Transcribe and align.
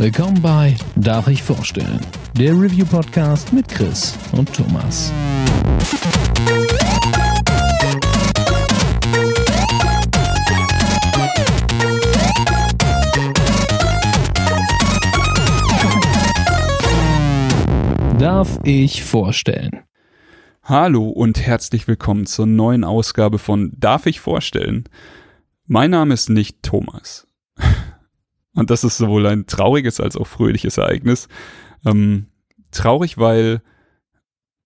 Willkommen 0.00 0.40
bei 0.40 0.76
Darf 0.94 1.26
ich 1.26 1.42
vorstellen? 1.42 1.98
Der 2.34 2.52
Review-Podcast 2.52 3.52
mit 3.52 3.66
Chris 3.66 4.16
und 4.30 4.54
Thomas. 4.54 5.12
Darf 18.20 18.60
ich 18.62 19.02
vorstellen? 19.02 19.82
Hallo 20.62 21.08
und 21.08 21.40
herzlich 21.40 21.88
willkommen 21.88 22.26
zur 22.26 22.46
neuen 22.46 22.84
Ausgabe 22.84 23.40
von 23.40 23.72
Darf 23.76 24.06
ich 24.06 24.20
vorstellen? 24.20 24.84
Mein 25.66 25.90
Name 25.90 26.14
ist 26.14 26.30
nicht 26.30 26.62
Thomas. 26.62 27.26
Und 28.58 28.70
das 28.70 28.82
ist 28.82 28.96
sowohl 28.96 29.24
ein 29.26 29.46
trauriges 29.46 30.00
als 30.00 30.16
auch 30.16 30.26
fröhliches 30.26 30.78
Ereignis. 30.78 31.28
Ähm, 31.86 32.26
traurig, 32.72 33.16
weil 33.16 33.62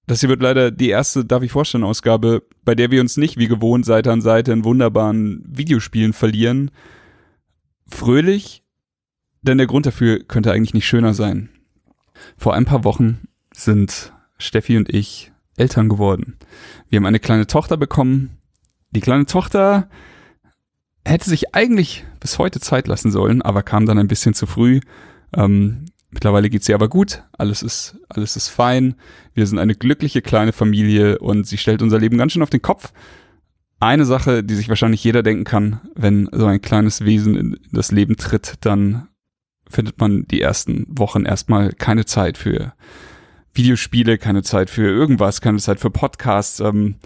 das 0.06 0.20
hier 0.20 0.30
wird 0.30 0.41
leider 0.41 0.70
die 0.70 0.88
erste 0.88 1.27
Darf 1.27 1.42
ich 1.42 1.52
vorstellen 1.52 1.84
Ausgabe, 1.84 2.42
bei 2.64 2.74
der 2.74 2.91
wir 2.91 3.02
uns 3.02 3.19
nicht 3.19 3.36
wie 3.36 3.48
gewohnt 3.48 3.84
Seite 3.84 4.10
an 4.10 4.23
Seite 4.23 4.50
in 4.50 4.64
wunderbaren 4.64 5.45
Videospielen 5.47 6.14
verlieren. 6.14 6.70
Fröhlich, 7.86 8.64
denn 9.42 9.59
der 9.59 9.66
Grund 9.66 9.84
dafür 9.84 10.20
könnte 10.24 10.52
eigentlich 10.52 10.72
nicht 10.72 10.86
schöner 10.86 11.12
sein. 11.12 11.50
Vor 12.38 12.55
ein 12.55 12.64
paar 12.64 12.84
Wochen 12.84 13.28
sind 13.52 14.14
Steffi 14.38 14.78
und 14.78 14.88
ich 14.88 15.33
Eltern 15.59 15.91
geworden. 15.91 16.38
Wir 16.88 16.97
haben 16.97 17.05
eine 17.06 17.20
kleine 17.20 17.47
Tochter 17.47 17.77
bekommen. 17.77 18.38
Die 18.92 19.02
kleine 19.02 19.27
Tochter 19.27 19.91
hätte 21.05 21.29
sich 21.29 21.55
eigentlich 21.55 22.05
bis 22.20 22.39
heute 22.39 22.61
Zeit 22.61 22.86
lassen 22.86 23.11
sollen, 23.11 23.42
aber 23.42 23.62
kam 23.62 23.86
dann 23.86 23.98
ein 23.98 24.08
bisschen 24.08 24.34
zu 24.34 24.47
früh. 24.47 24.81
Ähm, 25.34 25.86
mittlerweile 26.11 26.50
geht's 26.50 26.69
ihr 26.69 26.75
aber 26.75 26.89
gut. 26.89 27.25
Alles 27.33 27.62
ist, 27.62 27.97
alles 28.09 28.36
ist 28.36 28.48
fein. 28.48 28.94
Wir 29.34 29.47
sind 29.47 29.59
eine 29.59 29.75
glückliche 29.75 30.22
kleine 30.22 30.53
Familie 30.53 31.19
und 31.19 31.47
sie 31.47 31.59
stellt 31.59 31.83
unser 31.83 31.98
Leben 31.98 32.19
ganz 32.19 32.33
schön 32.33 32.42
auf 32.42 32.50
den 32.50 32.62
Kopf. 32.62 32.92
Eine 33.81 34.05
Sache, 34.05 34.44
die 34.44 34.55
sich 34.55 34.69
wahrscheinlich 34.69 35.03
jeder 35.03 35.25
denken 35.25 35.44
kann, 35.44 35.81
wenn 35.97 36.28
so 36.31 36.47
ein 36.47 36.62
kleines 36.62 37.05
Wesen 37.05 37.34
in 37.34 37.59
das 37.72 37.91
Leben 37.91 38.16
tritt, 38.16 38.55
dann 38.61 39.09
findet 39.69 39.98
man 39.98 40.25
die 40.28 40.41
ersten 40.41 40.87
Wochen 40.89 41.25
erstmal 41.25 41.72
keine 41.72 42.05
Zeit 42.05 42.39
für 42.39 42.75
Videospiele, 43.55 44.19
keine 44.19 44.42
Zeit 44.42 44.70
für 44.70 44.87
irgendwas, 44.87 45.41
keine 45.41 45.59
Zeit 45.59 45.81
für 45.81 45.91
Podcasts. 45.91 46.61
Ähm, 46.61 46.97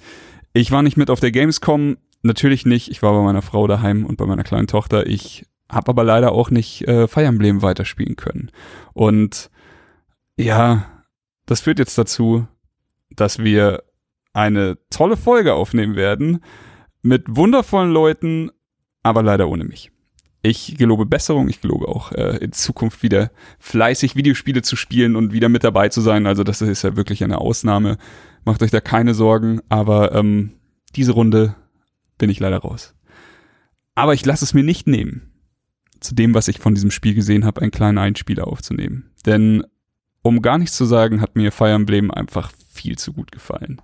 ich 0.52 0.70
war 0.70 0.82
nicht 0.82 0.96
mit 0.96 1.10
auf 1.10 1.20
der 1.20 1.32
Gamescom, 1.32 1.96
natürlich 2.22 2.66
nicht. 2.66 2.90
Ich 2.90 3.02
war 3.02 3.12
bei 3.12 3.22
meiner 3.22 3.42
Frau 3.42 3.66
daheim 3.66 4.04
und 4.04 4.16
bei 4.16 4.26
meiner 4.26 4.44
kleinen 4.44 4.66
Tochter. 4.66 5.06
Ich 5.06 5.46
habe 5.70 5.88
aber 5.90 6.04
leider 6.04 6.32
auch 6.32 6.50
nicht 6.50 6.86
äh, 6.86 7.08
Fire 7.08 7.24
Emblem 7.24 7.62
weiterspielen 7.62 8.16
können. 8.16 8.50
Und 8.92 9.50
ja, 10.36 10.86
das 11.46 11.60
führt 11.60 11.78
jetzt 11.78 11.98
dazu, 11.98 12.46
dass 13.10 13.38
wir 13.38 13.82
eine 14.32 14.78
tolle 14.90 15.16
Folge 15.16 15.54
aufnehmen 15.54 15.96
werden 15.96 16.40
mit 17.02 17.24
wundervollen 17.28 17.90
Leuten, 17.90 18.50
aber 19.02 19.22
leider 19.22 19.48
ohne 19.48 19.64
mich. 19.64 19.90
Ich 20.42 20.76
gelobe 20.76 21.06
Besserung, 21.06 21.48
ich 21.48 21.60
gelobe 21.60 21.88
auch 21.88 22.12
äh, 22.12 22.36
in 22.36 22.52
Zukunft 22.52 23.02
wieder 23.02 23.30
fleißig 23.58 24.14
Videospiele 24.14 24.62
zu 24.62 24.76
spielen 24.76 25.16
und 25.16 25.32
wieder 25.32 25.48
mit 25.48 25.64
dabei 25.64 25.88
zu 25.88 26.00
sein. 26.00 26.26
Also 26.26 26.44
das 26.44 26.60
ist 26.60 26.82
ja 26.82 26.96
wirklich 26.96 27.24
eine 27.24 27.38
Ausnahme. 27.38 27.96
Macht 28.44 28.62
euch 28.62 28.70
da 28.70 28.80
keine 28.80 29.14
Sorgen, 29.14 29.60
aber 29.68 30.14
ähm, 30.14 30.52
diese 30.94 31.12
Runde 31.12 31.56
bin 32.18 32.30
ich 32.30 32.40
leider 32.40 32.58
raus. 32.58 32.94
Aber 33.94 34.14
ich 34.14 34.24
lasse 34.24 34.44
es 34.44 34.54
mir 34.54 34.64
nicht 34.64 34.86
nehmen, 34.86 35.32
zu 36.00 36.14
dem, 36.14 36.34
was 36.34 36.48
ich 36.48 36.58
von 36.58 36.74
diesem 36.74 36.90
Spiel 36.90 37.14
gesehen 37.14 37.44
habe, 37.44 37.62
einen 37.62 37.70
kleinen 37.70 37.98
Einspieler 37.98 38.46
aufzunehmen. 38.46 39.10
Denn 39.24 39.64
um 40.22 40.42
gar 40.42 40.58
nichts 40.58 40.76
zu 40.76 40.84
sagen, 40.84 41.20
hat 41.20 41.36
mir 41.36 41.52
Fire 41.52 41.72
Emblem 41.72 42.10
einfach 42.10 42.52
viel 42.68 42.98
zu 42.98 43.12
gut 43.12 43.32
gefallen. 43.32 43.80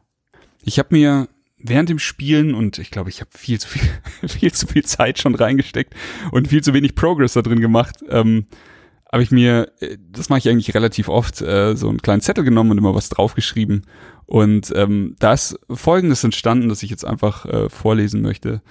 Ich 0.65 0.79
habe 0.79 0.89
mir 0.93 1.29
während 1.59 1.89
dem 1.89 1.99
Spielen 1.99 2.55
und 2.55 2.79
ich 2.79 2.91
glaube, 2.91 3.11
ich 3.11 3.21
habe 3.21 3.31
viel 3.33 3.61
zu 3.61 3.69
viel, 3.69 3.89
viel 4.29 4.53
zu 4.53 4.67
viel 4.67 4.85
Zeit 4.85 5.19
schon 5.19 5.35
reingesteckt 5.35 5.95
und 6.31 6.49
viel 6.49 6.63
zu 6.63 6.75
wenig 6.75 6.95
Progress 6.95 7.35
da 7.35 7.43
drin 7.43 7.61
gemacht. 7.61 8.05
Ähm, 8.09 8.47
habe 9.13 9.23
ich 9.23 9.31
mir, 9.31 9.71
äh, 9.81 9.99
das 10.11 10.29
mache 10.29 10.39
ich 10.39 10.49
eigentlich 10.49 10.75
relativ 10.75 11.09
oft, 11.09 11.41
äh, 11.43 11.77
so 11.77 11.89
einen 11.89 12.03
kleinen 12.03 12.23
Zettel 12.23 12.45
genommen 12.45 12.71
und 12.71 12.79
immer 12.79 12.95
was 12.95 13.11
draufgeschrieben 13.11 13.85
und 14.27 14.73
ähm, 14.75 15.17
da 15.19 15.35
ist 15.35 15.59
Folgendes 15.71 16.25
entstanden, 16.25 16.69
das 16.69 16.83
ich 16.83 16.91
jetzt 16.91 17.05
einfach 17.05 17.45
äh, 17.45 17.69
vorlesen 17.69 18.23
möchte. 18.23 18.63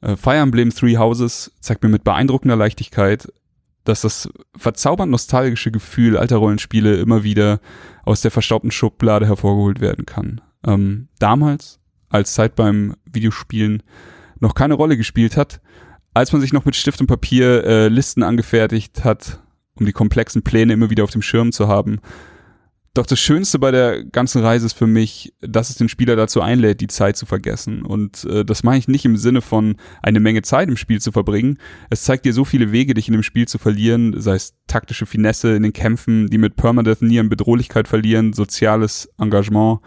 Äh, 0.00 0.16
Fire 0.16 0.36
Emblem 0.36 0.70
Three 0.70 0.96
Houses 0.96 1.52
zeigt 1.60 1.82
mir 1.82 1.88
mit 1.88 2.04
beeindruckender 2.04 2.56
Leichtigkeit, 2.56 3.32
dass 3.84 4.00
das 4.00 4.28
verzaubernd 4.56 5.12
nostalgische 5.12 5.70
Gefühl 5.70 6.16
alter 6.16 6.38
Rollenspiele 6.38 6.96
immer 6.96 7.22
wieder 7.22 7.60
aus 8.04 8.20
der 8.20 8.32
verstaubten 8.32 8.72
Schublade 8.72 9.26
hervorgeholt 9.26 9.80
werden 9.80 10.06
kann. 10.06 10.40
Ähm, 10.66 11.08
damals, 11.20 11.78
als 12.08 12.34
Zeit 12.34 12.56
beim 12.56 12.96
Videospielen 13.04 13.82
noch 14.40 14.54
keine 14.54 14.74
Rolle 14.74 14.96
gespielt 14.96 15.36
hat, 15.36 15.60
als 16.14 16.32
man 16.32 16.40
sich 16.40 16.52
noch 16.52 16.64
mit 16.64 16.74
Stift 16.74 17.00
und 17.00 17.06
Papier 17.06 17.64
äh, 17.64 17.88
Listen 17.88 18.22
angefertigt 18.22 19.04
hat, 19.04 19.40
um 19.76 19.86
die 19.86 19.92
komplexen 19.92 20.42
Pläne 20.42 20.72
immer 20.72 20.90
wieder 20.90 21.04
auf 21.04 21.10
dem 21.10 21.22
Schirm 21.22 21.52
zu 21.52 21.68
haben, 21.68 22.00
doch 22.96 23.06
das 23.06 23.20
Schönste 23.20 23.58
bei 23.58 23.70
der 23.70 24.04
ganzen 24.04 24.42
Reise 24.42 24.64
ist 24.64 24.72
für 24.72 24.86
mich, 24.86 25.34
dass 25.42 25.68
es 25.68 25.76
den 25.76 25.90
Spieler 25.90 26.16
dazu 26.16 26.40
einlädt, 26.40 26.80
die 26.80 26.86
Zeit 26.86 27.18
zu 27.18 27.26
vergessen. 27.26 27.82
Und 27.82 28.24
äh, 28.24 28.42
das 28.42 28.62
meine 28.62 28.78
ich 28.78 28.88
nicht 28.88 29.04
im 29.04 29.18
Sinne 29.18 29.42
von 29.42 29.76
eine 30.02 30.18
Menge 30.18 30.40
Zeit 30.40 30.68
im 30.68 30.78
Spiel 30.78 30.98
zu 30.98 31.12
verbringen. 31.12 31.58
Es 31.90 32.04
zeigt 32.04 32.24
dir 32.24 32.32
so 32.32 32.46
viele 32.46 32.72
Wege, 32.72 32.94
dich 32.94 33.08
in 33.08 33.12
dem 33.12 33.22
Spiel 33.22 33.46
zu 33.46 33.58
verlieren, 33.58 34.18
sei 34.18 34.36
es 34.36 34.54
taktische 34.66 35.04
Finesse 35.04 35.54
in 35.54 35.62
den 35.62 35.74
Kämpfen, 35.74 36.28
die 36.28 36.38
mit 36.38 36.56
Permadeath 36.56 37.02
nie 37.02 37.20
an 37.20 37.28
Bedrohlichkeit 37.28 37.86
verlieren, 37.86 38.32
soziales 38.32 39.10
Engagement 39.18 39.80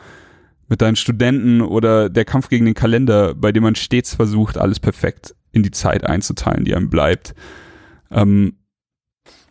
mit 0.68 0.82
deinen 0.84 0.96
Studenten 0.96 1.62
oder 1.62 2.10
der 2.10 2.26
Kampf 2.26 2.48
gegen 2.50 2.66
den 2.66 2.76
Kalender, 2.76 3.34
bei 3.34 3.52
dem 3.52 3.64
man 3.64 3.74
stets 3.74 4.14
versucht, 4.14 4.56
alles 4.60 4.80
perfekt 4.80 5.34
in 5.52 5.64
die 5.64 5.72
Zeit 5.72 6.04
einzuteilen, 6.04 6.64
die 6.64 6.76
einem 6.76 6.92
bleibt. 6.92 7.34
Ähm, 8.12 8.59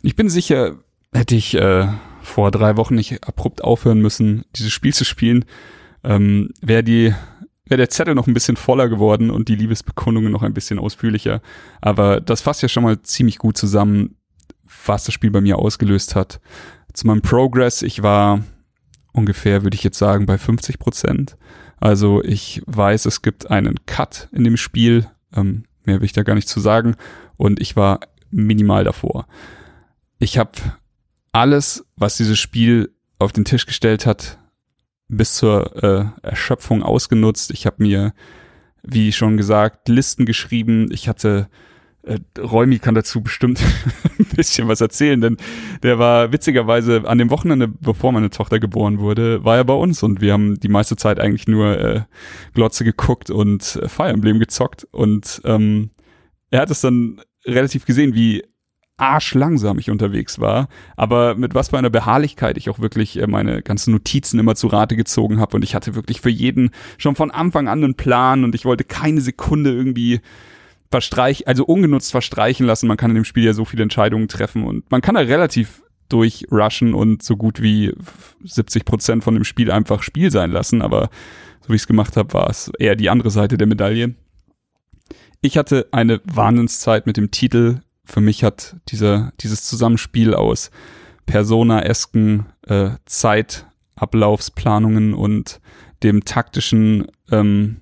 ich 0.03 0.17
bin 0.17 0.29
sicher, 0.29 0.77
hätte 1.13 1.35
ich 1.35 1.55
äh, 1.55 1.89
vor 2.23 2.51
drei 2.51 2.77
Wochen 2.77 2.95
nicht 2.95 3.27
abrupt 3.27 3.63
aufhören 3.65 4.01
müssen, 4.01 4.45
dieses 4.55 4.73
Spiel 4.73 4.95
zu 4.95 5.05
spielen, 5.05 5.45
ähm, 6.05 6.51
wäre 6.61 6.85
die 6.85 7.15
wäre 7.69 7.79
der 7.79 7.91
Zettel 7.91 8.15
noch 8.15 8.27
ein 8.27 8.35
bisschen 8.35 8.57
voller 8.57 8.89
geworden 8.89 9.31
und 9.31 9.49
die 9.49 9.55
Liebesbekundungen 9.55 10.33
noch 10.33 10.43
ein 10.43 10.55
bisschen 10.55 10.79
ausführlicher. 10.79 11.43
Aber 11.81 12.21
das 12.21 12.41
fasst 12.41 12.63
ja 12.63 12.69
schon 12.69 12.83
mal 12.83 13.03
ziemlich 13.03 13.39
gut 13.39 13.59
zusammen, 13.59 14.17
was 14.87 15.05
das 15.05 15.15
Spiel 15.15 15.31
bei 15.31 15.41
mir 15.41 15.59
ausgelöst 15.59 16.17
hat. 16.17 16.41
Zu 16.95 17.07
meinem 17.07 17.21
Progress, 17.21 17.83
ich 17.83 18.03
war 18.03 18.43
ungefähr, 19.13 19.63
würde 19.63 19.75
ich 19.75 19.85
jetzt 19.85 19.99
sagen, 19.99 20.27
bei 20.27 20.39
50 20.39 20.79
Prozent. 20.79 21.37
Also 21.79 22.23
ich 22.25 22.63
weiß, 22.67 23.07
es 23.07 23.23
gibt 23.23 23.51
einen 23.51 23.85
Cut 23.87 24.29
in 24.33 24.45
dem 24.45 24.57
Spiel. 24.57 25.07
Ähm, 25.35 25.65
mehr 25.85 26.01
will 26.01 26.07
ich 26.07 26.13
da 26.13 26.23
gar 26.23 26.35
nicht 26.35 26.49
zu 26.49 26.61
sagen. 26.61 26.97
Und 27.37 27.61
ich 27.61 27.77
war 27.77 28.01
minimal 28.31 28.85
davor. 28.85 29.27
Ich 30.19 30.39
habe 30.39 30.53
alles, 31.33 31.85
was 31.97 32.17
dieses 32.17 32.39
Spiel 32.39 32.93
auf 33.19 33.33
den 33.33 33.45
Tisch 33.45 33.67
gestellt 33.67 34.07
hat, 34.07 34.39
bis 35.09 35.35
zur 35.35 35.83
äh, 35.83 36.27
Erschöpfung 36.27 36.83
ausgenutzt. 36.83 37.51
Ich 37.51 37.67
habe 37.67 37.83
mir, 37.83 38.13
wie 38.83 39.13
schon 39.13 39.37
gesagt, 39.37 39.89
Listen 39.89 40.27
geschrieben. 40.27 40.91
Ich 40.93 41.09
hatte 41.09 41.49
äh, 42.03 42.19
Räumi 42.39 42.79
kann 42.79 42.95
dazu 42.95 43.21
bestimmt 43.21 43.61
ein 44.19 44.27
bisschen 44.37 44.69
was 44.69 44.81
erzählen, 44.81 45.21
denn 45.21 45.37
der 45.83 45.99
war 45.99 46.33
witzigerweise 46.33 47.03
an 47.07 47.19
dem 47.19 47.31
Wochenende, 47.31 47.69
bevor 47.69 48.13
meine 48.13 48.31
Tochter 48.31 48.59
geboren 48.59 48.99
wurde, 48.99 49.45
war 49.45 49.57
er 49.57 49.65
bei 49.65 49.75
uns 49.75 50.03
und 50.03 50.21
wir 50.21 50.33
haben 50.33 50.59
die 50.61 50.69
meiste 50.69 50.97
Zeit 50.97 51.21
eigentlich 51.21 51.49
nur 51.49 51.79
äh, 51.79 52.03
Glotze 52.55 52.85
geguckt 52.85 53.31
und 53.31 53.81
Fire 53.87 54.09
Emblem 54.09 54.39
gezockt 54.39 54.87
und 54.91 55.41
ähm, 55.45 55.91
er 56.51 56.61
hat 56.61 56.71
es 56.71 56.81
dann 56.81 57.21
relativ 57.45 57.85
gesehen, 57.85 58.15
wie 58.15 58.45
arschlangsam 58.99 59.79
ich 59.79 59.91
unterwegs 59.91 60.39
war, 60.39 60.69
aber 60.97 61.35
mit 61.35 61.55
was 61.55 61.71
für 61.71 61.79
einer 61.79 61.91
Beharrlichkeit 61.91 62.59
ich 62.59 62.69
auch 62.69 62.81
wirklich 62.81 63.19
äh, 63.19 63.27
meine 63.27 63.63
ganzen 63.63 63.93
Notizen 63.93 64.39
immer 64.39 64.55
zu 64.55 64.67
Rate 64.67 64.97
gezogen 64.97 65.41
habe 65.41 65.57
und 65.57 65.63
ich 65.63 65.75
hatte 65.75 65.95
wirklich 65.95 66.21
für 66.21 66.31
jeden 66.31 66.71
schon 66.99 67.15
von 67.15 67.31
Anfang 67.31 67.69
an 67.69 67.83
einen 67.83 67.95
Plan 67.95 68.45
und 68.45 68.55
ich 68.55 68.65
wollte 68.65 68.85
keine 68.85 69.21
Sekunde 69.21 69.73
irgendwie 69.73 70.21
verstreichen, 70.91 71.47
also 71.47 71.65
ungenutzt 71.65 72.11
verstreichen 72.11 72.67
lassen. 72.67 72.89
Man 72.89 72.97
kann 72.97 73.11
in 73.11 73.17
dem 73.17 73.25
Spiel 73.25 73.45
ja 73.45 73.53
so 73.53 73.65
viele 73.65 73.83
Entscheidungen 73.83 74.29
treffen 74.29 74.65
und 74.65 74.91
man 74.91 75.01
kann 75.01 75.15
da 75.15 75.21
relativ 75.21 75.83
durchrushen 76.09 76.95
und 76.95 77.23
so 77.23 77.37
gut 77.37 77.63
wie 77.63 77.93
70 78.45 78.85
Prozent 78.85 79.25
von 79.25 79.35
dem 79.35 79.45
Spiel 79.45 79.71
einfach 79.71 80.03
Spiel 80.03 80.31
sein 80.31 80.51
lassen, 80.51 80.83
aber 80.83 81.11
so 81.61 81.69
wie 81.69 81.77
ich 81.77 81.83
es 81.83 81.87
gemacht 81.87 82.17
habe, 82.17 82.33
war 82.33 82.49
es 82.51 82.73
eher 82.79 82.97
die 82.97 83.11
andere 83.11 83.31
Seite 83.31 83.59
der 83.59 83.67
Medaille. 83.67 84.15
Ich 85.41 85.57
hatte 85.57 85.87
eine 85.93 86.21
Wahnsinnszeit 86.25 87.07
mit 87.07 87.17
dem 87.17 87.31
Titel 87.31 87.81
für 88.09 88.21
mich 88.21 88.43
hat 88.43 88.75
dieser, 88.89 89.33
dieses 89.41 89.63
Zusammenspiel 89.65 90.35
aus 90.35 90.73
Persona-esken 91.27 92.47
äh, 92.67 92.91
Zeitablaufsplanungen 93.05 95.15
und 95.15 95.61
dem 96.03 96.25
taktischen 96.25 97.07
ähm, 97.31 97.77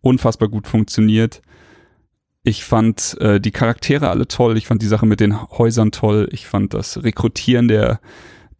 unfassbar 0.00 0.48
gut 0.48 0.66
funktioniert. 0.68 1.42
Ich 2.44 2.64
fand 2.64 3.20
äh, 3.20 3.40
die 3.40 3.50
Charaktere 3.50 4.08
alle 4.08 4.28
toll. 4.28 4.56
Ich 4.56 4.68
fand 4.68 4.80
die 4.82 4.86
Sache 4.86 5.06
mit 5.06 5.18
den 5.18 5.50
Häusern 5.50 5.90
toll. 5.90 6.28
Ich 6.30 6.46
fand 6.46 6.72
das 6.74 7.02
Rekrutieren 7.02 7.66
der 7.68 7.98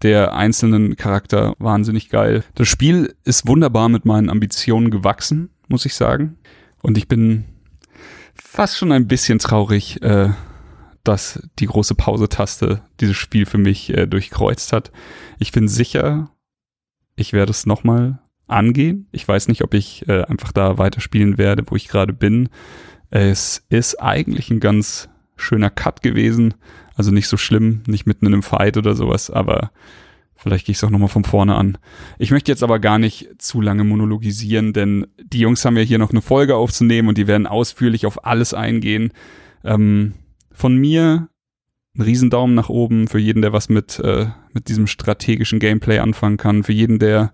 der 0.03 0.35
einzelnen 0.35 0.97
Charakter 0.97 1.55
wahnsinnig 1.59 2.11
geil. 2.11 2.45
Das 2.55 2.69
Spiel 2.69 3.15
ist 3.25 3.49
wunderbar 3.49 3.89
mit 3.89 4.05
meinen 4.05 4.29
Ambitionen 4.29 4.91
gewachsen, 4.91 5.49
muss 5.69 5.87
ich 5.87 5.95
sagen. 5.95 6.37
Und 6.83 6.99
ich 6.99 7.09
bin 7.09 7.47
fast 8.35 8.77
schon 8.77 8.93
ein 8.93 9.09
bisschen 9.09 9.39
traurig, 9.39 10.03
äh, 10.03 10.29
dass 11.09 11.49
die 11.59 11.67
große 11.67 11.95
Pause-Taste 11.95 12.83
dieses 13.01 13.17
Spiel 13.17 13.47
für 13.47 13.59
mich 13.59 13.97
äh, 13.97 14.07
durchkreuzt 14.07 14.73
hat. 14.73 14.93
Ich 15.39 15.53
bin 15.53 15.69
sicher, 15.69 16.31
ich 17.15 17.33
werde 17.33 17.51
es 17.51 17.67
nochmal 17.67 18.19
angehen. 18.47 19.09
Ich 19.13 19.27
weiß 19.27 19.49
nicht, 19.49 19.63
ob 19.63 19.75
ich 19.75 20.09
äh, 20.09 20.23
einfach 20.23 20.53
da 20.53 20.79
weiterspielen 20.79 21.39
werde, 21.39 21.65
wo 21.67 21.77
ich 21.77 21.89
gerade 21.89 22.13
bin. 22.13 22.49
Es 23.11 23.65
ist 23.69 24.01
eigentlich 24.01 24.51
ein 24.51 24.61
ganz 24.61 25.09
schöner 25.37 25.71
Cut 25.71 26.03
gewesen. 26.03 26.55
Also 26.95 27.11
nicht 27.11 27.29
so 27.29 27.37
schlimm, 27.37 27.83
nicht 27.87 28.07
mitten 28.07 28.27
in 28.27 28.33
einem 28.33 28.43
Fight 28.43 28.77
oder 28.77 28.95
sowas, 28.95 29.31
aber 29.31 29.71
vielleicht 30.35 30.67
gehe 30.67 30.73
ich 30.73 30.79
es 30.79 30.85
auch 30.85 30.91
nochmal 30.91 31.09
von 31.09 31.25
vorne 31.25 31.55
an. 31.55 31.79
Ich 32.19 32.31
möchte 32.31 32.51
jetzt 32.51 32.63
aber 32.63 32.79
gar 32.79 32.99
nicht 32.99 33.29
zu 33.39 33.61
lange 33.61 33.85
monologisieren, 33.85 34.73
denn 34.73 35.07
die 35.23 35.41
Jungs 35.41 35.65
haben 35.65 35.77
ja 35.77 35.83
hier 35.83 35.99
noch 35.99 36.11
eine 36.11 36.23
Folge 36.23 36.57
aufzunehmen 36.57 37.09
und 37.09 37.19
die 37.19 37.27
werden 37.27 37.47
ausführlich 37.47 38.07
auf 38.07 38.25
alles 38.25 38.55
eingehen. 38.55 39.13
Ähm, 39.65 40.15
von 40.57 40.77
mir 40.77 41.29
ein 41.97 42.03
Riesendaumen 42.03 42.55
nach 42.57 42.69
oben 42.69 43.09
für 43.09 43.19
jeden, 43.19 43.43
der 43.43 43.53
was 43.53 43.69
mit, 43.69 43.99
äh, 44.01 44.27
mit 44.53 44.69
diesem 44.69 44.87
strategischen 44.87 45.61
Gameplay 45.61 45.99
anfangen 45.99 46.39
kann, 46.39 46.63
für 46.63 46.73
jeden, 46.73 46.99
der, 46.99 47.33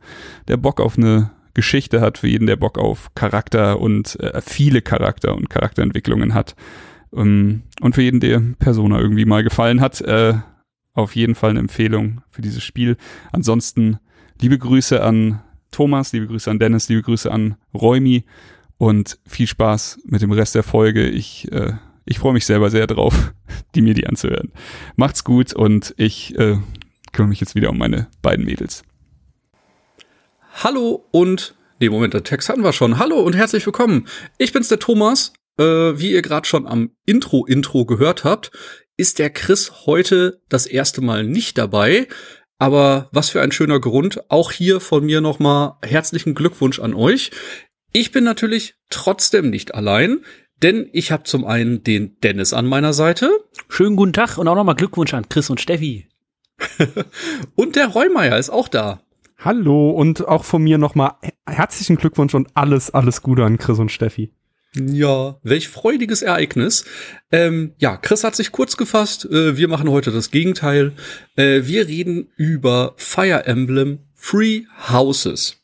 der 0.49 0.57
Bock 0.57 0.81
auf 0.81 0.99
eine 0.99 1.31
Geschichte 1.55 2.01
hat, 2.01 2.19
für 2.19 2.29
jeden, 2.29 2.47
der 2.47 2.57
Bock 2.57 2.79
auf 2.79 3.15
Charakter 3.15 3.81
und 3.81 4.19
äh, 4.21 4.41
viele 4.41 4.83
Charakter 4.83 5.35
und 5.35 5.51
Charakterentwicklungen 5.51 6.35
hat. 6.35 6.57
Ähm, 7.15 7.63
und 7.81 7.95
für 7.95 8.03
jeden, 8.03 8.21
der 8.21 8.41
Persona 8.59 8.99
irgendwie 8.99 9.25
mal 9.25 9.45
gefallen 9.45 9.81
hat, 9.81 10.01
äh, 10.01 10.35
auf 10.95 11.15
jeden 11.17 11.35
Fall 11.35 11.51
eine 11.51 11.61
Empfehlung 11.61 12.23
für 12.31 12.43
dieses 12.43 12.63
Spiel. 12.63 12.97
Ansonsten 13.33 13.99
liebe 14.41 14.59
Grüße 14.59 15.03
an 15.03 15.41
Thomas, 15.71 16.13
liebe 16.13 16.27
Grüße 16.27 16.51
an 16.51 16.59
Dennis, 16.59 16.89
liebe 16.89 17.03
Grüße 17.03 17.31
an 17.31 17.57
Räumi 17.73 18.25
und 18.79 19.19
viel 19.27 19.47
Spaß 19.47 20.01
mit 20.05 20.23
dem 20.23 20.33
Rest 20.33 20.55
der 20.55 20.63
Folge. 20.63 21.09
Ich, 21.09 21.51
äh, 21.53 21.73
ich 22.05 22.19
freue 22.19 22.33
mich 22.33 22.47
selber 22.47 22.71
sehr 22.71 22.87
drauf, 22.87 23.33
die 23.75 23.83
mir 23.83 23.95
die 23.95 24.07
anzuhören. 24.07 24.53
Macht's 24.97 25.25
gut 25.25 25.53
und 25.55 25.95
ich 25.97 26.39
äh, 26.39 26.59
kümmere 27.13 27.29
mich 27.29 27.41
jetzt 27.41 27.55
wieder 27.55 27.71
um 27.71 27.79
meine 27.79 28.09
beiden 28.23 28.45
Mädels. 28.45 28.83
Hallo 30.63 31.07
und 31.11 31.55
Nee, 31.81 31.89
Moment, 31.89 32.15
der 32.15 32.23
Text 32.23 32.49
hatten 32.49 32.63
wir 32.63 32.73
schon. 32.73 33.01
Hallo 33.01 33.19
und 33.23 33.35
herzlich 33.35 33.67
willkommen. 33.67 34.07
Ich 34.39 34.53
bin's, 34.53 34.69
der 34.69 34.79
Thomas 34.79 35.33
äh, 35.59 35.99
wie 35.99 36.13
ihr 36.13 36.23
gerade 36.23 36.47
schon 36.47 36.67
am 36.67 36.91
Intro-Intro 37.05 37.85
gehört 37.85 38.25
habt, 38.25 38.51
ist 38.97 39.19
der 39.19 39.31
Chris 39.31 39.87
heute 39.87 40.41
das 40.49 40.67
erste 40.67 41.01
Mal 41.01 41.25
nicht 41.25 41.59
dabei. 41.59 42.09
Aber 42.59 43.09
was 43.13 43.31
für 43.31 43.41
ein 43.43 43.53
schöner 43.53 43.81
Grund. 43.81 44.31
Auch 44.31 44.53
hier 44.53 44.81
von 44.81 45.05
mir 45.05 45.21
nochmal 45.21 45.75
herzlichen 45.83 46.35
Glückwunsch 46.35 46.79
an 46.79 46.95
euch. 46.95 47.33
Ich 47.93 48.13
bin 48.13 48.25
natürlich 48.25 48.75
trotzdem 48.89 49.51
nicht 49.51 49.75
allein, 49.75 50.25
denn 50.62 50.88
ich 50.93 51.12
habe 51.12 51.25
zum 51.25 51.44
einen 51.44 51.82
den 51.85 52.19
Dennis 52.23 52.53
an 52.53 52.67
meiner 52.67 52.93
Seite. 52.93 53.31
Schönen 53.69 53.97
guten 53.97 54.12
Tag 54.12 54.38
und 54.38 54.49
auch 54.49 54.55
nochmal 54.55 54.75
Glückwunsch 54.75 55.14
an 55.14 55.29
Chris 55.29 55.50
und 55.50 55.61
Steffi. 55.61 56.06
und 57.55 57.76
der 57.76 57.88
Reumeier 57.88 58.38
ist 58.38 58.50
auch 58.50 58.69
da. 58.69 59.03
Hallo 59.38 59.91
und 59.91 60.29
auch 60.29 60.44
von 60.44 60.62
mir 60.62 60.79
nochmal 60.79 61.14
herzlichen 61.47 61.97
Glückwunsch 61.97 62.35
und 62.35 62.49
alles, 62.55 62.91
alles 62.91 63.23
Gute 63.23 63.44
an 63.44 63.59
Chris 63.59 63.79
und 63.79 63.91
Steffi. 63.91 64.32
Ja, 64.75 65.38
welch 65.43 65.69
freudiges 65.69 66.23
Ereignis. 66.23 66.85
Ähm, 67.31 67.75
ja, 67.79 67.97
Chris 67.97 68.25
hat 68.25 68.37
sich 68.37 68.53
kurz 68.53 68.76
gefasst. 68.76 69.26
Äh, 69.26 69.56
wir 69.56 69.69
machen 69.69 69.91
heute 69.91 70.12
das 70.12 70.31
Gegenteil. 70.31 70.93
Äh, 71.37 71.62
wir 71.65 71.88
reden 71.88 72.31
über 72.37 72.94
Fire 72.97 73.44
Emblem 73.44 73.99
Free 74.15 74.62
Houses. 74.91 75.62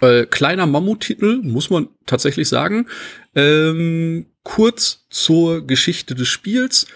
Äh, 0.00 0.26
kleiner 0.26 0.66
Mammuttitel, 0.66 1.40
muss 1.42 1.70
man 1.70 1.88
tatsächlich 2.06 2.48
sagen. 2.48 2.86
Ähm, 3.34 4.26
kurz 4.42 5.06
zur 5.10 5.66
Geschichte 5.66 6.14
des 6.14 6.28
Spiels. 6.28 6.86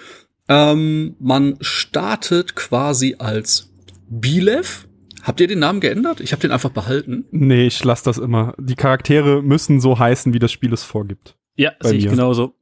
Ähm, 0.48 1.16
man 1.18 1.56
startet 1.60 2.54
quasi 2.54 3.16
als 3.18 3.70
Bilev, 4.08 4.86
Habt 5.24 5.40
ihr 5.40 5.48
den 5.48 5.58
Namen 5.58 5.80
geändert? 5.80 6.20
Ich 6.20 6.32
habe 6.32 6.42
den 6.42 6.50
einfach 6.50 6.68
behalten. 6.68 7.24
Nee, 7.30 7.66
ich 7.66 7.82
lasse 7.82 8.04
das 8.04 8.18
immer. 8.18 8.54
Die 8.58 8.74
Charaktere 8.74 9.42
müssen 9.42 9.80
so 9.80 9.98
heißen, 9.98 10.34
wie 10.34 10.38
das 10.38 10.52
Spiel 10.52 10.70
es 10.74 10.84
vorgibt. 10.84 11.34
Ja, 11.56 11.72
sehe 11.80 11.94
ich 11.94 12.08
genauso. 12.08 12.54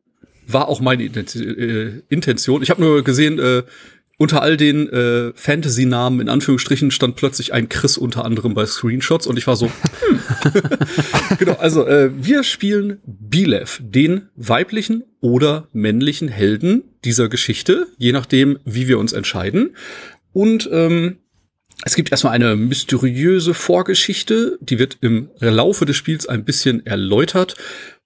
War 0.46 0.69
auch 0.69 0.81
meine 0.81 1.02
äh, 1.02 2.02
Intention. 2.08 2.62
Ich 2.62 2.70
habe 2.70 2.81
nur 2.81 3.02
gesehen, 3.02 3.40
äh, 3.40 3.64
unter 4.19 4.43
all 4.43 4.56
den 4.56 4.88
äh, 4.88 5.32
Fantasy-Namen 5.35 6.20
in 6.20 6.29
Anführungsstrichen 6.29 6.91
stand 6.91 7.17
plötzlich 7.17 7.53
ein 7.53 7.69
Chris 7.69 7.97
unter 7.97 8.25
anderem 8.25 8.55
bei 8.55 8.67
Screenshots 8.67 9.26
und 9.26 9.38
ich 9.38 9.47
war 9.47 9.56
so, 9.56 9.67
hm. 9.67 10.20
genau, 11.38 11.55
also 11.55 11.87
äh, 11.87 12.11
wir 12.14 12.44
spielen 12.44 13.00
Bilev, 13.05 13.81
den 13.82 14.29
weiblichen 14.37 15.05
oder 15.20 15.69
männlichen 15.73 16.29
Helden 16.29 16.85
dieser 17.05 17.29
Geschichte, 17.29 17.88
je 17.99 18.12
nachdem, 18.12 18.59
wie 18.64 18.88
wir 18.88 18.99
uns 18.99 19.12
entscheiden. 19.12 19.76
Und 20.32 20.69
ähm, 20.73 21.19
es 21.85 21.97
gibt 21.97 22.11
erstmal 22.11 22.35
eine 22.35 22.55
mysteriöse 22.55 23.55
Vorgeschichte, 23.55 24.58
die 24.61 24.79
wird 24.79 24.99
im 25.00 25.31
Laufe 25.41 25.85
des 25.85 25.97
Spiels 25.97 26.26
ein 26.26 26.44
bisschen 26.44 26.87
erläutert. 26.87 27.56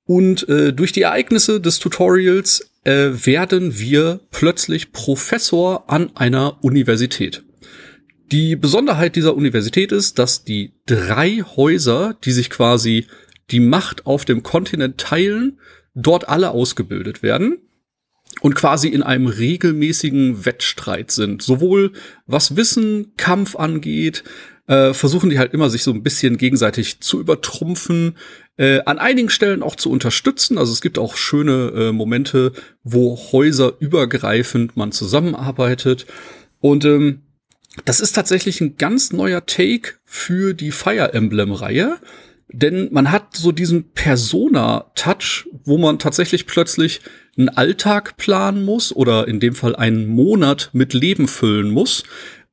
Und 0.07 0.49
äh, 0.49 0.73
durch 0.73 0.93
die 0.93 1.03
Ereignisse 1.03 1.61
des 1.61 1.81
Tutorials 1.81 2.71
äh, 2.85 3.11
werden 3.13 3.79
wir 3.79 4.21
plötzlich 4.31 4.93
Professor 4.93 5.91
an 5.91 6.15
einer 6.17 6.63
Universität. 6.63 7.43
Die 8.33 8.57
Besonderheit 8.57 9.17
dieser 9.17 9.37
Universität 9.37 9.93
ist, 9.93 10.19
dass 10.19 10.45
die 10.45 10.73
drei 10.87 11.43
Häuser, 11.57 12.17
die 12.25 12.33
sich 12.33 12.51
quasi 12.51 13.07
die 13.51 13.61
Macht 13.61 14.07
auf 14.07 14.25
dem 14.25 14.43
Kontinent 14.43 14.99
teilen, 14.99 15.59
dort 15.95 16.29
alle 16.29 16.51
ausgebildet 16.51 17.23
werden 17.23 17.59
und 18.41 18.55
quasi 18.55 18.89
in 18.89 19.03
einem 19.03 19.27
regelmäßigen 19.27 20.45
Wettstreit 20.45 21.11
sind. 21.11 21.43
Sowohl 21.43 21.93
was 22.27 22.57
Wissen, 22.57 23.13
Kampf 23.17 23.57
angeht, 23.57 24.25
äh, 24.67 24.93
versuchen 24.93 25.31
die 25.31 25.39
halt 25.39 25.55
immer 25.55 25.71
sich 25.71 25.83
so 25.83 25.93
ein 25.93 26.03
bisschen 26.03 26.37
gegenseitig 26.37 27.01
zu 27.01 27.21
übertrumpfen, 27.21 28.17
äh, 28.57 28.81
an 28.87 28.99
einigen 28.99 29.31
Stellen 29.31 29.63
auch 29.63 29.77
zu 29.77 29.91
unterstützen. 29.91 30.59
Also 30.59 30.73
es 30.73 30.81
gibt 30.81 30.99
auch 30.99 31.17
schöne 31.17 31.73
äh, 31.75 31.93
Momente, 31.93 32.53
wo 32.83 33.17
Häuser 33.33 33.75
übergreifend 33.79 34.77
man 34.77 34.93
zusammenarbeitet. 34.93 36.07
Und 36.61 36.85
ähm, 36.85 37.23
das 37.85 38.01
ist 38.01 38.13
tatsächlich 38.13 38.61
ein 38.61 38.77
ganz 38.77 39.13
neuer 39.13 39.45
Take 39.45 39.95
für 40.05 40.55
die 40.55 40.71
Fire 40.71 41.13
Emblem-Reihe. 41.13 41.99
Denn 42.49 42.89
man 42.93 43.11
hat 43.11 43.37
so 43.37 43.53
diesen 43.53 43.91
Persona-Touch, 43.91 45.49
wo 45.65 45.79
man 45.79 45.99
tatsächlich 45.99 46.47
plötzlich 46.47 47.01
einen 47.37 47.49
Alltag 47.49 48.17
planen 48.17 48.65
muss 48.65 48.95
oder 48.95 49.29
in 49.29 49.41
dem 49.41 49.55
Fall 49.55 49.77
einen 49.77 50.07
Monat 50.07 50.71
mit 50.73 50.95
Leben 50.95 51.29
füllen 51.29 51.71
muss 51.71 52.05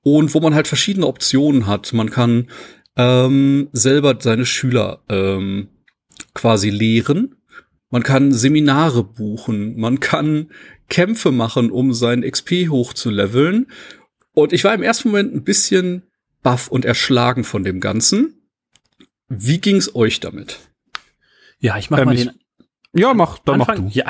und 0.02 0.34
wo 0.34 0.40
man 0.40 0.56
halt 0.56 0.68
verschiedene 0.68 1.08
Optionen 1.08 1.68
hat. 1.68 1.94
Man 1.94 2.10
kann 2.10 2.50
ähm, 2.98 3.70
selber 3.72 4.18
seine 4.20 4.46
Schüler 4.46 5.04
ähm, 5.10 5.70
quasi 6.34 6.70
lehren. 6.70 7.36
Man 7.90 8.04
kann 8.04 8.32
Seminare 8.32 9.04
buchen. 9.04 9.80
Man 9.80 10.00
kann 10.00 10.50
Kämpfe 10.90 11.32
machen, 11.32 11.72
um 11.72 11.94
sein 11.94 12.22
XP 12.22 12.70
hochzuleveln. 12.70 13.68
Und 14.34 14.52
ich 14.54 14.64
war 14.64 14.74
im 14.74 14.84
ersten 14.84 15.10
Moment 15.10 15.34
ein 15.34 15.44
bisschen 15.44 16.04
baff 16.42 16.68
und 16.68 16.86
erschlagen 16.86 17.44
von 17.44 17.64
dem 17.64 17.80
Ganzen. 17.80 18.50
Wie 19.30 19.60
ging's 19.60 19.96
euch 19.96 20.20
damit? 20.20 20.60
Ja, 21.60 21.78
ich 21.78 21.90
mach 21.90 22.00
ähm, 22.00 22.06
mal 22.06 22.16
den. 22.16 22.32
Ja, 22.96 23.14
mach, 23.14 23.40
dann 23.40 23.62
Anfang, 23.62 23.86
mach 23.86 23.92
du. 23.92 24.00
Ja. 24.00 24.06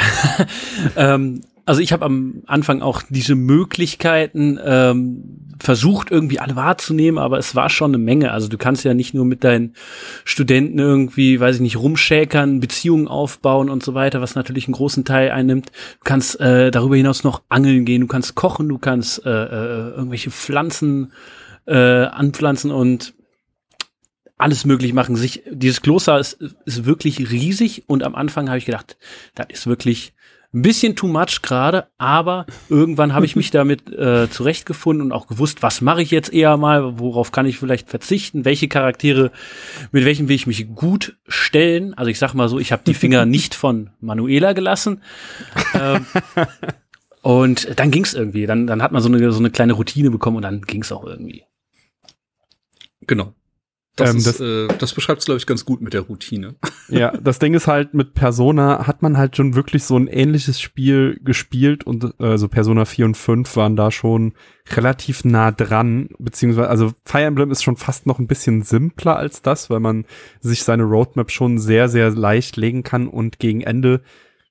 ähm, 1.15 1.43
also 1.65 1.81
ich 1.81 1.93
habe 1.93 2.05
am 2.05 2.43
Anfang 2.45 2.81
auch 2.81 3.03
diese 3.09 3.35
Möglichkeiten 3.35 4.59
ähm, 4.63 5.39
versucht 5.59 6.11
irgendwie 6.11 6.39
alle 6.39 6.57
wahrzunehmen, 6.57 7.17
aber 7.17 7.37
es 7.37 7.55
war 7.55 7.69
schon 7.69 7.91
eine 7.91 8.03
Menge. 8.03 8.31
Also 8.31 8.49
du 8.49 8.57
kannst 8.57 8.83
ja 8.83 8.93
nicht 8.93 9.13
nur 9.13 9.23
mit 9.23 9.45
deinen 9.45 9.73
Studenten 10.25 10.79
irgendwie, 10.79 11.39
weiß 11.39 11.55
ich 11.55 11.61
nicht, 11.61 11.77
rumschäkern, 11.77 12.59
Beziehungen 12.59 13.07
aufbauen 13.07 13.69
und 13.69 13.81
so 13.81 13.93
weiter, 13.93 14.19
was 14.19 14.35
natürlich 14.35 14.67
einen 14.67 14.73
großen 14.73 15.05
Teil 15.05 15.31
einnimmt. 15.31 15.69
Du 15.69 16.03
kannst 16.03 16.39
äh, 16.41 16.69
darüber 16.69 16.97
hinaus 16.97 17.23
noch 17.23 17.43
angeln 17.47 17.85
gehen, 17.85 18.01
du 18.01 18.07
kannst 18.07 18.35
kochen, 18.35 18.67
du 18.67 18.77
kannst 18.77 19.25
äh, 19.25 19.29
äh, 19.29 19.89
irgendwelche 19.91 20.31
Pflanzen 20.31 21.13
äh, 21.65 21.77
anpflanzen 21.77 22.71
und 22.71 23.13
alles 24.37 24.65
möglich 24.65 24.93
machen. 24.93 25.15
Sich, 25.15 25.43
dieses 25.49 25.81
Kloster 25.81 26.19
ist, 26.19 26.33
ist 26.65 26.83
wirklich 26.83 27.31
riesig 27.31 27.83
und 27.87 28.03
am 28.03 28.15
Anfang 28.15 28.49
habe 28.49 28.57
ich 28.57 28.65
gedacht, 28.65 28.97
das 29.35 29.47
ist 29.49 29.67
wirklich 29.67 30.13
ein 30.53 30.61
bisschen 30.61 30.95
too 30.95 31.07
much 31.07 31.41
gerade, 31.41 31.87
aber 31.97 32.45
irgendwann 32.69 33.13
habe 33.13 33.25
ich 33.25 33.35
mich 33.35 33.51
damit 33.51 33.91
äh, 33.91 34.29
zurechtgefunden 34.29 35.07
und 35.07 35.11
auch 35.11 35.27
gewusst, 35.27 35.63
was 35.63 35.81
mache 35.81 36.01
ich 36.01 36.11
jetzt 36.11 36.31
eher 36.31 36.57
mal, 36.57 36.99
worauf 36.99 37.31
kann 37.31 37.45
ich 37.45 37.57
vielleicht 37.57 37.89
verzichten, 37.89 38.45
welche 38.45 38.67
Charaktere, 38.67 39.31
mit 39.91 40.05
welchen 40.05 40.29
will 40.29 40.35
ich 40.35 40.47
mich 40.47 40.73
gut 40.75 41.17
stellen. 41.27 41.93
Also 41.95 42.11
ich 42.11 42.19
sag 42.19 42.33
mal 42.33 42.49
so, 42.49 42.59
ich 42.59 42.71
habe 42.71 42.83
die 42.85 42.93
Finger 42.93 43.25
nicht 43.27 43.55
von 43.55 43.89
Manuela 43.99 44.53
gelassen. 44.53 45.01
ähm, 45.73 46.05
und 47.21 47.79
dann 47.79 47.89
ging's 47.89 48.13
irgendwie. 48.13 48.45
Dann, 48.45 48.67
dann 48.67 48.83
hat 48.83 48.91
man 48.91 49.01
so 49.01 49.09
eine, 49.09 49.31
so 49.31 49.39
eine 49.39 49.49
kleine 49.49 49.73
Routine 49.73 50.11
bekommen 50.11 50.37
und 50.37 50.43
dann 50.43 50.61
ging's 50.61 50.91
auch 50.91 51.05
irgendwie. 51.05 51.43
Genau. 53.07 53.33
Das, 53.95 54.09
Ähm, 54.11 54.23
das- 54.23 54.39
äh, 54.39 54.67
das 54.79 54.93
beschreibt 54.93 55.19
es, 55.19 55.25
glaube 55.25 55.37
ich, 55.37 55.45
ganz 55.45 55.65
gut 55.65 55.81
mit 55.81 55.93
der 55.93 56.01
Routine. 56.01 56.55
Ja, 56.89 57.11
das 57.17 57.39
Ding 57.39 57.53
ist 57.53 57.67
halt, 57.67 57.93
mit 57.93 58.13
Persona 58.13 58.85
hat 58.87 59.01
man 59.01 59.17
halt 59.17 59.37
schon 59.37 59.55
wirklich 59.55 59.83
so 59.83 59.97
ein 59.97 60.07
ähnliches 60.07 60.59
Spiel 60.59 61.19
gespielt 61.23 61.85
und 61.85 62.19
also 62.19 62.47
Persona 62.49 62.85
4 62.85 63.05
und 63.05 63.17
5 63.17 63.55
waren 63.55 63.75
da 63.75 63.89
schon 63.89 64.33
relativ 64.75 65.23
nah 65.23 65.51
dran, 65.51 66.09
beziehungsweise, 66.19 66.69
also 66.69 66.91
Fire 67.05 67.23
Emblem 67.23 67.51
ist 67.51 67.63
schon 67.63 67.77
fast 67.77 68.05
noch 68.05 68.19
ein 68.19 68.27
bisschen 68.27 68.61
simpler 68.63 69.15
als 69.15 69.41
das, 69.41 69.69
weil 69.69 69.79
man 69.79 70.05
sich 70.41 70.63
seine 70.63 70.83
Roadmap 70.83 71.31
schon 71.31 71.57
sehr, 71.57 71.87
sehr 71.89 72.11
leicht 72.11 72.57
legen 72.57 72.83
kann 72.83 73.07
und 73.07 73.39
gegen 73.39 73.61
Ende 73.61 74.01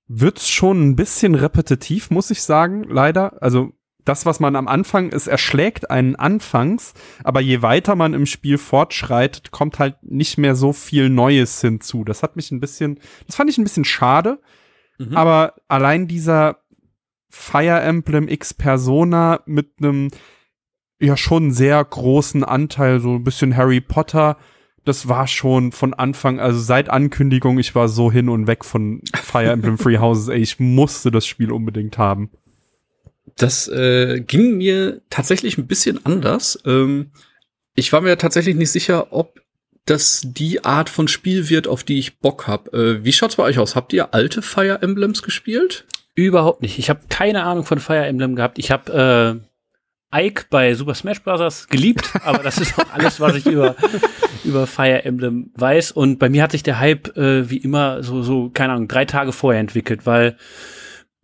wird's 0.09 0.49
schon 0.49 0.83
ein 0.89 0.97
bisschen 0.97 1.35
repetitiv, 1.35 2.11
muss 2.11 2.31
ich 2.31 2.43
sagen, 2.43 2.85
leider. 2.89 3.41
Also 3.43 3.73
das, 4.05 4.27
was 4.27 4.41
man 4.41 4.57
am 4.57 4.69
Anfang, 4.69 5.11
es 5.13 5.27
erschlägt 5.27 5.91
einen 5.91 6.17
anfangs, 6.17 6.95
aber 7.25 7.41
je 7.41 7.63
weiter 7.63 7.95
man 7.95 8.15
im 8.15 8.27
Spiel 8.27 8.59
fortschreitet, 8.59 9.51
kommt 9.51 9.79
halt 9.79 9.97
nicht 10.03 10.39
mehr 10.39 10.55
so 10.55 10.73
viel 10.73 11.09
Neues 11.09 11.61
hinzu. 11.61 12.05
Das 12.05 12.23
hat 12.23 12.37
mich 12.37 12.51
ein 12.51 12.61
bisschen, 12.61 12.99
das 13.27 13.37
fand 13.37 13.51
ich 13.51 13.59
ein 13.59 13.65
bisschen 13.65 13.85
schade, 13.85 14.41
Mhm. 14.99 15.17
aber 15.17 15.55
allein 15.69 16.07
dieser 16.07 16.59
Fire 17.31 17.81
Emblem 17.81 18.29
X 18.29 18.53
Persona 18.53 19.41
mit 19.47 19.71
einem 19.81 20.09
ja 21.01 21.17
schon 21.17 21.51
sehr 21.51 21.83
großen 21.83 22.45
Anteil, 22.45 23.01
so 23.01 23.15
ein 23.15 23.25
bisschen 23.25 23.57
Harry 23.57 23.81
Potter, 23.81 24.37
das 24.85 25.09
war 25.09 25.27
schon 25.27 25.73
von 25.73 25.95
Anfang, 25.95 26.41
also 26.41 26.59
seit 26.61 26.91
Ankündigung, 26.91 27.59
ich 27.59 27.75
war 27.75 27.89
so 27.89 28.13
hin 28.13 28.29
und 28.29 28.47
weg 28.47 28.65
von 28.65 29.01
Fire 29.15 29.51
Emblem 29.51 29.79
Free 29.79 29.99
Houses, 29.99 30.29
ey, 30.29 30.41
ich 30.41 30.61
musste 30.61 31.11
das 31.11 31.27
Spiel 31.27 31.53
unbedingt 31.53 31.99
haben. 31.99 32.31
Das 33.37 33.69
äh, 33.69 34.21
ging 34.21 34.57
mir 34.57 35.01
tatsächlich 35.11 35.59
ein 35.59 35.67
bisschen 35.67 36.05
anders. 36.05 36.59
Ähm, 36.67 37.11
ich 37.75 37.93
war 37.93 38.01
mir 38.01 38.19
tatsächlich 38.19 38.57
nicht 38.57 38.71
sicher, 38.71 39.13
ob 39.13 39.41
das 39.87 40.23
die 40.25 40.65
Art 40.65 40.89
von 40.89 41.09
Spiel 41.09 41.49
wird, 41.49 41.67
auf 41.67 41.83
die 41.85 41.99
ich 41.99 42.19
Bock 42.19 42.47
hab. 42.47 42.73
Äh, 42.75 43.05
wie 43.05 43.13
schaut's 43.13 43.37
bei 43.37 43.43
euch 43.43 43.59
aus? 43.59 43.75
Habt 43.75 43.93
ihr 43.93 44.15
alte 44.15 44.43
Fire 44.43 44.81
Emblems 44.81 45.23
gespielt? 45.23 45.87
Überhaupt 46.15 46.63
nicht. 46.63 46.79
Ich 46.79 46.91
habe 46.91 47.01
keine 47.09 47.45
Ahnung 47.45 47.65
von 47.65 47.79
Fire 47.79 48.07
Emblem 48.07 48.37
gehabt. 48.37 48.59
Ich 48.59 48.71
habe 48.71 49.43
äh, 50.13 50.25
Ike 50.27 50.45
bei 50.51 50.75
Super 50.75 50.95
Smash 50.95 51.23
Bros. 51.23 51.69
geliebt, 51.69 52.11
aber 52.25 52.43
das 52.43 52.59
ist 52.59 52.79
auch 52.79 52.93
alles, 52.93 53.19
was 53.19 53.35
ich 53.35 53.47
über, 53.47 53.75
über 54.45 54.67
Fire 54.67 55.05
Emblem 55.05 55.51
weiß. 55.57 55.93
Und 55.93 56.19
bei 56.19 56.29
mir 56.29 56.43
hat 56.43 56.53
sich 56.53 56.63
der 56.63 56.79
Hype 56.79 57.17
äh, 57.17 57.49
wie 57.49 57.57
immer 57.57 58.03
so, 58.03 58.23
so, 58.23 58.51
keine 58.51 58.75
Ahnung, 58.75 58.89
drei 58.89 59.07
Tage 59.07 59.33
vorher 59.33 59.61
entwickelt, 59.61 60.05
weil 60.05 60.37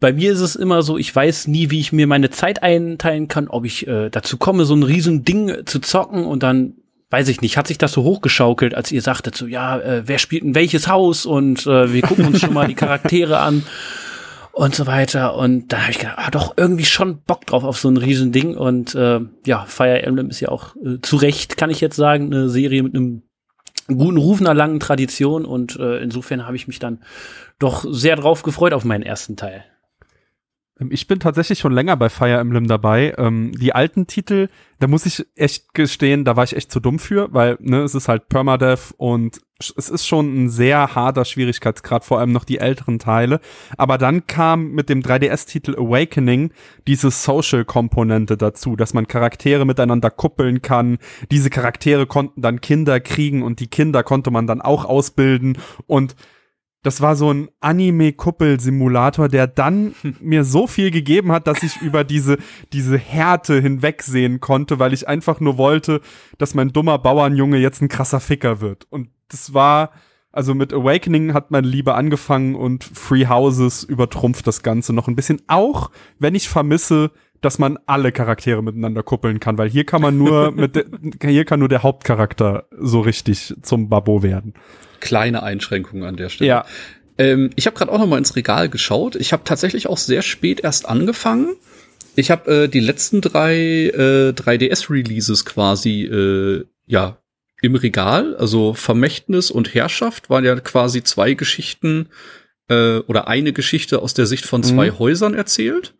bei 0.00 0.12
mir 0.12 0.32
ist 0.32 0.40
es 0.40 0.56
immer 0.56 0.82
so, 0.82 0.96
ich 0.96 1.14
weiß 1.14 1.48
nie, 1.48 1.70
wie 1.70 1.80
ich 1.80 1.92
mir 1.92 2.06
meine 2.06 2.30
Zeit 2.30 2.62
einteilen 2.62 3.28
kann, 3.28 3.48
ob 3.48 3.64
ich 3.64 3.86
äh, 3.86 4.10
dazu 4.10 4.36
komme, 4.36 4.64
so 4.64 4.74
ein 4.74 4.82
riesen 4.82 5.24
Ding 5.24 5.66
zu 5.66 5.80
zocken 5.80 6.24
und 6.24 6.42
dann 6.42 6.74
weiß 7.10 7.28
ich 7.28 7.40
nicht, 7.40 7.56
hat 7.56 7.66
sich 7.66 7.78
das 7.78 7.92
so 7.92 8.02
hochgeschaukelt, 8.02 8.74
als 8.74 8.92
ihr 8.92 9.02
sagtet, 9.02 9.34
so 9.34 9.46
ja, 9.46 9.78
äh, 9.78 10.02
wer 10.06 10.18
spielt 10.18 10.44
in 10.44 10.54
welches 10.54 10.88
Haus 10.88 11.26
und 11.26 11.66
äh, 11.66 11.92
wir 11.92 12.02
gucken 12.02 12.26
uns 12.26 12.40
schon 12.40 12.52
mal 12.52 12.68
die 12.68 12.74
Charaktere 12.74 13.38
an 13.38 13.64
und 14.52 14.74
so 14.74 14.86
weiter. 14.86 15.36
Und 15.36 15.72
da 15.72 15.82
habe 15.82 15.92
ich 15.92 15.98
gedacht, 15.98 16.18
ah, 16.18 16.30
doch 16.30 16.54
irgendwie 16.56 16.84
schon 16.84 17.22
Bock 17.22 17.46
drauf 17.46 17.64
auf 17.64 17.78
so 17.78 17.88
ein 17.88 17.96
Riesending. 17.96 18.56
Und 18.56 18.94
äh, 18.94 19.20
ja, 19.46 19.64
Fire 19.66 20.02
Emblem 20.02 20.30
ist 20.30 20.40
ja 20.40 20.48
auch 20.48 20.76
äh, 20.76 21.00
zu 21.00 21.16
Recht, 21.16 21.56
kann 21.56 21.70
ich 21.70 21.80
jetzt 21.80 21.96
sagen, 21.96 22.26
eine 22.26 22.50
Serie 22.50 22.82
mit 22.82 22.94
einem 22.94 23.22
guten 23.86 24.18
Ruf, 24.18 24.40
einer 24.40 24.54
langen 24.54 24.80
Tradition. 24.80 25.46
Und 25.46 25.76
äh, 25.76 25.98
insofern 26.02 26.44
habe 26.44 26.56
ich 26.56 26.66
mich 26.66 26.78
dann 26.78 27.00
doch 27.58 27.86
sehr 27.88 28.16
drauf 28.16 28.42
gefreut 28.42 28.74
auf 28.74 28.84
meinen 28.84 29.02
ersten 29.02 29.36
Teil. 29.36 29.64
Ähm, 30.80 30.90
Ich 30.92 31.06
bin 31.06 31.20
tatsächlich 31.20 31.58
schon 31.58 31.72
länger 31.72 31.96
bei 31.96 32.08
Fire 32.08 32.38
Emblem 32.38 32.66
dabei. 32.66 33.14
Ähm, 33.18 33.52
die 33.52 33.74
alten 33.74 34.06
Titel, 34.06 34.48
da 34.78 34.86
muss 34.86 35.06
ich 35.06 35.26
echt 35.34 35.74
gestehen, 35.74 36.24
da 36.24 36.36
war 36.36 36.44
ich 36.44 36.56
echt 36.56 36.70
zu 36.72 36.80
dumm 36.80 36.98
für, 36.98 37.32
weil 37.32 37.56
ne, 37.60 37.82
es 37.82 37.94
ist 37.94 38.08
halt 38.08 38.28
Permadeath 38.28 38.94
und 38.96 39.40
es 39.60 39.88
ist 39.88 40.06
schon 40.06 40.44
ein 40.44 40.50
sehr 40.50 40.94
harter 40.94 41.24
Schwierigkeitsgrad, 41.24 42.04
vor 42.04 42.20
allem 42.20 42.30
noch 42.30 42.44
die 42.44 42.58
älteren 42.58 43.00
Teile. 43.00 43.40
Aber 43.76 43.98
dann 43.98 44.28
kam 44.28 44.70
mit 44.70 44.88
dem 44.88 45.02
3DS-Titel 45.02 45.74
Awakening 45.74 46.52
diese 46.86 47.10
Social-Komponente 47.10 48.36
dazu, 48.36 48.76
dass 48.76 48.94
man 48.94 49.08
Charaktere 49.08 49.64
miteinander 49.64 50.10
kuppeln 50.10 50.62
kann. 50.62 50.98
Diese 51.32 51.50
Charaktere 51.50 52.06
konnten 52.06 52.40
dann 52.40 52.60
Kinder 52.60 53.00
kriegen 53.00 53.42
und 53.42 53.58
die 53.58 53.66
Kinder 53.66 54.04
konnte 54.04 54.30
man 54.30 54.46
dann 54.46 54.60
auch 54.60 54.84
ausbilden 54.84 55.58
und 55.88 56.14
das 56.82 57.00
war 57.00 57.16
so 57.16 57.32
ein 57.32 57.48
Anime-Kuppel-Simulator, 57.60 59.28
der 59.28 59.46
dann 59.46 59.94
mir 60.20 60.44
so 60.44 60.66
viel 60.66 60.90
gegeben 60.90 61.32
hat, 61.32 61.46
dass 61.46 61.62
ich 61.62 61.80
über 61.82 62.04
diese, 62.04 62.38
diese 62.72 62.98
Härte 62.98 63.60
hinwegsehen 63.60 64.40
konnte, 64.40 64.78
weil 64.78 64.92
ich 64.92 65.08
einfach 65.08 65.40
nur 65.40 65.58
wollte, 65.58 66.00
dass 66.38 66.54
mein 66.54 66.72
dummer 66.72 66.98
Bauernjunge 66.98 67.58
jetzt 67.58 67.82
ein 67.82 67.88
krasser 67.88 68.20
Ficker 68.20 68.60
wird. 68.60 68.86
Und 68.90 69.08
das 69.28 69.54
war, 69.54 69.90
also 70.30 70.54
mit 70.54 70.72
Awakening 70.72 71.34
hat 71.34 71.50
meine 71.50 71.66
Liebe 71.66 71.94
angefangen 71.94 72.54
und 72.54 72.84
Free 72.84 73.26
Houses 73.26 73.82
übertrumpft 73.82 74.46
das 74.46 74.62
Ganze 74.62 74.92
noch 74.92 75.08
ein 75.08 75.16
bisschen. 75.16 75.42
Auch 75.48 75.90
wenn 76.18 76.34
ich 76.34 76.48
vermisse, 76.48 77.10
dass 77.40 77.58
man 77.58 77.78
alle 77.86 78.12
Charaktere 78.12 78.62
miteinander 78.62 79.02
kuppeln 79.02 79.40
kann, 79.40 79.58
weil 79.58 79.68
hier 79.68 79.84
kann 79.84 80.02
man 80.02 80.18
nur 80.18 80.50
mit, 80.52 80.84
hier 81.22 81.44
kann 81.44 81.60
nur 81.60 81.68
der 81.68 81.82
Hauptcharakter 81.82 82.66
so 82.78 83.00
richtig 83.00 83.54
zum 83.62 83.88
Babo 83.88 84.22
werden. 84.22 84.54
Kleine 85.00 85.42
Einschränkungen 85.42 86.04
an 86.04 86.16
der 86.16 86.28
Stelle. 86.28 86.48
Ja, 86.48 86.64
Ähm, 87.18 87.50
ich 87.56 87.66
habe 87.66 87.76
gerade 87.76 87.90
auch 87.90 87.98
noch 87.98 88.06
mal 88.06 88.18
ins 88.18 88.36
Regal 88.36 88.68
geschaut. 88.68 89.16
Ich 89.16 89.32
habe 89.32 89.42
tatsächlich 89.44 89.88
auch 89.88 89.96
sehr 89.98 90.22
spät 90.22 90.60
erst 90.60 90.88
angefangen. 90.88 91.56
Ich 92.14 92.30
habe 92.30 92.64
äh, 92.64 92.68
die 92.68 92.80
letzten 92.80 93.20
drei 93.20 93.56
äh, 93.56 94.32
3DS-Releases 94.32 95.44
quasi 95.44 96.02
äh, 96.04 96.64
ja 96.86 97.18
im 97.60 97.74
Regal. 97.74 98.36
Also 98.36 98.72
Vermächtnis 98.74 99.50
und 99.50 99.74
Herrschaft 99.74 100.30
waren 100.30 100.44
ja 100.44 100.54
quasi 100.60 101.02
zwei 101.02 101.34
Geschichten 101.34 102.08
äh, 102.68 102.98
oder 102.98 103.26
eine 103.26 103.52
Geschichte 103.52 104.00
aus 104.00 104.14
der 104.14 104.26
Sicht 104.26 104.46
von 104.46 104.62
zwei 104.62 104.90
Mhm. 104.92 104.98
Häusern 105.00 105.34
erzählt. 105.34 105.94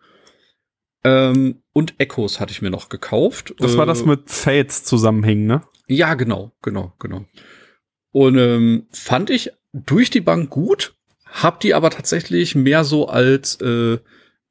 Ähm, 1.05 1.63
und 1.73 1.95
Echos 1.99 2.41
hatte 2.41 2.53
ich 2.53 2.63
mir 2.63 2.71
noch 2.71 2.89
gekauft. 2.89 3.55
Das 3.59 3.77
war 3.77 3.85
Äh, 3.85 3.89
das 3.89 4.05
mit 4.05 4.31
Fates 4.31 4.85
zusammenhängen, 4.85 5.47
ne? 5.47 5.63
ja, 5.87 6.15
genau, 6.15 6.53
genau, 6.63 6.93
genau. 6.99 7.25
Und 8.13 8.39
ähm, 8.39 8.87
fand 8.91 9.31
ich 9.31 9.51
durch 9.73 10.11
die 10.11 10.21
Bank 10.21 10.51
gut, 10.51 10.95
hab 11.27 11.61
die 11.61 11.75
aber 11.75 11.91
tatsächlich 11.91 12.55
mehr 12.55 12.85
so 12.85 13.09
als 13.09 13.61
äh, 13.61 13.99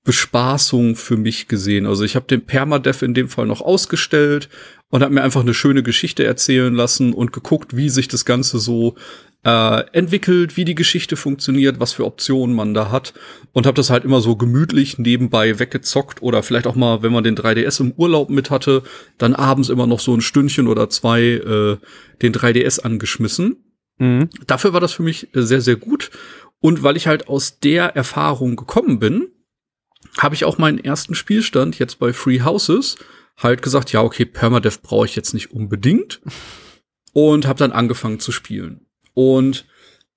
Bespaßung 0.08 0.96
für 0.96 1.18
mich 1.18 1.50
gesehen. 1.50 1.86
Also 1.86 2.06
ich 2.06 2.16
habe 2.16 2.28
den 2.28 2.46
Permadeath 2.46 3.02
in 3.02 3.14
dem 3.14 3.28
Fall 3.28 3.46
noch 3.46 3.60
ausgestellt 3.60 4.48
und 4.88 5.04
habe 5.04 5.14
mir 5.14 5.22
einfach 5.22 5.42
eine 5.42 5.54
schöne 5.54 5.84
Geschichte 5.84 6.24
erzählen 6.24 6.74
lassen 6.74 7.12
und 7.12 7.34
geguckt, 7.34 7.76
wie 7.76 7.90
sich 7.90 8.08
das 8.08 8.24
Ganze 8.24 8.58
so 8.60 8.96
äh, 9.44 9.82
entwickelt, 9.92 10.56
wie 10.56 10.64
die 10.64 10.76
Geschichte 10.76 11.18
funktioniert, 11.18 11.82
was 11.82 11.92
für 11.92 12.06
Optionen 12.06 12.56
man 12.56 12.74
da 12.74 12.90
hat 12.90 13.16
und 13.52 13.66
habe 13.66 13.76
das 13.76 13.90
halt 13.90 14.06
immer 14.06 14.22
so 14.22 14.38
gemütlich 14.38 14.98
nebenbei 14.98 15.60
weggezockt 15.60 16.22
oder 16.22 16.42
vielleicht 16.42 16.68
auch 16.68 16.76
mal, 16.76 17.04
wenn 17.04 17.12
man 17.12 17.26
den 17.26 17.36
3DS 17.36 17.82
im 17.82 17.92
Urlaub 17.92 18.30
mit 18.30 18.50
hatte, 18.50 18.84
dann 19.18 19.36
abends 19.36 19.68
immer 19.68 19.88
noch 19.88 20.00
so 20.00 20.14
ein 20.16 20.22
Stündchen 20.22 20.70
oder 20.70 20.90
zwei 20.90 21.22
äh, 21.22 21.78
den 22.22 22.34
3DS 22.34 22.80
angeschmissen. 22.80 23.58
Mhm. 23.98 24.30
Dafür 24.48 24.72
war 24.72 24.80
das 24.80 24.94
für 24.94 25.04
mich 25.04 25.28
sehr, 25.34 25.60
sehr 25.60 25.76
gut. 25.76 26.12
Und 26.62 26.82
weil 26.82 26.96
ich 26.96 27.08
halt 27.08 27.28
aus 27.28 27.60
der 27.60 27.94
Erfahrung 27.98 28.56
gekommen 28.56 29.00
bin, 29.00 29.28
habe 30.20 30.36
ich 30.36 30.46
auch 30.46 30.58
meinen 30.58 30.80
ersten 30.80 31.16
Spielstand 31.16 31.80
jetzt 31.80 32.00
bei 32.00 32.14
Free 32.14 32.42
Houses 32.42 32.98
halt 33.38 33.62
gesagt, 33.62 33.92
ja, 33.92 34.02
okay, 34.02 34.26
Permadeath 34.26 34.82
brauche 34.82 35.06
ich 35.06 35.16
jetzt 35.16 35.34
nicht 35.34 35.52
unbedingt. 35.52 36.22
Und 37.14 37.48
habe 37.48 37.60
dann 37.60 37.72
angefangen 37.72 38.20
zu 38.20 38.32
spielen. 38.32 38.86
Und 39.14 39.66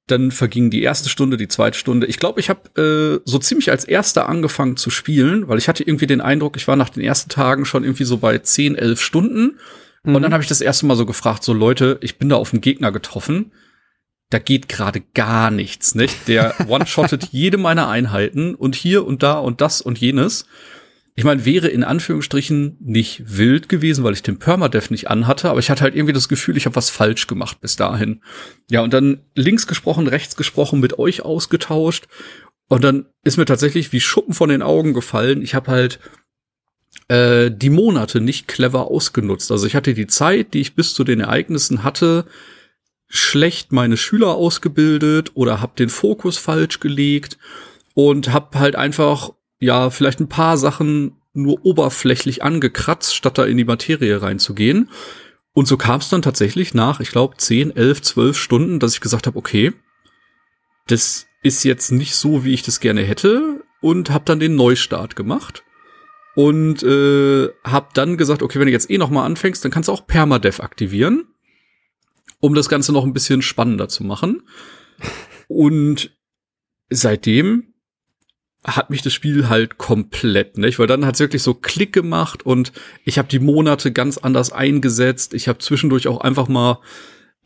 dann 0.07 0.31
verging 0.31 0.71
die 0.71 0.83
erste 0.83 1.09
Stunde, 1.09 1.37
die 1.37 1.49
zweite 1.49 1.79
Stunde. 1.79 2.07
Ich 2.07 2.19
glaube, 2.19 2.41
ich 2.41 2.51
habe 2.51 3.21
äh, 3.23 3.23
so 3.25 3.39
ziemlich 3.39 3.71
als 3.71 3.85
erster 3.85 4.29
angefangen 4.29 4.77
zu 4.77 4.91
spielen, 4.91 5.49
weil 5.49 5.59
ich 5.59 5.69
hatte 5.69 5.85
irgendwie 5.85 6.07
den 6.07 6.21
Eindruck, 6.21 6.57
ich 6.57 6.69
war 6.69 6.77
nach 6.77 6.91
den 6.91 7.03
ersten 7.03 7.31
Tagen 7.31 7.65
schon 7.65 7.85
irgendwie 7.85 8.05
so 8.05 8.19
bei 8.19 8.39
10, 8.39 8.75
11 8.75 9.01
Stunden. 9.01 9.59
Und 10.03 10.21
dann 10.23 10.33
habe 10.33 10.43
ich 10.43 10.49
das 10.49 10.61
erste 10.61 10.87
Mal 10.87 10.97
so 10.97 11.07
gefragt, 11.07 11.45
so 11.45 11.53
Leute, 11.53 11.99
ich 12.01 12.19
bin 12.19 12.29
da 12.29 12.37
auf 12.37 12.53
einen 12.53 12.63
Gegner 12.63 12.91
getroffen. 12.91 13.53
Da 14.31 14.39
geht 14.39 14.69
gerade 14.69 15.03
gar 15.15 15.51
nichts, 15.51 15.95
nicht? 15.95 16.29
Der 16.29 16.55
one-shottet 16.69 17.29
jede 17.33 17.59
meiner 17.59 17.89
Einheiten 17.89 18.55
und 18.55 18.75
hier 18.75 19.07
und 19.07 19.23
da 19.23 19.39
und 19.39 19.61
das 19.61 19.81
und 19.81 19.99
jenes. 19.99 20.47
Ich 21.17 21.25
meine, 21.25 21.45
wäre 21.45 21.69
in 21.69 21.85
Anführungsstrichen 21.85 22.79
nicht 22.81 23.37
wild 23.37 23.69
gewesen, 23.69 24.05
weil 24.05 24.15
ich 24.15 24.23
den 24.23 24.39
Permadeath 24.39 24.91
nicht 24.91 25.11
anhatte, 25.11 25.51
aber 25.51 25.59
ich 25.59 25.69
hatte 25.69 25.83
halt 25.83 25.95
irgendwie 25.95 26.15
das 26.15 26.29
Gefühl, 26.29 26.57
ich 26.57 26.65
habe 26.65 26.77
was 26.77 26.89
falsch 26.89 27.27
gemacht 27.27 27.61
bis 27.61 27.77
dahin. 27.77 28.23
Ja, 28.71 28.81
und 28.83 28.95
dann 28.95 29.21
links 29.35 29.67
gesprochen, 29.67 30.07
rechts 30.07 30.37
gesprochen, 30.37 30.81
mit 30.81 30.99
euch 30.99 31.23
ausgetauscht. 31.23 32.07
Und 32.69 32.85
dann 32.85 33.07
ist 33.25 33.37
mir 33.37 33.45
tatsächlich 33.45 33.93
wie 33.93 34.01
Schuppen 34.01 34.33
von 34.33 34.49
den 34.49 34.63
Augen 34.63 34.95
gefallen. 34.95 35.43
Ich 35.43 35.55
habe 35.55 35.73
halt 35.73 35.99
äh, 37.09 37.51
die 37.51 37.71
Monate 37.71 38.21
nicht 38.21 38.47
clever 38.47 38.87
ausgenutzt. 38.87 39.51
Also 39.51 39.67
ich 39.67 39.75
hatte 39.75 39.95
die 39.95 40.07
Zeit, 40.07 40.55
die 40.55 40.61
ich 40.61 40.77
bis 40.77 40.95
zu 40.95 41.03
den 41.03 41.21
Ereignissen 41.21 41.83
hatte, 41.83 42.25
schlecht 43.11 43.73
meine 43.73 43.97
Schüler 43.97 44.37
ausgebildet 44.37 45.33
oder 45.35 45.61
habe 45.61 45.73
den 45.77 45.89
Fokus 45.89 46.39
falsch 46.39 46.79
gelegt 46.79 47.39
und 47.95 48.33
habe 48.33 48.59
halt 48.59 48.77
einfach 48.77 49.33
ja 49.59 49.91
vielleicht 49.91 50.21
ein 50.21 50.29
paar 50.29 50.57
Sachen 50.57 51.17
nur 51.33 51.65
oberflächlich 51.65 52.43
angekratzt, 52.43 53.15
statt 53.15 53.37
da 53.37 53.45
in 53.45 53.57
die 53.57 53.65
Materie 53.65 54.23
reinzugehen. 54.23 54.91
Und 55.53 55.67
so 55.67 55.77
kam 55.77 56.01
es 56.01 56.09
dann 56.09 56.23
tatsächlich 56.23 56.73
nach, 56.73 57.01
ich 57.01 57.11
glaube, 57.11 57.37
10, 57.37 57.75
11, 57.75 58.03
12 58.03 58.39
Stunden, 58.39 58.79
dass 58.79 58.95
ich 58.95 59.01
gesagt 59.01 59.27
habe, 59.27 59.37
okay, 59.37 59.73
das 60.87 61.27
ist 61.43 61.65
jetzt 61.65 61.91
nicht 61.91 62.15
so, 62.15 62.45
wie 62.45 62.55
ich 62.55 62.63
das 62.63 62.79
gerne 62.79 63.03
hätte 63.03 63.65
und 63.81 64.11
habe 64.11 64.25
dann 64.25 64.39
den 64.39 64.55
Neustart 64.55 65.17
gemacht 65.17 65.65
und 66.37 66.83
äh, 66.85 67.49
habe 67.65 67.89
dann 67.95 68.17
gesagt, 68.17 68.43
okay, 68.43 68.61
wenn 68.61 68.67
du 68.67 68.73
jetzt 68.73 68.91
eh 68.91 68.99
noch 68.99 69.11
mal 69.11 69.25
anfängst, 69.25 69.65
dann 69.65 69.73
kannst 69.73 69.89
du 69.89 69.93
auch 69.93 70.07
Permadev 70.07 70.61
aktivieren, 70.61 71.27
um 72.41 72.55
das 72.55 72.69
Ganze 72.69 72.93
noch 72.93 73.05
ein 73.05 73.13
bisschen 73.13 73.43
spannender 73.43 73.89
zu 73.89 74.05
machen. 74.05 74.43
Und 75.49 76.11
seitdem 76.91 77.75
hat 78.65 78.91
mich 78.91 79.03
das 79.03 79.15
Spiel 79.15 79.49
halt 79.49 79.79
komplett, 79.79 80.59
nicht? 80.59 80.79
Weil 80.79 80.87
dann 80.87 81.07
hat 81.07 81.15
es 81.15 81.21
wirklich 81.21 81.43
so 81.43 81.55
Klick 81.55 81.93
gemacht 81.93 82.45
und 82.45 82.73
ich 83.05 83.19
habe 83.19 83.29
die 83.29 83.39
Monate 83.39 83.91
ganz 83.93 84.19
anders 84.19 84.53
eingesetzt. 84.53 85.33
Ich 85.33 85.49
habe 85.49 85.59
zwischendurch 85.59 86.09
auch 86.09 86.21
einfach 86.21 86.49
mal 86.49 86.81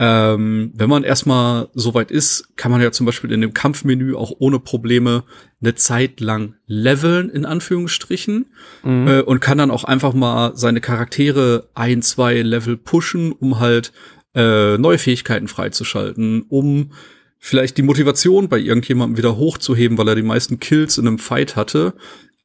ähm, 0.01 0.73
wenn 0.75 0.91
man 0.91 1.05
erstmal 1.05 1.69
so 1.73 1.95
weit 1.95 2.11
ist, 2.11 2.57
kann 2.57 2.73
man 2.73 2.81
ja 2.81 2.91
zum 2.91 3.07
Beispiel 3.07 3.31
in 3.31 3.41
dem 3.41 3.55
Kampfmenü 3.55 4.17
auch 4.17 4.33
ohne 4.41 4.59
Probleme 4.59 5.23
eine 5.61 5.77
Zeit 5.77 6.19
lang 6.19 6.57
leveln, 6.67 7.31
in 7.31 7.47
Anführungsstrichen, 7.47 8.47
mhm. 8.83 9.07
äh, 9.07 9.21
und 9.21 9.41
kann 9.41 9.59
dann 9.59 9.71
auch 9.71 9.85
einfach 9.85 10.13
mal 10.13 10.57
seine 10.57 10.81
Charaktere 10.81 11.69
ein, 11.75 12.03
zwei 12.03 12.43
Level 12.43 12.77
pushen, 12.77 13.31
um 13.31 13.61
halt 13.61 13.93
äh, 14.35 14.79
neue 14.79 14.99
Fähigkeiten 14.99 15.49
freizuschalten, 15.49 16.43
um 16.49 16.93
vielleicht 17.39 17.77
die 17.77 17.83
Motivation 17.83 18.49
bei 18.49 18.59
irgendjemandem 18.59 19.19
wieder 19.19 19.37
hochzuheben, 19.37 19.99
weil 19.99 20.09
er 20.09 20.15
die 20.15 20.23
meisten 20.23 20.61
Kills 20.61 20.99
in 20.99 21.07
einem 21.07 21.19
Fight 21.19 21.57
hatte. 21.57 21.95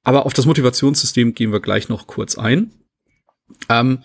Aber 0.03 0.25
auf 0.25 0.34
das 0.34 0.46
Motivationssystem 0.46 1.34
gehen 1.34 1.51
wir 1.51 1.60
gleich 1.60 1.89
noch 1.89 2.08
kurz 2.08 2.38
ein. 2.38 2.72
Ähm, 3.69 4.03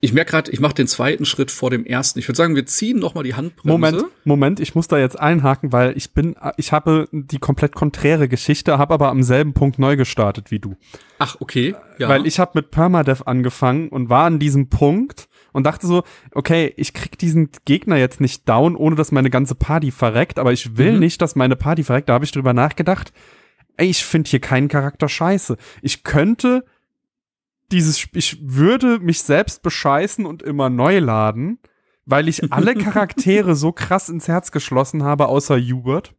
ich 0.00 0.12
merke 0.12 0.30
gerade, 0.30 0.50
ich 0.52 0.60
mache 0.60 0.74
den 0.74 0.86
zweiten 0.86 1.24
Schritt 1.24 1.50
vor 1.50 1.70
dem 1.70 1.84
ersten. 1.84 2.20
Ich 2.20 2.28
würde 2.28 2.36
sagen, 2.36 2.54
wir 2.54 2.66
ziehen 2.66 3.00
noch 3.00 3.14
mal 3.14 3.24
die 3.24 3.34
Handbremse. 3.34 3.68
Moment, 3.68 4.04
Moment, 4.24 4.60
ich 4.60 4.76
muss 4.76 4.86
da 4.86 4.96
jetzt 4.96 5.18
einhaken, 5.18 5.72
weil 5.72 5.96
ich 5.96 6.14
bin, 6.14 6.36
ich 6.56 6.70
habe 6.70 7.08
die 7.10 7.40
komplett 7.40 7.74
konträre 7.74 8.28
Geschichte, 8.28 8.78
habe 8.78 8.94
aber 8.94 9.08
am 9.08 9.24
selben 9.24 9.54
Punkt 9.54 9.80
neu 9.80 9.96
gestartet 9.96 10.52
wie 10.52 10.60
du. 10.60 10.76
Ach, 11.18 11.36
okay. 11.40 11.74
Ja. 11.98 12.08
Weil 12.08 12.26
ich 12.26 12.38
habe 12.38 12.52
mit 12.54 12.70
Permadeath 12.70 13.26
angefangen 13.26 13.88
und 13.88 14.08
war 14.08 14.24
an 14.24 14.38
diesem 14.38 14.68
Punkt 14.68 15.27
und 15.52 15.64
dachte 15.64 15.86
so, 15.86 16.02
okay, 16.32 16.72
ich 16.76 16.92
krieg 16.94 17.18
diesen 17.18 17.50
Gegner 17.64 17.96
jetzt 17.96 18.20
nicht 18.20 18.48
down, 18.48 18.76
ohne 18.76 18.96
dass 18.96 19.12
meine 19.12 19.30
ganze 19.30 19.54
Party 19.54 19.90
verreckt, 19.90 20.38
aber 20.38 20.52
ich 20.52 20.76
will 20.76 20.94
mhm. 20.94 21.00
nicht, 21.00 21.22
dass 21.22 21.36
meine 21.36 21.56
Party 21.56 21.84
verreckt. 21.84 22.08
Da 22.08 22.14
habe 22.14 22.24
ich 22.24 22.32
drüber 22.32 22.52
nachgedacht. 22.52 23.12
Ey, 23.76 23.88
ich 23.88 24.04
finde 24.04 24.28
hier 24.28 24.40
keinen 24.40 24.68
Charakter 24.68 25.08
scheiße. 25.08 25.56
Ich 25.82 26.02
könnte 26.04 26.64
dieses, 27.70 28.06
ich 28.12 28.38
würde 28.42 28.98
mich 28.98 29.22
selbst 29.22 29.62
bescheißen 29.62 30.26
und 30.26 30.42
immer 30.42 30.70
neu 30.70 30.98
laden, 30.98 31.58
weil 32.06 32.28
ich 32.28 32.52
alle 32.52 32.74
Charaktere 32.76 33.54
so 33.54 33.72
krass 33.72 34.08
ins 34.08 34.28
Herz 34.28 34.50
geschlossen 34.50 35.02
habe, 35.04 35.28
außer 35.28 35.58
Hubert. 35.58 36.14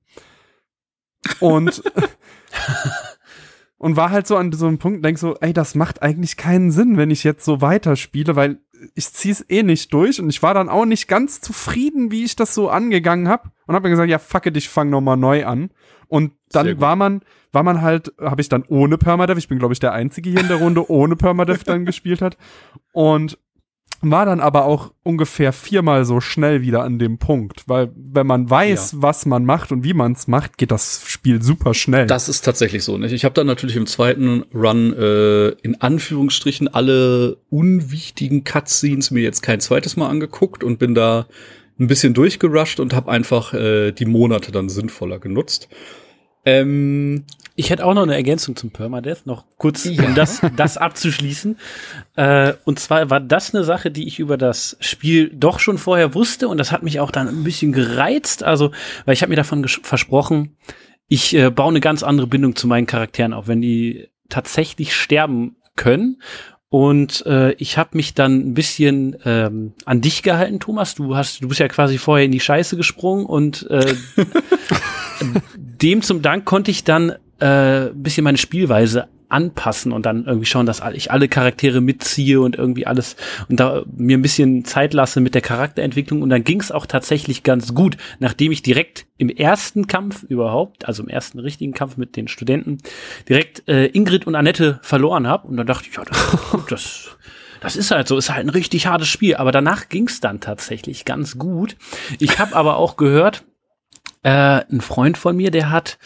Und, 1.40 1.84
und 3.80 3.96
war 3.96 4.12
halt 4.12 4.28
so 4.28 4.36
an 4.36 4.52
so 4.52 4.68
einem 4.68 4.78
Punkt, 4.78 5.04
denk 5.04 5.18
so, 5.18 5.36
ey, 5.40 5.54
das 5.54 5.74
macht 5.74 6.04
eigentlich 6.04 6.38
keinen 6.38 6.70
Sinn, 6.70 6.98
wenn 6.98 7.10
ich 7.10 7.24
jetzt 7.24 7.46
so 7.46 7.62
weiterspiele, 7.62 8.36
weil 8.36 8.60
ich 8.94 9.12
zieh's 9.14 9.44
eh 9.50 9.64
nicht 9.64 9.94
durch 9.94 10.22
und 10.22 10.30
ich 10.30 10.44
war 10.44 10.54
dann 10.54 10.70
auch 10.70 10.86
nicht 10.86 11.08
ganz 11.08 11.40
zufrieden, 11.40 12.12
wie 12.12 12.26
ich 12.26 12.36
das 12.36 12.54
so 12.54 12.70
angegangen 12.70 13.30
habe 13.30 13.50
und 13.66 13.76
habe 13.76 13.88
mir 13.88 13.92
gesagt, 13.92 14.10
ja, 14.10 14.20
fuck 14.20 14.46
it, 14.46 14.58
ich 14.58 14.70
fang 14.70 14.90
noch 14.90 15.02
mal 15.02 15.16
neu 15.16 15.46
an. 15.46 15.72
Und 16.08 16.34
dann 16.52 16.82
war 16.82 16.96
man, 16.96 17.22
war 17.52 17.64
man 17.64 17.82
halt, 17.82 18.14
habe 18.20 18.42
ich 18.42 18.50
dann 18.50 18.64
ohne 18.68 18.98
Permadev, 18.98 19.38
ich 19.38 19.48
bin 19.48 19.60
glaube 19.60 19.74
ich 19.74 19.80
der 19.80 19.94
Einzige 19.94 20.30
hier 20.30 20.42
in 20.42 20.48
der 20.50 20.58
Runde, 20.58 20.90
ohne 20.90 21.16
Permadev 21.16 21.64
dann 21.64 21.86
gespielt 21.86 22.22
hat. 22.22 22.38
Und 22.92 23.38
war 24.02 24.26
dann 24.26 24.40
aber 24.40 24.66
auch 24.66 24.92
ungefähr 25.04 25.52
viermal 25.52 26.06
so 26.06 26.22
schnell 26.22 26.62
wieder 26.62 26.84
an 26.84 27.00
dem 27.00 27.18
Punkt, 27.18 27.64
weil 27.68 27.92
wenn 27.96 28.28
man 28.28 28.50
weiß, 28.50 28.94
ja. 28.94 29.02
was 29.02 29.26
man 29.26 29.46
macht 29.46 29.72
und 29.72 29.84
wie 29.84 29.94
man 29.94 30.14
es 30.14 30.28
macht, 30.28 30.58
geht 30.58 30.72
das 30.72 31.04
Spiel 31.06 31.42
super 31.42 31.74
schnell. 31.74 32.06
Das 32.06 32.30
ist 32.30 32.46
tatsächlich 32.46 32.84
so. 32.84 32.98
Nicht? 32.98 33.12
Ich 33.12 33.26
habe 33.26 33.34
dann 33.34 33.48
natürlich 33.48 33.76
im 33.76 33.88
zweiten 33.88 34.44
Run 34.54 34.94
äh, 34.94 35.50
in 35.50 35.82
Anführungsstrichen 35.82 36.68
alle 36.68 37.38
unwichtigen 37.50 38.44
Cutscenes 38.44 39.12
mir 39.12 39.22
jetzt 39.22 39.42
kein 39.42 39.60
zweites 39.60 39.98
Mal 39.98 40.08
angeguckt 40.08 40.64
und 40.64 40.80
bin 40.80 40.96
da 40.96 41.28
ein 41.80 41.88
bisschen 41.88 42.14
durchgerusht 42.14 42.80
und 42.80 42.94
habe 42.94 43.12
einfach 43.12 43.54
äh, 43.54 43.92
die 43.92 44.06
Monate 44.06 44.52
dann 44.52 44.70
sinnvoller 44.70 45.20
genutzt. 45.20 45.70
Ähm, 46.46 47.26
ich 47.60 47.72
hätte 47.72 47.86
auch 47.86 47.94
noch 47.94 48.04
eine 48.04 48.16
Ergänzung 48.16 48.56
zum 48.56 48.72
Permadeath, 48.72 49.26
noch 49.26 49.44
kurz, 49.58 49.84
ja. 49.84 50.06
um 50.06 50.16
das, 50.16 50.40
das 50.56 50.78
abzuschließen. 50.78 51.58
Äh, 52.16 52.54
und 52.64 52.80
zwar 52.80 53.10
war 53.10 53.20
das 53.20 53.54
eine 53.54 53.66
Sache, 53.66 53.92
die 53.92 54.08
ich 54.08 54.18
über 54.20 54.38
das 54.38 54.78
Spiel 54.80 55.30
doch 55.34 55.60
schon 55.60 55.78
vorher 55.78 56.14
wusste 56.14 56.48
und 56.48 56.58
das 56.58 56.72
hat 56.72 56.84
mich 56.84 57.02
auch 57.02 57.12
dann 57.12 57.28
ein 57.28 57.44
bisschen 57.44 57.74
gereizt. 57.74 58.44
Also, 58.44 58.72
weil 59.04 59.14
ich 59.14 59.24
habe 59.24 59.32
mir 59.32 59.36
davon 59.36 59.68
versprochen, 59.68 60.56
ich 61.10 61.36
äh, 61.36 61.50
baue 61.50 61.68
eine 61.68 61.82
ganz 61.82 62.02
andere 62.02 62.28
Bindung 62.28 62.56
zu 62.56 62.66
meinen 62.66 62.88
Charakteren 62.88 63.34
auf, 63.34 63.50
wenn 63.50 63.60
die 63.60 64.08
tatsächlich 64.30 64.96
sterben 64.96 65.58
können. 65.76 66.22
Und 66.70 67.26
äh, 67.26 67.52
ich 67.54 67.78
habe 67.78 67.98
mich 67.98 68.14
dann 68.14 68.40
ein 68.40 68.54
bisschen 68.54 69.18
ähm, 69.26 69.74
an 69.84 70.00
dich 70.00 70.24
gehalten, 70.24 70.62
Thomas. 70.62 70.96
Du 70.96 71.18
hast, 71.18 71.44
du 71.44 71.50
bist 71.50 71.60
ja 71.60 71.68
quasi 71.68 71.98
vorher 71.98 72.24
in 72.24 72.32
die 72.32 72.40
Scheiße 72.40 72.78
gesprungen 72.78 73.26
und 73.26 73.70
äh, 73.70 73.96
dem 75.58 76.02
zum 76.04 76.22
Dank 76.22 76.46
konnte 76.46 76.72
ich 76.72 76.86
dann 76.86 77.16
äh, 77.40 77.90
bisschen 77.94 78.24
meine 78.24 78.38
Spielweise 78.38 79.08
anpassen 79.30 79.92
und 79.92 80.06
dann 80.06 80.26
irgendwie 80.26 80.48
schauen, 80.48 80.66
dass 80.66 80.82
ich 80.94 81.12
alle 81.12 81.28
Charaktere 81.28 81.82
mitziehe 81.82 82.42
und 82.42 82.56
irgendwie 82.56 82.88
alles 82.88 83.16
und 83.48 83.60
da 83.60 83.84
mir 83.96 84.18
ein 84.18 84.24
bisschen 84.24 84.66
Zeit 84.66 84.94
lasse 84.94 85.22
mit 85.22 85.36
der 85.36 85.42
Charakterentwicklung 85.42 86.24
und 86.24 86.30
dann 86.30 86.44
ging 86.44 86.60
es 86.60 86.72
auch 86.72 86.88
tatsächlich 86.88 87.44
ganz 87.44 87.76
gut, 87.76 87.98
nachdem 88.20 88.52
ich 88.52 88.64
direkt 88.64 89.06
im 89.18 89.30
ersten 89.30 89.86
Kampf 89.86 90.24
überhaupt, 90.24 90.86
also 90.86 91.04
im 91.04 91.10
ersten 91.10 91.40
richtigen 91.40 91.74
Kampf 91.74 91.96
mit 91.96 92.16
den 92.16 92.28
Studenten, 92.28 92.80
direkt 93.28 93.68
äh, 93.70 93.86
Ingrid 93.86 94.26
und 94.26 94.36
Annette 94.36 94.80
verloren 94.82 95.28
habe 95.28 95.48
und 95.48 95.58
dann 95.58 95.68
dachte 95.68 95.88
ich, 95.90 95.96
ja, 95.96 96.04
das, 96.04 96.68
das 96.68 97.18
das 97.62 97.76
ist 97.76 97.92
halt 97.92 98.08
so, 98.08 98.18
ist 98.18 98.34
halt 98.34 98.46
ein 98.46 98.50
richtig 98.50 98.88
hartes 98.88 99.10
Spiel. 99.10 99.36
Aber 99.36 99.52
danach 99.52 99.90
ging 99.90 100.08
es 100.08 100.22
dann 100.22 100.40
tatsächlich 100.40 101.04
ganz 101.04 101.38
gut. 101.38 101.76
Ich 102.18 102.40
habe 102.40 102.56
aber 102.56 102.78
auch 102.78 102.96
gehört, 102.96 103.44
äh, 104.24 104.62
ein 104.70 104.82
Freund 104.82 105.18
von 105.18 105.36
mir, 105.36 105.52
der 105.52 105.70
hat, 105.70 105.98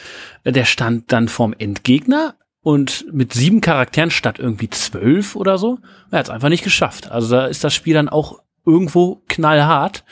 der 0.45 0.65
stand 0.65 1.12
dann 1.12 1.28
vorm 1.28 1.54
Endgegner 1.58 2.36
und 2.62 3.06
mit 3.12 3.34
sieben 3.34 3.62
Charakteren 3.62 4.12
statt 4.12 4.39
irgendwie 4.39 4.69
zwölf 4.69 5.36
oder 5.36 5.58
so. 5.58 5.80
Er 6.12 6.19
hat 6.19 6.28
es 6.28 6.32
einfach 6.32 6.49
nicht 6.49 6.63
geschafft. 6.63 7.12
Also 7.12 7.36
da 7.36 7.45
ist 7.45 7.63
das 7.63 7.73
Spiel 7.73 7.93
dann 7.93 8.10
auch 8.10 8.39
irgendwo 8.65 9.21
knallhart. 9.28 10.06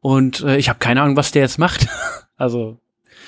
Und 0.00 0.42
äh, 0.42 0.56
ich 0.56 0.68
habe 0.68 0.78
keine 0.78 1.02
Ahnung, 1.02 1.16
was 1.16 1.32
der 1.32 1.42
jetzt 1.42 1.58
macht. 1.58 1.88
also. 2.36 2.78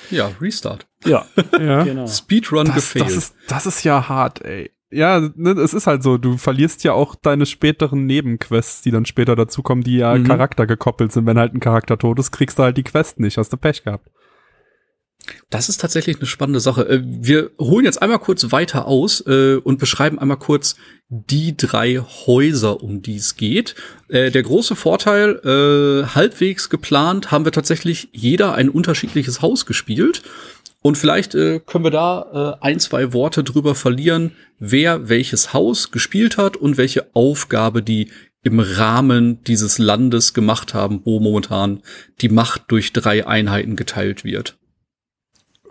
Ja, 0.09 0.31
Restart. 0.39 0.87
Ja, 1.05 1.25
ja. 1.59 1.83
genau. 1.83 2.07
Speedrun 2.07 2.67
das, 2.67 2.75
gefehlt. 2.75 3.05
Das 3.05 3.15
ist, 3.15 3.35
das 3.47 3.65
ist 3.65 3.83
ja 3.83 4.07
hart, 4.07 4.43
ey. 4.45 4.71
Ja, 4.91 5.29
ne, 5.35 5.51
es 5.51 5.75
ist 5.75 5.85
halt 5.85 6.01
so, 6.01 6.17
du 6.17 6.37
verlierst 6.37 6.83
ja 6.83 6.93
auch 6.93 7.13
deine 7.13 7.45
späteren 7.45 8.07
Nebenquests, 8.07 8.81
die 8.81 8.89
dann 8.89 9.05
später 9.05 9.35
dazukommen, 9.35 9.83
die 9.83 9.97
ja 9.97 10.15
mhm. 10.15 10.23
Charakter 10.23 10.65
gekoppelt 10.65 11.11
sind. 11.11 11.27
Wenn 11.27 11.37
halt 11.37 11.53
ein 11.53 11.59
Charakter 11.59 11.97
tot 11.97 12.17
ist, 12.17 12.31
kriegst 12.31 12.57
du 12.57 12.63
halt 12.63 12.77
die 12.77 12.83
Quest 12.83 13.19
nicht, 13.19 13.37
hast 13.37 13.53
du 13.53 13.57
Pech 13.57 13.83
gehabt. 13.83 14.09
Das 15.49 15.69
ist 15.69 15.81
tatsächlich 15.81 16.17
eine 16.17 16.25
spannende 16.25 16.59
Sache. 16.59 16.87
Äh, 16.87 17.01
wir 17.03 17.51
holen 17.59 17.85
jetzt 17.85 18.01
einmal 18.01 18.19
kurz 18.19 18.51
weiter 18.51 18.87
aus 18.87 19.23
äh, 19.25 19.55
und 19.55 19.79
beschreiben 19.79 20.19
einmal 20.19 20.37
kurz 20.37 20.75
die 21.09 21.57
drei 21.57 21.97
Häuser, 22.27 22.83
um 22.83 23.01
die 23.01 23.15
es 23.15 23.35
geht. 23.35 23.75
Äh, 24.09 24.31
der 24.31 24.43
große 24.43 24.75
Vorteil, 24.75 25.39
halbwegs 26.13 26.69
geplant, 26.69 27.31
haben 27.31 27.45
wir 27.45 27.51
tatsächlich 27.51 28.09
jeder 28.11 28.53
ein 28.53 28.69
unterschiedliches 28.69 29.41
Haus 29.41 29.65
gespielt. 29.65 30.21
Und 30.81 30.97
vielleicht 30.97 31.33
können 31.33 31.83
wir 31.83 31.91
da 31.91 32.57
ein, 32.61 32.79
zwei 32.79 33.11
Worte 33.11 33.43
drüber 33.43 33.75
verlieren, 33.75 34.31
wer 34.59 35.09
welches 35.09 35.53
Haus 35.53 35.91
gespielt 35.91 36.37
hat 36.37 36.55
und 36.55 36.77
welche 36.77 37.13
Aufgabe 37.13 37.83
die 37.83 38.09
im 38.43 38.61
Rahmen 38.61 39.43
dieses 39.43 39.77
Landes 39.77 40.33
gemacht 40.33 40.73
haben, 40.73 41.01
wo 41.03 41.19
momentan 41.19 41.81
die 42.21 42.29
Macht 42.29 42.63
durch 42.69 42.93
drei 42.93 43.27
Einheiten 43.27 43.75
geteilt 43.75 44.23
wird. 44.23 44.57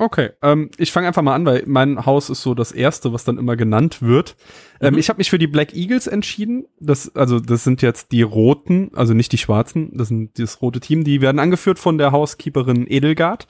Okay, 0.01 0.31
ähm, 0.43 0.71
ich 0.79 0.93
fange 0.93 1.09
einfach 1.09 1.23
mal 1.23 1.35
an, 1.35 1.45
weil 1.45 1.65
mein 1.67 2.07
Haus 2.07 2.31
ist 2.31 2.43
so 2.43 2.55
das 2.55 2.71
erste, 2.71 3.13
was 3.13 3.25
dann 3.25 3.37
immer 3.37 3.57
genannt 3.57 4.01
wird. 4.01 4.37
Ähm, 4.81 4.95
mhm. 4.95 5.01
Ich 5.01 5.09
habe 5.09 5.19
mich 5.19 5.29
für 5.29 5.41
die 5.41 5.49
Black 5.49 5.75
Eagles 5.75 6.07
entschieden. 6.07 6.67
Das, 6.79 7.15
also 7.17 7.41
das 7.41 7.65
sind 7.65 7.83
jetzt 7.83 8.13
die 8.13 8.23
roten, 8.23 8.93
also 8.95 9.13
nicht 9.13 9.33
die 9.33 9.39
schwarzen, 9.39 9.91
das 9.93 10.09
sind 10.09 10.39
das 10.39 10.63
rote 10.63 10.79
Team. 10.79 11.03
Die 11.03 11.21
werden 11.21 11.41
angeführt 11.41 11.81
von 11.81 11.99
der 11.99 12.13
Housekeeperin 12.13 12.87
Edelgard. 12.89 13.49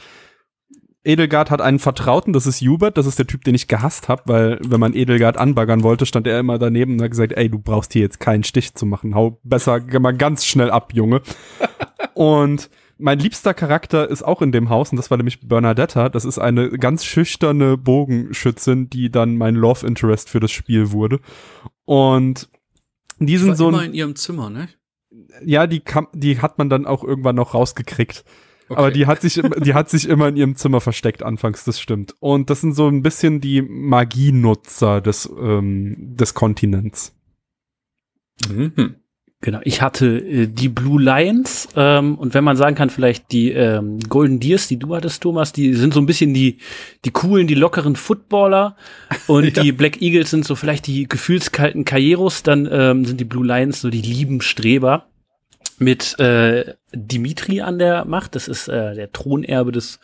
Edelgard 1.05 1.51
hat 1.51 1.61
einen 1.61 1.79
Vertrauten, 1.79 2.33
das 2.33 2.47
ist 2.47 2.61
Hubert, 2.63 2.97
das 2.97 3.07
ist 3.07 3.19
der 3.19 3.27
Typ, 3.27 3.45
den 3.45 3.55
ich 3.55 3.69
gehasst 3.69 4.09
habe, 4.09 4.23
weil 4.27 4.59
wenn 4.67 4.81
man 4.81 4.95
Edelgard 4.95 5.37
anbaggern 5.37 5.83
wollte, 5.83 6.07
stand 6.07 6.27
er 6.27 6.41
immer 6.41 6.59
daneben 6.59 6.95
und 6.95 7.03
hat 7.03 7.11
gesagt, 7.11 7.33
ey, 7.33 7.49
du 7.49 7.59
brauchst 7.59 7.93
hier 7.93 8.03
jetzt 8.03 8.21
keinen 8.21 8.45
Stich 8.45 8.75
zu 8.75 8.85
machen, 8.85 9.15
hau 9.15 9.39
besser 9.43 9.81
mal 10.01 10.17
ganz 10.17 10.45
schnell 10.45 10.71
ab, 10.71 10.93
Junge. 10.95 11.23
und 12.15 12.69
mein 12.99 13.19
liebster 13.19 13.55
Charakter 13.55 14.09
ist 14.09 14.23
auch 14.23 14.43
in 14.43 14.53
dem 14.53 14.69
Haus 14.69 14.91
und 14.91 14.97
das 14.97 15.11
war 15.11 15.17
nämlich 15.17 15.41
Bernadetta. 15.41 16.09
Das 16.09 16.25
ist 16.25 16.39
eine 16.39 16.71
ganz 16.71 17.05
schüchterne 17.05 17.77
Bogenschützin, 17.77 18.91
die 18.91 19.11
dann 19.11 19.37
mein 19.37 19.55
Love 19.55 19.87
Interest 19.87 20.29
für 20.29 20.41
das 20.41 20.51
Spiel 20.51 20.91
wurde. 20.91 21.21
Und 21.85 22.49
die 23.19 23.37
sind 23.37 23.57
so 23.57 23.69
immer 23.69 23.85
in 23.85 23.95
ihrem 23.95 24.17
Zimmer, 24.17 24.51
ne? 24.51 24.69
Ja, 25.45 25.67
die 25.67 25.81
kam, 25.81 26.09
die 26.13 26.41
hat 26.41 26.59
man 26.59 26.69
dann 26.69 26.87
auch 26.87 27.03
irgendwann 27.03 27.37
noch 27.37 27.55
rausgekriegt. 27.55 28.25
Okay. 28.69 28.79
Aber 28.79 28.91
die 28.91 29.07
hat 29.07 29.23
sich, 29.23 29.41
die 29.65 29.75
hat 29.75 29.89
sich 29.89 30.09
immer 30.09 30.29
in 30.29 30.37
ihrem 30.37 30.57
Zimmer 30.57 30.81
versteckt 30.81 31.23
anfangs, 31.23 31.65
das 31.65 31.81
stimmt. 31.81 32.15
Und 32.21 32.51
das 32.51 32.61
sind 32.61 32.75
so 32.75 32.89
ein 32.89 33.03
bisschen 33.03 33.41
die 33.41 33.63
Magienutzer 33.63 35.01
des, 35.01 35.31
ähm, 35.41 35.97
des 36.17 36.35
Kontinents. 36.35 37.15
Mhm. 38.51 38.97
Genau, 39.41 39.61
ich 39.63 39.83
hatte 39.83 40.19
äh, 40.19 40.47
die 40.49 40.69
Blue 40.69 41.01
Lions 41.01 41.69
ähm, 41.77 42.17
und 42.17 42.35
wenn 42.35 42.43
man 42.43 42.57
sagen 42.57 42.75
kann, 42.75 42.91
vielleicht 42.91 43.31
die 43.31 43.53
ähm, 43.53 44.01
Golden 44.09 44.41
Deers, 44.41 44.67
die 44.67 44.79
du 44.79 44.97
hattest, 44.97 45.23
Thomas, 45.23 45.53
die 45.53 45.75
sind 45.75 45.95
so 45.95 46.01
ein 46.01 46.07
bisschen 46.07 46.35
die 46.35 46.59
die 47.05 47.13
coolen, 47.13 47.47
die 47.47 47.55
lockeren 47.55 47.95
Footballer 47.95 48.75
und 49.29 49.45
ja. 49.57 49.63
die 49.63 49.71
Black 49.71 50.03
Eagles 50.03 50.31
sind 50.31 50.45
so 50.45 50.57
vielleicht 50.57 50.89
die 50.89 51.07
gefühlskalten 51.07 51.85
Cayeros, 51.85 52.43
dann 52.43 52.69
ähm, 52.71 53.05
sind 53.05 53.21
die 53.21 53.25
Blue 53.25 53.47
Lions 53.47 53.81
so 53.81 53.91
die 53.91 54.03
lieben 54.03 54.41
Streber 54.41 55.07
mit 55.81 56.19
äh, 56.19 56.75
Dimitri 56.93 57.61
an 57.61 57.79
der 57.79 58.05
Macht. 58.05 58.35
Das 58.35 58.49
ist 58.49 58.69
äh, 58.69 58.95
der 58.95 59.13
Thronerbe 59.13 59.73
des 59.73 60.01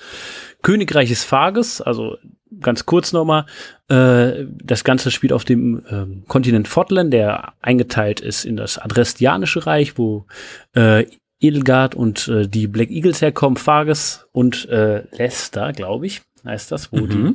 Königreiches 0.62 1.24
Phages, 1.24 1.80
also 1.80 2.16
ganz 2.60 2.86
kurz 2.86 3.12
nochmal, 3.12 3.46
äh, 3.88 4.44
das 4.62 4.84
Ganze 4.84 5.10
spielt 5.10 5.32
auf 5.32 5.44
dem 5.44 5.82
ähm, 5.90 6.24
Kontinent 6.28 6.68
Fotland, 6.68 7.12
der 7.12 7.54
eingeteilt 7.60 8.20
ist 8.20 8.44
in 8.44 8.56
das 8.56 8.78
Adrestianische 8.78 9.66
Reich, 9.66 9.98
wo 9.98 10.26
äh, 10.74 11.06
Edelgard 11.40 11.94
und 11.94 12.28
äh, 12.28 12.48
die 12.48 12.66
Black 12.66 12.90
Eagles 12.90 13.20
herkommen, 13.20 13.56
Fages 13.56 14.26
und 14.32 14.68
äh, 14.68 15.04
Leicester, 15.16 15.72
glaube 15.72 16.06
ich, 16.06 16.22
heißt 16.44 16.72
das, 16.72 16.92
wo 16.92 16.98
mhm. 16.98 17.08
die 17.08 17.34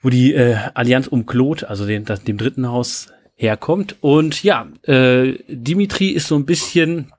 wo 0.00 0.10
die 0.10 0.32
äh, 0.32 0.56
Allianz 0.74 1.08
um 1.08 1.26
Claude, 1.26 1.68
also 1.68 1.84
den, 1.84 2.04
das, 2.04 2.22
dem 2.22 2.38
dritten 2.38 2.68
Haus, 2.68 3.08
herkommt. 3.38 3.96
Und 4.00 4.42
ja, 4.42 4.66
äh, 4.82 5.34
Dimitri 5.48 6.08
ist 6.08 6.26
so 6.26 6.34
ein 6.34 6.44
bisschen 6.44 7.12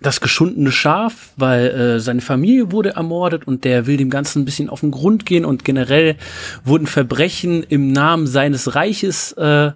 das 0.00 0.20
geschundene 0.20 0.70
Schaf, 0.70 1.32
weil 1.36 1.66
äh, 1.66 2.00
seine 2.00 2.20
Familie 2.20 2.70
wurde 2.70 2.90
ermordet 2.90 3.46
und 3.46 3.64
der 3.64 3.86
will 3.86 3.96
dem 3.96 4.10
Ganzen 4.10 4.42
ein 4.42 4.44
bisschen 4.44 4.70
auf 4.70 4.80
den 4.80 4.90
Grund 4.90 5.26
gehen 5.26 5.44
und 5.44 5.64
generell 5.64 6.16
wurden 6.64 6.86
Verbrechen 6.86 7.62
im 7.62 7.92
Namen 7.92 8.26
seines 8.26 8.74
Reiches 8.74 9.32
äh, 9.32 9.72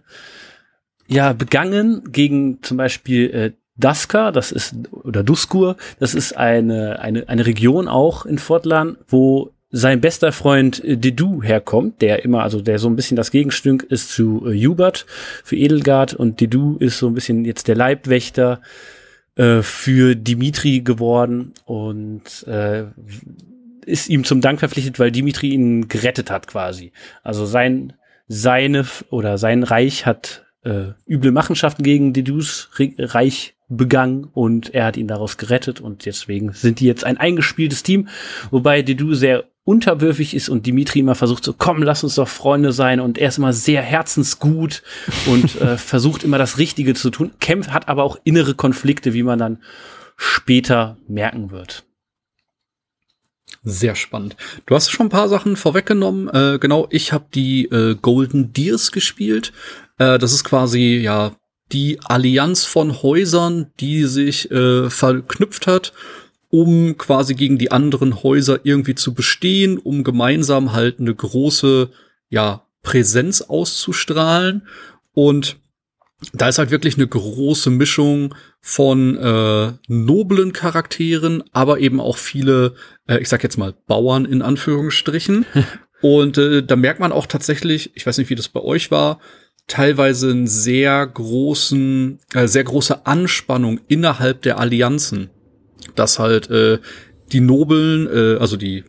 ja 1.08 1.32
begangen 1.32 2.12
gegen 2.12 2.62
zum 2.62 2.76
Beispiel 2.76 3.30
äh, 3.30 3.52
Daska, 3.76 4.32
das 4.32 4.52
ist 4.52 4.74
oder 4.90 5.22
Duskur, 5.22 5.76
das 5.98 6.14
ist 6.14 6.37
eine 6.37 6.98
eine 7.00 7.28
eine 7.28 7.46
Region 7.46 7.88
auch 7.88 8.26
in 8.26 8.38
Fortland, 8.38 8.98
wo 9.06 9.52
sein 9.70 10.00
bester 10.00 10.33
Freund 10.33 10.83
Dedu 10.85 11.42
herkommt, 11.42 12.00
der 12.00 12.24
immer, 12.24 12.42
also 12.42 12.61
der 12.61 12.78
so 12.78 12.88
ein 12.88 12.96
bisschen 12.96 13.16
das 13.16 13.31
Gegenstück 13.31 13.83
ist 13.85 14.11
zu 14.11 14.46
äh, 14.46 14.66
Hubert 14.66 15.07
für 15.44 15.57
Edelgard. 15.57 16.14
Und 16.14 16.40
Dedu 16.40 16.76
ist 16.78 16.98
so 16.98 17.07
ein 17.07 17.14
bisschen 17.14 17.44
jetzt 17.44 17.68
der 17.68 17.76
Leibwächter 17.76 18.62
äh, 19.37 19.62
für 19.62 20.14
Dimitri 20.16 20.81
geworden. 20.81 21.52
Und 21.66 22.46
äh, 22.46 22.85
ist 23.85 24.09
ihm 24.09 24.24
zum 24.24 24.40
Dank 24.40 24.61
verpflichtet, 24.61 24.98
weil 24.98 25.12
Dimitri 25.12 25.48
ihn 25.48 25.88
gerettet 25.88 26.31
hat 26.31 26.46
quasi. 26.46 26.92
Also 27.22 27.46
sein 27.46 27.94
seine 28.28 28.87
oder 29.11 29.38
sein 29.38 29.62
Reich 29.62 30.04
hat 30.04 30.44
äh, 30.62 30.92
üble 31.07 31.33
Machenschaften 31.33 31.83
gegen 31.83 32.12
Dedus 32.12 32.70
Reich 32.98 33.54
begangen 33.68 34.24
und 34.33 34.74
er 34.74 34.87
hat 34.87 34.96
ihn 34.96 35.09
daraus 35.09 35.37
gerettet. 35.37 35.81
Und 35.81 36.04
deswegen 36.07 36.52
sind 36.52 36.81
die 36.81 36.87
jetzt 36.87 37.04
ein 37.04 37.16
eingespieltes 37.16 37.83
Team, 37.83 38.09
wobei 38.50 38.83
Dedu 38.83 39.14
sehr 39.14 39.44
unterwürfig 39.68 40.35
ist 40.35 40.48
und 40.48 40.64
Dimitri 40.64 41.00
immer 41.00 41.14
versucht 41.14 41.44
so, 41.44 41.52
komm, 41.52 41.83
lass 41.83 42.02
uns 42.02 42.14
doch 42.14 42.26
Freunde 42.26 42.72
sein 42.72 43.00
und 43.00 43.18
er 43.18 43.28
ist 43.28 43.37
immer 43.37 43.52
sehr 43.52 43.83
herzensgut 43.83 44.83
und 45.26 45.61
äh, 45.61 45.76
versucht 45.76 46.24
immer 46.24 46.38
das 46.38 46.57
Richtige 46.57 46.94
zu 46.94 47.11
tun, 47.11 47.33
kämpft, 47.38 47.70
hat 47.70 47.87
aber 47.87 48.02
auch 48.02 48.18
innere 48.24 48.54
Konflikte, 48.54 49.12
wie 49.12 49.22
man 49.22 49.38
dann 49.38 49.59
später 50.16 50.96
merken 51.07 51.50
wird. 51.50 51.85
Sehr 53.62 53.94
spannend. 53.94 54.37
Du 54.64 54.74
hast 54.74 54.90
schon 54.90 55.07
ein 55.07 55.11
paar 55.11 55.28
Sachen 55.28 55.54
vorweggenommen. 55.54 56.28
Äh, 56.28 56.59
genau, 56.59 56.87
ich 56.90 57.12
habe 57.12 57.26
die 57.35 57.66
äh, 57.66 57.94
Golden 58.00 58.54
Deers 58.54 58.90
gespielt. 58.90 59.52
Äh, 59.98 60.18
das 60.18 60.33
ist 60.33 60.44
quasi 60.44 60.96
ja 60.96 61.33
die 61.72 62.00
Allianz 62.04 62.64
von 62.64 63.02
Häusern, 63.02 63.70
die 63.81 64.04
sich 64.04 64.50
äh, 64.50 64.88
verknüpft 64.88 65.66
hat 65.66 65.92
um 66.50 66.96
quasi 66.96 67.34
gegen 67.34 67.58
die 67.58 67.70
anderen 67.70 68.22
Häuser 68.22 68.61
irgendwie 68.62 68.94
zu 68.94 69.14
bestehen, 69.14 69.78
um 69.78 70.04
gemeinsam 70.04 70.72
halt 70.72 70.98
eine 71.00 71.14
große, 71.14 71.90
ja, 72.30 72.64
Präsenz 72.82 73.42
auszustrahlen. 73.42 74.66
Und 75.12 75.56
da 76.32 76.48
ist 76.48 76.58
halt 76.58 76.70
wirklich 76.70 76.96
eine 76.96 77.06
große 77.06 77.70
Mischung 77.70 78.34
von 78.61 79.16
äh, 79.16 79.72
noblen 79.88 80.52
Charakteren, 80.52 81.44
aber 81.52 81.80
eben 81.80 82.00
auch 82.00 82.16
viele, 82.16 82.74
äh, 83.06 83.18
ich 83.18 83.28
sag 83.28 83.42
jetzt 83.42 83.58
mal, 83.58 83.74
Bauern 83.87 84.24
in 84.24 84.42
Anführungsstrichen. 84.42 85.44
Und 86.00 86.38
äh, 86.38 86.62
da 86.62 86.76
merkt 86.76 87.00
man 87.00 87.12
auch 87.12 87.26
tatsächlich, 87.26 87.90
ich 87.94 88.06
weiß 88.06 88.18
nicht, 88.18 88.30
wie 88.30 88.37
das 88.37 88.48
bei 88.48 88.61
euch 88.61 88.90
war, 88.90 89.18
teilweise 89.66 90.30
einen 90.30 90.46
sehr 90.46 91.06
großen, 91.06 92.20
äh, 92.34 92.46
sehr 92.46 92.64
große 92.64 93.04
Anspannung 93.04 93.80
innerhalb 93.88 94.42
der 94.42 94.58
Allianzen 94.58 95.30
dass 95.98 96.18
halt 96.18 96.50
äh, 96.50 96.78
die 97.32 97.40
Nobeln, 97.40 98.06
äh, 98.06 98.38
also 98.38 98.56
die, 98.56 98.84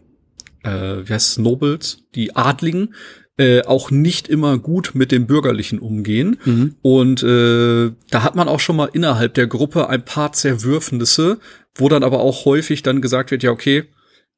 äh, 0.63 0.97
wie 1.03 1.13
heißt 1.13 1.31
es, 1.31 1.37
Nobles, 1.37 2.05
die 2.15 2.35
Adligen, 2.35 2.93
äh, 3.37 3.63
auch 3.63 3.89
nicht 3.89 4.27
immer 4.27 4.57
gut 4.57 4.91
mit 4.95 5.11
dem 5.13 5.25
Bürgerlichen 5.25 5.79
umgehen. 5.79 6.37
Mhm. 6.43 6.75
Und 6.81 7.23
äh, 7.23 7.91
da 8.09 8.23
hat 8.23 8.35
man 8.35 8.49
auch 8.49 8.59
schon 8.59 8.75
mal 8.75 8.89
innerhalb 8.91 9.33
der 9.33 9.47
Gruppe 9.47 9.87
ein 9.87 10.03
paar 10.03 10.33
Zerwürfnisse, 10.33 11.39
wo 11.75 11.87
dann 11.87 12.03
aber 12.03 12.19
auch 12.19 12.45
häufig 12.45 12.83
dann 12.83 13.01
gesagt 13.01 13.31
wird, 13.31 13.43
ja, 13.43 13.51
okay, 13.51 13.85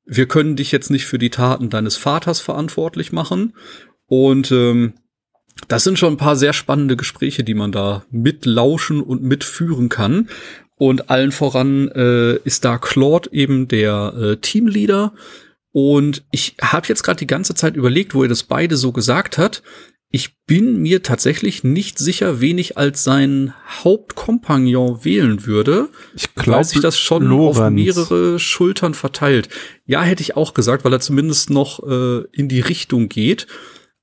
wir 0.06 0.28
können 0.28 0.56
dich 0.56 0.72
jetzt 0.72 0.92
nicht 0.92 1.06
für 1.06 1.18
die 1.18 1.32
Taten 1.32 1.70
deines 1.70 1.98
Vaters 1.98 2.42
verantwortlich 2.42 3.12
machen. 3.12 3.54
Und 4.06 4.52
ähm, 4.52 4.94
das 5.68 5.84
sind 5.84 5.98
schon 5.98 6.14
ein 6.14 6.18
paar 6.18 6.36
sehr 6.36 6.54
spannende 6.54 6.96
Gespräche, 6.96 7.44
die 7.44 7.54
man 7.54 7.72
da 7.72 8.04
mitlauschen 8.12 9.02
und 9.02 9.24
mitführen 9.24 9.90
kann. 9.90 10.30
Und 10.82 11.12
allen 11.12 11.32
voran 11.32 11.90
äh, 11.90 12.38
ist 12.38 12.66
da 12.66 12.80
Claude 12.80 13.30
eben 13.32 13.68
der 13.68 14.16
äh, 14.20 14.38
Teamleader. 14.38 15.14
Und 15.72 16.24
ich 16.32 16.56
habe 16.60 16.88
jetzt 16.88 17.04
gerade 17.04 17.20
die 17.20 17.28
ganze 17.28 17.54
Zeit 17.54 17.76
überlegt, 17.76 18.16
wo 18.16 18.24
er 18.24 18.30
das 18.30 18.42
beide 18.42 18.76
so 18.76 18.92
gesagt 18.92 19.38
hat. 19.38 19.62
Ich 20.10 20.40
bin 20.48 20.82
mir 20.82 21.04
tatsächlich 21.04 21.64
nicht 21.64 22.00
sicher, 22.00 22.42
wen 22.42 22.58
ich 22.58 22.80
als 22.80 23.04
seinen 23.04 23.54
Hauptkompagnon 23.84 25.06
wählen 25.06 25.46
würde. 25.46 25.90
Ich 26.16 26.34
glaube, 26.34 26.58
weil 26.58 26.64
sich 26.64 26.82
das 26.82 26.98
schon 26.98 27.26
Lorenz. 27.26 27.60
auf 27.60 27.70
mehrere 27.70 28.40
Schultern 28.40 28.96
verteilt. 28.96 29.50
Ja, 29.86 30.02
hätte 30.02 30.24
ich 30.24 30.36
auch 30.36 30.56
gesagt, 30.56 30.84
weil 30.84 30.94
er 30.94 31.00
zumindest 31.00 31.52
noch 31.52 31.88
äh, 31.88 32.24
in 32.32 32.48
die 32.48 32.60
Richtung 32.60 33.08
geht. 33.08 33.46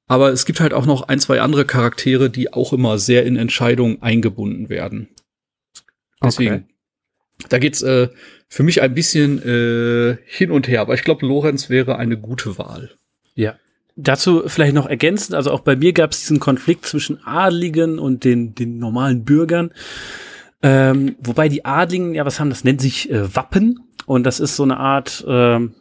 Aber 0.06 0.30
es 0.30 0.46
gibt 0.46 0.60
halt 0.60 0.72
auch 0.72 0.86
noch 0.86 1.08
ein, 1.08 1.18
zwei 1.18 1.40
andere 1.40 1.64
Charaktere, 1.64 2.30
die 2.30 2.52
auch 2.52 2.72
immer 2.72 3.00
sehr 3.00 3.26
in 3.26 3.34
Entscheidungen 3.34 4.00
eingebunden 4.00 4.68
werden. 4.68 5.08
Deswegen, 6.22 6.54
okay. 6.54 7.46
da 7.48 7.58
geht's 7.58 7.82
äh, 7.82 8.08
für 8.48 8.62
mich 8.62 8.82
ein 8.82 8.94
bisschen 8.94 9.42
äh, 9.42 10.16
hin 10.26 10.50
und 10.50 10.68
her, 10.68 10.80
aber 10.80 10.94
ich 10.94 11.04
glaube, 11.04 11.26
Lorenz 11.26 11.70
wäre 11.70 11.96
eine 11.96 12.18
gute 12.18 12.58
Wahl. 12.58 12.90
Ja. 13.34 13.56
Dazu 13.96 14.44
vielleicht 14.46 14.74
noch 14.74 14.86
ergänzend, 14.86 15.34
also 15.34 15.50
auch 15.50 15.60
bei 15.60 15.76
mir 15.76 15.92
gab 15.92 16.12
es 16.12 16.20
diesen 16.20 16.40
Konflikt 16.40 16.86
zwischen 16.86 17.24
Adligen 17.24 17.98
und 17.98 18.24
den, 18.24 18.54
den 18.54 18.78
normalen 18.78 19.24
Bürgern. 19.24 19.72
Ähm, 20.62 21.16
wobei 21.20 21.48
die 21.48 21.64
Adligen, 21.64 22.14
ja, 22.14 22.24
was 22.24 22.40
haben 22.40 22.50
das? 22.50 22.64
Nennt 22.64 22.80
sich 22.80 23.10
äh, 23.10 23.34
Wappen. 23.34 23.80
Und 24.06 24.24
das 24.24 24.40
ist 24.40 24.56
so 24.56 24.62
eine 24.62 24.78
Art, 24.78 25.24
ähm, 25.28 25.74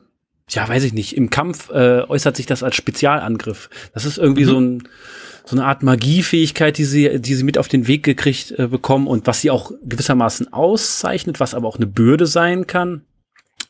ja, 0.50 0.68
weiß 0.68 0.84
ich 0.84 0.94
nicht, 0.94 1.16
im 1.18 1.30
Kampf 1.30 1.70
äh, 1.70 2.02
äußert 2.02 2.38
sich 2.38 2.46
das 2.46 2.64
als 2.64 2.76
Spezialangriff. 2.76 3.70
Das 3.94 4.06
ist 4.06 4.18
irgendwie 4.18 4.46
mhm. 4.46 4.50
so 4.50 4.60
ein 4.60 4.84
so 5.48 5.56
eine 5.56 5.66
Art 5.66 5.82
Magiefähigkeit, 5.82 6.78
die 6.78 6.84
sie, 6.84 7.22
die 7.22 7.34
sie 7.34 7.46
mit 7.46 7.58
auf 7.58 7.70
den 7.70 7.88
Weg 7.88 8.04
gekriegt 8.04 8.52
äh, 8.52 8.68
bekommen 8.68 9.08
und 9.08 9.28
was 9.28 9.42
sie 9.42 9.50
auch 9.50 9.72
gewissermaßen 9.82 10.52
auszeichnet, 10.52 11.40
was 11.40 11.54
aber 11.54 11.70
auch 11.70 11.78
eine 11.78 11.88
Bürde 11.88 12.26
sein 12.26 12.68
kann. 12.68 13.04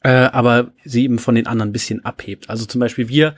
Äh, 0.04 0.10
aber 0.10 0.72
sie 0.86 1.04
eben 1.04 1.20
von 1.20 1.36
den 1.36 1.48
anderen 1.48 1.70
ein 1.70 1.74
bisschen 1.74 2.04
abhebt. 2.06 2.50
Also 2.50 2.66
zum 2.66 2.80
Beispiel 2.80 3.10
wir 3.10 3.36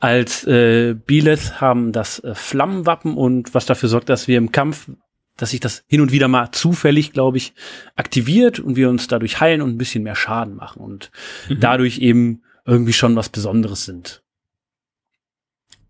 als 0.00 0.44
äh, 0.46 0.94
Bileth 0.94 1.60
haben 1.60 1.92
das 1.92 2.20
äh, 2.20 2.34
Flammenwappen 2.34 3.16
und 3.16 3.54
was 3.54 3.66
dafür 3.66 3.88
sorgt, 3.88 4.08
dass 4.08 4.28
wir 4.28 4.38
im 4.38 4.52
Kampf, 4.52 4.90
dass 5.36 5.50
sich 5.50 5.60
das 5.60 5.84
hin 5.86 6.00
und 6.00 6.12
wieder 6.12 6.28
mal 6.28 6.50
zufällig, 6.52 7.12
glaube 7.12 7.38
ich, 7.38 7.54
aktiviert 7.96 8.60
und 8.60 8.76
wir 8.76 8.88
uns 8.88 9.08
dadurch 9.08 9.40
heilen 9.40 9.62
und 9.62 9.70
ein 9.70 9.78
bisschen 9.78 10.04
mehr 10.04 10.16
Schaden 10.16 10.54
machen 10.54 10.82
und 10.82 11.10
mhm. 11.48 11.60
dadurch 11.60 11.98
eben 11.98 12.42
irgendwie 12.66 12.92
schon 12.92 13.16
was 13.16 13.28
Besonderes 13.28 13.84
sind. 13.84 14.22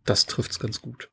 Das 0.04 0.26
trifft's 0.26 0.58
ganz 0.58 0.80
gut. 0.80 1.10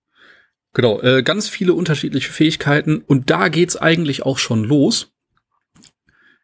Genau, 0.73 1.02
äh, 1.02 1.23
ganz 1.23 1.49
viele 1.49 1.73
unterschiedliche 1.73 2.32
Fähigkeiten 2.32 3.04
und 3.06 3.30
da 3.30 3.47
geht's 3.47 3.78
eigentlich 3.78 4.23
auch 4.23 4.38
schon 4.38 4.63
los. 4.63 5.12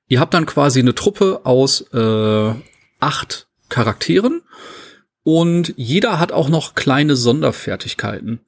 Ihr 0.08 0.20
habt 0.20 0.34
dann 0.34 0.46
quasi 0.46 0.80
eine 0.80 0.96
Truppe 0.96 1.42
aus 1.44 1.82
äh, 1.94 2.54
acht 3.00 3.48
Charakteren 3.70 4.42
und 5.24 5.74
jeder 5.78 6.20
hat 6.20 6.32
auch 6.32 6.50
noch 6.50 6.76
kleine 6.76 7.16
Sonderfertigkeiten. 7.16 8.40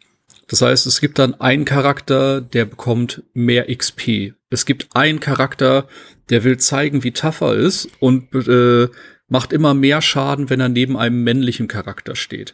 Das 0.48 0.62
heißt, 0.62 0.86
es 0.86 1.00
gibt 1.00 1.18
dann 1.18 1.40
einen 1.40 1.66
Charakter, 1.66 2.42
der 2.42 2.66
bekommt 2.66 3.24
mehr 3.34 3.74
XP. 3.74 4.34
Es 4.50 4.66
gibt 4.66 4.96
einen 4.96 5.20
Charakter, 5.20 5.88
der 6.30 6.44
will 6.44 6.58
zeigen, 6.58 7.04
wie 7.04 7.12
tough 7.12 7.42
er 7.42 7.54
ist 7.54 7.88
und 8.00 8.34
äh, 8.36 8.90
macht 9.32 9.54
immer 9.54 9.74
mehr 9.74 10.02
Schaden, 10.02 10.50
wenn 10.50 10.60
er 10.60 10.68
neben 10.68 10.98
einem 10.98 11.24
männlichen 11.24 11.70
Charakter 11.70 12.18
steht. 12.18 12.54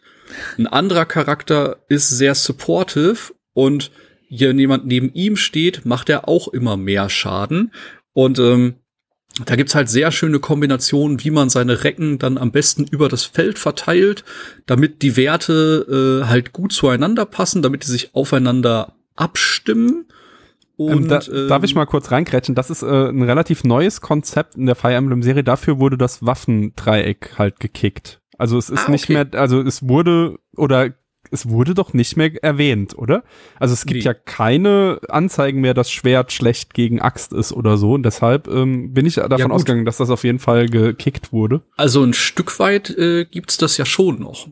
Ein 0.60 0.68
anderer 0.68 1.06
Charakter 1.06 1.78
ist 1.90 2.10
sehr 2.10 2.36
supportive 2.36 3.34
und 3.54 3.90
hier 4.30 4.54
jemand 4.54 4.86
neben 4.86 5.12
ihm 5.14 5.38
steht, 5.38 5.86
macht 5.86 6.08
er 6.08 6.28
auch 6.28 6.48
immer 6.48 6.78
mehr 6.78 7.10
Schaden. 7.10 7.72
Und 8.14 8.38
ähm, 8.38 8.76
da 9.44 9.56
gibt's 9.56 9.74
halt 9.74 9.90
sehr 9.90 10.12
schöne 10.12 10.40
Kombinationen, 10.40 11.24
wie 11.24 11.32
man 11.32 11.50
seine 11.50 11.84
Recken 11.84 12.20
dann 12.20 12.38
am 12.38 12.52
besten 12.52 12.86
über 12.86 13.10
das 13.10 13.24
Feld 13.24 13.58
verteilt, 13.58 14.24
damit 14.68 15.02
die 15.02 15.18
Werte 15.18 16.22
äh, 16.24 16.28
halt 16.28 16.54
gut 16.54 16.74
zueinander 16.74 17.26
passen, 17.26 17.64
damit 17.64 17.84
die 17.84 17.92
sich 17.92 18.14
aufeinander 18.14 18.94
abstimmen. 19.16 20.06
Ähm, 20.80 20.86
Und, 20.86 21.08
da, 21.10 21.20
ähm, 21.32 21.48
darf 21.48 21.64
ich 21.64 21.74
mal 21.76 21.86
kurz 21.86 22.12
reingrätschen? 22.12 22.56
Das 22.56 22.70
ist 22.70 22.84
äh, 22.84 23.10
ein 23.10 23.24
relativ 23.24 23.64
neues 23.64 24.02
Konzept 24.02 24.56
in 24.56 24.66
der 24.66 24.76
Fire 24.76 24.94
Emblem 24.94 25.24
Serie. 25.24 25.44
Dafür 25.44 25.80
wurde 25.80 25.98
das 25.98 26.26
Waffendreieck 26.26 27.34
halt 27.38 27.60
gekickt. 27.60 28.22
Also 28.38 28.58
es 28.58 28.70
ist 28.70 28.88
Ah, 28.88 28.92
nicht 28.92 29.06
okay. 29.06 29.14
mehr, 29.14 29.28
also 29.40 29.62
es 29.62 29.88
wurde 29.88 30.38
oder 30.56 30.94
es 31.30 31.50
wurde 31.50 31.74
doch 31.74 31.94
nicht 31.94 32.16
mehr 32.16 32.32
erwähnt, 32.42 32.98
oder? 32.98 33.24
Also 33.60 33.74
es 33.74 33.86
gibt 33.86 33.98
Nee. 34.00 34.06
ja 34.06 34.14
keine 34.14 35.00
Anzeigen 35.10 35.60
mehr, 35.60 35.74
dass 35.74 35.92
Schwert 35.92 36.32
schlecht 36.32 36.74
gegen 36.74 37.02
Axt 37.02 37.34
ist 37.34 37.52
oder 37.52 37.76
so. 37.78 37.94
Und 37.94 38.04
deshalb 38.04 38.48
ähm, 38.48 38.94
bin 38.94 39.06
ich 39.06 39.16
davon 39.16 39.38
gut. 39.38 39.52
ausgegangen, 39.52 39.84
dass 39.86 39.98
das 39.98 40.10
auf 40.10 40.24
jeden 40.24 40.40
Fall 40.40 40.68
gekickt 40.68 41.34
wurde. 41.34 41.64
Also 41.76 42.04
ein 42.04 42.14
Stück 42.14 42.60
weit 42.60 42.92
äh, 42.92 43.26
gibt's 43.26 43.58
das 43.58 43.76
ja 43.78 43.86
schon 43.86 44.20
noch. 44.20 44.48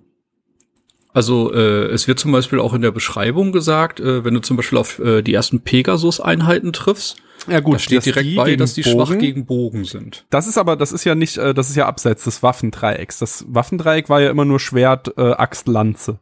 Also 1.15 1.53
äh, 1.53 1.85
es 1.85 2.09
wird 2.09 2.19
zum 2.19 2.33
Beispiel 2.33 2.59
auch 2.59 2.73
in 2.73 2.81
der 2.81 2.91
Beschreibung 2.91 3.53
gesagt, 3.53 4.01
äh, 4.01 4.25
wenn 4.25 4.33
du 4.33 4.41
zum 4.41 4.57
Beispiel 4.57 4.77
auf 4.77 4.99
äh, 4.99 5.21
die 5.21 5.33
ersten 5.33 5.61
Pegasus-Einheiten 5.61 6.73
triffst, 6.73 7.15
Ja 7.47 7.61
da 7.61 7.79
steht 7.79 8.05
direkt 8.05 8.27
die 8.27 8.35
bei, 8.35 8.57
dass 8.57 8.73
die 8.73 8.81
Bogen- 8.81 8.95
schwach 9.05 9.17
gegen 9.17 9.45
Bogen 9.45 9.85
sind. 9.85 10.25
Das 10.29 10.45
ist 10.45 10.57
aber, 10.57 10.75
das 10.75 10.91
ist 10.91 11.05
ja 11.05 11.15
nicht, 11.15 11.37
äh, 11.37 11.53
das 11.53 11.69
ist 11.69 11.77
ja 11.77 11.85
abseits 11.85 12.25
des 12.25 12.43
Waffendreiecks. 12.43 13.17
Das 13.19 13.45
Waffendreieck 13.47 14.09
war 14.09 14.19
ja 14.19 14.29
immer 14.29 14.43
nur 14.43 14.59
Schwert, 14.59 15.17
äh, 15.17 15.31
Axt, 15.31 15.69
Lanze. 15.69 16.19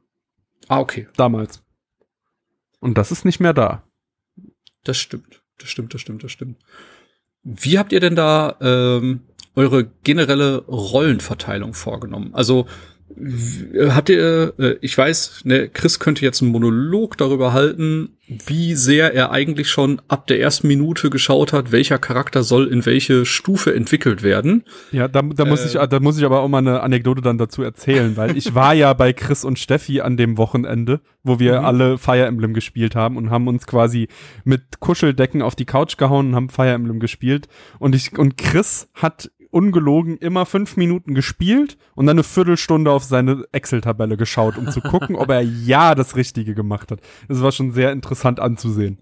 Ah, 0.68 0.80
okay. 0.80 1.08
Damals. 1.18 1.64
Und 2.80 2.96
das 3.00 3.12
ist 3.12 3.26
nicht 3.26 3.40
mehr 3.40 3.54
da. 3.54 3.82
Das 4.84 4.98
stimmt. 4.98 5.42
Das 5.58 5.70
stimmt, 5.70 5.96
das 5.96 6.02
stimmt, 6.02 6.24
das 6.24 6.32
stimmt. 6.32 6.60
Wie 7.42 7.80
habt 7.80 7.94
ihr 7.94 8.00
denn 8.00 8.16
da 8.16 8.58
ähm, 8.62 9.22
eure 9.56 9.86
generelle 10.04 10.58
Rollenverteilung 10.68 11.74
vorgenommen? 11.74 12.30
Also 12.36 12.68
habt 13.90 14.10
ihr, 14.10 14.54
äh, 14.58 14.76
ich 14.82 14.98
weiß, 14.98 15.42
ne, 15.44 15.70
Chris 15.70 16.00
könnte 16.00 16.24
jetzt 16.26 16.42
einen 16.42 16.52
Monolog 16.52 17.18
darüber 17.18 17.54
halten, 17.54 18.18
wie 18.28 18.74
sehr 18.74 19.14
er 19.14 19.32
eigentlich 19.32 19.70
schon 19.70 20.02
ab 20.08 20.28
der 20.28 20.40
ersten 20.40 20.68
Minute 20.68 21.10
geschaut 21.10 21.54
hat, 21.54 21.72
welcher 21.72 22.00
Charakter 22.00 22.42
soll 22.44 22.68
in 22.68 22.86
welche 22.86 23.26
Stufe 23.26 23.76
entwickelt 23.76 24.24
werden. 24.24 24.64
Ja, 24.92 25.08
da, 25.08 25.22
da 25.22 25.46
muss 25.46 25.64
Äh. 25.64 25.68
ich, 25.68 25.88
da 25.90 26.00
muss 26.00 26.18
ich 26.18 26.24
aber 26.26 26.40
auch 26.40 26.48
mal 26.48 26.60
eine 26.60 26.82
Anekdote 26.82 27.22
dann 27.22 27.38
dazu 27.38 27.62
erzählen, 27.62 28.18
weil 28.18 28.36
ich 28.38 28.56
war 28.56 28.74
ja 28.74 28.94
bei 28.94 29.14
Chris 29.14 29.44
und 29.46 29.60
Steffi 29.60 30.02
an 30.02 30.18
dem 30.18 30.38
Wochenende, 30.38 31.02
wo 31.24 31.40
wir 31.40 31.60
Mhm. 31.60 31.66
alle 31.66 31.98
Fire 31.98 32.26
Emblem 32.26 32.54
gespielt 32.54 32.96
haben 32.96 33.18
und 33.18 33.30
haben 33.30 33.48
uns 33.48 33.68
quasi 33.68 34.08
mit 34.44 34.80
Kuscheldecken 34.80 35.42
auf 35.42 35.56
die 35.56 35.66
Couch 35.66 35.98
gehauen 35.98 36.30
und 36.30 36.36
haben 36.36 36.50
Fire 36.50 36.72
Emblem 36.72 37.00
gespielt. 37.00 37.48
Und 37.78 37.94
ich, 37.94 38.18
und 38.18 38.38
Chris 38.38 38.88
hat 38.96 39.30
ungelogen 39.54 40.18
immer 40.18 40.46
fünf 40.46 40.78
Minuten 40.78 41.14
gespielt 41.14 41.78
und 41.96 42.08
dann 42.08 42.16
eine 42.16 42.24
Viertelstunde 42.24 42.92
auf 42.92 43.04
seine 43.04 43.46
Excel-Tabelle 43.52 44.18
geschaut, 44.18 44.58
um 44.58 44.70
zu 44.70 44.82
gucken, 44.82 45.16
ob 45.16 45.30
er 45.30 45.42
ja 45.66 45.96
das 45.96 46.16
Richtige 46.16 46.56
gemacht 46.56 46.92
hat. 46.92 47.00
Das 47.28 47.42
war 47.42 47.52
schon 47.52 47.72
sehr 47.72 47.92
interessant 47.92 48.40
anzusehen. 48.40 49.00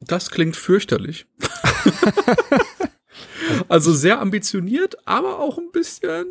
Das 0.00 0.30
klingt 0.30 0.56
fürchterlich. 0.56 1.26
also 3.68 3.92
sehr 3.92 4.20
ambitioniert, 4.20 4.96
aber 5.06 5.38
auch 5.38 5.58
ein 5.58 5.70
bisschen. 5.72 6.26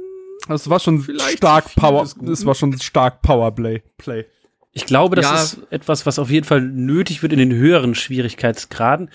Es 0.50 0.70
war 0.70 0.80
schon 0.80 1.06
stark 1.36 1.76
Power, 1.76 2.04
es 2.04 2.46
war 2.46 2.56
schon 2.56 2.78
stark 2.80 3.22
Powerplay. 3.22 3.82
Play. 3.98 4.26
Ich 4.72 4.86
glaube, 4.86 5.15
das 5.15 5.26
Ja. 5.26 5.41
ist 5.41 5.60
etwas, 5.72 6.06
was 6.06 6.20
auf 6.20 6.30
jeden 6.30 6.46
Fall 6.46 6.62
nötig 6.62 7.24
wird 7.24 7.34
in 7.34 7.39
den 7.39 7.54
höheren 7.54 7.96
Schwierigkeitsgraden. 7.96 9.10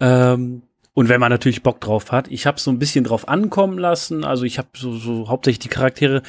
Ähm, 0.00 0.62
und 0.94 1.08
wenn 1.08 1.20
man 1.20 1.30
natürlich 1.30 1.64
Bock 1.64 1.80
drauf 1.80 2.12
hat. 2.12 2.28
Ich 2.30 2.46
habe 2.46 2.60
so 2.60 2.70
ein 2.70 2.78
bisschen 2.78 3.04
drauf 3.04 3.28
ankommen 3.28 3.78
lassen. 3.78 4.24
Also 4.24 4.44
ich 4.44 4.58
habe 4.58 4.68
so, 4.76 4.96
so 4.96 5.28
hauptsächlich 5.28 5.58
die 5.58 5.68
Charaktere, 5.68 6.22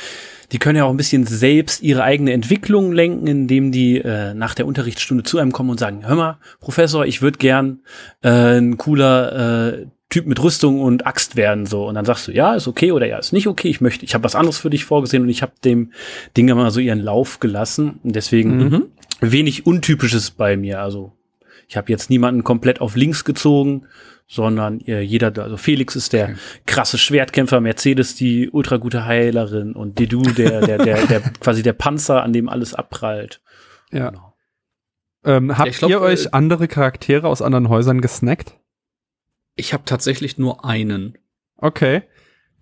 die 0.52 0.58
können 0.58 0.78
ja 0.78 0.86
auch 0.86 0.90
ein 0.90 0.98
bisschen 0.98 1.26
selbst 1.28 1.84
ihre 1.84 2.04
eigene 2.04 2.34
Entwicklung 2.34 2.92
lenken, 2.92 3.28
indem 3.28 3.72
die 3.72 4.00
äh, 4.00 4.34
nach 4.34 4.56
der 4.56 4.66
Unterrichtsstunde 4.66 5.24
zu 5.24 5.38
einem 5.38 5.52
kommen 5.52 5.70
und 5.70 5.80
sagen, 5.80 6.08
hör 6.08 6.16
mal, 6.16 6.38
Professor, 6.60 7.06
ich 7.06 7.22
würde 7.22 7.38
gern 7.38 7.82
äh, 8.24 8.58
ein 8.58 8.78
cooler 8.78 9.74
äh, 9.74 9.86
Typ 10.10 10.26
mit 10.26 10.42
Rüstung 10.42 10.82
und 10.82 11.06
Axt 11.06 11.36
werden 11.36 11.66
so 11.66 11.88
und 11.88 11.96
dann 11.96 12.06
sagst 12.06 12.28
du 12.28 12.32
ja 12.32 12.54
ist 12.54 12.68
okay 12.68 12.92
oder 12.92 13.08
ja 13.08 13.18
ist 13.18 13.34
nicht 13.34 13.48
okay 13.48 13.70
ich 13.70 13.82
möchte 13.82 14.06
ich 14.06 14.14
habe 14.14 14.24
was 14.24 14.36
anderes 14.36 14.60
für 14.60 14.70
dich 14.70 14.86
vorgesehen 14.86 15.24
und 15.24 15.30
ich 15.30 15.42
habe 15.42 15.54
dem 15.66 15.92
Ding 16.38 16.46
mal 16.46 16.70
so 16.70 16.80
ihren 16.80 17.00
Lauf 17.00 17.40
gelassen 17.40 18.00
und 18.04 18.16
deswegen 18.16 18.58
Mhm. 18.58 18.84
wenig 19.20 19.66
untypisches 19.66 20.30
bei 20.30 20.58
mir 20.58 20.80
also 20.80 21.12
ich 21.68 21.76
habe 21.76 21.92
jetzt 21.92 22.12
niemanden 22.12 22.44
komplett 22.44 22.82
auf 22.82 22.96
links 22.96 23.26
gezogen 23.26 23.88
sondern 24.28 24.80
äh, 24.82 25.02
jeder 25.02 25.32
also 25.42 25.58
Felix 25.58 25.96
ist 25.96 26.14
der 26.14 26.36
krasse 26.66 26.98
Schwertkämpfer 26.98 27.62
Mercedes 27.62 28.16
die 28.16 28.50
ultra 28.50 28.78
gute 28.78 29.06
Heilerin 29.06 29.74
und 29.74 30.00
Dedu 30.00 30.22
der 30.22 30.62
der 30.62 30.78
der 30.80 31.06
der 31.06 31.22
quasi 31.40 31.62
der 31.62 31.74
Panzer 31.74 32.24
an 32.24 32.34
dem 32.34 32.50
alles 32.50 32.74
abprallt 32.74 33.42
Ja. 33.92 34.10
Genau. 34.10 34.36
Ähm, 35.24 35.58
habt 35.58 35.70
ich 35.70 35.78
glaub, 35.78 35.90
ihr 35.90 35.98
äh, 35.98 36.02
euch 36.02 36.34
andere 36.34 36.68
Charaktere 36.68 37.28
aus 37.28 37.42
anderen 37.42 37.70
Häusern 37.70 38.00
gesnackt? 38.02 38.60
Ich 39.56 39.74
habe 39.74 39.84
tatsächlich 39.86 40.38
nur 40.38 40.66
einen. 40.66 41.18
Okay. 41.58 42.04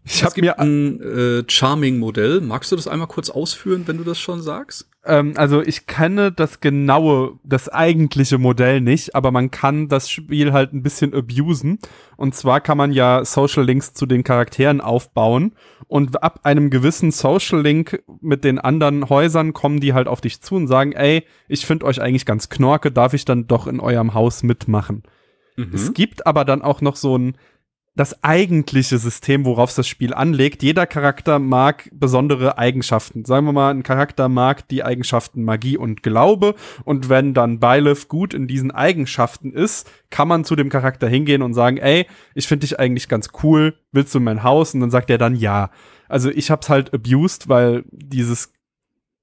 Ich 0.06 0.16
es 0.16 0.24
habe 0.24 0.36
gibt 0.36 0.46
mir, 0.46 0.60
ein 0.60 1.02
äh, 1.02 1.44
Charming-Modell. 1.48 2.42
Magst 2.42 2.72
du 2.72 2.76
das 2.76 2.88
einmal 2.88 3.08
kurz 3.08 3.30
ausführen, 3.30 3.84
wenn 3.88 3.98
du 3.98 4.04
das 4.04 4.20
schon 4.20 4.42
sagst? 4.42 4.90
Ähm, 5.06 5.34
also 5.36 5.62
ich 5.62 5.86
kenne 5.86 6.32
das 6.32 6.60
genaue, 6.60 7.40
das 7.44 7.68
eigentliche 7.70 8.38
Modell 8.38 8.80
nicht, 8.82 9.16
aber 9.16 9.32
man 9.32 9.52
kann 9.52 9.90
das 9.90 10.10
Spiel 10.10 10.54
halt 10.54 10.74
ein 10.74 10.84
bisschen 10.84 11.14
abusen. 11.14 11.80
Und 12.16 12.36
zwar 12.36 12.62
kann 12.62 12.78
man 12.78 12.92
ja 12.92 13.26
Social 13.26 13.64
Links 13.64 13.94
zu 13.94 14.06
den 14.06 14.24
Charakteren 14.24 14.80
aufbauen 14.80 15.54
und 15.88 16.24
ab 16.24 16.40
einem 16.44 16.70
gewissen 16.70 17.12
Social 17.12 17.62
Link 17.62 18.02
mit 18.22 18.44
den 18.44 18.60
anderen 18.60 19.10
Häusern 19.10 19.54
kommen 19.54 19.80
die 19.80 19.94
halt 19.94 20.08
auf 20.08 20.22
dich 20.22 20.42
zu 20.42 20.56
und 20.56 20.68
sagen, 20.68 20.94
ey, 20.94 21.26
ich 21.48 21.66
finde 21.66 21.86
euch 21.86 22.02
eigentlich 22.02 22.26
ganz 22.26 22.50
knorke, 22.50 22.92
darf 22.92 23.14
ich 23.14 23.26
dann 23.26 23.48
doch 23.48 23.68
in 23.68 23.80
eurem 23.80 24.14
Haus 24.14 24.44
mitmachen? 24.44 25.04
Mhm. 25.58 25.72
Es 25.74 25.94
gibt 25.94 26.26
aber 26.26 26.46
dann 26.46 26.62
auch 26.62 26.82
noch 26.82 26.96
so 26.96 27.18
ein 27.18 27.36
das 27.96 28.24
eigentliche 28.24 28.98
System, 28.98 29.46
worauf 29.46 29.74
das 29.76 29.88
Spiel 29.88 30.16
anlegt. 30.16 30.64
Jeder 30.64 30.88
Charakter 30.88 31.38
mag 31.38 31.90
besondere 31.94 32.58
Eigenschaften. 32.58 33.24
Sagen 33.24 33.46
wir 33.46 33.54
mal, 33.54 33.70
ein 33.70 33.84
Charakter 33.84 34.30
mag 34.30 34.68
die 34.68 34.84
Eigenschaften 34.84 35.44
Magie 35.44 35.78
und 35.78 36.02
Glaube. 36.02 36.56
Und 36.86 37.10
wenn 37.10 37.36
dann 37.36 37.60
Byleth 37.60 38.08
gut 38.08 38.34
in 38.34 38.48
diesen 38.48 38.72
Eigenschaften 38.72 39.52
ist, 39.54 39.90
kann 40.10 40.28
man 40.28 40.44
zu 40.44 40.56
dem 40.56 40.70
Charakter 40.70 41.08
hingehen 41.08 41.44
und 41.44 41.54
sagen, 41.54 41.78
ey, 41.78 42.08
ich 42.34 42.48
finde 42.48 42.66
dich 42.66 42.80
eigentlich 42.80 43.08
ganz 43.08 43.30
cool, 43.44 43.76
willst 43.92 44.14
du 44.16 44.18
in 44.18 44.24
mein 44.24 44.42
Haus? 44.42 44.74
Und 44.74 44.80
dann 44.80 44.92
sagt 44.92 45.12
er 45.12 45.20
dann 45.20 45.36
ja. 45.36 45.70
Also 46.10 46.32
ich 46.32 46.50
hab's 46.50 46.70
halt 46.70 46.94
abused, 46.94 47.48
weil 47.48 47.84
dieses 47.92 48.54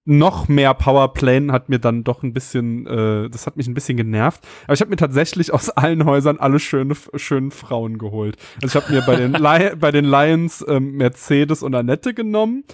noch 0.05 0.49
mehr 0.49 0.75
Powerplayen 0.75 1.53
hat 1.53 1.69
mir 1.69 1.79
dann 1.79 2.05
doch 2.05 2.23
ein 2.23 2.33
bisschen, 2.33 2.87
äh, 2.87 3.29
das 3.29 3.47
hat 3.47 3.57
mich 3.57 3.67
ein 3.67 3.75
bisschen 3.75 3.97
genervt. 3.97 4.43
Aber 4.65 4.75
ich 4.75 4.81
habe 4.81 4.91
mir 4.91 4.97
tatsächlich 4.97 5.53
aus 5.53 5.71
allen 5.71 6.05
Häusern 6.05 6.39
alle 6.39 6.59
schöne, 6.59 6.95
schönen 7.17 7.51
Frauen 7.51 7.99
geholt. 7.99 8.37
Also 8.63 8.79
ich 8.79 8.85
habe 8.85 8.95
mir 8.95 9.03
bei 9.03 9.17
den, 9.17 9.33
Li 9.33 9.77
bei 9.79 9.91
den 9.91 10.07
Lions 10.07 10.65
ähm, 10.67 10.93
Mercedes 10.93 11.63
und 11.63 11.75
Annette 11.75 12.15
genommen. 12.15 12.65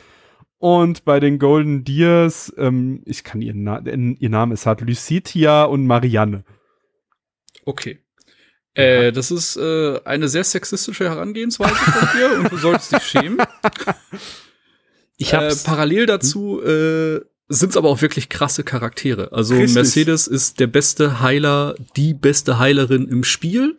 Und 0.58 1.04
bei 1.04 1.20
den 1.20 1.38
Golden 1.38 1.84
Deers, 1.84 2.52
ähm, 2.56 3.02
ich 3.04 3.24
kann 3.24 3.42
ihren, 3.42 3.62
Na 3.62 3.80
ihr 3.84 4.30
Name 4.30 4.54
ist 4.54 4.64
halt 4.64 4.80
Lucitia 4.80 5.64
und 5.64 5.86
Marianne. 5.86 6.44
Okay. 7.66 7.98
Äh, 8.72 9.10
das 9.12 9.30
ist 9.30 9.56
äh, 9.56 10.00
eine 10.04 10.28
sehr 10.28 10.44
sexistische 10.44 11.04
Herangehensweise 11.04 11.74
von 11.74 12.08
dir 12.16 12.38
und 12.38 12.52
du 12.52 12.56
solltest 12.56 12.92
dich 12.92 13.02
schämen. 13.02 13.38
ich 15.16 15.32
Äh, 15.32 15.36
hab's 15.36 15.62
parallel 15.64 16.06
dazu 16.06 16.62
äh, 16.62 17.20
sind 17.48 17.70
es 17.70 17.76
aber 17.76 17.88
auch 17.88 18.02
wirklich 18.02 18.28
krasse 18.28 18.64
Charaktere. 18.64 19.32
Also 19.32 19.54
Richtig. 19.54 19.74
Mercedes 19.74 20.26
ist 20.26 20.58
der 20.58 20.66
beste 20.66 21.20
Heiler, 21.20 21.76
die 21.96 22.12
beste 22.12 22.58
Heilerin 22.58 23.08
im 23.08 23.22
Spiel. 23.24 23.76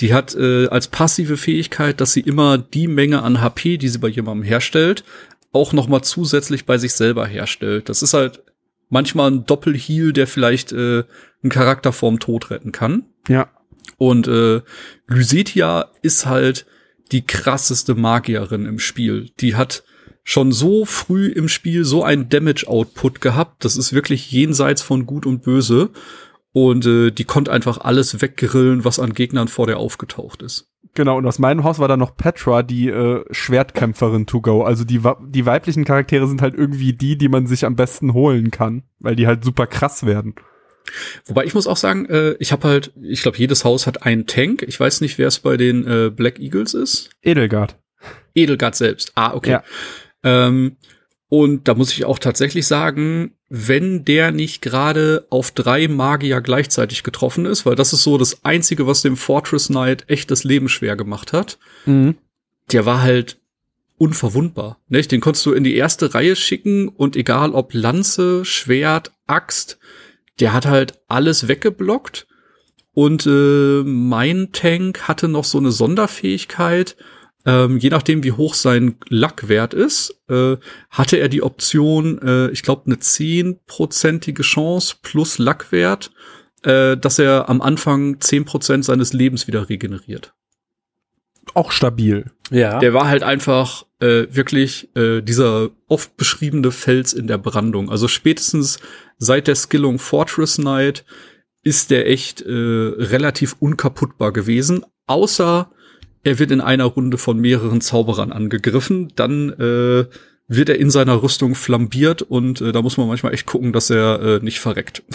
Die 0.00 0.14
hat 0.14 0.34
äh, 0.34 0.66
als 0.68 0.88
passive 0.88 1.36
Fähigkeit, 1.36 2.00
dass 2.00 2.12
sie 2.14 2.20
immer 2.20 2.58
die 2.58 2.88
Menge 2.88 3.22
an 3.22 3.40
HP, 3.40 3.76
die 3.78 3.88
sie 3.88 3.98
bei 3.98 4.08
jemandem 4.08 4.44
herstellt, 4.44 5.04
auch 5.52 5.72
noch 5.72 5.86
mal 5.86 6.02
zusätzlich 6.02 6.64
bei 6.64 6.78
sich 6.78 6.94
selber 6.94 7.26
herstellt. 7.26 7.88
Das 7.88 8.02
ist 8.02 8.14
halt 8.14 8.42
manchmal 8.88 9.30
ein 9.30 9.46
Doppelheal, 9.46 10.12
der 10.12 10.26
vielleicht 10.26 10.72
äh, 10.72 11.04
einen 11.42 11.50
Charakter 11.50 11.92
vorm 11.92 12.18
Tod 12.18 12.50
retten 12.50 12.72
kann. 12.72 13.04
Ja. 13.28 13.50
Und 13.98 14.26
äh, 14.26 14.62
Lysetia 15.06 15.90
ist 16.02 16.26
halt 16.26 16.66
die 17.12 17.24
krasseste 17.24 17.94
Magierin 17.94 18.66
im 18.66 18.78
Spiel. 18.78 19.30
Die 19.40 19.54
hat 19.54 19.84
schon 20.24 20.52
so 20.52 20.84
früh 20.84 21.26
im 21.28 21.48
Spiel 21.48 21.84
so 21.84 22.02
ein 22.02 22.28
Damage-Output 22.28 23.20
gehabt. 23.20 23.64
Das 23.64 23.76
ist 23.76 23.92
wirklich 23.92 24.32
jenseits 24.32 24.82
von 24.82 25.06
Gut 25.06 25.26
und 25.26 25.42
Böse. 25.42 25.90
Und 26.52 26.86
äh, 26.86 27.10
die 27.10 27.24
konnte 27.24 27.52
einfach 27.52 27.78
alles 27.78 28.20
weggrillen, 28.22 28.84
was 28.84 28.98
an 28.98 29.12
Gegnern 29.12 29.48
vor 29.48 29.66
der 29.66 29.78
aufgetaucht 29.78 30.42
ist. 30.42 30.70
Genau, 30.94 31.18
und 31.18 31.26
aus 31.26 31.40
meinem 31.40 31.64
Haus 31.64 31.80
war 31.80 31.88
dann 31.88 31.98
noch 31.98 32.16
Petra, 32.16 32.62
die 32.62 32.88
äh, 32.88 33.24
Schwertkämpferin 33.30 34.26
to 34.26 34.40
go. 34.40 34.62
Also 34.62 34.84
die, 34.84 35.00
die 35.26 35.46
weiblichen 35.46 35.84
Charaktere 35.84 36.28
sind 36.28 36.40
halt 36.40 36.54
irgendwie 36.54 36.92
die, 36.92 37.18
die 37.18 37.28
man 37.28 37.46
sich 37.46 37.64
am 37.64 37.74
besten 37.74 38.14
holen 38.14 38.52
kann, 38.52 38.84
weil 39.00 39.16
die 39.16 39.26
halt 39.26 39.44
super 39.44 39.66
krass 39.66 40.06
werden. 40.06 40.36
Wobei 41.24 41.44
ich 41.44 41.54
muss 41.54 41.66
auch 41.66 41.76
sagen, 41.76 42.06
äh, 42.06 42.34
ich 42.38 42.52
habe 42.52 42.68
halt, 42.68 42.92
ich 43.02 43.22
glaube, 43.22 43.38
jedes 43.38 43.64
Haus 43.64 43.88
hat 43.88 44.04
einen 44.04 44.26
Tank. 44.26 44.62
Ich 44.62 44.78
weiß 44.78 45.00
nicht, 45.00 45.18
wer 45.18 45.28
es 45.28 45.40
bei 45.40 45.56
den 45.56 45.86
äh, 45.86 46.10
Black 46.10 46.38
Eagles 46.38 46.74
ist. 46.74 47.10
Edelgard. 47.22 47.76
Edelgard 48.34 48.76
selbst. 48.76 49.12
Ah, 49.16 49.34
okay. 49.34 49.50
Ja. 49.50 49.64
Ähm, 50.24 50.76
und 51.28 51.68
da 51.68 51.74
muss 51.74 51.92
ich 51.92 52.04
auch 52.04 52.18
tatsächlich 52.18 52.66
sagen, 52.66 53.32
wenn 53.48 54.04
der 54.04 54.30
nicht 54.30 54.62
gerade 54.62 55.26
auf 55.30 55.50
drei 55.50 55.88
Magier 55.88 56.40
gleichzeitig 56.40 57.02
getroffen 57.02 57.44
ist, 57.46 57.66
weil 57.66 57.74
das 57.76 57.92
ist 57.92 58.02
so 58.02 58.18
das 58.18 58.44
Einzige, 58.44 58.86
was 58.86 59.02
dem 59.02 59.16
Fortress 59.16 59.68
Knight 59.68 60.04
echt 60.08 60.30
das 60.30 60.44
Leben 60.44 60.68
schwer 60.68 60.96
gemacht 60.96 61.32
hat, 61.32 61.58
Mhm. 61.86 62.16
der 62.72 62.86
war 62.86 63.02
halt 63.02 63.38
unverwundbar. 63.96 64.78
Nicht? 64.88 65.12
Den 65.12 65.20
konntest 65.20 65.46
du 65.46 65.52
in 65.52 65.64
die 65.64 65.76
erste 65.76 66.14
Reihe 66.14 66.36
schicken 66.36 66.88
und 66.88 67.16
egal 67.16 67.52
ob 67.52 67.74
Lanze, 67.74 68.44
Schwert, 68.44 69.12
Axt, 69.26 69.78
der 70.40 70.52
hat 70.52 70.66
halt 70.66 70.98
alles 71.08 71.48
weggeblockt. 71.48 72.26
Und 72.92 73.26
äh, 73.26 73.82
mein 73.84 74.50
Tank 74.52 75.08
hatte 75.08 75.26
noch 75.28 75.44
so 75.44 75.58
eine 75.58 75.72
Sonderfähigkeit. 75.72 76.96
Ähm, 77.46 77.78
je 77.78 77.90
nachdem, 77.90 78.24
wie 78.24 78.32
hoch 78.32 78.54
sein 78.54 78.96
Lackwert 79.08 79.74
ist, 79.74 80.18
äh, 80.28 80.56
hatte 80.90 81.18
er 81.18 81.28
die 81.28 81.42
Option, 81.42 82.18
äh, 82.22 82.48
ich 82.50 82.62
glaube, 82.62 82.86
eine 82.86 82.98
zehnprozentige 82.98 84.42
Chance 84.42 84.96
plus 85.02 85.38
Lackwert, 85.38 86.10
äh, 86.62 86.96
dass 86.96 87.18
er 87.18 87.48
am 87.50 87.60
Anfang 87.60 88.20
zehn 88.20 88.44
Prozent 88.44 88.84
seines 88.84 89.12
Lebens 89.12 89.46
wieder 89.46 89.68
regeneriert. 89.68 90.32
Auch 91.52 91.70
stabil. 91.70 92.30
Ja. 92.50 92.78
Der 92.78 92.94
war 92.94 93.08
halt 93.08 93.22
einfach 93.22 93.84
äh, 94.00 94.26
wirklich 94.30 94.88
äh, 94.96 95.20
dieser 95.20 95.70
oft 95.86 96.16
beschriebene 96.16 96.70
Fels 96.70 97.12
in 97.12 97.26
der 97.26 97.38
Brandung. 97.38 97.90
Also 97.90 98.08
spätestens 98.08 98.78
seit 99.18 99.46
der 99.46 99.54
Skillung 99.54 99.98
Fortress 99.98 100.56
Knight 100.56 101.04
ist 101.62 101.90
der 101.90 102.08
echt 102.08 102.40
äh, 102.40 102.50
relativ 102.50 103.56
unkaputtbar 103.58 104.32
gewesen, 104.32 104.84
außer 105.06 105.70
er 106.24 106.38
wird 106.38 106.50
in 106.50 106.60
einer 106.60 106.84
Runde 106.84 107.18
von 107.18 107.38
mehreren 107.38 107.80
Zauberern 107.80 108.32
angegriffen, 108.32 109.12
dann 109.14 109.50
äh, 109.50 110.04
wird 110.46 110.68
er 110.68 110.78
in 110.78 110.90
seiner 110.90 111.22
Rüstung 111.22 111.54
flambiert 111.54 112.20
und 112.20 112.60
äh, 112.60 112.70
da 112.70 112.82
muss 112.82 112.98
man 112.98 113.08
manchmal 113.08 113.32
echt 113.32 113.46
gucken, 113.46 113.72
dass 113.72 113.88
er 113.88 114.20
äh, 114.20 114.44
nicht 114.44 114.60
verreckt. 114.60 115.02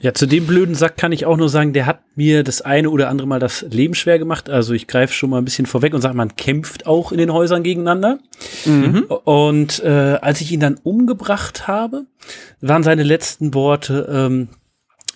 Ja, 0.00 0.14
zu 0.14 0.24
dem 0.24 0.46
blöden 0.46 0.74
Sack 0.74 0.96
kann 0.96 1.12
ich 1.12 1.26
auch 1.26 1.36
nur 1.36 1.50
sagen, 1.50 1.74
der 1.74 1.84
hat 1.84 2.00
mir 2.14 2.42
das 2.42 2.62
eine 2.62 2.88
oder 2.88 3.10
andere 3.10 3.28
Mal 3.28 3.38
das 3.38 3.66
Leben 3.68 3.94
schwer 3.94 4.18
gemacht. 4.18 4.48
Also 4.48 4.72
ich 4.72 4.86
greife 4.86 5.12
schon 5.12 5.28
mal 5.28 5.38
ein 5.38 5.44
bisschen 5.44 5.66
vorweg 5.66 5.92
und 5.92 6.00
sage, 6.00 6.16
man 6.16 6.36
kämpft 6.36 6.86
auch 6.86 7.12
in 7.12 7.18
den 7.18 7.32
Häusern 7.32 7.62
gegeneinander. 7.62 8.18
Und 9.24 9.80
äh, 9.84 10.18
als 10.22 10.40
ich 10.40 10.52
ihn 10.52 10.60
dann 10.60 10.78
umgebracht 10.82 11.68
habe, 11.68 12.06
waren 12.62 12.82
seine 12.82 13.02
letzten 13.02 13.52
Worte, 13.52 14.08
ähm, 14.10 14.48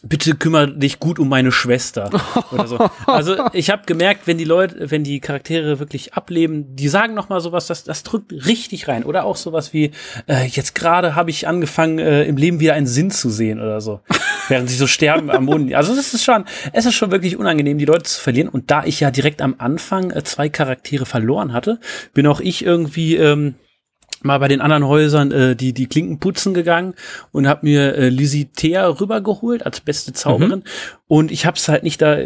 bitte 0.03 0.35
kümmere 0.35 0.69
dich 0.69 0.99
gut 0.99 1.19
um 1.19 1.29
meine 1.29 1.53
Schwester 1.53 2.11
oder 2.51 2.67
so. 2.67 2.79
Also 3.07 3.37
ich 3.53 3.71
habe 3.71 3.83
gemerkt, 3.87 4.27
wenn 4.27 4.37
die 4.37 4.45
Leute, 4.45 4.91
wenn 4.91 5.05
die 5.05 5.21
Charaktere 5.21 5.79
wirklich 5.79 6.15
ableben, 6.15 6.75
die 6.75 6.89
sagen 6.89 7.15
noch 7.15 7.29
mal 7.29 7.41
sowas, 7.41 7.69
das, 7.69 7.85
das 7.85 8.03
drückt 8.03 8.33
richtig 8.33 8.89
rein. 8.89 9.05
Oder 9.05 9.25
auch 9.25 9.37
sowas 9.37 9.73
wie, 9.73 9.93
äh, 10.27 10.47
jetzt 10.47 10.75
gerade 10.75 11.15
habe 11.15 11.31
ich 11.31 11.47
angefangen, 11.47 11.99
äh, 11.99 12.25
im 12.25 12.37
Leben 12.37 12.59
wieder 12.59 12.75
einen 12.75 12.87
Sinn 12.87 13.11
zu 13.11 13.31
sehen 13.31 13.61
oder 13.61 13.81
so. 13.81 14.01
Während 14.49 14.69
sie 14.69 14.77
so 14.77 14.89
sterben 14.89 15.31
am 15.31 15.45
Mond. 15.45 15.73
Also 15.75 15.95
das 15.95 16.13
ist 16.15 16.25
schon, 16.25 16.45
es 16.73 16.85
ist 16.85 16.95
schon 16.95 17.13
wirklich 17.13 17.37
unangenehm, 17.37 17.79
die 17.79 17.85
Leute 17.85 18.03
zu 18.03 18.21
verlieren. 18.21 18.49
Und 18.49 18.71
da 18.71 18.85
ich 18.85 18.99
ja 19.01 19.11
direkt 19.11 19.41
am 19.41 19.55
Anfang 19.59 20.11
äh, 20.11 20.25
zwei 20.25 20.49
Charaktere 20.49 21.07
verloren 21.07 21.53
hatte, 21.53 21.79
bin 22.13 22.27
auch 22.27 22.41
ich 22.41 22.65
irgendwie 22.65 23.17
ähm, 23.17 23.55
mal 24.25 24.39
bei 24.39 24.49
den 24.49 24.61
anderen 24.61 24.87
Häusern 24.87 25.31
äh, 25.33 25.57
die 25.57 25.73
die 25.73 25.87
Klinken 25.87 26.19
putzen 26.19 26.55
gegangen 26.55 26.95
und 27.33 27.47
habe 27.47 27.61
mir 27.67 27.95
äh, 27.95 28.09
Lizzie 28.09 28.47
Thea 28.47 28.87
rübergeholt 28.89 29.65
als 29.67 29.81
beste 29.81 30.13
Zauberin 30.13 30.63
und 31.09 31.31
ich 31.31 31.47
habe 31.47 31.57
es 31.57 31.69
halt 31.69 31.83
nicht 31.83 32.01
da 32.03 32.19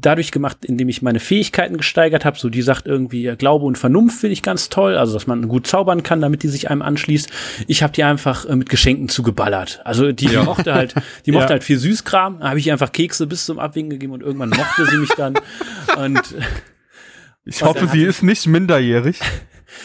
dadurch 0.00 0.30
gemacht, 0.30 0.58
indem 0.64 0.88
ich 0.88 1.02
meine 1.02 1.18
Fähigkeiten 1.18 1.76
gesteigert 1.76 2.24
habe. 2.24 2.38
So 2.38 2.48
die 2.50 2.62
sagt 2.62 2.86
irgendwie 2.86 3.22
ja, 3.22 3.34
Glaube 3.34 3.64
und 3.64 3.76
Vernunft 3.76 4.20
finde 4.20 4.32
ich 4.32 4.42
ganz 4.44 4.68
toll, 4.68 4.96
also 4.96 5.12
dass 5.12 5.26
man 5.26 5.48
gut 5.48 5.66
zaubern 5.66 6.04
kann, 6.04 6.20
damit 6.20 6.44
die 6.44 6.48
sich 6.48 6.70
einem 6.70 6.82
anschließt. 6.82 7.28
Ich 7.66 7.82
habe 7.82 7.92
die 7.92 8.04
einfach 8.04 8.44
äh, 8.46 8.54
mit 8.54 8.68
Geschenken 8.68 9.08
zugeballert. 9.08 9.80
Also 9.84 10.12
die, 10.12 10.26
die 10.26 10.36
mochte 10.36 10.72
halt, 10.72 10.94
die 11.26 11.32
mochte 11.32 11.46
Ja. 11.46 11.50
halt 11.54 11.64
viel 11.64 11.78
Süßkram. 11.78 12.38
Da 12.38 12.50
habe 12.50 12.60
ich 12.60 12.70
einfach 12.70 12.92
Kekse 12.92 13.26
bis 13.26 13.44
zum 13.44 13.58
Abwinken 13.58 13.90
gegeben 13.90 14.12
und 14.12 14.22
irgendwann 14.22 14.50
mochte 14.50 14.86
sie 14.86 14.98
mich 14.98 15.10
dann 15.16 15.34
und 15.98 16.22
Ich 17.44 17.60
Und 17.62 17.68
hoffe, 17.68 17.88
sie 17.88 18.04
ist 18.04 18.22
nicht 18.22 18.46
minderjährig. 18.46 19.18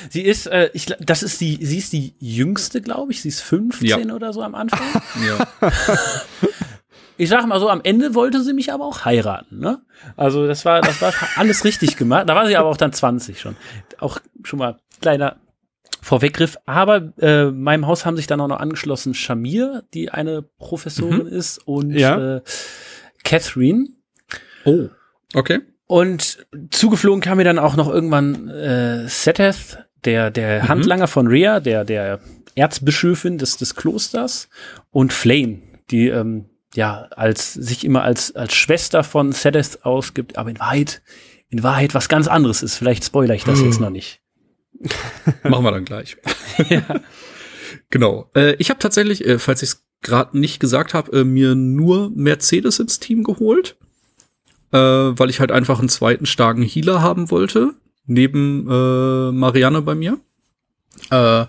Sie 0.10 0.22
ist, 0.22 0.48
äh, 0.48 0.69
ich, 0.74 0.86
das 1.00 1.24
ist 1.24 1.39
die, 1.41 1.63
sie 1.65 1.78
ist 1.78 1.93
die 1.93 2.15
jüngste, 2.19 2.82
glaube 2.82 3.12
ich. 3.12 3.22
Sie 3.22 3.30
ist 3.30 3.41
15 3.41 4.12
oder 4.12 4.34
so 4.34 4.41
am 4.41 4.56
Anfang. 4.56 4.80
ja. 5.28 5.48
Ich 7.15 7.30
sag 7.30 7.46
mal 7.46 7.60
so, 7.60 7.69
am 7.69 7.82
Ende 7.84 8.15
wollte 8.15 8.41
sie 8.43 8.54
mich 8.54 8.74
aber 8.74 8.86
auch 8.86 9.06
heiraten, 9.06 9.60
ne? 9.60 9.82
Also 10.17 10.48
das 10.48 10.65
war, 10.65 10.82
das 10.82 11.00
war 11.00 11.13
alles 11.36 11.63
richtig 11.63 11.96
gemacht. 11.96 12.28
Da 12.28 12.34
war 12.36 12.48
sie 12.48 12.58
aber 12.58 12.69
auch 12.69 12.76
dann 12.76 12.91
20 12.91 13.39
schon. 13.39 13.56
Auch 14.00 14.17
schon 14.43 14.58
mal 14.58 14.80
kleiner 15.00 15.38
Vorweggriff. 16.02 16.58
Aber 16.65 17.13
äh, 17.19 17.52
meinem 17.52 17.86
Haus 17.86 18.08
haben 18.08 18.17
sich 18.17 18.26
dann 18.26 18.41
auch 18.41 18.48
noch 18.48 18.60
angeschlossen 18.60 19.13
Shamir, 19.13 19.84
die 19.93 20.10
eine 20.10 20.41
Professorin 20.41 21.28
ist, 21.28 21.60
und 21.67 21.91
Ja. 21.91 22.38
äh, 22.38 22.41
Catherine. 23.24 23.89
Oh. 24.65 24.89
Okay. 25.36 25.62
Und 25.86 26.46
zugeflogen 26.72 27.22
kam 27.22 27.38
mir 27.38 27.43
dann 27.43 27.60
auch 27.60 27.76
noch 27.76 27.89
irgendwann 27.89 28.50
äh, 28.50 29.08
Setheth, 29.08 29.86
der, 30.06 30.32
der 30.32 30.67
Handlanger 30.67 31.08
von 31.08 31.28
Rhea, 31.28 31.60
der, 31.60 31.86
der 31.86 32.19
Erzbischöfin 32.56 33.38
des, 33.38 33.58
des 33.58 33.76
Klosters, 33.76 34.50
und 34.91 35.13
Flame, 35.13 35.62
die 35.91 36.08
ähm, 36.08 36.46
ja 36.76 37.08
als 37.12 37.54
sich 37.54 37.86
immer 37.86 38.04
als, 38.04 38.36
als 38.36 38.54
Schwester 38.54 39.04
von 39.04 39.32
Setheth 39.32 39.86
ausgibt, 39.86 40.38
aber 40.38 40.50
in 40.50 40.60
Wahrheit, 40.60 41.02
in 41.50 41.63
Wahrheit 41.63 41.93
was 41.93 42.10
ganz 42.10 42.28
anderes 42.28 42.63
ist. 42.63 42.78
Vielleicht 42.78 43.06
spoilere 43.06 43.36
ich 43.36 43.43
das 43.43 43.62
jetzt 43.62 43.80
noch 43.80 43.89
nicht. 43.89 44.22
Machen 45.43 45.63
wir 45.63 45.72
dann 45.72 45.86
gleich. 45.86 46.17
Genau. 47.89 48.30
Äh, 48.36 48.56
ich 48.56 48.69
habe 48.69 48.80
tatsächlich, 48.80 49.26
äh, 49.26 49.39
falls 49.39 49.62
ich 49.62 49.69
es 49.69 49.86
gerade 50.02 50.38
nicht 50.38 50.60
gesagt 50.60 50.93
habe, 50.93 51.19
äh, 51.19 51.24
mir 51.24 51.56
nur 51.56 52.12
Mercedes 52.15 52.80
ins 52.80 53.00
Team 53.00 53.24
geholt, 53.24 53.78
äh, 54.74 54.78
weil 54.78 55.30
ich 55.30 55.40
halt 55.40 55.52
einfach 55.52 55.80
einen 55.80 55.90
zweiten 55.90 56.26
starken 56.26 56.64
Healer 56.64 57.02
haben 57.02 57.32
wollte, 57.32 57.74
neben 58.06 58.68
äh, 58.70 59.32
Marianne 59.32 59.82
bei 59.82 59.96
mir. 59.96 60.20
Äh, 61.10 61.46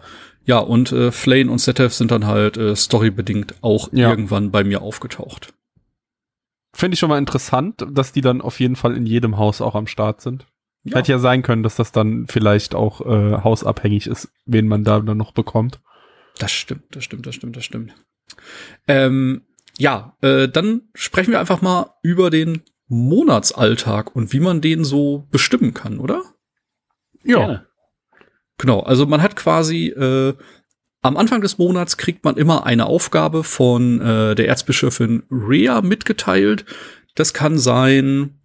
ja, 0.47 0.59
und 0.59 0.93
äh, 0.93 1.11
Flane 1.11 1.51
und 1.51 1.59
Sethef 1.59 1.95
sind 1.95 2.11
dann 2.11 2.27
halt 2.27 2.57
äh, 2.57 2.77
storybedingt 2.77 3.55
auch 3.63 3.89
Ja. 3.93 4.11
irgendwann 4.11 4.51
bei 4.51 4.63
mir 4.63 4.83
aufgetaucht. 4.83 5.53
Finde 6.75 6.95
ich 6.95 7.01
schon 7.01 7.09
mal 7.09 7.19
interessant, 7.19 7.87
dass 7.91 8.13
die 8.13 8.21
dann 8.21 8.41
auf 8.41 8.61
jeden 8.61 8.77
Fall 8.77 8.97
in 8.97 9.07
jedem 9.07 9.39
Haus 9.39 9.61
auch 9.61 9.75
am 9.75 9.87
Start 9.87 10.21
sind. 10.21 10.45
Ja. 10.83 10.99
Hätte 10.99 11.13
ja 11.13 11.19
sein 11.19 11.43
können, 11.43 11.63
dass 11.63 11.77
das 11.77 11.93
dann 11.93 12.27
vielleicht 12.29 12.75
auch 12.75 13.01
äh, 13.01 13.43
hausabhängig 13.43 14.07
ist, 14.07 14.29
wen 14.45 14.69
man 14.69 14.85
da 14.85 15.01
dann 15.01 15.17
noch 15.17 15.33
bekommt. 15.33 15.81
Das 16.39 16.53
stimmt, 16.53 16.83
das 16.91 17.05
stimmt, 17.05 17.27
das 17.27 17.35
stimmt, 17.37 17.57
das 17.57 17.65
stimmt. 17.65 17.95
Ähm, 18.87 19.43
ja, 19.79 20.17
äh, 20.21 20.49
dann 20.49 20.83
sprechen 20.95 21.31
wir 21.31 21.41
einfach 21.41 21.63
mal 21.63 21.91
über 22.03 22.29
den 22.29 22.63
Monatsalltag 22.89 24.15
und 24.15 24.33
wie 24.33 24.41
man 24.41 24.61
den 24.61 24.85
so 24.85 25.27
bestimmen 25.31 25.75
kann, 25.75 25.99
oder? 25.99 26.23
Gerne. 27.23 27.67
Genau, 28.59 28.81
also 28.81 29.07
man 29.07 29.23
hat 29.23 29.37
quasi 29.37 29.89
äh, 29.89 30.35
am 31.03 31.17
Anfang 31.17 31.41
des 31.41 31.59
Monats 31.59 31.97
kriegt 31.97 32.25
man 32.25 32.37
immer 32.37 32.65
eine 32.65 32.87
Aufgabe 32.87 33.45
von 33.45 34.01
äh, 34.01 34.35
der 34.35 34.49
Erzbischöfin 34.49 35.25
Rhea 35.31 35.83
mitgeteilt. 35.83 36.65
Das 37.15 37.35
kann 37.35 37.59
sein, 37.59 38.41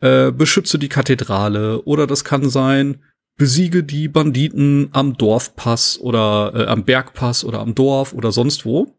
äh, 0.00 0.32
beschütze 0.32 0.78
die 0.78 0.88
Kathedrale 0.88 1.82
oder 1.82 2.06
das 2.06 2.24
kann 2.24 2.50
sein, 2.50 3.02
besiege 3.36 3.84
die 3.84 4.08
Banditen 4.08 4.88
am 4.92 5.16
Dorfpass 5.16 5.98
oder 6.00 6.52
äh, 6.54 6.66
am 6.66 6.84
Bergpass 6.84 7.44
oder 7.44 7.60
am 7.60 7.74
Dorf 7.74 8.12
oder 8.12 8.32
sonst 8.32 8.64
wo. 8.64 8.98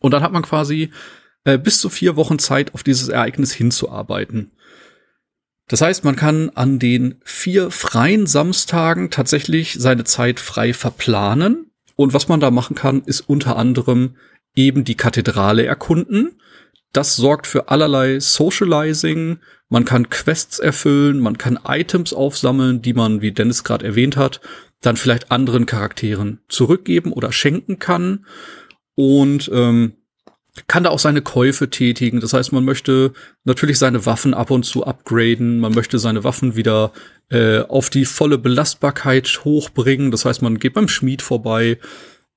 Und 0.00 0.12
dann 0.12 0.22
hat 0.22 0.32
man 0.32 0.42
quasi 0.42 0.90
äh, 1.48 1.56
bis 1.56 1.80
zu 1.80 1.88
vier 1.88 2.16
Wochen 2.16 2.38
Zeit, 2.38 2.74
auf 2.74 2.82
dieses 2.82 3.08
Ereignis 3.08 3.52
hinzuarbeiten. 3.52 4.50
Das 5.66 5.80
heißt, 5.80 6.04
man 6.04 6.14
kann 6.14 6.50
an 6.50 6.78
den 6.78 7.16
vier 7.24 7.70
freien 7.70 8.26
Samstagen 8.26 9.10
tatsächlich 9.10 9.76
seine 9.78 10.04
Zeit 10.04 10.40
frei 10.40 10.74
verplanen. 10.74 11.70
Und 11.96 12.12
was 12.12 12.28
man 12.28 12.40
da 12.40 12.50
machen 12.50 12.76
kann, 12.76 13.02
ist 13.02 13.22
unter 13.22 13.56
anderem 13.56 14.16
eben 14.54 14.84
die 14.84 14.94
Kathedrale 14.94 15.64
erkunden. 15.64 16.38
Das 16.92 17.16
sorgt 17.16 17.46
für 17.46 17.68
allerlei 17.68 18.20
Socializing. 18.20 19.38
Man 19.70 19.86
kann 19.86 20.10
Quests 20.10 20.58
erfüllen, 20.58 21.18
man 21.18 21.38
kann 21.38 21.58
Items 21.66 22.12
aufsammeln, 22.12 22.82
die 22.82 22.92
man, 22.92 23.22
wie 23.22 23.32
Dennis 23.32 23.64
gerade 23.64 23.86
erwähnt 23.86 24.16
hat, 24.16 24.40
dann 24.80 24.96
vielleicht 24.96 25.30
anderen 25.30 25.64
Charakteren 25.64 26.40
zurückgeben 26.48 27.12
oder 27.12 27.32
schenken 27.32 27.78
kann. 27.78 28.26
Und 28.94 29.50
ähm, 29.52 29.97
kann 30.66 30.84
da 30.84 30.90
auch 30.90 30.98
seine 30.98 31.22
Käufe 31.22 31.70
tätigen. 31.70 32.20
Das 32.20 32.32
heißt, 32.32 32.52
man 32.52 32.64
möchte 32.64 33.12
natürlich 33.44 33.78
seine 33.78 34.06
Waffen 34.06 34.34
ab 34.34 34.50
und 34.50 34.64
zu 34.64 34.84
upgraden, 34.84 35.60
man 35.60 35.72
möchte 35.74 35.98
seine 35.98 36.24
Waffen 36.24 36.56
wieder 36.56 36.92
äh, 37.30 37.60
auf 37.60 37.90
die 37.90 38.04
volle 38.04 38.38
Belastbarkeit 38.38 39.44
hochbringen. 39.44 40.10
Das 40.10 40.24
heißt, 40.24 40.42
man 40.42 40.58
geht 40.58 40.74
beim 40.74 40.88
Schmied 40.88 41.22
vorbei. 41.22 41.78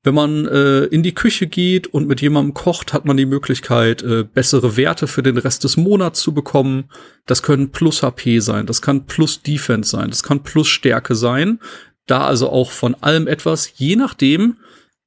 Wenn 0.03 0.15
man 0.15 0.47
äh, 0.47 0.85
in 0.85 1.03
die 1.03 1.13
Küche 1.13 1.45
geht 1.45 1.87
und 1.87 2.07
mit 2.07 2.21
jemandem 2.21 2.55
kocht, 2.55 2.91
hat 2.91 3.05
man 3.05 3.17
die 3.17 3.27
Möglichkeit, 3.27 4.01
äh, 4.01 4.23
bessere 4.23 4.75
Werte 4.75 5.05
für 5.05 5.21
den 5.21 5.37
Rest 5.37 5.63
des 5.63 5.77
Monats 5.77 6.21
zu 6.21 6.33
bekommen. 6.33 6.85
Das 7.27 7.43
können 7.43 7.71
plus 7.71 8.01
HP 8.01 8.39
sein, 8.39 8.65
das 8.65 8.81
kann 8.81 9.05
plus 9.05 9.43
Defense 9.43 9.91
sein, 9.91 10.09
das 10.09 10.23
kann 10.23 10.41
plus 10.41 10.67
Stärke 10.67 11.13
sein. 11.13 11.59
Da 12.07 12.25
also 12.25 12.49
auch 12.49 12.71
von 12.71 12.95
allem 12.95 13.27
etwas, 13.27 13.73
je 13.77 13.95
nachdem, 13.95 14.57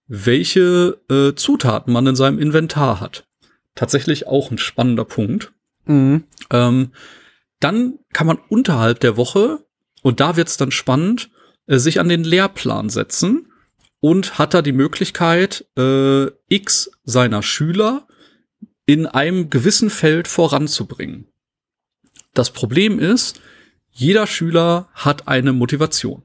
welche 0.07 1.01
äh, 1.11 1.35
Zutaten 1.35 1.93
man 1.93 2.07
in 2.07 2.17
seinem 2.17 2.39
Inventar 2.39 3.01
hat. 3.01 3.27
Tatsächlich 3.75 4.27
auch 4.27 4.51
ein 4.51 4.59
spannender 4.59 5.05
Punkt. 5.05 5.53
Mhm. 5.87 6.25
Ähm, 6.51 6.93
dann 7.61 7.99
kann 8.13 8.27
man 8.27 8.39
unterhalb 8.49 9.01
der 9.01 9.17
Woche, 9.17 9.65
und 10.03 10.21
da 10.21 10.37
wird's 10.37 10.57
dann 10.57 10.71
spannend, 10.71 11.31
äh, 11.67 11.79
sich 11.79 12.01
an 12.01 12.09
den 12.09 12.25
Lehrplan 12.25 12.91
setzen 12.91 13.51
und 14.01 14.39
hat 14.39 14.55
da 14.55 14.63
die 14.63 14.73
Möglichkeit, 14.73 15.67
äh, 15.79 16.27
X 16.49 16.91
seiner 17.05 17.43
Schüler 17.43 18.07
in 18.87 19.07
einem 19.07 19.49
gewissen 19.49 19.89
Feld 19.89 20.29
voranzubringen. 20.29 21.29
Das 22.35 22.51
Problem 22.51 22.99
ist, 22.99 23.41
jeder 23.91 24.27
Schüler 24.27 24.89
hat 24.93 25.29
eine 25.29 25.53
Motivation. 25.53 26.23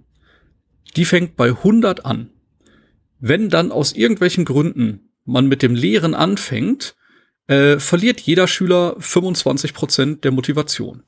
Die 0.96 1.06
fängt 1.06 1.36
bei 1.36 1.50
100 1.50 2.06
an. 2.06 2.32
Wenn 3.20 3.50
dann 3.50 3.72
aus 3.72 3.94
irgendwelchen 3.94 4.46
Gründen 4.46 5.12
man 5.26 5.48
mit 5.48 5.62
dem 5.62 5.76
Lehren 5.76 6.16
anfängt, 6.16 6.96
äh, 7.48 7.80
verliert 7.80 8.20
jeder 8.22 8.48
Schüler 8.48 8.96
25 9.00 9.74
Prozent 9.74 10.24
der 10.24 10.32
Motivation. 10.32 11.04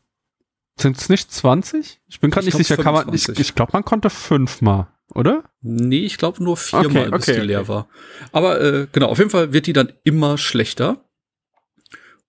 Sind 0.78 0.98
es 0.98 1.10
nicht 1.10 1.32
20? 1.32 2.02
Ich 2.08 2.20
bin 2.20 2.32
gerade 2.32 2.48
Ich 2.48 2.54
nicht 2.56 2.68
glaub 2.68 2.78
sicher. 2.78 2.84
Kann 2.84 2.94
man, 2.94 3.02
ich 3.14 3.24
25. 3.24 3.40
ich 3.40 3.56
glaube, 3.56 3.72
man 3.74 3.86
konnte 3.86 4.10
fünfmal, 4.10 4.88
oder? 5.14 5.44
Nee, 5.62 6.06
ich 6.06 6.18
glaube 6.18 6.44
nur 6.44 6.58
viermal, 6.58 7.08
Okay, 7.08 7.12
bis 7.12 7.24
okay, 7.24 7.34
die 7.34 7.38
okay. 7.40 7.48
leer 7.48 7.68
war. 7.68 7.88
Aber 8.32 8.62
äh, 8.62 8.88
genau, 8.92 9.08
auf 9.08 9.18
jeden 9.20 9.30
Fall 9.30 9.54
wird 9.54 9.68
die 9.68 9.74
dann 9.74 9.94
immer 10.04 10.38
schlechter. 10.38 11.06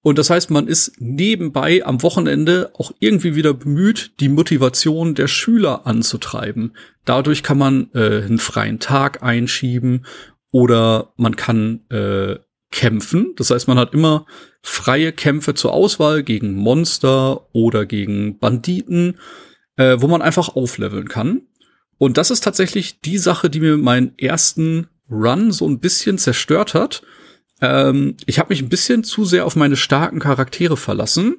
Und 0.02 0.18
das 0.18 0.30
heißt, 0.30 0.50
man 0.50 0.66
ist 0.66 1.00
nebenbei 1.00 1.84
am 1.86 2.02
Wochenende 2.02 2.72
auch 2.74 2.92
irgendwie 2.98 3.36
wieder 3.36 3.54
bemüht, 3.54 4.12
die 4.18 4.28
Motivation 4.28 5.14
der 5.14 5.28
Schüler 5.28 5.86
anzutreiben. 5.86 6.76
Dadurch 7.04 7.44
kann 7.44 7.58
man 7.58 7.88
äh, 7.94 8.22
einen 8.22 8.38
freien 8.38 8.80
Tag 8.80 9.22
einschieben 9.22 10.04
oder 10.50 11.12
man 11.16 11.36
kann 11.36 11.88
äh, 11.88 12.36
kämpfen. 12.72 13.34
Das 13.36 13.50
heißt, 13.50 13.68
man 13.68 13.78
hat 13.78 13.94
immer 13.94 14.26
freie 14.60 15.12
Kämpfe 15.12 15.54
zur 15.54 15.72
Auswahl 15.72 16.24
gegen 16.24 16.54
Monster 16.54 17.46
oder 17.52 17.86
gegen 17.86 18.38
Banditen, 18.38 19.18
äh, 19.76 19.98
wo 20.00 20.08
man 20.08 20.22
einfach 20.22 20.56
aufleveln 20.56 21.08
kann. 21.08 21.42
Und 21.98 22.18
das 22.18 22.32
ist 22.32 22.42
tatsächlich 22.42 23.00
die 23.00 23.18
Sache, 23.18 23.50
die 23.50 23.60
mir 23.60 23.76
meinen 23.76 24.18
ersten 24.18 24.88
Run 25.08 25.52
so 25.52 25.68
ein 25.68 25.78
bisschen 25.78 26.18
zerstört 26.18 26.74
hat. 26.74 27.02
Ähm, 27.62 28.16
ich 28.26 28.38
habe 28.38 28.50
mich 28.50 28.60
ein 28.60 28.68
bisschen 28.68 29.04
zu 29.04 29.24
sehr 29.24 29.46
auf 29.46 29.56
meine 29.56 29.76
starken 29.76 30.18
Charaktere 30.18 30.76
verlassen 30.76 31.36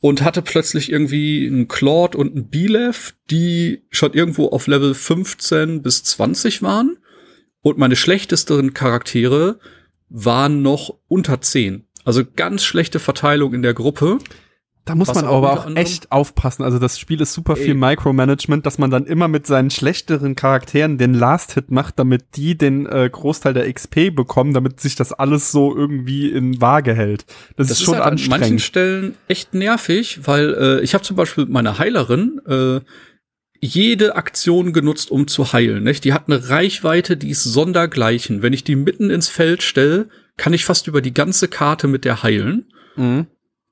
und 0.00 0.22
hatte 0.22 0.42
plötzlich 0.42 0.90
irgendwie 0.90 1.46
einen 1.46 1.68
Claude 1.68 2.18
und 2.18 2.34
einen 2.34 2.50
Bilev, 2.50 3.14
die 3.30 3.84
schon 3.90 4.12
irgendwo 4.12 4.48
auf 4.48 4.66
Level 4.66 4.92
15 4.92 5.80
bis 5.80 6.02
20 6.04 6.62
waren. 6.62 6.98
Und 7.62 7.78
meine 7.78 7.96
schlechtesteren 7.96 8.74
Charaktere 8.74 9.60
waren 10.08 10.62
noch 10.62 10.98
unter 11.08 11.40
10. 11.40 11.86
Also 12.04 12.24
ganz 12.24 12.64
schlechte 12.64 12.98
Verteilung 12.98 13.54
in 13.54 13.62
der 13.62 13.74
Gruppe. 13.74 14.18
Da 14.90 14.96
muss 14.96 15.14
man 15.14 15.24
aber 15.24 15.52
auch 15.52 15.76
echt 15.76 16.10
aufpassen. 16.10 16.64
Also 16.64 16.80
das 16.80 16.98
Spiel 16.98 17.20
ist 17.20 17.32
super 17.32 17.56
Ey. 17.56 17.62
viel 17.62 17.74
Micromanagement, 17.74 18.66
dass 18.66 18.76
man 18.76 18.90
dann 18.90 19.06
immer 19.06 19.28
mit 19.28 19.46
seinen 19.46 19.70
schlechteren 19.70 20.34
Charakteren 20.34 20.98
den 20.98 21.14
Last-Hit 21.14 21.70
macht, 21.70 22.00
damit 22.00 22.24
die 22.34 22.58
den 22.58 22.86
äh, 22.86 23.08
Großteil 23.08 23.54
der 23.54 23.72
XP 23.72 24.12
bekommen, 24.12 24.52
damit 24.52 24.80
sich 24.80 24.96
das 24.96 25.12
alles 25.12 25.52
so 25.52 25.76
irgendwie 25.76 26.28
in 26.28 26.60
Waage 26.60 26.92
hält. 26.92 27.24
Das, 27.56 27.68
Das 27.68 27.78
ist 27.78 27.84
schon 27.84 27.94
halt 27.94 28.02
an 28.02 28.14
manchen 28.14 28.32
anstrengend. 28.32 28.62
Stellen 28.62 29.14
echt 29.28 29.54
nervig, 29.54 30.22
weil 30.24 30.54
äh, 30.54 30.80
ich 30.80 30.92
habe 30.94 31.04
zum 31.04 31.14
Beispiel 31.14 31.44
mit 31.44 31.52
meiner 31.52 31.78
Heilerin 31.78 32.40
äh, 32.48 32.80
jede 33.60 34.16
Aktion 34.16 34.72
genutzt, 34.72 35.12
um 35.12 35.28
zu 35.28 35.52
heilen. 35.52 35.84
Nicht? 35.84 36.02
Die 36.02 36.14
hat 36.14 36.24
eine 36.26 36.48
Reichweite, 36.48 37.16
die 37.16 37.30
ist 37.30 37.44
sondergleichen. 37.44 38.42
Wenn 38.42 38.54
ich 38.54 38.64
die 38.64 38.74
mitten 38.74 39.08
ins 39.08 39.28
Feld 39.28 39.62
stelle, 39.62 40.08
kann 40.36 40.52
ich 40.52 40.64
fast 40.64 40.88
über 40.88 41.00
die 41.00 41.14
ganze 41.14 41.46
Karte 41.46 41.86
mit 41.86 42.04
der 42.04 42.24
heilen. 42.24 42.72
Mhm. 42.96 43.28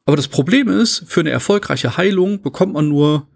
Aber 0.08 0.16
das 0.16 0.28
Problem 0.28 0.68
ist, 0.68 1.04
für 1.06 1.20
eine 1.20 1.28
erfolgreiche 1.28 1.98
Heilung 1.98 2.40
bekommt 2.40 2.72
man 2.72 2.88
nur 2.88 3.26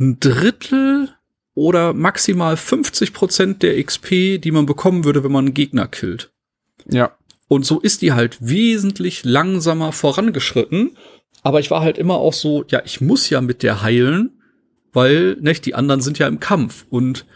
ein 0.00 0.18
Drittel 0.18 1.10
oder 1.54 1.92
maximal 1.92 2.56
50 2.56 3.12
Prozent 3.12 3.62
der 3.62 3.80
XP, 3.80 4.40
die 4.42 4.50
man 4.50 4.66
bekommen 4.66 5.04
würde, 5.04 5.22
wenn 5.22 5.30
man 5.30 5.44
einen 5.44 5.54
Gegner 5.54 5.86
killt. 5.86 6.32
Ja. 6.90 7.16
Und 7.46 7.64
so 7.64 7.78
ist 7.78 8.02
die 8.02 8.14
halt 8.14 8.38
wesentlich 8.40 9.24
langsamer 9.24 9.92
vorangeschritten. 9.92 10.96
Aber 11.44 11.60
ich 11.60 11.70
war 11.70 11.82
halt 11.82 11.98
immer 11.98 12.16
auch 12.16 12.32
so, 12.32 12.64
ja, 12.66 12.82
ich 12.84 13.00
muss 13.00 13.30
ja 13.30 13.40
mit 13.40 13.62
der 13.62 13.82
heilen, 13.82 14.32
weil, 14.92 15.36
nicht, 15.40 15.66
die 15.66 15.76
anderen 15.76 16.00
sind 16.00 16.18
ja 16.18 16.26
im 16.26 16.40
Kampf. 16.40 16.84
Und 16.90 17.26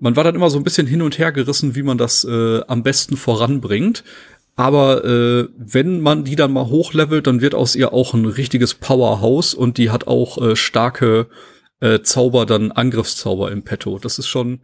man 0.00 0.16
war 0.16 0.24
dann 0.24 0.34
immer 0.34 0.50
so 0.50 0.58
ein 0.58 0.64
bisschen 0.64 0.88
hin 0.88 1.02
und 1.02 1.20
her 1.20 1.30
gerissen, 1.30 1.76
wie 1.76 1.84
man 1.84 1.98
das 1.98 2.24
äh, 2.24 2.62
am 2.66 2.82
besten 2.82 3.16
voranbringt. 3.16 4.02
Aber 4.58 5.04
äh, 5.04 5.48
wenn 5.56 6.00
man 6.00 6.24
die 6.24 6.34
dann 6.34 6.52
mal 6.52 6.66
hochlevelt, 6.66 7.28
dann 7.28 7.40
wird 7.40 7.54
aus 7.54 7.76
ihr 7.76 7.92
auch 7.92 8.12
ein 8.12 8.26
richtiges 8.26 8.74
Powerhouse 8.74 9.54
und 9.54 9.78
die 9.78 9.90
hat 9.90 10.08
auch 10.08 10.36
äh, 10.42 10.56
starke 10.56 11.28
äh, 11.80 12.00
Zauber, 12.00 12.44
dann 12.44 12.72
Angriffszauber 12.72 13.52
im 13.52 13.62
Petto. 13.62 14.00
Das 14.00 14.18
ist 14.18 14.26
schon 14.26 14.60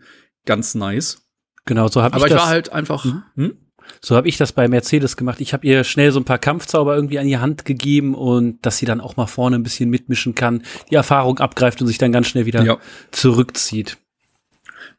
ganz 0.46 0.74
nice. 0.74 1.22
Genau, 1.64 1.86
so 1.86 2.02
habe 2.02 2.16
ich 2.16 2.22
Aber 2.22 2.26
ich 2.26 2.32
das. 2.32 2.42
war 2.42 2.48
halt 2.48 2.72
einfach. 2.72 3.04
Hm? 3.36 3.54
So 4.00 4.16
habe 4.16 4.26
ich 4.28 4.36
das 4.36 4.52
bei 4.52 4.66
Mercedes 4.66 5.16
gemacht. 5.16 5.40
Ich 5.40 5.52
habe 5.52 5.64
ihr 5.64 5.84
schnell 5.84 6.10
so 6.10 6.18
ein 6.18 6.24
paar 6.24 6.38
Kampfzauber 6.38 6.96
irgendwie 6.96 7.20
an 7.20 7.26
die 7.28 7.38
Hand 7.38 7.64
gegeben 7.64 8.14
und 8.16 8.64
dass 8.66 8.78
sie 8.78 8.86
dann 8.86 9.00
auch 9.00 9.16
mal 9.16 9.26
vorne 9.26 9.56
ein 9.56 9.62
bisschen 9.62 9.90
mitmischen 9.90 10.34
kann, 10.34 10.64
die 10.90 10.96
Erfahrung 10.96 11.38
abgreift 11.38 11.80
und 11.80 11.86
sich 11.86 11.98
dann 11.98 12.10
ganz 12.10 12.26
schnell 12.26 12.46
wieder 12.46 12.64
Ja. 12.64 12.78
zurückzieht. 13.12 13.98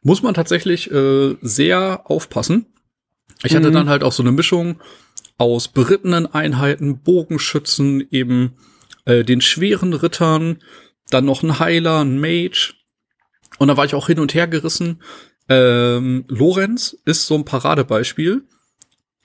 muss 0.02 0.22
man 0.22 0.32
tatsächlich 0.34 0.90
äh, 0.90 1.36
sehr 1.42 2.02
aufpassen. 2.10 2.66
Ich 3.42 3.54
hatte 3.54 3.70
Mhm. 3.70 3.74
dann 3.74 3.88
halt 3.88 4.02
auch 4.02 4.12
so 4.12 4.22
eine 4.22 4.32
Mischung 4.32 4.80
aus 5.38 5.68
berittenen 5.68 6.26
Einheiten, 6.26 7.00
Bogenschützen, 7.02 8.06
eben 8.10 8.54
äh, 9.04 9.22
den 9.24 9.40
schweren 9.40 9.92
Rittern, 9.92 10.58
dann 11.10 11.24
noch 11.26 11.42
ein 11.42 11.58
Heiler, 11.58 12.00
ein 12.00 12.18
Mage. 12.18 12.74
Und 13.58 13.68
da 13.68 13.76
war 13.76 13.84
ich 13.84 13.94
auch 13.94 14.06
hin 14.08 14.18
und 14.18 14.34
her 14.34 14.46
gerissen. 14.48 15.02
Ähm, 15.48 16.24
Lorenz 16.28 16.96
ist 17.04 17.26
so 17.26 17.34
ein 17.36 17.44
Paradebeispiel. 17.44 18.42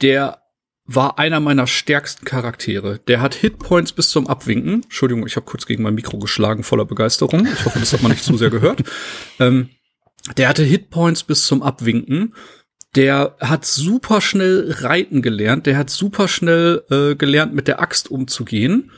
Der 0.01 0.41
war 0.85 1.17
einer 1.19 1.39
meiner 1.39 1.67
stärksten 1.67 2.25
Charaktere. 2.25 2.99
Der 3.07 3.21
hat 3.21 3.33
Hitpoints 3.33 3.93
bis 3.93 4.09
zum 4.09 4.27
Abwinken. 4.27 4.83
Entschuldigung, 4.83 5.25
ich 5.25 5.35
habe 5.37 5.45
kurz 5.45 5.65
gegen 5.65 5.83
mein 5.83 5.95
Mikro 5.95 6.17
geschlagen, 6.19 6.63
voller 6.63 6.85
Begeisterung. 6.85 7.47
Ich 7.47 7.65
hoffe, 7.65 7.79
das 7.79 7.93
hat 7.93 8.01
man 8.01 8.11
nicht 8.11 8.23
zu 8.23 8.37
sehr 8.37 8.49
gehört. 8.49 8.83
Ähm, 9.39 9.69
der 10.37 10.49
hatte 10.49 10.63
Hitpoints 10.63 11.23
bis 11.23 11.47
zum 11.47 11.63
Abwinken. 11.63 12.35
Der 12.95 13.35
hat 13.39 13.65
super 13.65 14.19
schnell 14.19 14.75
reiten 14.79 15.21
gelernt. 15.21 15.65
Der 15.65 15.77
hat 15.77 15.89
super 15.89 16.27
schnell 16.27 16.83
äh, 16.89 17.15
gelernt, 17.15 17.53
mit 17.53 17.67
der 17.67 17.79
Axt 17.79 18.11
umzugehen. 18.11 18.91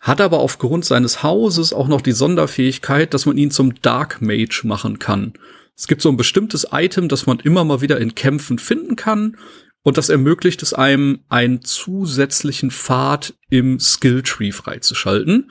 Hat 0.00 0.20
aber 0.20 0.38
aufgrund 0.38 0.84
seines 0.84 1.22
Hauses 1.22 1.72
auch 1.72 1.88
noch 1.88 2.00
die 2.00 2.12
Sonderfähigkeit, 2.12 3.12
dass 3.12 3.26
man 3.26 3.36
ihn 3.36 3.50
zum 3.50 3.80
Dark 3.82 4.22
Mage 4.22 4.62
machen 4.64 4.98
kann. 4.98 5.32
Es 5.76 5.88
gibt 5.88 6.02
so 6.02 6.10
ein 6.10 6.16
bestimmtes 6.16 6.68
Item, 6.70 7.08
das 7.08 7.26
man 7.26 7.40
immer 7.40 7.64
mal 7.64 7.80
wieder 7.80 7.98
in 7.98 8.14
Kämpfen 8.14 8.58
finden 8.58 8.96
kann. 8.96 9.36
Und 9.82 9.96
das 9.96 10.10
ermöglicht 10.10 10.62
es 10.62 10.74
einem, 10.74 11.20
einen 11.28 11.62
zusätzlichen 11.62 12.70
Pfad 12.70 13.34
im 13.48 13.80
Skilltree 13.80 14.52
freizuschalten. 14.52 15.50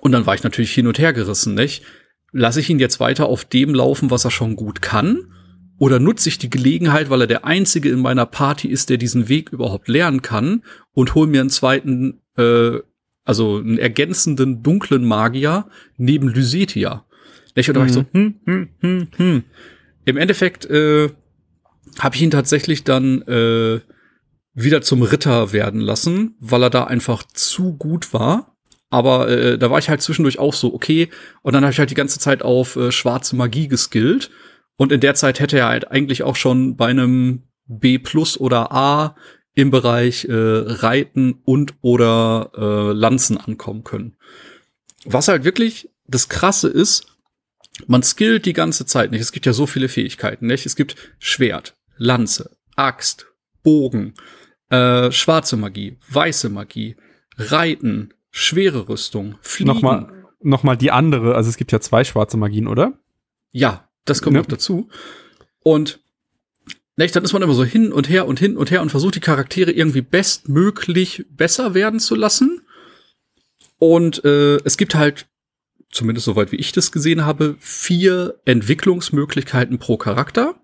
Und 0.00 0.12
dann 0.12 0.26
war 0.26 0.34
ich 0.34 0.42
natürlich 0.42 0.72
hin 0.72 0.88
und 0.88 0.98
her 0.98 1.12
gerissen, 1.12 1.54
nicht? 1.54 1.84
Lasse 2.32 2.60
ich 2.60 2.68
ihn 2.68 2.80
jetzt 2.80 2.98
weiter 2.98 3.26
auf 3.26 3.44
dem 3.44 3.74
laufen, 3.74 4.10
was 4.10 4.24
er 4.24 4.30
schon 4.30 4.56
gut 4.56 4.82
kann? 4.82 5.32
Oder 5.82 5.98
nutze 5.98 6.28
ich 6.28 6.38
die 6.38 6.48
Gelegenheit, 6.48 7.10
weil 7.10 7.22
er 7.22 7.26
der 7.26 7.44
Einzige 7.44 7.88
in 7.88 7.98
meiner 7.98 8.24
Party 8.24 8.68
ist, 8.68 8.88
der 8.88 8.98
diesen 8.98 9.28
Weg 9.28 9.50
überhaupt 9.50 9.88
lernen 9.88 10.22
kann 10.22 10.62
und 10.92 11.16
hol 11.16 11.26
mir 11.26 11.40
einen 11.40 11.50
zweiten, 11.50 12.20
äh, 12.36 12.78
also 13.24 13.56
einen 13.56 13.78
ergänzenden 13.78 14.62
dunklen 14.62 15.04
Magier 15.04 15.66
neben 15.96 16.28
Lysetia. 16.28 17.04
Und 17.56 17.76
da 17.76 17.80
war 17.80 17.86
ich 17.86 17.94
so, 17.94 18.04
hm, 18.12 18.34
hm, 18.46 18.68
hm, 18.78 19.08
hm. 19.16 19.42
Im 20.04 20.16
Endeffekt 20.18 20.66
äh, 20.66 21.08
habe 21.98 22.14
ich 22.14 22.22
ihn 22.22 22.30
tatsächlich 22.30 22.84
dann 22.84 23.22
äh, 23.22 23.80
wieder 24.54 24.82
zum 24.82 25.02
Ritter 25.02 25.52
werden 25.52 25.80
lassen, 25.80 26.36
weil 26.38 26.62
er 26.62 26.70
da 26.70 26.84
einfach 26.84 27.24
zu 27.24 27.72
gut 27.76 28.12
war. 28.12 28.54
Aber 28.88 29.28
äh, 29.28 29.58
da 29.58 29.68
war 29.72 29.80
ich 29.80 29.88
halt 29.88 30.00
zwischendurch 30.00 30.38
auch 30.38 30.54
so, 30.54 30.72
okay. 30.72 31.08
Und 31.42 31.54
dann 31.54 31.64
habe 31.64 31.72
ich 31.72 31.80
halt 31.80 31.90
die 31.90 31.96
ganze 31.96 32.20
Zeit 32.20 32.42
auf 32.42 32.76
äh, 32.76 32.92
schwarze 32.92 33.34
Magie 33.34 33.66
geskillt. 33.66 34.30
Und 34.82 34.90
in 34.90 34.98
der 34.98 35.14
Zeit 35.14 35.38
hätte 35.38 35.58
er 35.58 35.68
halt 35.68 35.92
eigentlich 35.92 36.24
auch 36.24 36.34
schon 36.34 36.74
bei 36.74 36.88
einem 36.88 37.44
B 37.66 37.98
plus 37.98 38.36
oder 38.36 38.72
A 38.72 39.14
im 39.54 39.70
Bereich 39.70 40.24
äh, 40.24 40.32
Reiten 40.34 41.34
und 41.44 41.74
oder 41.82 42.50
äh, 42.56 42.92
Lanzen 42.92 43.36
ankommen 43.36 43.84
können. 43.84 44.16
Was 45.04 45.28
halt 45.28 45.44
wirklich 45.44 45.88
das 46.08 46.28
Krasse 46.28 46.66
ist, 46.66 47.06
man 47.86 48.02
skillt 48.02 48.44
die 48.44 48.54
ganze 48.54 48.84
Zeit 48.84 49.12
nicht. 49.12 49.20
Es 49.20 49.30
gibt 49.30 49.46
ja 49.46 49.52
so 49.52 49.66
viele 49.66 49.88
Fähigkeiten, 49.88 50.46
nicht? 50.46 50.66
Es 50.66 50.74
gibt 50.74 50.96
Schwert, 51.20 51.76
Lanze, 51.96 52.56
Axt, 52.74 53.26
Bogen, 53.62 54.14
äh, 54.68 55.12
schwarze 55.12 55.56
Magie, 55.56 55.96
weiße 56.10 56.48
Magie, 56.48 56.96
Reiten, 57.36 58.14
schwere 58.32 58.88
Rüstung, 58.88 59.36
Fliegen. 59.42 59.72
Nochmal, 59.72 60.24
nochmal 60.40 60.76
die 60.76 60.90
andere, 60.90 61.36
also 61.36 61.48
es 61.50 61.56
gibt 61.56 61.70
ja 61.70 61.78
zwei 61.78 62.02
schwarze 62.02 62.36
Magien, 62.36 62.66
oder? 62.66 62.98
Ja, 63.52 63.88
das 64.04 64.22
kommt 64.22 64.34
Ja. 64.34 64.40
noch 64.42 64.48
dazu. 64.48 64.88
Und 65.62 66.00
nicht, 66.96 67.16
dann 67.16 67.24
ist 67.24 67.32
man 67.32 67.42
immer 67.42 67.54
so 67.54 67.64
hin 67.64 67.92
und 67.92 68.08
her 68.08 68.26
und 68.26 68.38
hin 68.38 68.56
und 68.56 68.70
her 68.70 68.82
und 68.82 68.90
versucht 68.90 69.14
die 69.14 69.20
Charaktere 69.20 69.70
irgendwie 69.72 70.02
bestmöglich 70.02 71.24
besser 71.30 71.74
werden 71.74 72.00
zu 72.00 72.14
lassen. 72.14 72.62
Und 73.78 74.24
äh, 74.24 74.56
es 74.64 74.76
gibt 74.76 74.94
halt, 74.94 75.26
zumindest 75.90 76.26
soweit 76.26 76.52
wie 76.52 76.56
ich 76.56 76.72
das 76.72 76.92
gesehen 76.92 77.24
habe, 77.24 77.56
vier 77.58 78.38
Entwicklungsmöglichkeiten 78.44 79.78
pro 79.78 79.96
Charakter. 79.96 80.54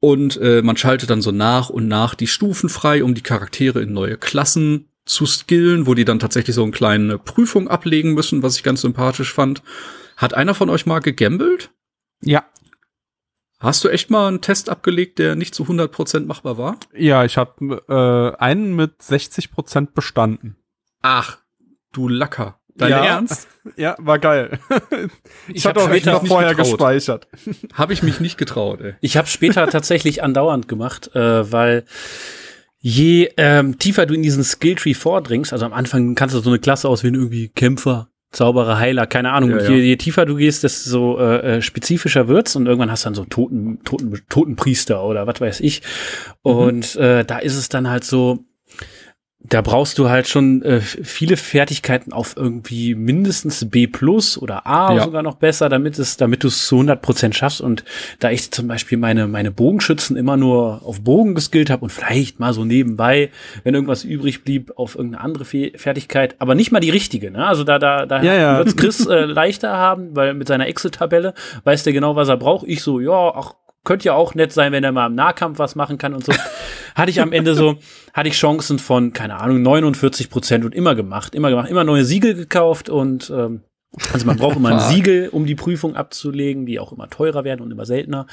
Und 0.00 0.36
äh, 0.40 0.62
man 0.62 0.76
schaltet 0.76 1.10
dann 1.10 1.22
so 1.22 1.30
nach 1.30 1.70
und 1.70 1.88
nach 1.88 2.14
die 2.14 2.26
Stufen 2.26 2.68
frei, 2.68 3.02
um 3.04 3.14
die 3.14 3.22
Charaktere 3.22 3.80
in 3.80 3.92
neue 3.92 4.18
Klassen 4.18 4.88
zu 5.04 5.26
skillen, 5.26 5.86
wo 5.86 5.94
die 5.94 6.04
dann 6.04 6.18
tatsächlich 6.18 6.54
so 6.54 6.62
eine 6.62 6.72
kleine 6.72 7.18
Prüfung 7.18 7.68
ablegen 7.68 8.12
müssen, 8.12 8.42
was 8.42 8.56
ich 8.56 8.62
ganz 8.62 8.82
sympathisch 8.82 9.32
fand. 9.32 9.62
Hat 10.16 10.34
einer 10.34 10.54
von 10.54 10.70
euch 10.70 10.86
mal 10.86 11.00
gegambelt? 11.00 11.70
Ja. 12.22 12.44
Hast 13.60 13.84
du 13.84 13.88
echt 13.88 14.10
mal 14.10 14.26
einen 14.28 14.40
Test 14.40 14.68
abgelegt, 14.70 15.18
der 15.20 15.36
nicht 15.36 15.54
zu 15.54 15.62
100% 15.64 16.26
machbar 16.26 16.58
war? 16.58 16.76
Ja, 16.94 17.24
ich 17.24 17.36
habe 17.36 17.82
äh, 17.88 18.40
einen 18.42 18.74
mit 18.74 19.00
60% 19.00 19.92
bestanden. 19.94 20.56
Ach, 21.00 21.38
du 21.92 22.08
Lacker. 22.08 22.58
Dein 22.74 22.90
Ja. 22.90 23.04
Ernst? 23.04 23.46
Ja, 23.76 23.94
war 23.98 24.18
geil. 24.18 24.58
ich 25.52 25.64
hab 25.66 25.76
hatte 25.76 25.84
auch 25.84 25.90
echt 25.90 26.02
später 26.02 26.12
noch 26.14 26.22
nicht 26.22 26.30
vorher 26.32 26.54
getraut. 26.54 26.72
gespeichert. 26.72 27.28
Habe 27.74 27.92
ich 27.92 28.02
mich 28.02 28.18
nicht 28.18 28.38
getraut, 28.38 28.80
ey. 28.80 28.94
Ich 29.00 29.16
habe 29.16 29.28
später 29.28 29.66
tatsächlich 29.68 30.22
andauernd 30.24 30.66
gemacht, 30.68 31.14
äh, 31.14 31.52
weil 31.52 31.84
je 32.78 33.30
ähm, 33.36 33.78
tiefer 33.78 34.06
du 34.06 34.14
in 34.14 34.22
diesen 34.22 34.42
Skilltree 34.42 34.94
vordringst, 34.94 35.52
also 35.52 35.64
am 35.66 35.72
Anfang 35.72 36.14
kannst 36.16 36.34
du 36.34 36.40
so 36.40 36.50
eine 36.50 36.58
Klasse 36.58 36.88
auswählen, 36.88 37.14
irgendwie 37.14 37.48
Kämpfer, 37.50 38.08
Zauberer, 38.32 38.78
Heiler, 38.78 39.06
keine 39.06 39.32
Ahnung. 39.32 39.50
Ja, 39.50 39.62
ja. 39.62 39.70
Je, 39.70 39.82
je 39.82 39.96
tiefer 39.96 40.24
du 40.24 40.36
gehst, 40.36 40.64
desto 40.64 41.18
äh, 41.18 41.56
äh, 41.58 41.62
spezifischer 41.62 42.28
wird's 42.28 42.56
und 42.56 42.66
irgendwann 42.66 42.90
hast 42.90 43.04
du 43.04 43.08
dann 43.08 43.14
so 43.14 43.24
Toten, 43.26 43.80
Toten, 43.84 44.18
Totenpriester 44.28 45.04
oder 45.04 45.26
was 45.26 45.40
weiß 45.40 45.60
ich. 45.60 45.82
Und 46.40 46.96
äh, 46.96 47.24
da 47.24 47.38
ist 47.38 47.56
es 47.56 47.68
dann 47.68 47.90
halt 47.90 48.04
so, 48.04 48.44
da 49.44 49.60
brauchst 49.60 49.98
du 49.98 50.08
halt 50.08 50.28
schon 50.28 50.62
äh, 50.62 50.80
viele 50.80 51.36
Fertigkeiten 51.36 52.12
auf 52.12 52.36
irgendwie 52.36 52.94
mindestens 52.94 53.68
B 53.68 53.86
plus 53.86 54.38
oder 54.40 54.66
A 54.66 54.94
Ja. 54.94 55.04
sogar 55.04 55.22
noch 55.22 55.34
besser, 55.34 55.68
damit 55.68 55.98
es, 55.98 56.16
damit 56.16 56.44
du 56.44 56.48
es 56.48 56.66
zu 56.66 56.76
100 56.76 57.02
Prozent 57.02 57.34
schaffst. 57.34 57.60
Und 57.60 57.84
da 58.20 58.30
ich 58.30 58.50
zum 58.52 58.68
Beispiel 58.68 58.98
meine 58.98 59.26
meine 59.26 59.50
Bogenschützen 59.50 60.16
immer 60.16 60.36
nur 60.36 60.82
auf 60.86 61.00
Bogen 61.02 61.34
geskillt 61.34 61.70
habe 61.70 61.82
und 61.82 61.90
vielleicht 61.90 62.38
mal 62.40 62.52
so 62.52 62.64
nebenbei, 62.64 63.30
wenn 63.64 63.74
irgendwas 63.74 64.04
übrig 64.04 64.44
blieb, 64.44 64.72
auf 64.76 64.94
irgendeine 64.94 65.24
andere 65.24 65.44
Fe 65.44 65.72
Fertigkeit, 65.76 66.36
aber 66.38 66.54
nicht 66.54 66.70
mal 66.70 66.80
die 66.80 66.90
richtige. 66.90 67.30
Ne? 67.30 67.44
Also 67.46 67.64
da 67.64 67.78
da 67.78 68.06
da 68.06 68.22
Ja, 68.22 68.34
ja. 68.34 68.58
wird's 68.58 68.76
Chris 68.76 69.06
äh, 69.06 69.24
leichter 69.24 69.72
haben, 69.76 70.14
weil 70.14 70.34
mit 70.34 70.46
seiner 70.48 70.68
Excel-Tabelle 70.68 71.34
weiß 71.64 71.82
der 71.82 71.92
genau, 71.92 72.14
was 72.16 72.28
er 72.28 72.36
braucht. 72.36 72.66
Ich 72.68 72.82
so, 72.82 73.00
ja, 73.00 73.32
ach 73.34 73.54
könnte 73.84 74.06
ja 74.06 74.14
auch 74.14 74.34
nett 74.34 74.52
sein, 74.52 74.72
wenn 74.72 74.84
er 74.84 74.92
mal 74.92 75.06
im 75.06 75.14
Nahkampf 75.14 75.58
was 75.58 75.74
machen 75.74 75.98
kann 75.98 76.14
und 76.14 76.24
so. 76.24 76.32
hatte 76.94 77.10
ich 77.10 77.20
am 77.20 77.32
Ende 77.32 77.54
so, 77.54 77.76
hatte 78.12 78.28
ich 78.28 78.34
Chancen 78.34 78.78
von, 78.78 79.12
keine 79.12 79.40
Ahnung, 79.40 79.62
49 79.62 80.30
Prozent 80.30 80.64
und 80.64 80.74
immer 80.74 80.94
gemacht, 80.94 81.34
immer 81.34 81.50
gemacht, 81.50 81.70
immer 81.70 81.84
neue 81.84 82.04
Siegel 82.04 82.34
gekauft 82.34 82.88
und 82.88 83.30
ähm, 83.30 83.62
also 84.12 84.24
man 84.26 84.36
braucht 84.36 84.56
immer 84.56 84.70
ein. 84.70 84.80
Siegel, 84.92 85.28
um 85.28 85.44
die 85.44 85.54
Prüfung 85.54 85.96
abzulegen, 85.96 86.64
die 86.64 86.80
auch 86.80 86.92
immer 86.92 87.10
teurer 87.10 87.44
werden 87.44 87.60
und 87.60 87.70
immer 87.70 87.84
seltener. 87.84 88.26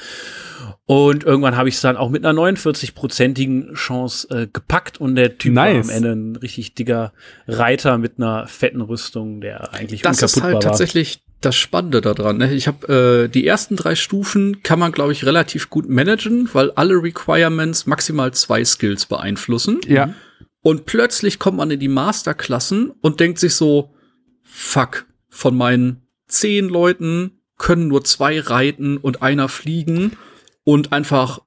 Und 0.86 1.24
irgendwann 1.24 1.56
habe 1.56 1.68
ich 1.68 1.74
es 1.74 1.80
dann 1.82 1.96
auch 1.96 2.08
mit 2.08 2.24
einer 2.24 2.38
49-prozentigen 2.40 3.74
Chance 3.74 4.28
äh, 4.30 4.46
gepackt 4.50 5.00
und 5.00 5.16
der 5.16 5.36
Typ 5.36 5.54
Nice. 5.54 5.88
war 5.88 5.94
am 5.94 5.96
Ende 5.96 6.12
ein 6.12 6.36
richtig 6.36 6.74
dicker 6.74 7.12
Reiter 7.46 7.98
mit 7.98 8.14
einer 8.16 8.46
fetten 8.46 8.80
Rüstung, 8.80 9.40
der 9.40 9.74
eigentlich 9.74 10.02
Das 10.02 10.22
ist 10.22 10.36
unkaputtbar 10.36 10.44
halt 10.44 10.64
war. 10.64 10.70
tatsächlich 10.70 11.22
das 11.40 11.56
Spannende 11.56 12.00
daran. 12.00 12.38
Ne? 12.38 12.52
Ich 12.52 12.66
habe 12.66 13.24
äh, 13.24 13.28
die 13.28 13.46
ersten 13.46 13.76
drei 13.76 13.94
Stufen 13.94 14.62
kann 14.62 14.78
man, 14.78 14.92
glaube 14.92 15.12
ich, 15.12 15.24
relativ 15.24 15.70
gut 15.70 15.88
managen, 15.88 16.48
weil 16.52 16.70
alle 16.72 16.94
Requirements 17.02 17.86
maximal 17.86 18.32
zwei 18.32 18.64
Skills 18.64 19.06
beeinflussen. 19.06 19.80
Ja. 19.86 20.14
Und 20.62 20.84
plötzlich 20.84 21.38
kommt 21.38 21.56
man 21.56 21.70
in 21.70 21.80
die 21.80 21.88
Masterklassen 21.88 22.90
und 23.00 23.20
denkt 23.20 23.38
sich 23.38 23.54
so, 23.54 23.94
fuck, 24.42 25.06
von 25.30 25.56
meinen 25.56 26.02
zehn 26.28 26.68
Leuten 26.68 27.40
können 27.56 27.88
nur 27.88 28.04
zwei 28.04 28.40
reiten 28.40 28.98
und 28.98 29.22
einer 29.22 29.48
fliegen 29.48 30.16
und 30.64 30.92
einfach 30.92 31.40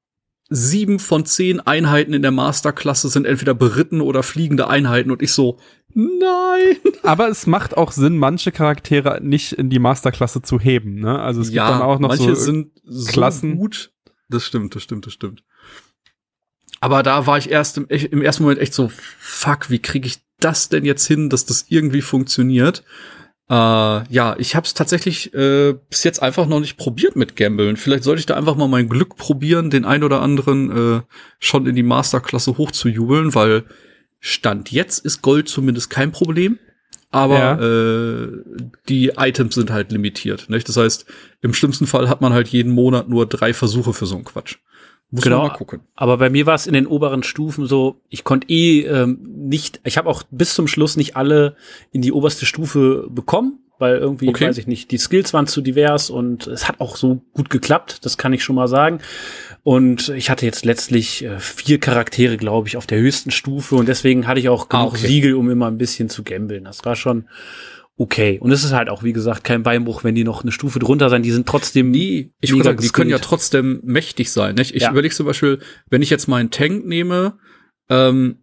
sieben 0.50 1.00
von 1.00 1.26
zehn 1.26 1.60
Einheiten 1.60 2.14
in 2.14 2.22
der 2.22 2.32
Masterklasse 2.32 3.10
sind 3.10 3.26
entweder 3.26 3.54
beritten 3.54 4.02
oder 4.02 4.24
fliegende 4.24 4.68
Einheiten 4.68 5.12
und 5.12 5.22
ich 5.22 5.32
so, 5.32 5.58
nein. 5.94 6.78
Aber 7.04 7.30
es 7.30 7.48
macht 7.48 7.78
auch 7.78 7.92
Sinn, 7.92 8.18
manche 8.18 8.52
Charaktere 8.52 9.20
nicht 9.22 9.54
in 9.54 9.70
die 9.70 9.80
Masterklasse 9.80 10.42
zu 10.42 10.60
heben. 10.60 10.96
Ne? 10.96 11.20
Also 11.20 11.42
es 11.42 11.48
gibt 11.48 11.60
dann 11.60 11.82
auch 11.82 12.00
noch 12.00 12.10
manche 12.10 12.36
so 12.36 12.42
sind 12.42 12.72
so 12.84 13.12
Klassen. 13.12 13.58
gut. 13.58 13.92
Das 14.30 14.46
stimmt, 14.46 14.76
das 14.76 14.84
stimmt, 14.84 15.06
das 15.06 15.14
stimmt. 15.14 15.44
Aber 16.80 17.04
da 17.04 17.28
war 17.28 17.38
ich 17.38 17.50
erst 17.50 17.78
im, 17.78 17.88
im 17.88 18.22
ersten 18.22 18.44
Moment 18.44 18.60
echt 18.60 18.74
so, 18.74 18.92
fuck, 19.20 19.70
wie 19.70 19.80
kriege 19.80 20.08
ich 20.08 20.20
das 20.40 20.70
denn 20.70 20.84
jetzt 20.84 21.08
hin, 21.08 21.30
dass 21.30 21.46
das 21.46 21.66
irgendwie 21.70 22.02
funktioniert? 22.02 22.84
Äh, 23.50 23.54
ja, 23.54 24.36
ich 24.38 24.56
habe 24.56 24.66
es 24.66 24.74
tatsächlich 24.74 25.34
äh, 25.34 25.76
bis 25.90 26.04
jetzt 26.04 26.22
einfach 26.22 26.48
noch 26.48 26.60
nicht 26.60 26.78
probiert 26.78 27.16
mit 27.16 27.36
Gambeln. 27.36 27.78
Vielleicht 27.78 28.04
sollte 28.04 28.20
ich 28.20 28.26
da 28.26 28.36
einfach 28.36 28.56
mal 28.56 28.68
mein 28.68 28.90
Glück 28.90 29.16
probieren, 29.16 29.70
den 29.70 29.86
ein 29.86 30.04
oder 30.04 30.22
anderen 30.22 30.98
äh, 30.98 31.02
schon 31.40 31.68
in 31.68 31.76
die 31.76 31.84
Masterklasse 31.84 32.58
hochzujubeln, 32.58 33.36
weil 33.36 33.66
Stand 34.26 34.72
jetzt 34.72 35.00
ist 35.06 35.22
Gold 35.22 35.50
zumindest 35.50 35.90
kein 35.90 36.14
Problem. 36.14 36.58
Aber 37.12 37.38
Ja. 37.38 37.60
äh, 37.60 38.28
die 38.90 39.10
Items 39.18 39.54
sind 39.56 39.70
halt 39.70 39.92
limitiert. 39.92 40.50
Nicht? 40.50 40.68
Das 40.70 40.78
heißt, 40.78 41.06
im 41.42 41.54
schlimmsten 41.54 41.86
Fall 41.88 42.08
hat 42.10 42.22
man 42.22 42.32
halt 42.34 42.48
jeden 42.48 42.72
Monat 42.72 43.10
nur 43.10 43.28
drei 43.28 43.54
Versuche 43.54 43.94
für 43.94 44.06
so 44.06 44.16
einen 44.16 44.24
Quatsch. 44.24 44.56
Muss 45.12 45.24
Genau. 45.26 45.40
man 45.40 45.48
mal 45.50 45.54
gucken. 45.54 45.82
Aber 45.96 46.18
bei 46.18 46.30
mir 46.30 46.46
war 46.48 46.56
es 46.56 46.66
in 46.68 46.74
den 46.74 46.88
oberen 46.88 47.22
Stufen 47.22 47.68
so, 47.68 48.02
ich 48.10 48.24
konnte 48.24 48.48
eh 48.50 48.82
ähm, 48.86 49.20
nicht, 49.24 49.82
ich 49.84 49.98
habe 49.98 50.10
auch 50.10 50.24
bis 50.32 50.56
zum 50.56 50.68
Schluss 50.68 50.96
nicht 50.98 51.16
alle 51.18 51.56
in 51.92 52.02
die 52.02 52.14
oberste 52.14 52.46
Stufe 52.48 53.08
bekommen, 53.12 53.60
weil 53.78 53.98
irgendwie, 53.98 54.30
Okay. 54.30 54.48
weiß 54.48 54.58
ich 54.58 54.66
nicht, 54.68 54.90
die 54.90 54.98
Skills 54.98 55.34
waren 55.34 55.46
zu 55.46 55.62
divers 55.62 56.10
und 56.10 56.48
es 56.48 56.68
hat 56.68 56.80
auch 56.80 56.96
so 56.96 57.22
gut 57.34 57.50
geklappt, 57.52 58.06
das 58.06 58.18
kann 58.18 58.34
ich 58.34 58.44
schon 58.44 58.56
mal 58.56 58.68
sagen. 58.70 59.00
Und 59.66 60.10
ich 60.10 60.30
hatte 60.30 60.46
jetzt 60.46 60.66
letztlich 60.66 61.24
äh, 61.24 61.40
vier 61.40 61.80
Charaktere, 61.80 62.36
glaube 62.36 62.68
ich, 62.68 62.76
auf 62.76 62.86
der 62.86 63.00
höchsten 63.00 63.32
Stufe 63.32 63.76
und 63.76 63.88
deswegen 63.88 64.28
hatte 64.28 64.40
ich 64.42 64.50
auch 64.50 64.66
Ah, 64.70 64.80
genug 64.80 64.94
okay. 64.96 65.08
Siegel, 65.08 65.36
um 65.36 65.50
immer 65.50 65.68
ein 65.68 65.78
bisschen 65.78 66.10
zu 66.10 66.24
gambeln. 66.24 66.66
Das 66.66 66.84
war 66.84 66.98
schon 66.98 67.30
okay. 67.96 68.40
Und 68.42 68.52
es 68.52 68.66
ist 68.66 68.74
halt 68.74 68.90
auch, 68.90 69.04
wie 69.04 69.14
gesagt, 69.14 69.46
kein 69.46 69.64
Beinbruch, 69.64 70.04
wenn 70.04 70.16
die 70.16 70.26
noch 70.26 70.42
eine 70.44 70.52
Stufe 70.52 70.80
drunter 70.80 71.10
sein. 71.10 71.24
Die 71.24 71.32
sind 71.32 71.48
trotzdem 71.48 71.92
Nee, 71.92 72.32
ich 72.42 72.52
würde 72.52 72.66
sagen, 72.66 72.82
die 72.82 72.90
können 72.90 73.10
ja 73.10 73.20
trotzdem 73.20 73.80
mächtig 73.84 74.32
sein. 74.34 74.56
Nicht? 74.56 74.76
Ich 74.76 74.82
Ja. 74.84 74.92
überlege 74.92 75.16
zum 75.16 75.28
Beispiel, 75.28 75.60
wenn 75.90 76.02
ich 76.02 76.10
jetzt 76.10 76.28
meinen 76.28 76.52
Tank 76.52 76.86
nehme, 76.86 77.38
ähm, 77.90 78.40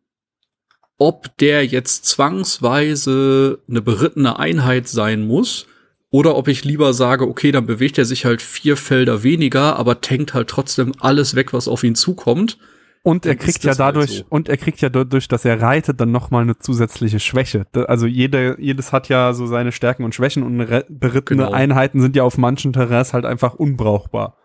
ob 0.97 1.37
der 1.37 1.67
jetzt 1.67 2.07
zwangsweise 2.07 3.59
eine 3.69 3.83
berittene 3.83 4.39
Einheit 4.39 4.89
sein 4.89 5.27
muss 5.27 5.67
oder 6.11 6.37
ob 6.37 6.49
ich 6.49 6.65
lieber 6.65 6.93
sage, 6.93 7.27
okay, 7.27 7.53
dann 7.53 7.67
bewegt 7.67 7.97
er 7.97 8.05
sich 8.05 8.25
halt 8.25 8.43
vier 8.43 8.77
Felder 8.77 9.23
weniger, 9.23 9.77
aber 9.77 10.01
tankt 10.01 10.35
halt 10.35 10.49
trotzdem 10.49 10.93
alles 10.99 11.37
weg, 11.37 11.53
was 11.53 11.69
auf 11.69 11.85
ihn 11.85 11.95
zukommt. 11.95 12.59
Und 13.03 13.25
er 13.25 13.37
kriegt 13.37 13.65
ja 13.65 13.71
halt 13.71 13.81
dadurch, 13.81 14.19
so. 14.19 14.25
und 14.29 14.49
er 14.49 14.59
kriegt 14.59 14.81
ja 14.83 14.91
dadurch, 14.91 15.27
dass 15.27 15.45
er 15.47 15.63
reitet, 15.63 16.01
dann 16.01 16.11
nochmal 16.11 16.43
eine 16.43 16.59
zusätzliche 16.59 17.19
Schwäche. 17.19 17.65
Also 17.87 18.07
jede, 18.07 18.57
jedes 18.61 18.93
hat 18.93 19.09
ja 19.09 19.33
so 19.33 19.47
seine 19.47 19.73
Stärken 19.73 20.05
und 20.05 20.15
Schwächen 20.15 20.43
und 20.43 20.59
berittene 20.89 21.45
Genau. 21.45 21.53
Einheiten 21.53 22.03
sind 22.03 22.15
ja 22.17 22.25
auf 22.25 22.37
manchen 22.37 22.75
Terrains 22.75 23.15
halt 23.15 23.25
einfach 23.25 23.55
unbrauchbar. 23.55 24.37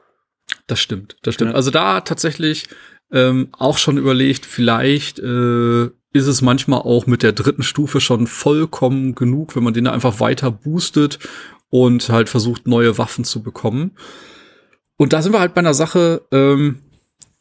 Das 0.68 0.80
stimmt, 0.80 1.18
das 1.24 1.34
stimmt. 1.34 1.51
Ja. 1.51 1.55
Also 1.57 1.72
da 1.72 2.01
tatsächlich 2.01 2.70
ähm, 3.11 3.49
auch 3.51 3.78
schon 3.78 3.97
überlegt, 3.97 4.45
vielleicht 4.45 5.20
äh, 5.20 5.86
ist 6.13 6.28
es 6.28 6.41
manchmal 6.41 6.80
auch 6.80 7.07
mit 7.07 7.24
der 7.24 7.34
dritten 7.34 7.63
Stufe 7.63 7.99
schon 7.99 8.26
vollkommen 8.26 9.16
genug, 9.16 9.55
wenn 9.55 9.63
man 9.63 9.74
den 9.74 9.84
da 9.84 9.91
einfach 9.91 10.22
weiter 10.22 10.49
boostet 10.49 11.20
und 11.84 12.08
halt 12.08 12.30
versucht, 12.30 12.68
neue 12.68 12.98
Waffen 12.98 13.26
zu 13.26 13.44
bekommen. 13.44 13.92
Und 14.96 15.12
da 15.12 15.22
sind 15.22 15.34
wir 15.34 15.42
halt 15.42 15.54
bei 15.54 15.60
einer 15.60 15.74
Sache, 15.74 16.22
ähm, 16.32 16.80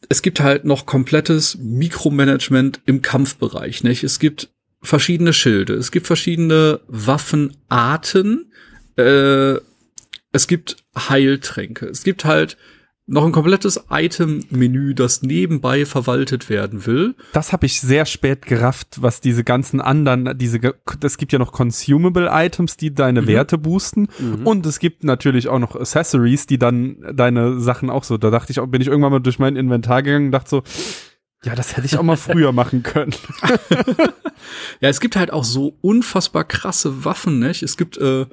es 0.09 0.21
gibt 0.21 0.41
halt 0.41 0.65
noch 0.65 0.85
komplettes 0.85 1.57
Mikromanagement 1.57 2.81
im 2.85 3.01
Kampfbereich, 3.01 3.85
nicht? 3.85 4.03
Es 4.03 4.19
gibt 4.19 4.49
verschiedene 4.81 5.31
Schilde, 5.31 5.75
es 5.75 5.89
gibt 5.89 6.05
verschiedene 6.05 6.81
Waffenarten, 6.87 8.51
äh, 8.97 9.55
es 10.33 10.47
gibt 10.47 10.83
Heiltränke, 10.97 11.85
es 11.85 12.03
gibt 12.03 12.25
halt 12.25 12.57
noch 13.07 13.23
ein 13.23 13.31
komplettes 13.31 13.85
Item-Menü, 13.91 14.95
das 14.95 15.21
nebenbei 15.21 15.85
verwaltet 15.85 16.49
werden 16.49 16.85
will. 16.87 17.15
Das 17.33 17.53
habe 17.53 17.67
ich 17.67 17.79
sehr 17.79 18.05
spät 18.05 18.47
gerafft, 18.47 18.97
was 18.99 19.21
diese 19.21 19.43
ganzen 19.43 19.79
anderen, 19.79 20.35
diese, 20.37 20.59
es 21.03 21.17
gibt 21.17 21.31
ja 21.31 21.37
noch 21.37 21.51
Consumable 21.51 22.29
Items, 22.31 22.77
die 22.77 22.95
deine 22.95 23.21
mhm. 23.21 23.27
Werte 23.27 23.57
boosten. 23.59 24.07
Mhm. 24.17 24.47
Und 24.47 24.65
es 24.65 24.79
gibt 24.79 25.03
natürlich 25.03 25.47
auch 25.47 25.59
noch 25.59 25.75
Accessories, 25.75 26.47
die 26.47 26.57
dann 26.57 26.97
deine 27.13 27.59
Sachen 27.59 27.91
auch 27.91 28.03
so. 28.03 28.17
Da 28.17 28.31
dachte 28.31 28.51
ich, 28.51 28.59
bin 28.71 28.81
ich 28.81 28.87
irgendwann 28.87 29.11
mal 29.11 29.19
durch 29.19 29.37
mein 29.37 29.55
Inventar 29.55 30.01
gegangen 30.01 30.27
und 30.27 30.31
dachte 30.31 30.49
so, 30.49 30.63
ja, 31.43 31.53
das 31.53 31.77
hätte 31.77 31.85
ich 31.85 31.97
auch 31.97 32.03
mal 32.03 32.17
früher 32.17 32.51
machen 32.53 32.81
können. 32.81 33.13
ja, 34.79 34.89
es 34.89 34.99
gibt 34.99 35.15
halt 35.15 35.31
auch 35.31 35.43
so 35.43 35.77
unfassbar 35.81 36.43
krasse 36.43 37.05
Waffen, 37.05 37.37
nicht? 37.37 37.61
Es 37.61 37.77
gibt, 37.77 37.97
äh, 37.97 38.25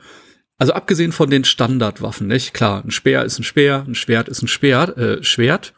also 0.63 0.75
abgesehen 0.75 1.11
von 1.11 1.29
den 1.29 1.43
Standardwaffen, 1.43 2.29
nicht? 2.29 2.55
Klar, 2.55 2.85
ein 2.85 2.93
Speer 2.93 3.25
ist 3.25 3.37
ein 3.37 3.43
Speer, 3.43 3.85
ein 3.85 3.97
Schwert 3.97 4.29
ist 4.29 4.43
ein 4.43 4.47
Speer, 4.47 4.97
äh, 4.97 5.25
Schwert. 5.25 5.75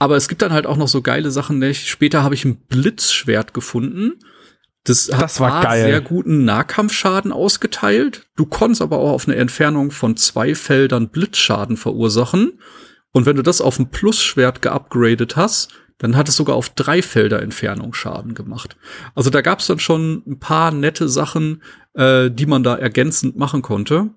Aber 0.00 0.16
es 0.16 0.26
gibt 0.26 0.42
dann 0.42 0.52
halt 0.52 0.66
auch 0.66 0.76
noch 0.76 0.88
so 0.88 1.02
geile 1.02 1.30
Sachen, 1.30 1.60
nicht? 1.60 1.86
Später 1.86 2.24
habe 2.24 2.34
ich 2.34 2.44
ein 2.44 2.56
Blitzschwert 2.56 3.54
gefunden. 3.54 4.14
Das, 4.82 5.06
das 5.06 5.38
geil. 5.38 5.84
sehr 5.84 6.00
guten 6.00 6.44
Nahkampfschaden 6.44 7.30
ausgeteilt. 7.30 8.26
Du 8.34 8.44
konntest 8.44 8.82
aber 8.82 8.98
auch 8.98 9.12
auf 9.12 9.28
eine 9.28 9.36
Entfernung 9.36 9.92
von 9.92 10.16
zwei 10.16 10.56
Feldern 10.56 11.10
Blitzschaden 11.10 11.76
verursachen. 11.76 12.58
Und 13.12 13.26
wenn 13.26 13.36
du 13.36 13.42
das 13.42 13.60
auf 13.60 13.78
ein 13.78 13.90
Plusschwert 13.90 14.62
geupgradet 14.62 15.36
hast, 15.36 15.72
dann 15.98 16.16
hat 16.16 16.28
es 16.28 16.34
sogar 16.34 16.56
auf 16.56 16.70
drei 16.70 17.02
Felder 17.02 17.40
Entfernung 17.40 17.94
Schaden 17.94 18.34
gemacht. 18.34 18.76
Also 19.14 19.30
da 19.30 19.42
gab 19.42 19.60
es 19.60 19.68
dann 19.68 19.78
schon 19.78 20.24
ein 20.26 20.40
paar 20.40 20.72
nette 20.72 21.08
Sachen, 21.08 21.62
äh, 21.94 22.30
die 22.30 22.46
man 22.46 22.64
da 22.64 22.74
ergänzend 22.74 23.36
machen 23.36 23.62
konnte. 23.62 24.10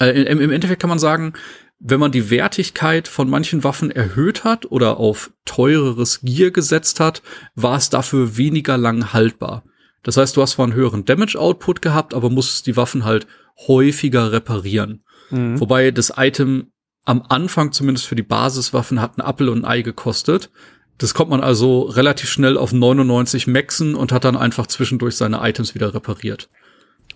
Äh, 0.00 0.22
im, 0.22 0.40
Im 0.40 0.50
Endeffekt 0.50 0.80
kann 0.80 0.90
man 0.90 0.98
sagen, 0.98 1.34
wenn 1.80 2.00
man 2.00 2.10
die 2.10 2.30
Wertigkeit 2.30 3.06
von 3.06 3.30
manchen 3.30 3.62
Waffen 3.62 3.90
erhöht 3.90 4.44
hat 4.44 4.70
oder 4.70 4.98
auf 4.98 5.30
teureres 5.44 6.20
Gear 6.22 6.50
gesetzt 6.50 6.98
hat, 6.98 7.22
war 7.54 7.76
es 7.76 7.88
dafür 7.88 8.36
weniger 8.36 8.76
lang 8.76 9.12
haltbar. 9.12 9.62
Das 10.02 10.16
heißt, 10.16 10.36
du 10.36 10.42
hast 10.42 10.52
zwar 10.52 10.64
einen 10.64 10.74
höheren 10.74 11.04
Damage-Output 11.04 11.82
gehabt, 11.82 12.14
aber 12.14 12.30
musstest 12.30 12.66
die 12.66 12.76
Waffen 12.76 13.04
halt 13.04 13.26
häufiger 13.66 14.32
reparieren. 14.32 15.04
Mhm. 15.30 15.60
Wobei 15.60 15.90
das 15.90 16.12
Item 16.16 16.72
am 17.04 17.22
Anfang 17.28 17.72
zumindest 17.72 18.06
für 18.06 18.16
die 18.16 18.22
Basiswaffen 18.22 19.00
hat 19.00 19.16
ein 19.16 19.22
Apfel 19.22 19.48
und 19.48 19.64
ein 19.64 19.64
Ei 19.64 19.82
gekostet. 19.82 20.50
Das 20.98 21.14
kommt 21.14 21.30
man 21.30 21.42
also 21.42 21.82
relativ 21.82 22.28
schnell 22.28 22.58
auf 22.58 22.72
99 22.72 23.46
Maxen 23.46 23.94
und 23.94 24.12
hat 24.12 24.24
dann 24.24 24.36
einfach 24.36 24.66
zwischendurch 24.66 25.16
seine 25.16 25.38
Items 25.48 25.74
wieder 25.74 25.94
repariert. 25.94 26.48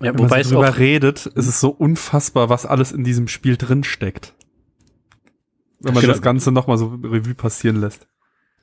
Ja, 0.02 0.12
Wenn 0.12 0.24
wobei 0.24 0.38
man 0.38 0.44
so 0.44 0.54
drüber 0.56 0.78
redet, 0.78 1.26
ist 1.26 1.46
es 1.46 1.60
so 1.60 1.70
unfassbar, 1.70 2.48
was 2.48 2.66
alles 2.66 2.90
in 2.90 3.04
diesem 3.04 3.28
Spiel 3.28 3.56
drin 3.56 3.84
steckt. 3.84 4.34
Wenn 5.78 5.94
man 5.94 6.00
genau. 6.00 6.12
das 6.12 6.22
Ganze 6.22 6.50
noch 6.50 6.66
mal 6.66 6.76
so 6.76 6.88
Revue 7.02 7.34
passieren 7.34 7.80
lässt. 7.80 8.08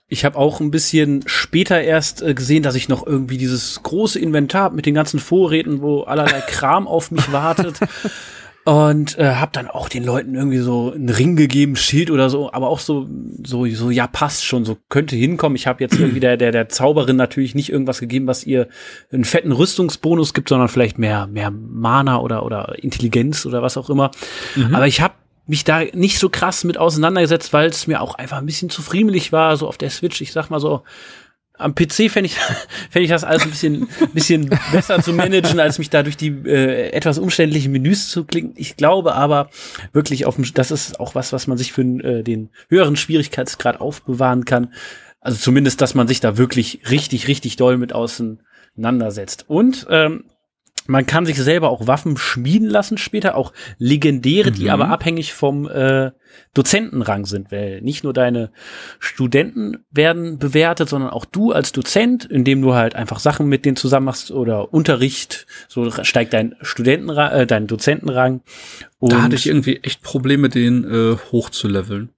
Ich 0.07 0.25
habe 0.25 0.37
auch 0.37 0.59
ein 0.59 0.71
bisschen 0.71 1.23
später 1.27 1.81
erst 1.81 2.21
äh, 2.21 2.33
gesehen, 2.33 2.63
dass 2.63 2.75
ich 2.75 2.89
noch 2.89 3.05
irgendwie 3.05 3.37
dieses 3.37 3.81
große 3.83 4.19
Inventar 4.19 4.71
mit 4.71 4.85
den 4.85 4.95
ganzen 4.95 5.19
Vorräten, 5.19 5.81
wo 5.81 6.01
allerlei 6.01 6.41
Kram 6.41 6.87
auf 6.87 7.11
mich 7.11 7.31
wartet. 7.31 7.79
und 8.65 9.17
äh, 9.17 9.35
habe 9.35 9.51
dann 9.53 9.67
auch 9.67 9.89
den 9.89 10.03
Leuten 10.03 10.35
irgendwie 10.35 10.59
so 10.59 10.91
einen 10.93 11.09
Ring 11.09 11.35
gegeben, 11.35 11.75
Schild 11.75 12.11
oder 12.11 12.29
so, 12.29 12.51
aber 12.51 12.67
auch 12.69 12.79
so 12.79 13.07
so 13.43 13.65
so 13.67 13.89
ja 13.89 14.05
passt 14.07 14.45
schon, 14.45 14.65
so 14.65 14.77
könnte 14.89 15.15
hinkommen. 15.15 15.55
Ich 15.55 15.65
habe 15.65 15.83
jetzt 15.83 15.97
irgendwie 15.97 16.19
der 16.19 16.37
der 16.37 16.51
der 16.51 16.69
Zauberin 16.69 17.15
natürlich 17.15 17.55
nicht 17.55 17.71
irgendwas 17.71 17.99
gegeben, 17.99 18.27
was 18.27 18.45
ihr 18.45 18.67
einen 19.11 19.23
fetten 19.23 19.51
Rüstungsbonus 19.51 20.33
gibt, 20.33 20.49
sondern 20.49 20.67
vielleicht 20.67 20.99
mehr 20.99 21.27
mehr 21.27 21.51
Mana 21.51 22.19
oder 22.19 22.43
oder 22.43 22.75
Intelligenz 22.77 23.45
oder 23.45 23.61
was 23.61 23.77
auch 23.77 23.89
immer. 23.89 24.11
Mhm. 24.55 24.75
Aber 24.75 24.87
ich 24.87 25.01
habe 25.01 25.13
mich 25.47 25.63
da 25.63 25.81
nicht 25.93 26.19
so 26.19 26.29
krass 26.29 26.63
mit 26.63 26.77
auseinandergesetzt, 26.77 27.53
weil 27.53 27.69
es 27.69 27.87
mir 27.87 28.01
auch 28.01 28.15
einfach 28.15 28.37
ein 28.37 28.45
bisschen 28.45 28.69
zu 28.69 28.83
friemelig 28.83 29.31
war, 29.31 29.57
so 29.57 29.67
auf 29.67 29.79
der 29.79 29.89
Switch. 29.89 30.21
Ich 30.21 30.31
sag 30.31 30.49
mal 30.49 30.59
so, 30.59 30.83
am 31.59 31.75
PC 31.75 32.09
fände 32.09 32.25
ich, 32.25 32.35
fänd 32.89 33.03
ich 33.03 33.09
das 33.09 33.23
alles 33.23 33.43
ein 33.43 33.51
bisschen, 33.51 33.87
bisschen 34.13 34.49
besser 34.71 35.01
zu 35.01 35.13
managen, 35.13 35.59
als 35.59 35.77
mich 35.77 35.89
da 35.89 36.03
durch 36.03 36.17
die 36.17 36.29
äh, 36.29 36.89
etwas 36.91 37.19
umständlichen 37.19 37.71
Menüs 37.71 38.09
zu 38.09 38.23
klicken. 38.23 38.53
Ich 38.55 38.77
glaube 38.77 39.13
aber 39.13 39.49
wirklich 39.93 40.25
auf 40.25 40.35
dem, 40.35 40.45
das 40.53 40.71
ist 40.71 40.99
auch 40.99 41.15
was, 41.15 41.33
was 41.33 41.47
man 41.47 41.57
sich 41.57 41.73
für 41.73 41.81
äh, 41.81 42.23
den 42.23 42.49
höheren 42.69 42.95
Schwierigkeitsgrad 42.95 43.79
aufbewahren 43.81 44.45
kann. 44.45 44.73
Also 45.21 45.37
zumindest, 45.37 45.81
dass 45.81 45.95
man 45.95 46.07
sich 46.07 46.21
da 46.21 46.37
wirklich 46.37 46.81
richtig, 46.89 47.27
richtig 47.27 47.57
doll 47.57 47.77
mit 47.77 47.93
auseinandersetzt. 47.93 49.45
Und 49.47 49.85
ähm, 49.89 50.23
man 50.89 51.05
kann 51.05 51.25
sich 51.25 51.37
selber 51.37 51.69
auch 51.69 51.85
Waffen 51.85 52.17
schmieden 52.17 52.67
lassen 52.67 52.97
später, 52.97 53.35
auch 53.35 53.53
legendäre, 53.77 54.49
mhm. 54.49 54.55
die 54.55 54.69
aber 54.71 54.89
abhängig 54.89 55.33
vom 55.33 55.69
äh, 55.69 56.11
Dozentenrang 56.55 57.25
sind, 57.25 57.51
weil 57.51 57.81
nicht 57.81 58.03
nur 58.03 58.11
deine 58.11 58.51
Studenten 58.97 59.85
werden 59.91 60.39
bewertet, 60.39 60.89
sondern 60.89 61.11
auch 61.11 61.25
du 61.25 61.51
als 61.51 61.71
Dozent, 61.71 62.25
indem 62.25 62.61
du 62.61 62.73
halt 62.73 62.95
einfach 62.95 63.19
Sachen 63.19 63.47
mit 63.47 63.65
denen 63.65 63.75
zusammen 63.75 64.07
machst 64.07 64.31
oder 64.31 64.73
Unterricht, 64.73 65.45
so 65.67 65.91
steigt 66.03 66.33
dein 66.33 66.55
Studentenrang, 66.61 67.31
äh, 67.31 67.47
dein 67.47 67.67
Dozentenrang. 67.67 68.41
Und 68.97 69.13
da 69.13 69.21
hatte 69.21 69.35
ich 69.35 69.45
irgendwie 69.45 69.77
echt 69.83 70.01
Probleme, 70.01 70.49
den 70.49 70.83
äh, 70.83 71.17
hochzuleveln. 71.31 72.09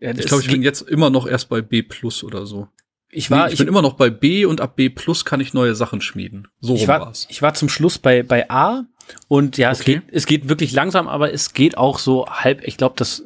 Ja, 0.00 0.10
ich 0.10 0.26
glaube, 0.26 0.42
ich 0.42 0.50
bin 0.50 0.62
jetzt 0.62 0.82
immer 0.82 1.10
noch 1.10 1.28
erst 1.28 1.48
bei 1.48 1.62
B 1.62 1.82
plus 1.82 2.24
oder 2.24 2.46
so. 2.46 2.66
Ich 3.14 3.30
war, 3.30 3.46
nee, 3.46 3.52
ich 3.52 3.58
bin 3.58 3.68
immer 3.68 3.82
noch 3.82 3.92
bei 3.92 4.08
B 4.08 4.46
und 4.46 4.62
ab 4.62 4.74
B 4.74 4.88
plus 4.88 5.26
kann 5.26 5.38
ich 5.40 5.52
neue 5.52 5.74
Sachen 5.74 6.00
schmieden. 6.00 6.48
So 6.60 6.74
ich 6.74 6.88
war, 6.88 7.00
war's. 7.00 7.26
Ich 7.28 7.42
war 7.42 7.52
zum 7.52 7.68
Schluss 7.68 7.98
bei, 7.98 8.22
bei 8.22 8.50
A 8.50 8.86
und 9.28 9.58
ja, 9.58 9.70
okay. 9.70 9.78
es 9.78 9.84
geht, 9.84 10.02
es 10.10 10.26
geht 10.26 10.48
wirklich 10.48 10.72
langsam, 10.72 11.08
aber 11.08 11.30
es 11.30 11.52
geht 11.52 11.76
auch 11.76 11.98
so 11.98 12.26
halb, 12.26 12.66
ich 12.66 12.78
glaube, 12.78 12.94
das 12.96 13.22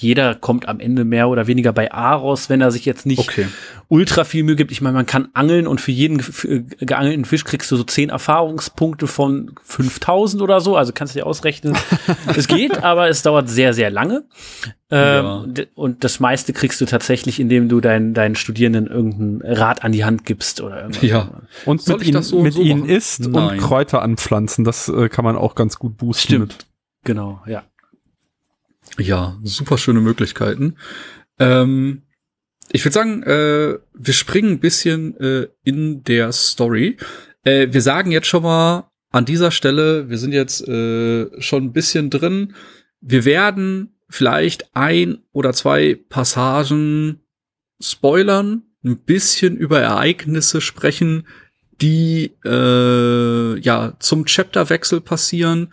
jeder 0.00 0.36
kommt 0.36 0.68
am 0.68 0.78
Ende 0.78 1.04
mehr 1.04 1.28
oder 1.28 1.48
weniger 1.48 1.72
bei 1.72 1.90
A 1.92 2.14
raus, 2.14 2.48
wenn 2.48 2.60
er 2.60 2.70
sich 2.70 2.84
jetzt 2.84 3.04
nicht 3.04 3.18
okay. 3.18 3.48
ultra 3.88 4.22
viel 4.22 4.44
Mühe 4.44 4.54
gibt. 4.54 4.70
Ich 4.70 4.80
meine, 4.80 4.94
man 4.94 5.06
kann 5.06 5.28
angeln 5.34 5.66
und 5.66 5.80
für 5.80 5.90
jeden 5.90 6.22
geangelten 6.78 7.24
Fisch 7.24 7.42
kriegst 7.42 7.68
du 7.72 7.76
so 7.76 7.82
zehn 7.82 8.08
Erfahrungspunkte 8.08 9.08
von 9.08 9.56
5000 9.64 10.40
oder 10.40 10.60
so. 10.60 10.76
Also 10.76 10.92
kannst 10.94 11.14
du 11.14 11.18
dir 11.18 11.26
ausrechnen. 11.26 11.76
es 12.36 12.46
geht, 12.46 12.84
aber 12.84 13.08
es 13.08 13.22
dauert 13.22 13.48
sehr, 13.48 13.74
sehr 13.74 13.90
lange. 13.90 14.22
Ja. 14.92 15.42
Ähm, 15.42 15.54
und 15.74 16.04
das 16.04 16.20
meiste 16.20 16.52
kriegst 16.52 16.80
du 16.80 16.84
tatsächlich, 16.84 17.40
indem 17.40 17.68
du 17.68 17.80
deinen, 17.80 18.14
deinen 18.14 18.36
Studierenden 18.36 18.86
irgendein 18.86 19.52
Rad 19.52 19.82
an 19.82 19.90
die 19.90 20.04
Hand 20.04 20.24
gibst 20.24 20.60
oder 20.60 20.82
irgendwas. 20.82 21.02
Ja. 21.02 21.42
Und 21.64 21.82
Soll 21.82 21.98
mit, 21.98 22.06
ihnen, 22.06 22.22
so 22.22 22.40
mit 22.40 22.54
so 22.54 22.62
ihnen 22.62 22.84
isst 22.84 23.28
Nein. 23.28 23.34
und 23.34 23.58
Kräuter 23.58 24.00
anpflanzen. 24.00 24.64
Das 24.64 24.88
äh, 24.88 25.08
kann 25.08 25.24
man 25.24 25.36
auch 25.36 25.56
ganz 25.56 25.76
gut 25.76 25.96
boosten. 25.96 26.28
Stimmt. 26.28 26.48
Mit. 26.48 26.66
Genau, 27.02 27.42
ja. 27.46 27.64
Ja, 28.96 29.38
super 29.42 29.78
schöne 29.78 30.00
Möglichkeiten. 30.00 30.76
Ähm, 31.38 32.02
ich 32.70 32.84
würde 32.84 32.94
sagen, 32.94 33.22
äh, 33.22 33.78
wir 33.94 34.14
springen 34.14 34.52
ein 34.52 34.60
bisschen 34.60 35.16
äh, 35.20 35.48
in 35.62 36.04
der 36.04 36.32
Story. 36.32 36.96
Äh, 37.44 37.68
wir 37.70 37.82
sagen 37.82 38.10
jetzt 38.10 38.26
schon 38.26 38.42
mal 38.42 38.90
an 39.10 39.24
dieser 39.24 39.50
Stelle, 39.50 40.08
wir 40.10 40.18
sind 40.18 40.32
jetzt 40.32 40.66
äh, 40.68 41.40
schon 41.40 41.64
ein 41.64 41.72
bisschen 41.72 42.10
drin. 42.10 42.54
Wir 43.00 43.24
werden 43.24 43.94
vielleicht 44.08 44.74
ein 44.74 45.18
oder 45.32 45.52
zwei 45.52 45.98
Passagen 46.08 47.20
spoilern, 47.80 48.62
ein 48.84 48.98
bisschen 48.98 49.56
über 49.56 49.80
Ereignisse 49.80 50.60
sprechen, 50.60 51.26
die 51.80 52.32
äh, 52.44 53.58
ja 53.60 53.94
zum 53.98 54.24
Chapterwechsel 54.24 55.00
passieren, 55.00 55.72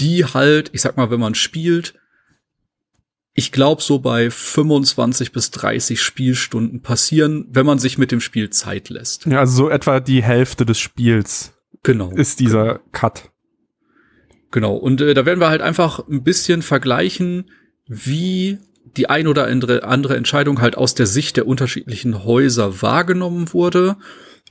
die 0.00 0.24
halt, 0.24 0.70
ich 0.72 0.80
sag 0.80 0.96
mal, 0.96 1.10
wenn 1.10 1.20
man 1.20 1.34
spielt, 1.34 1.94
ich 3.38 3.52
glaube, 3.52 3.82
so 3.82 3.98
bei 3.98 4.30
25 4.30 5.30
bis 5.30 5.50
30 5.50 6.00
Spielstunden 6.00 6.80
passieren, 6.80 7.46
wenn 7.50 7.66
man 7.66 7.78
sich 7.78 7.98
mit 7.98 8.10
dem 8.10 8.22
Spiel 8.22 8.48
Zeit 8.48 8.88
lässt. 8.88 9.26
Ja, 9.26 9.40
also 9.40 9.54
so 9.54 9.70
etwa 9.70 10.00
die 10.00 10.22
Hälfte 10.22 10.64
des 10.64 10.78
Spiels. 10.78 11.52
Genau. 11.82 12.10
Ist 12.12 12.40
dieser 12.40 12.64
genau. 12.64 12.80
Cut. 12.92 13.30
Genau. 14.50 14.74
Und 14.74 15.02
äh, 15.02 15.12
da 15.12 15.26
werden 15.26 15.38
wir 15.38 15.50
halt 15.50 15.60
einfach 15.60 16.08
ein 16.08 16.24
bisschen 16.24 16.62
vergleichen, 16.62 17.50
wie 17.86 18.58
die 18.96 19.10
ein 19.10 19.26
oder 19.26 19.48
andere, 19.48 19.84
andere 19.84 20.16
Entscheidung 20.16 20.62
halt 20.62 20.78
aus 20.78 20.94
der 20.94 21.06
Sicht 21.06 21.36
der 21.36 21.46
unterschiedlichen 21.46 22.24
Häuser 22.24 22.80
wahrgenommen 22.80 23.52
wurde. 23.52 23.96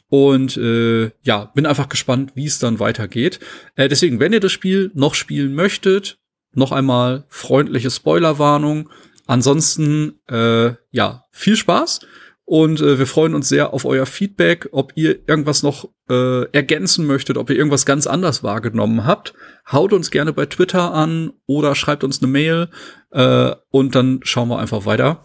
Und 0.10 0.58
äh, 0.58 1.10
ja, 1.24 1.46
bin 1.56 1.66
einfach 1.66 1.90
gespannt, 1.90 2.34
wie 2.36 2.46
es 2.46 2.60
dann 2.60 2.80
weitergeht. 2.80 3.40
Äh, 3.76 3.90
deswegen, 3.90 4.20
wenn 4.20 4.32
ihr 4.32 4.40
das 4.40 4.52
Spiel 4.52 4.92
noch 4.94 5.16
spielen 5.16 5.56
möchtet, 5.56 6.20
noch 6.58 6.72
einmal 6.72 7.26
freundliche 7.30 7.90
Spoilerwarnung. 7.90 8.90
Ansonsten, 9.28 10.20
äh, 10.30 10.74
ja, 10.92 11.24
viel 11.32 11.56
Spaß 11.56 12.02
und 12.46 12.80
äh, 12.80 13.00
wir 13.00 13.08
freuen 13.08 13.34
uns 13.34 13.50
sehr 13.50 13.74
auf 13.74 13.86
euer 13.86 14.06
Feedback, 14.06 14.70
ob 14.72 14.94
ihr 14.96 15.28
irgendwas 15.28 15.64
noch 15.64 15.90
äh, 16.10 16.46
ergänzen 16.52 17.08
möchtet, 17.08 17.38
ob 17.38 17.50
ihr 17.50 17.56
irgendwas 17.56 17.88
ganz 17.88 18.06
anders 18.06 18.44
wahrgenommen 18.44 19.06
habt. 19.06 19.34
Haut 19.72 19.94
uns 19.94 20.12
gerne 20.12 20.32
bei 20.32 20.46
Twitter 20.46 20.94
an 20.94 21.34
oder 21.48 21.74
schreibt 21.74 22.04
uns 22.04 22.22
eine 22.22 22.32
Mail 22.32 22.70
äh, 23.12 23.52
und 23.72 23.96
dann 23.96 24.20
schauen 24.24 24.50
wir 24.50 24.60
einfach 24.60 24.86
weiter. 24.86 25.24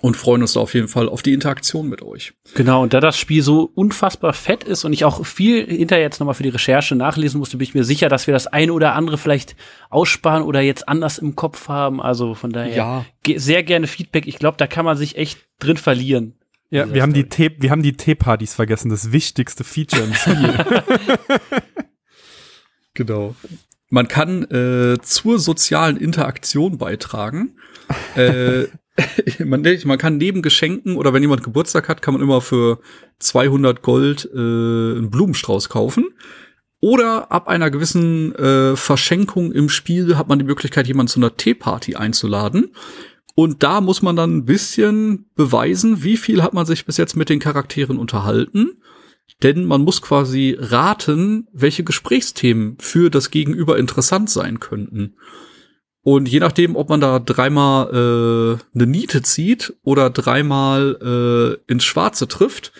Und 0.00 0.16
freuen 0.16 0.42
uns 0.42 0.54
da 0.54 0.60
auf 0.60 0.74
jeden 0.74 0.88
Fall 0.88 1.08
auf 1.08 1.22
die 1.22 1.32
Interaktion 1.32 1.88
mit 1.88 2.02
euch. 2.02 2.32
Genau, 2.54 2.82
und 2.82 2.92
da 2.94 3.00
das 3.00 3.16
Spiel 3.18 3.42
so 3.42 3.70
unfassbar 3.74 4.32
fett 4.32 4.64
ist 4.64 4.84
und 4.84 4.92
ich 4.92 5.04
auch 5.04 5.24
viel 5.26 5.66
hinterher 5.66 6.02
jetzt 6.04 6.18
nochmal 6.18 6.34
für 6.34 6.42
die 6.42 6.48
Recherche 6.48 6.94
nachlesen 6.96 7.38
musste, 7.38 7.56
bin 7.58 7.64
ich 7.64 7.74
mir 7.74 7.84
sicher, 7.84 8.08
dass 8.08 8.26
wir 8.26 8.32
das 8.34 8.46
eine 8.46 8.72
oder 8.72 8.94
andere 8.94 9.18
vielleicht 9.18 9.54
aussparen 9.90 10.42
oder 10.42 10.60
jetzt 10.60 10.88
anders 10.88 11.18
im 11.18 11.36
Kopf 11.36 11.68
haben. 11.68 12.00
Also 12.00 12.34
von 12.34 12.50
daher 12.52 12.74
Ja. 12.76 13.04
ge- 13.22 13.38
sehr 13.38 13.62
gerne 13.62 13.86
Feedback. 13.86 14.26
Ich 14.26 14.38
glaube, 14.38 14.56
da 14.56 14.66
kann 14.66 14.84
man 14.84 14.96
sich 14.96 15.16
echt 15.16 15.38
drin 15.58 15.76
verlieren. 15.76 16.34
Ja, 16.70 16.92
wir 16.92 17.02
haben 17.02 17.12
die. 17.12 17.28
Tee, 17.28 17.50
wir 17.58 17.70
haben 17.70 17.82
die 17.82 17.92
Teepartys 17.98 18.54
vergessen, 18.54 18.88
das 18.88 19.12
wichtigste 19.12 19.62
Feature 19.62 20.04
im 20.04 20.14
Spiel. 20.14 20.54
Genau. 22.94 23.34
Man 23.88 24.08
kann 24.08 24.44
äh, 24.50 24.98
zur 25.02 25.38
sozialen 25.38 25.96
Interaktion 25.96 26.78
beitragen. 26.78 27.56
äh, 28.16 28.64
man, 29.44 29.66
man 29.84 29.98
kann 29.98 30.16
neben 30.18 30.42
Geschenken 30.42 30.96
oder 30.96 31.12
wenn 31.12 31.22
jemand 31.22 31.42
Geburtstag 31.42 31.88
hat, 31.88 32.02
kann 32.02 32.14
man 32.14 32.22
immer 32.22 32.40
für 32.40 32.80
200 33.18 33.82
Gold 33.82 34.28
äh, 34.32 34.38
einen 34.38 35.10
Blumenstrauß 35.10 35.68
kaufen. 35.68 36.06
Oder 36.80 37.30
ab 37.30 37.46
einer 37.46 37.70
gewissen 37.70 38.34
äh, 38.34 38.74
Verschenkung 38.74 39.52
im 39.52 39.68
Spiel 39.68 40.16
hat 40.16 40.28
man 40.28 40.40
die 40.40 40.44
Möglichkeit, 40.44 40.88
jemanden 40.88 41.12
zu 41.12 41.20
einer 41.20 41.36
Teeparty 41.36 41.94
einzuladen. 41.94 42.72
Und 43.34 43.62
da 43.62 43.80
muss 43.80 44.02
man 44.02 44.16
dann 44.16 44.36
ein 44.38 44.44
bisschen 44.44 45.26
beweisen, 45.36 46.02
wie 46.02 46.16
viel 46.16 46.42
hat 46.42 46.52
man 46.52 46.66
sich 46.66 46.84
bis 46.84 46.96
jetzt 46.96 47.16
mit 47.16 47.28
den 47.28 47.38
Charakteren 47.38 47.98
unterhalten. 47.98 48.82
Denn 49.42 49.64
man 49.64 49.82
muss 49.82 50.02
quasi 50.02 50.56
raten, 50.58 51.48
welche 51.52 51.84
Gesprächsthemen 51.84 52.76
für 52.78 53.10
das 53.10 53.30
Gegenüber 53.30 53.78
interessant 53.78 54.28
sein 54.28 54.60
könnten. 54.60 55.14
Und 56.04 56.28
je 56.28 56.40
nachdem, 56.40 56.74
ob 56.74 56.88
man 56.88 57.00
da 57.00 57.20
dreimal 57.20 57.88
äh, 57.88 58.58
eine 58.74 58.86
Niete 58.86 59.22
zieht 59.22 59.74
oder 59.82 60.10
dreimal 60.10 61.60
äh, 61.68 61.72
ins 61.72 61.84
Schwarze 61.84 62.26
trifft, 62.26 62.72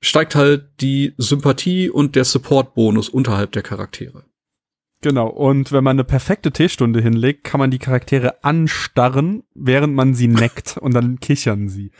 steigt 0.00 0.36
halt 0.36 0.66
die 0.80 1.12
Sympathie 1.18 1.90
und 1.90 2.14
der 2.14 2.24
Support-Bonus 2.24 3.08
unterhalb 3.08 3.50
der 3.52 3.62
Charaktere. 3.62 4.24
genau. 5.00 5.28
Und 5.28 5.72
wenn 5.72 5.82
man 5.82 5.96
eine 5.96 6.04
perfekte 6.04 6.52
Teestunde 6.52 7.00
hinlegt, 7.00 7.42
kann 7.42 7.58
man 7.58 7.72
die 7.72 7.80
Charaktere 7.80 8.44
anstarren, 8.44 9.42
während 9.54 9.94
man 9.94 10.14
sie 10.14 10.28
neckt 10.28 10.76
und 10.76 10.94
dann 10.94 11.18
kichern 11.18 11.68
sie. 11.68 11.90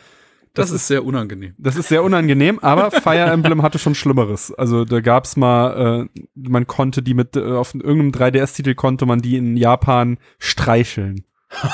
Das, 0.59 0.69
Das 0.71 0.81
ist 0.81 0.87
sehr 0.87 1.03
unangenehm. 1.05 1.55
Das 1.57 1.75
ist 1.75 1.89
sehr 1.89 2.03
unangenehm, 2.03 2.59
aber 2.59 2.91
Fire 3.01 3.29
Emblem 3.31 3.61
hatte 3.61 3.79
schon 3.79 3.95
Schlimmeres. 3.95 4.53
Also 4.53 4.85
da 4.85 4.99
gab's 5.01 5.35
mal, 5.37 6.07
äh, 6.15 6.21
man 6.35 6.67
konnte 6.67 7.01
die 7.01 7.13
mit, 7.13 7.35
äh, 7.35 7.41
auf 7.53 7.73
irgendeinem 7.73 8.11
3DS-Titel 8.11 8.75
konnte 8.75 9.05
man 9.05 9.19
die 9.21 9.37
in 9.37 9.57
Japan 9.57 10.17
streicheln. 10.37 11.23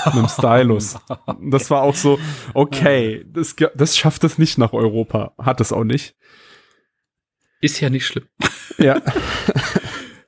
mit 0.06 0.16
dem 0.16 0.28
Stylus. 0.30 0.98
Das 1.52 1.70
war 1.70 1.82
auch 1.82 1.96
so, 1.96 2.18
okay, 2.54 3.26
das, 3.28 3.56
ge- 3.58 3.72
das 3.76 3.98
schafft 3.98 4.24
es 4.24 4.38
nicht 4.38 4.58
nach 4.58 4.72
Europa. 4.74 5.34
Hat 5.38 5.60
es 5.60 5.74
auch 5.74 5.84
nicht. 5.84 6.16
Ist 7.62 7.80
ja 7.82 7.90
nicht 7.90 8.06
schlimm. 8.06 8.26
Ja. 8.78 9.02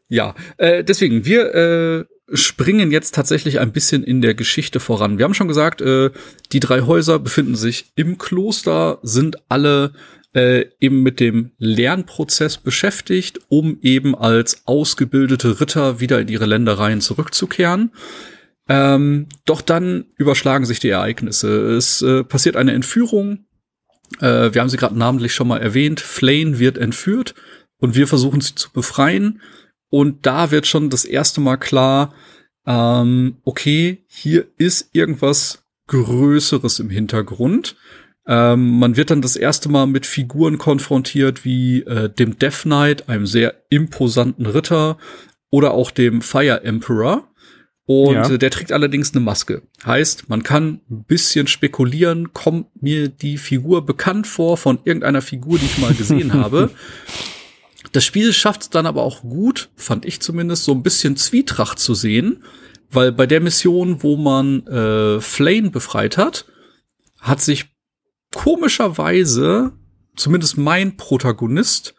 Ja, 0.10 0.36
äh, 0.58 0.86
deswegen, 0.86 1.26
wir 1.26 1.54
äh, 1.54 2.06
springen 2.34 2.92
jetzt 2.92 3.16
tatsächlich 3.16 3.60
ein 3.60 3.72
bisschen 3.72 4.04
in 4.04 4.22
der 4.22 4.34
Geschichte 4.34 4.80
voran. 4.80 5.18
Wir 5.18 5.26
haben 5.26 5.34
schon 5.34 5.48
gesagt, 5.48 5.82
äh, 5.82 6.12
die 6.52 6.60
drei 6.60 6.82
Häuser 6.82 7.20
befinden 7.20 7.56
sich 7.56 7.92
im 7.96 8.18
Kloster, 8.18 9.00
sind 9.02 9.38
alle 9.50 9.94
äh, 10.34 10.66
eben 10.80 11.04
mit 11.04 11.20
dem 11.20 11.52
Lernprozess 11.58 12.58
beschäftigt, 12.58 13.40
um 13.48 13.80
eben 13.82 14.14
als 14.16 14.64
ausgebildete 14.66 15.62
Ritter 15.62 16.00
wieder 16.00 16.20
in 16.20 16.28
ihre 16.28 16.46
Ländereien 16.46 17.02
zurückzukehren. 17.02 17.92
Ähm, 18.70 19.28
doch 19.46 19.62
dann 19.62 20.06
überschlagen 20.18 20.66
sich 20.66 20.80
die 20.80 20.90
Ereignisse. 20.90 21.76
Es 21.76 22.02
äh, 22.02 22.24
passiert 22.26 22.58
eine 22.58 22.74
Entführung. 22.74 23.46
Äh, 24.20 24.54
wir 24.54 24.62
haben 24.62 24.70
sie 24.70 24.78
gerade 24.78 24.98
namentlich 24.98 25.34
schon 25.34 25.48
mal 25.48 25.62
erwähnt. 25.62 26.02
Flane 26.02 26.60
wird 26.60 26.78
entführt 26.78 27.34
und 27.80 27.96
wir 27.96 28.08
versuchen 28.08 28.42
sie 28.42 28.56
zu 28.56 28.72
befreien. 28.72 29.42
Und 29.90 30.26
da 30.26 30.52
wird 30.52 30.68
schon 30.68 30.90
das 30.90 31.06
erste 31.06 31.42
Mal 31.42 31.58
klar, 31.58 32.14
ähm, 32.66 33.38
okay, 33.44 34.04
hier 34.08 34.46
ist 34.58 34.90
irgendwas 34.92 35.64
Größeres 35.88 36.80
im 36.80 36.90
Hintergrund. 36.90 37.76
Ähm, 38.28 38.80
man 38.80 38.98
wird 38.98 39.10
dann 39.10 39.22
das 39.22 39.38
erste 39.38 39.70
Mal 39.70 39.88
mit 39.88 40.06
Figuren 40.06 40.58
konfrontiert 40.58 41.46
wie 41.46 41.82
äh, 41.84 42.10
dem 42.10 42.38
Death 42.38 42.64
Knight, 42.64 43.08
einem 43.08 43.26
sehr 43.26 43.54
imposanten 43.70 44.46
Ritter, 44.46 44.98
oder 45.50 45.72
auch 45.72 45.92
dem 45.92 46.22
Fire 46.22 46.62
Emperor. 46.64 47.26
Und 47.86 48.16
Ja. 48.16 48.30
äh, 48.30 48.38
der 48.38 48.52
trägt 48.52 48.74
allerdings 48.74 49.14
eine 49.14 49.22
Maske. 49.22 49.62
Heißt, 49.86 50.28
man 50.28 50.44
kann 50.44 50.82
ein 50.92 51.06
bisschen 51.06 51.48
spekulieren, 51.48 52.34
kommt 52.34 52.82
mir 52.84 53.08
die 53.08 53.38
Figur 53.38 53.86
bekannt 53.86 54.28
vor 54.28 54.58
von 54.58 54.80
irgendeiner 54.84 55.22
Figur, 55.22 55.58
die 55.58 55.66
ich 55.68 55.78
mal 55.78 55.94
gesehen 55.94 56.34
habe. 56.34 56.70
Das 57.92 58.06
Spiel 58.06 58.34
schafft 58.34 58.62
es 58.62 58.70
dann 58.70 58.86
aber 58.86 59.04
auch 59.04 59.22
gut, 59.22 59.70
fand 59.76 60.06
ich 60.06 60.20
zumindest, 60.20 60.64
so 60.64 60.74
ein 60.74 60.84
bisschen 60.84 61.16
Zwietracht 61.18 61.80
zu 61.80 61.94
sehen, 61.94 62.44
weil 62.92 63.12
bei 63.12 63.26
der 63.26 63.42
Mission, 63.42 64.04
wo 64.04 64.18
man 64.18 64.66
äh, 64.68 65.20
Flane 65.20 65.70
befreit 65.70 66.18
hat, 66.18 66.46
hat 67.20 67.42
sich 67.42 67.66
komischerweise 68.34 69.74
zumindest 70.16 70.58
mein 70.58 70.98
Protagonist 70.98 71.96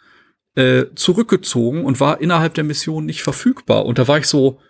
äh, 0.55 0.87
zurückgezogen 0.95 1.85
und 1.85 2.01
war 2.01 2.21
innerhalb 2.21 2.55
der 2.55 2.65
Mission 2.65 3.07
nicht 3.07 3.23
verfügbar. 3.23 3.87
Und 3.87 3.99
da 3.99 4.09
war 4.09 4.19
ich 4.19 4.27
so, 4.27 4.61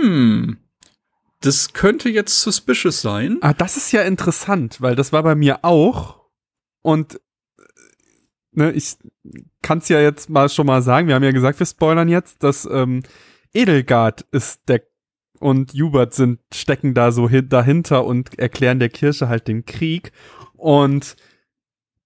hm, 0.00 0.58
das 1.40 1.72
könnte 1.72 2.08
jetzt 2.08 2.40
suspicious 2.40 3.00
sein. 3.00 3.38
Ah, 3.40 3.52
das 3.52 3.76
ist 3.76 3.92
ja 3.92 4.02
interessant, 4.02 4.80
weil 4.80 4.96
das 4.96 5.12
war 5.12 5.22
bei 5.22 5.34
mir 5.34 5.64
auch. 5.64 6.20
Und 6.82 7.16
äh, 7.16 7.62
ne, 8.52 8.72
ich 8.72 8.96
kann 9.62 9.78
es 9.78 9.88
ja 9.88 10.00
jetzt 10.00 10.28
mal 10.28 10.48
schon 10.48 10.66
mal 10.66 10.82
sagen. 10.82 11.08
Wir 11.08 11.14
haben 11.14 11.24
ja 11.24 11.32
gesagt, 11.32 11.58
wir 11.58 11.66
spoilern 11.66 12.08
jetzt, 12.08 12.42
dass 12.42 12.68
ähm, 12.70 13.02
Edelgard 13.54 14.26
ist 14.30 14.68
der 14.68 14.82
und 15.42 15.72
Hubert 15.72 16.14
sind 16.14 16.38
stecken 16.54 16.94
da 16.94 17.10
so 17.10 17.28
hin, 17.28 17.48
dahinter 17.48 18.04
und 18.04 18.38
erklären 18.38 18.78
der 18.78 18.90
Kirche 18.90 19.28
halt 19.28 19.48
den 19.48 19.64
Krieg. 19.64 20.12
Und 20.54 21.16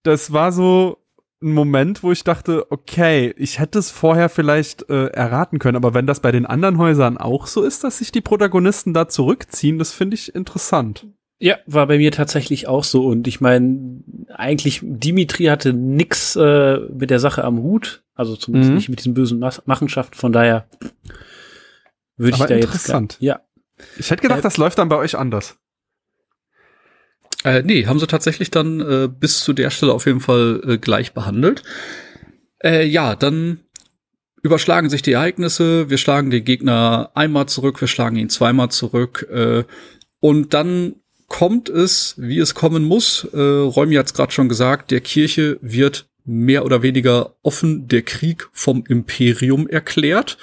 das 0.03 0.33
war 0.33 0.53
so 0.53 1.05
ein 1.43 1.53
Moment, 1.53 2.03
wo 2.03 2.13
ich 2.13 2.25
dachte, 2.25 2.71
okay, 2.71 3.35
ich 3.37 3.59
hätte 3.59 3.79
es 3.79 3.91
vorher 3.91 4.31
vielleicht 4.31 4.89
äh, 4.89 5.09
erraten 5.09 5.59
können, 5.59 5.77
aber 5.77 5.93
wenn 5.93 6.07
das 6.07 6.21
bei 6.21 6.33
den 6.33 6.47
anderen 6.47 6.79
Häusern 6.79 7.19
auch 7.19 7.47
so 7.47 7.63
ist, 7.63 7.85
dass 7.85 7.99
sich 7.99 8.11
die 8.11 8.23
Protagonisten 8.23 8.95
da 8.95 9.07
zurückziehen, 9.07 9.79
das 9.79 9.93
finde 9.93 10.15
ich 10.15 10.35
interessant. 10.35 11.07
Ja, 11.39 11.59
war 11.67 11.87
bei 11.87 11.99
mir 11.99 12.13
tatsächlich 12.13 12.67
auch 12.67 12.83
so. 12.85 13.07
Und 13.07 13.27
ich 13.29 13.41
meine, 13.43 14.03
eigentlich, 14.29 14.81
Dimitri 14.83 15.45
hatte 15.45 15.73
nix 15.75 16.35
äh, 16.37 16.79
mit 16.93 17.11
der 17.11 17.21
Sache 17.21 17.45
am 17.45 17.59
Hut. 17.63 18.03
Also 18.15 18.37
zumindest 18.37 18.71
Mhm. 18.71 18.77
nicht 18.77 18.89
mit 18.89 18.99
diesen 19.01 19.13
bösen 19.15 19.39
Mas- 19.39 19.63
Machenschaften. 19.67 20.17
Von 20.17 20.33
daher 20.33 20.67
würde 22.17 22.37
ich 22.39 22.43
da 22.43 22.55
jetzt. 22.55 22.65
interessant. 22.65 23.17
Ja. 23.21 23.41
Ich 23.99 24.11
hätte 24.11 24.23
gedacht, 24.23 24.39
Äh, 24.39 24.43
das 24.43 24.57
läuft 24.57 24.79
dann 24.79 24.89
bei 24.89 24.97
euch 24.97 25.19
anders. 25.19 25.59
Äh, 27.45 27.63
nee, 27.63 27.87
haben 27.87 27.99
sie 27.99 28.07
tatsächlich 28.07 28.51
dann 28.51 28.81
äh, 28.81 29.09
bis 29.09 29.41
zu 29.41 29.53
der 29.53 29.71
Stelle 29.71 29.93
auf 29.93 30.07
jeden 30.07 30.21
Fall 30.21 30.63
äh, 30.67 30.79
gleich 30.79 31.13
behandelt. 31.13 31.63
Äh, 32.65 32.87
ja, 32.87 33.15
dann 33.15 33.61
überschlagen 34.43 34.89
sich 34.89 35.03
die 35.03 35.13
Ereignisse. 35.13 35.91
Wir 35.91 35.99
schlagen 35.99 36.31
den 36.31 36.45
Gegner 36.45 37.11
einmal 37.15 37.47
zurück, 37.47 37.79
wir 37.81 37.89
schlagen 37.89 38.17
ihn 38.17 38.31
zweimal 38.31 38.71
zurück. 38.71 39.27
Äh, 39.31 39.65
und 40.21 40.55
dann 40.55 40.97
kommt 41.29 41.69
es, 41.69 42.15
wie 42.17 42.39
es 42.39 42.55
kommen 42.55 42.85
muss. 42.85 43.27
Äh, 43.33 43.39
Räumi 43.39 43.95
hat 43.95 44.07
es 44.07 44.15
gerade 44.15 44.33
schon 44.33 44.49
gesagt, 44.49 44.91
der 44.91 45.01
Kirche 45.01 45.59
wird 45.61 46.09
mehr 46.25 46.65
oder 46.65 46.83
weniger 46.83 47.35
offen 47.43 47.89
der 47.89 48.03
Krieg 48.03 48.49
vom 48.53 48.85
Imperium 48.89 49.69
erklärt. 49.69 50.39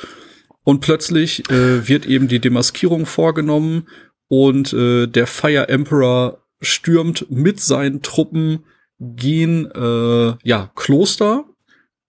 Und 0.63 0.79
plötzlich 0.79 1.49
äh, 1.49 1.87
wird 1.87 2.05
eben 2.05 2.27
die 2.27 2.39
Demaskierung 2.39 3.05
vorgenommen 3.05 3.87
und 4.29 4.71
äh, 4.73 5.07
der 5.07 5.27
Fire 5.27 5.67
Emperor 5.67 6.39
stürmt 6.61 7.29
mit 7.29 7.59
seinen 7.59 8.01
Truppen 8.01 8.63
gen 8.99 9.69
äh, 9.71 10.33
ja, 10.47 10.71
Kloster 10.75 11.45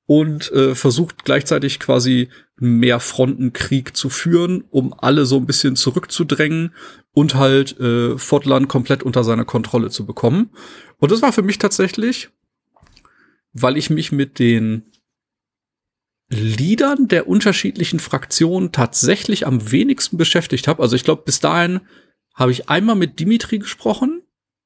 und 0.06 0.52
äh, 0.52 0.74
versucht 0.76 1.24
gleichzeitig 1.24 1.80
quasi 1.80 2.28
Mehrfrontenkrieg 2.57 3.96
zu 3.96 4.09
führen, 4.09 4.64
um 4.70 4.94
alle 4.96 5.26
so 5.26 5.36
ein 5.36 5.46
bisschen 5.46 5.76
zurückzudrängen 5.76 6.72
und 7.12 7.34
halt 7.34 7.78
äh, 7.80 8.16
Fotland 8.16 8.68
komplett 8.68 9.02
unter 9.02 9.24
seine 9.24 9.44
Kontrolle 9.44 9.90
zu 9.90 10.07
bekommen. 10.07 10.50
Und 10.98 11.11
das 11.11 11.22
war 11.22 11.32
für 11.32 11.42
mich 11.42 11.59
tatsächlich, 11.59 12.30
weil 13.52 13.76
ich 13.76 13.90
mich 13.90 14.12
mit 14.12 14.38
den 14.38 14.84
Liedern 16.30 17.09
der 17.09 17.28
unterschiedlichen 17.28 18.00
Fraktionen 18.00 18.72
tatsächlich 18.72 19.46
am 19.46 19.70
wenigsten 19.70 20.16
beschäftigt 20.16 20.68
habe. 20.68 20.82
Also 20.82 20.96
ich 20.96 21.05
glaube, 21.05 21.22
bis 21.24 21.40
dahin 21.40 21.80
habe 22.34 22.52
ich 22.52 22.68
einmal 22.68 22.96
mit 22.96 23.20
Dimitri 23.20 23.59
gesprochen 23.59 24.22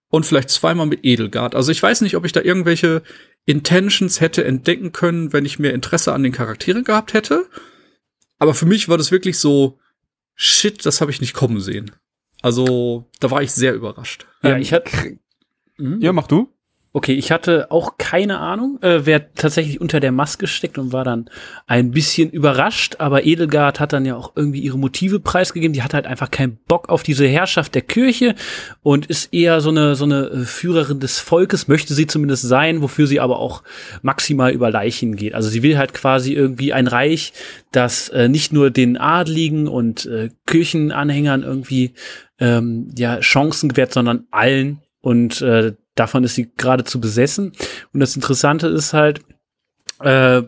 und 0.09 0.25
vielleicht 0.25 0.51
zweimal 0.51 0.87
mit 0.87 1.05
Edelgard. 1.05 1.55
Also 1.55 1.73
ich 1.73 1.83
weiß 1.83 2.01
nicht, 2.03 2.17
ob 2.17 2.25
ich 2.25 2.33
da 2.33 2.41
irgendwelche 2.41 3.03
Intentions 3.45 4.21
hätte 4.21 4.45
entdecken 4.45 4.93
können, 4.93 5.33
wenn 5.33 5.45
ich 5.45 5.59
mehr 5.59 5.75
Interesse 5.75 6.13
an 6.13 6.23
den 6.23 6.33
Charakteren 6.33 6.85
gehabt 6.85 7.13
hätte. 7.13 7.47
Aber 8.39 8.55
für 8.55 8.67
mich 8.67 8.89
war 8.89 8.99
das 8.99 9.11
wirklich 9.11 9.39
so, 9.39 9.79
shit, 10.35 10.85
das 10.87 11.01
habe 11.01 11.11
ich 11.11 11.21
nicht 11.21 11.35
kommen 11.35 11.61
sehen. 11.61 11.91
Also 12.43 13.11
da 13.21 13.31
war 13.31 13.43
ich 13.43 13.53
sehr 13.53 13.75
überrascht. 13.75 14.27
Ja, 14.43 14.55
Ähm, 14.55 14.63
ich 14.63 14.73
hatte. 14.73 15.19
Mhm. 15.77 16.01
Ja, 16.01 16.13
mach 16.13 16.27
du. 16.27 16.53
Okay, 16.95 17.13
ich 17.13 17.31
hatte 17.31 17.71
auch 17.71 17.99
keine 17.99 18.39
Ahnung, 18.39 18.79
äh, 18.81 19.01
wer 19.05 19.35
tatsächlich 19.35 19.79
unter 19.79 20.01
der 20.01 20.11
Maske 20.11 20.47
steckt 20.47 20.79
und 20.79 20.91
war 20.91 21.05
dann 21.05 21.29
ein 21.67 21.91
bisschen 21.91 22.31
überrascht, 22.31 22.97
aber 22.99 23.27
Edelgard 23.27 23.79
hat 23.79 23.93
dann 23.93 24.07
ja 24.07 24.17
auch 24.17 24.33
irgendwie 24.35 24.61
ihre 24.61 24.79
Motive 24.79 25.21
preisgegeben. 25.21 25.75
Die 25.75 25.83
hat 25.83 25.93
halt 25.93 26.07
einfach 26.07 26.31
keinen 26.31 26.59
Bock 26.67 26.89
auf 26.89 27.03
diese 27.03 27.27
Herrschaft 27.27 27.75
der 27.75 27.83
Kirche 27.83 28.35
und 28.83 29.05
ist 29.05 29.35
eher 29.35 29.61
so 29.61 29.69
eine, 29.69 29.97
so 29.97 30.07
eine 30.07 30.29
äh, 30.29 30.45
Führerin 30.47 30.99
des 30.99 31.19
Volkes, 31.19 31.69
möchte 31.69 31.93
sie 31.93 32.07
zumindest 32.07 32.45
sein, 32.45 32.81
wofür 32.81 33.07
sie 33.07 33.21
aber 33.21 33.39
auch 33.39 33.63
maximal 34.01 34.51
über 34.51 34.71
Leichen 34.71 35.15
geht. 35.15 35.35
Also 35.35 35.51
sie 35.51 35.63
will 35.63 35.77
halt 35.77 35.93
quasi 35.93 36.33
irgendwie 36.33 36.73
ein 36.73 36.87
Reich, 36.87 37.35
das 37.71 38.09
äh, 38.09 38.29
nicht 38.29 38.51
nur 38.55 38.71
den 38.71 38.97
Adligen 38.97 39.69
und 39.69 40.07
äh, 40.07 40.31
Kirchenanhängern 40.47 41.43
irgendwie 41.43 41.93
ähm, 42.39 42.89
ja 42.97 43.21
Chancen 43.21 43.69
gewährt, 43.69 43.93
sondern 43.93 44.27
allen 44.31 44.81
und 45.01 45.43
äh, 45.43 45.75
davon 45.99 46.25
ist 46.25 46.35
sie 46.35 46.51
geradezu 46.57 47.01
besessen. 47.01 47.53
Und 47.93 48.01
das 48.01 48.15
Interessante 48.17 48.67
ist 48.69 48.93
halt, 48.93 49.21
äh, 50.01 50.43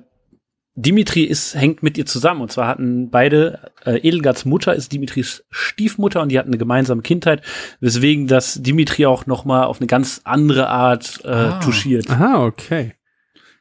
Dimitri 0.77 1.25
ist, 1.25 1.55
hängt 1.57 1.83
mit 1.83 1.99
ihr 1.99 2.07
zusammen. 2.07 2.41
Und 2.41 2.53
zwar 2.53 2.69
hatten 2.69 3.11
beide, 3.11 3.73
äh, 3.85 3.97
Edelgards 3.99 4.45
Mutter 4.45 4.75
ist 4.75 4.93
Dimitris 4.93 5.45
Stiefmutter 5.51 6.23
und 6.23 6.31
die 6.31 6.39
hatten 6.39 6.51
eine 6.51 6.59
gemeinsame 6.59 7.03
Kindheit, 7.03 7.43
weswegen 7.81 8.29
das 8.29 8.63
Dimitri 8.63 9.05
auch 9.07 9.27
noch 9.27 9.45
mal 9.45 9.65
auf 9.65 9.81
eine 9.81 9.89
ganz 9.89 10.21
andere 10.25 10.69
Art 10.69 11.21
äh, 11.25 11.29
Ah. 11.29 11.61
touchiert. 11.61 12.09
Aha, 12.09 12.45
okay. 12.45 12.95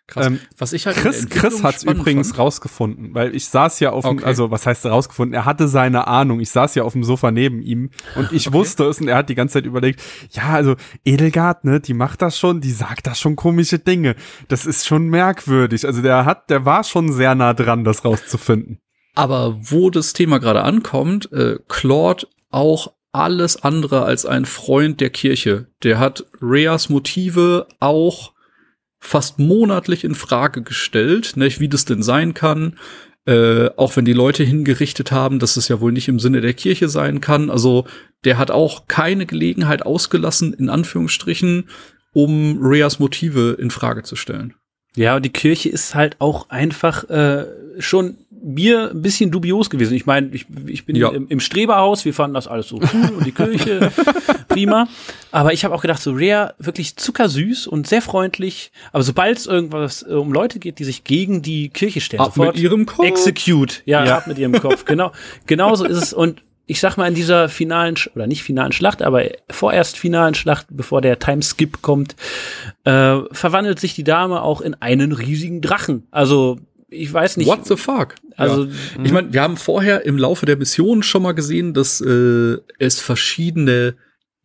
Krass. 0.10 0.26
Ähm, 0.28 0.40
Was 0.58 0.74
ich 0.74 0.86
halt 0.88 0.98
Chris, 0.98 1.30
Chris 1.30 1.64
hat's 1.64 1.82
spannend 1.84 2.02
übrigens 2.02 2.30
fand- 2.30 2.40
rausgefunden, 2.40 3.14
weil 3.14 3.36
ich 3.36 3.48
saß 3.48 3.80
ja 3.80 3.92
auf 3.92 4.04
dem, 4.06 4.18
Okay. 4.18 4.26
also 4.26 4.50
was 4.52 4.66
heißt 4.66 4.86
rausgefunden? 4.88 5.34
Er 5.34 5.46
hatte 5.46 5.68
seine 5.68 6.08
Ahnung. 6.08 6.40
Ich 6.40 6.50
saß 6.50 6.76
ja 6.76 6.84
auf 6.84 6.94
dem 6.94 7.04
Sofa 7.04 7.32
neben 7.32 7.62
ihm 7.62 7.92
und 8.16 8.32
ich 8.32 8.52
wusste 8.52 8.86
es 8.86 9.00
und 9.00 9.08
er 9.08 9.18
hat 9.18 9.30
die 9.30 9.36
ganze 9.36 9.54
Zeit 9.54 9.66
überlegt, 9.66 10.02
ja, 10.32 10.50
also 10.50 10.76
Edelgard, 11.06 11.64
ne, 11.64 11.80
die 11.80 11.94
macht 11.94 12.22
das 12.22 12.38
schon, 12.40 12.60
die 12.62 12.72
sagt 12.72 13.08
da 13.08 13.14
schon 13.16 13.36
komische 13.36 13.80
Dinge. 13.80 14.16
Das 14.48 14.66
ist 14.66 14.88
schon 14.88 15.08
merkwürdig. 15.10 15.86
Also 15.86 16.02
der 16.02 16.26
hat, 16.26 16.50
der 16.50 16.66
war 16.66 16.84
schon 16.84 17.12
sehr 17.14 17.36
nah 17.36 17.54
dran, 17.54 17.84
das 17.84 18.04
rauszufinden. 18.04 18.80
Aber 19.16 19.58
wo 19.62 19.90
das 19.90 20.14
Thema 20.14 20.40
gerade 20.40 20.64
ankommt, 20.64 21.32
äh, 21.32 21.58
Claude 21.68 22.28
auch 22.52 22.94
alles 23.12 23.64
andere 23.64 24.04
als 24.06 24.26
ein 24.26 24.46
Freund 24.46 25.02
der 25.02 25.10
Kirche. 25.10 25.68
Der 25.84 25.98
hat 26.00 26.26
Reas 26.42 26.90
Motive 26.90 27.68
auch 27.80 28.34
fast 29.00 29.40
monatlich 29.40 30.04
in 30.04 30.16
Frage 30.16 30.62
gestellt, 30.62 31.34
nicht, 31.36 31.60
wie 31.60 31.70
das 31.70 31.86
denn 31.86 32.04
sein 32.04 32.34
kann. 32.34 32.78
Äh, 33.26 33.70
auch 33.76 33.96
wenn 33.96 34.06
die 34.06 34.14
Leute 34.14 34.44
hingerichtet 34.44 35.12
haben, 35.12 35.40
dass 35.40 35.58
es 35.58 35.68
ja 35.68 35.82
wohl 35.82 35.92
nicht 35.92 36.08
im 36.08 36.20
Sinne 36.20 36.42
der 36.42 36.54
Kirche 36.54 36.90
sein 36.90 37.22
kann. 37.22 37.50
Also 37.50 37.86
der 38.24 38.38
hat 38.38 38.50
auch 38.50 38.88
keine 38.88 39.26
Gelegenheit 39.26 39.86
ausgelassen, 39.86 40.54
in 40.54 40.70
Anführungsstrichen, 40.70 41.70
um 42.14 42.60
Reas 42.62 43.00
Motive 43.00 43.58
in 43.60 43.72
Frage 43.72 44.04
zu 44.04 44.16
stellen. 44.16 44.56
Ja, 44.96 45.16
und 45.16 45.24
die 45.24 45.32
Kirche 45.34 45.70
ist 45.70 45.94
halt 45.96 46.16
auch 46.20 46.50
einfach 46.50 47.08
äh, 47.10 47.46
schon 47.80 48.18
mir 48.44 48.92
ein 48.92 49.02
bisschen 49.02 49.32
dubios 49.32 49.70
gewesen. 49.70 49.94
Ich 49.96 50.06
meine, 50.06 50.28
ich, 50.34 50.46
ich 50.68 50.86
bin 50.86 50.96
Ja. 50.96 51.10
im, 51.10 51.28
im 51.28 51.40
Streberhaus, 51.40 52.06
wir 52.06 52.14
fanden 52.14 52.34
das 52.36 52.48
alles 52.48 52.68
so 52.70 52.78
cool 52.78 53.10
und 53.18 53.26
die 53.26 53.32
Kirche 53.32 53.92
prima. 54.48 54.88
Aber 55.32 55.54
ich 55.54 55.64
habe 55.66 55.76
auch 55.76 55.82
gedacht, 55.82 56.02
so 56.02 56.12
Rhea 56.12 56.54
wirklich 56.60 56.96
zuckersüß 56.96 57.68
und 57.68 57.88
sehr 57.88 58.02
freundlich. 58.02 58.72
Aber 58.92 59.04
sobald 59.04 59.38
es 59.38 59.46
irgendwas 59.46 60.04
äh, 60.04 60.14
um 60.14 60.32
Leute 60.34 60.60
geht, 60.60 60.80
die 60.80 60.84
sich 60.86 61.04
gegen 61.04 61.42
die 61.42 61.70
Kirche 61.70 62.02
stellen, 62.02 62.22
Ab 62.22 62.38
mit 62.38 62.58
ihrem 62.58 62.86
Kopf. 62.86 63.06
Execute. 63.06 63.82
Ja, 63.86 64.06
Ja. 64.06 64.18
ab 64.18 64.28
mit 64.28 64.38
ihrem 64.38 64.54
Kopf. 64.54 64.86
Genau, 64.86 65.12
genau 65.46 65.76
so 65.76 65.86
ist 65.86 65.98
es. 65.98 66.14
Und 66.14 66.42
ich 66.66 66.80
sag 66.80 66.98
mal, 66.98 67.08
in 67.08 67.16
dieser 67.16 67.50
finalen, 67.50 67.96
oder 68.14 68.28
nicht 68.28 68.44
finalen 68.44 68.72
Schlacht, 68.72 69.02
aber 69.02 69.24
vorerst 69.50 69.98
finalen 69.98 70.36
Schlacht, 70.36 70.68
bevor 70.70 71.02
der 71.02 71.18
Timeskip 71.18 71.82
kommt, 71.82 72.16
äh, 72.84 73.18
verwandelt 73.32 73.80
sich 73.80 73.96
die 73.96 74.04
Dame 74.04 74.44
auch 74.44 74.62
in 74.62 74.76
einen 74.80 75.12
riesigen 75.12 75.62
Drachen. 75.62 76.04
Also, 76.12 76.60
ich 76.90 77.12
weiß 77.12 77.38
nicht. 77.38 77.48
What 77.48 77.66
the 77.66 77.78
fuck? 77.78 78.16
Also, 78.36 78.66
ja. 78.66 78.72
ich 79.04 79.12
meine, 79.12 79.34
wir 79.34 79.42
haben 79.42 79.58
vorher 79.58 80.06
im 80.06 80.18
Laufe 80.18 80.46
der 80.46 80.58
Mission 80.58 81.04
schon 81.04 81.24
mal 81.24 81.34
gesehen, 81.34 81.74
dass 81.74 82.02
äh, 82.02 82.58
es 82.78 83.00
verschiedene 83.00 83.96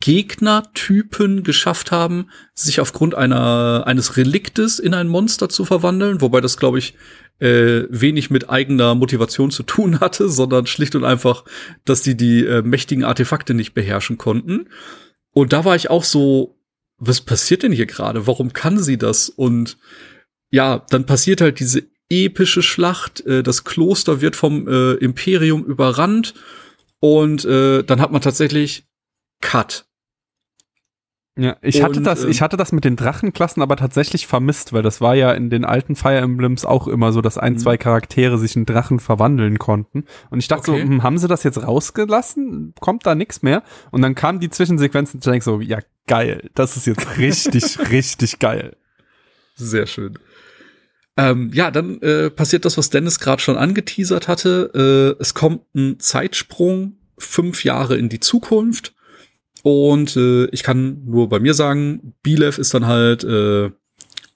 Gegnertypen 0.00 1.44
geschafft 1.44 1.90
haben, 1.90 2.28
sich 2.54 2.80
aufgrund 2.80 3.14
einer 3.14 3.84
eines 3.86 4.16
Reliktes 4.16 4.78
in 4.78 4.92
ein 4.92 5.08
Monster 5.08 5.48
zu 5.48 5.64
verwandeln, 5.64 6.20
wobei 6.20 6.40
das 6.40 6.58
glaube 6.58 6.78
ich 6.78 6.94
äh, 7.38 7.84
wenig 7.88 8.30
mit 8.30 8.50
eigener 8.50 8.94
Motivation 8.94 9.50
zu 9.50 9.62
tun 9.62 10.00
hatte, 10.00 10.28
sondern 10.28 10.66
schlicht 10.66 10.94
und 10.94 11.04
einfach, 11.04 11.44
dass 11.84 12.02
die 12.02 12.16
die 12.16 12.44
äh, 12.44 12.62
mächtigen 12.62 13.04
Artefakte 13.04 13.54
nicht 13.54 13.72
beherrschen 13.74 14.18
konnten. 14.18 14.68
Und 15.32 15.52
da 15.52 15.64
war 15.64 15.74
ich 15.74 15.90
auch 15.90 16.04
so, 16.04 16.58
was 16.98 17.20
passiert 17.20 17.62
denn 17.62 17.72
hier 17.72 17.86
gerade? 17.86 18.26
Warum 18.26 18.52
kann 18.52 18.78
sie 18.78 18.98
das? 18.98 19.28
Und 19.28 19.78
ja, 20.50 20.84
dann 20.90 21.06
passiert 21.06 21.40
halt 21.40 21.58
diese 21.58 21.82
epische 22.10 22.62
Schlacht. 22.62 23.20
Äh, 23.26 23.42
das 23.42 23.64
Kloster 23.64 24.20
wird 24.20 24.36
vom 24.36 24.68
äh, 24.68 24.92
Imperium 24.94 25.64
überrannt 25.64 26.34
und 27.00 27.44
äh, 27.44 27.82
dann 27.82 28.00
hat 28.00 28.12
man 28.12 28.20
tatsächlich 28.22 28.84
Cut. 29.40 29.86
Ja, 31.36 31.56
ich 31.62 31.82
hatte 31.82 31.98
Und, 31.98 32.04
das, 32.04 32.22
ähm, 32.22 32.30
ich 32.30 32.40
hatte 32.42 32.56
das 32.56 32.70
mit 32.70 32.84
den 32.84 32.94
Drachenklassen 32.94 33.60
aber 33.60 33.76
tatsächlich 33.76 34.28
vermisst, 34.28 34.72
weil 34.72 34.82
das 34.82 35.00
war 35.00 35.16
ja 35.16 35.32
in 35.32 35.50
den 35.50 35.64
alten 35.64 35.96
Fire 35.96 36.18
Emblems 36.18 36.64
auch 36.64 36.86
immer 36.86 37.12
so, 37.12 37.20
dass 37.22 37.38
ein, 37.38 37.54
Mhm. 37.54 37.58
zwei 37.58 37.76
Charaktere 37.76 38.38
sich 38.38 38.54
in 38.54 38.66
Drachen 38.66 39.00
verwandeln 39.00 39.58
konnten. 39.58 40.04
Und 40.30 40.38
ich 40.38 40.46
dachte 40.46 40.70
Okay. 40.70 40.82
so, 40.82 40.86
hm, 40.88 41.02
haben 41.02 41.18
sie 41.18 41.26
das 41.26 41.42
jetzt 41.42 41.60
rausgelassen? 41.60 42.74
Kommt 42.78 43.04
da 43.04 43.16
nichts 43.16 43.42
mehr? 43.42 43.64
Und 43.90 44.02
dann 44.02 44.14
kam 44.14 44.38
die 44.38 44.48
Zwischensequenz 44.48 45.12
und 45.12 45.24
ich 45.26 45.30
denk 45.30 45.42
so, 45.42 45.60
ja 45.60 45.80
geil, 46.06 46.48
das 46.54 46.76
ist 46.76 46.86
jetzt 46.86 47.18
richtig, 47.18 47.78
richtig 47.90 48.38
geil. 48.38 48.76
Sehr 49.56 49.86
schön. 49.88 50.16
Ähm, 51.16 51.50
ja, 51.52 51.70
dann 51.70 52.00
äh, 52.02 52.30
passiert 52.30 52.64
das, 52.64 52.76
was 52.76 52.90
Dennis 52.90 53.20
gerade 53.20 53.40
schon 53.40 53.56
angeteasert 53.56 54.26
hatte. 54.26 55.14
Äh, 55.18 55.22
es 55.22 55.34
kommt 55.34 55.62
ein 55.74 56.00
Zeitsprung 56.00 56.96
fünf 57.18 57.64
Jahre 57.64 57.96
in 57.96 58.08
die 58.08 58.20
Zukunft. 58.20 58.94
Und 59.62 60.16
äh, 60.16 60.46
ich 60.46 60.62
kann 60.62 61.04
nur 61.06 61.28
bei 61.28 61.38
mir 61.38 61.54
sagen, 61.54 62.14
Bilev 62.22 62.58
ist 62.58 62.74
dann 62.74 62.86
halt 62.86 63.24
äh, 63.24 63.70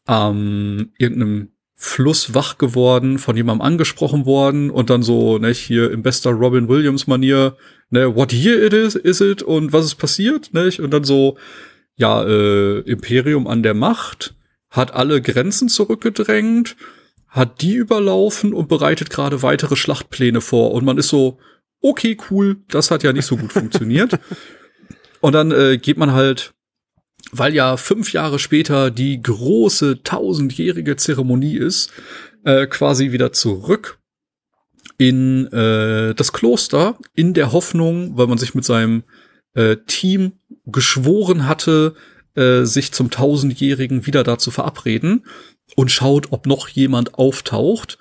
am 0.07 0.91
irgendeinem 0.97 1.49
Fluss 1.75 2.35
wach 2.35 2.59
geworden, 2.59 3.19
von 3.19 3.37
jemandem 3.37 3.65
angesprochen 3.65 4.27
worden 4.27 4.71
und 4.71 4.91
dann 4.91 5.03
so, 5.03 5.39
ne, 5.39 5.51
hier 5.51 5.93
im 5.93 6.03
bester 6.03 6.31
Robin 6.31 6.69
Williams 6.69 7.07
Manier, 7.07 7.57
ne, 7.91 8.17
what 8.17 8.33
year 8.33 8.61
it 8.65 8.73
is, 8.73 8.97
is 8.97 9.21
it 9.21 9.43
und 9.43 9.73
was 9.73 9.85
ist 9.85 9.95
passiert, 9.95 10.53
ne, 10.55 10.71
und 10.79 10.91
dann 10.91 11.05
so, 11.05 11.37
ja, 11.95 12.25
äh, 12.25 12.81
Imperium 12.81 13.47
an 13.47 13.63
der 13.63 13.75
Macht, 13.75 14.35
hat 14.71 14.95
alle 14.95 15.23
Grenzen 15.23 15.69
zurückgedrängt, 15.69 16.77
hat 17.29 17.61
die 17.63 17.75
überlaufen 17.75 18.53
und 18.53 18.69
bereitet 18.69 19.11
gerade 19.11 19.43
weitere 19.43 19.77
Schlachtpläne 19.77 20.41
vor 20.41 20.73
und 20.73 20.85
man 20.85 20.99
ist 20.99 21.09
so, 21.09 21.39
okay, 21.81 22.17
cool, 22.31 22.57
das 22.69 22.91
hat 22.91 23.03
ja 23.03 23.13
nicht 23.13 23.27
so 23.27 23.37
gut 23.37 23.53
funktioniert. 23.53 24.19
Und 25.21 25.33
dann 25.33 25.51
äh, 25.51 25.79
geht 25.79 25.97
man 25.99 26.13
halt, 26.13 26.53
weil 27.33 27.55
ja 27.55 27.77
fünf 27.77 28.13
Jahre 28.13 28.39
später 28.39 28.91
die 28.91 29.21
große 29.21 30.03
tausendjährige 30.03 30.97
Zeremonie 30.97 31.57
ist, 31.57 31.93
äh, 32.45 32.67
quasi 32.67 33.13
wieder 33.13 33.33
zurück 33.33 33.99
in 34.97 35.47
äh, 35.53 36.15
das 36.15 36.33
Kloster, 36.33 36.99
in 37.15 37.35
der 37.35 37.53
Hoffnung, 37.53 38.17
weil 38.17 38.27
man 38.27 38.39
sich 38.39 38.55
mit 38.55 38.65
seinem 38.65 39.05
äh, 39.55 39.77
Team 39.87 40.33
geschworen 40.67 41.47
hatte, 41.47 41.95
äh, 42.35 42.65
sich 42.65 42.93
zum 42.93 43.11
tausendjährigen 43.11 44.07
wieder 44.07 44.25
da 44.25 44.39
zu 44.39 44.51
verabreden 44.51 45.25
und 45.77 45.91
schaut, 45.91 46.33
ob 46.33 46.47
noch 46.47 46.69
jemand 46.69 47.15
auftaucht. 47.15 47.99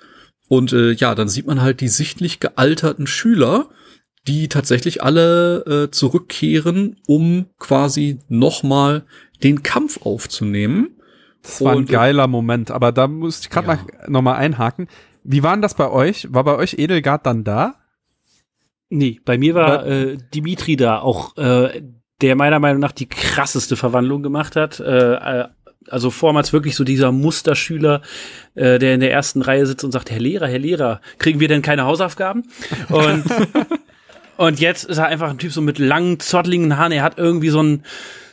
Und 0.48 0.72
äh, 0.72 0.92
ja, 0.92 1.14
dann 1.14 1.28
sieht 1.28 1.46
man 1.46 1.60
halt 1.60 1.80
die 1.80 1.88
sichtlich 1.88 2.40
gealterten 2.40 3.06
Schüler, 3.06 3.68
die 4.26 4.48
tatsächlich 4.48 5.02
alle 5.02 5.64
äh, 5.86 5.90
zurückkehren, 5.90 6.96
um 7.06 7.46
quasi 7.58 8.18
nochmal 8.28 9.04
den 9.42 9.62
Kampf 9.62 10.02
aufzunehmen. 10.02 10.90
Das 11.42 11.62
war 11.62 11.72
ein 11.72 11.78
Und- 11.78 11.88
geiler 11.90 12.26
Moment, 12.26 12.70
aber 12.70 12.92
da 12.92 13.06
muss 13.08 13.40
ich 13.40 13.50
gerade 13.50 13.68
Ja. 13.68 13.74
mal 13.76 13.86
nochmal 14.10 14.36
einhaken. 14.36 14.88
Wie 15.24 15.42
war 15.42 15.52
denn 15.52 15.62
das 15.62 15.74
bei 15.74 15.90
euch? 15.90 16.26
War 16.32 16.44
bei 16.44 16.56
euch 16.56 16.74
Edelgard 16.78 17.26
dann 17.26 17.44
da? 17.44 17.74
nee, 18.90 19.20
bei 19.24 19.36
mir 19.36 19.54
war 19.54 19.86
äh, 19.86 20.16
Dimitri 20.34 20.76
da 20.76 20.98
auch, 21.00 21.36
äh, 21.36 21.82
der 22.20 22.34
meiner 22.36 22.58
Meinung 22.58 22.80
nach 22.80 22.92
die 22.92 23.08
krasseste 23.08 23.76
Verwandlung 23.76 24.22
gemacht 24.22 24.56
hat. 24.56 24.80
Äh, 24.80 25.14
äh, 25.14 25.48
also 25.90 26.10
vormals 26.10 26.52
wirklich 26.52 26.76
so 26.76 26.84
dieser 26.84 27.12
Musterschüler, 27.12 28.02
äh, 28.54 28.78
der 28.78 28.94
in 28.94 29.00
der 29.00 29.12
ersten 29.12 29.40
Reihe 29.40 29.66
sitzt 29.66 29.84
und 29.84 29.92
sagt, 29.92 30.10
Herr 30.10 30.20
Lehrer, 30.20 30.46
Herr 30.46 30.58
Lehrer, 30.58 31.00
kriegen 31.18 31.40
wir 31.40 31.48
denn 31.48 31.62
keine 31.62 31.84
Hausaufgaben? 31.84 32.44
Und 32.90 33.24
Und 34.38 34.60
jetzt 34.60 34.84
ist 34.84 34.98
er 34.98 35.06
einfach 35.06 35.30
ein 35.30 35.38
Typ 35.38 35.52
so 35.52 35.60
mit 35.60 35.80
langen, 35.80 36.20
zottligen 36.20 36.78
Haaren. 36.78 36.92
Er 36.92 37.02
hat 37.02 37.18
irgendwie 37.18 37.48
so 37.48 37.60
ein, 37.60 37.82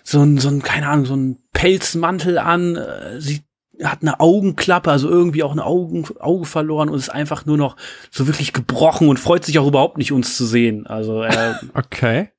so 0.04 0.22
ein, 0.22 0.38
so 0.38 0.50
ein, 0.50 0.62
keine 0.62 0.88
Ahnung, 0.88 1.06
so 1.06 1.16
ein 1.16 1.40
Pelzmantel 1.52 2.38
an. 2.38 2.76
äh, 2.76 3.20
Sie 3.20 3.42
hat 3.84 4.04
eine 4.04 4.20
Augenklappe, 4.20 4.92
also 4.92 5.10
irgendwie 5.10 5.42
auch 5.42 5.52
ein 5.52 5.60
Augen, 5.60 6.06
Auge 6.20 6.46
verloren 6.46 6.90
und 6.90 6.98
ist 7.00 7.10
einfach 7.10 7.48
nur 7.48 7.58
noch 7.58 7.76
so 8.12 8.28
wirklich 8.28 8.54
gebrochen 8.54 9.10
und 9.10 9.20
freut 9.20 9.44
sich 9.44 9.58
auch 9.58 9.68
überhaupt 9.68 9.98
nicht, 9.98 10.12
uns 10.12 10.38
zu 10.38 10.46
sehen. 10.46 10.86
Also 10.86 11.24
er, 11.24 11.60
Okay. 11.74 12.30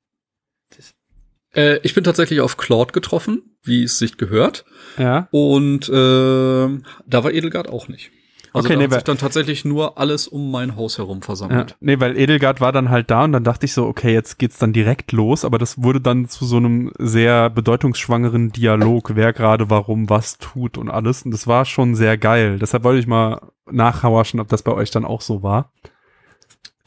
Äh, 1.57 1.79
ich 1.83 1.95
bin 1.95 2.05
tatsächlich 2.05 2.41
auf 2.41 2.57
Claude 2.57 2.93
getroffen, 2.93 3.57
wie 3.63 3.83
es 3.83 3.99
sich 3.99 4.17
gehört. 4.19 4.65
Ja. 4.99 5.29
Und 5.31 5.89
äh, 5.89 5.93
da 5.93 7.25
war 7.25 7.33
Edelgard 7.33 7.69
auch 7.69 7.89
nicht. 7.89 8.11
Also 8.53 8.69
Okay, 8.69 8.75
da 8.75 8.79
nee, 8.79 8.85
hat 8.85 8.93
sich 8.95 9.05
dann 9.05 9.19
tatsächlich 9.19 9.65
nur 9.67 9.99
alles 9.99 10.29
um 10.29 10.51
mein 10.51 10.77
Haus 10.77 10.97
herum 10.97 11.19
Ja, 11.19 11.25
versammelt. 11.27 11.77
nee, 11.81 12.01
weil 12.01 12.17
Edelgard 12.17 12.61
war 12.63 12.73
dann 12.73 12.89
halt 12.89 13.11
da 13.11 13.25
und 13.25 13.33
dann 13.33 13.45
dachte 13.45 13.67
ich 13.67 13.75
so, 13.75 13.85
okay, 13.87 14.15
jetzt 14.15 14.39
geht's 14.39 14.59
dann 14.59 14.73
direkt 14.73 15.13
los, 15.13 15.45
aber 15.45 15.59
das 15.59 15.83
wurde 15.83 16.01
dann 16.01 16.27
zu 16.29 16.47
so 16.47 16.57
einem 16.57 16.91
sehr 16.99 17.51
bedeutungsschwangeren 17.51 18.53
Dialog, 18.53 19.15
wer 19.15 19.35
gerade 19.35 19.69
warum 19.69 20.09
was 20.09 20.39
tut 20.39 20.79
und 20.79 20.89
alles 20.89 21.23
und 21.23 21.33
das 21.33 21.47
war 21.47 21.67
schon 21.67 21.95
sehr 21.95 22.17
geil. 22.17 22.59
Deshalb 22.59 22.85
wollte 22.85 23.01
ich 23.01 23.07
mal 23.07 23.43
nachhauerschen, 23.71 24.41
ob 24.41 24.49
das 24.49 24.63
bei 24.63 24.73
euch 24.73 24.91
dann 24.91 25.05
auch 25.05 25.21
so 25.21 25.43
war. 25.43 25.71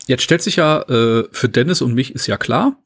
Jetzt 0.08 0.24
stellt 0.24 0.42
sich 0.42 0.56
ja, 0.56 0.82
äh, 0.90 1.26
für 1.32 1.50
Dennis 1.50 1.84
und 1.84 1.94
mich 1.94 2.16
ist 2.16 2.26
ja 2.26 2.38
klar, 2.38 2.78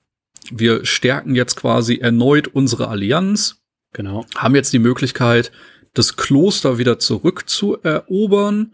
wir 0.52 0.86
stärken 0.86 1.36
jetzt 1.36 1.56
quasi 1.56 1.98
erneut 1.98 2.48
unsere 2.48 2.88
Allianz, 2.88 3.62
Genau. 3.94 4.26
haben 4.36 4.56
jetzt 4.56 4.74
die 4.74 4.80
Möglichkeit, 4.80 5.52
das 5.94 6.16
Kloster 6.16 6.78
wieder 6.78 6.98
zurückzuerobern 7.00 8.74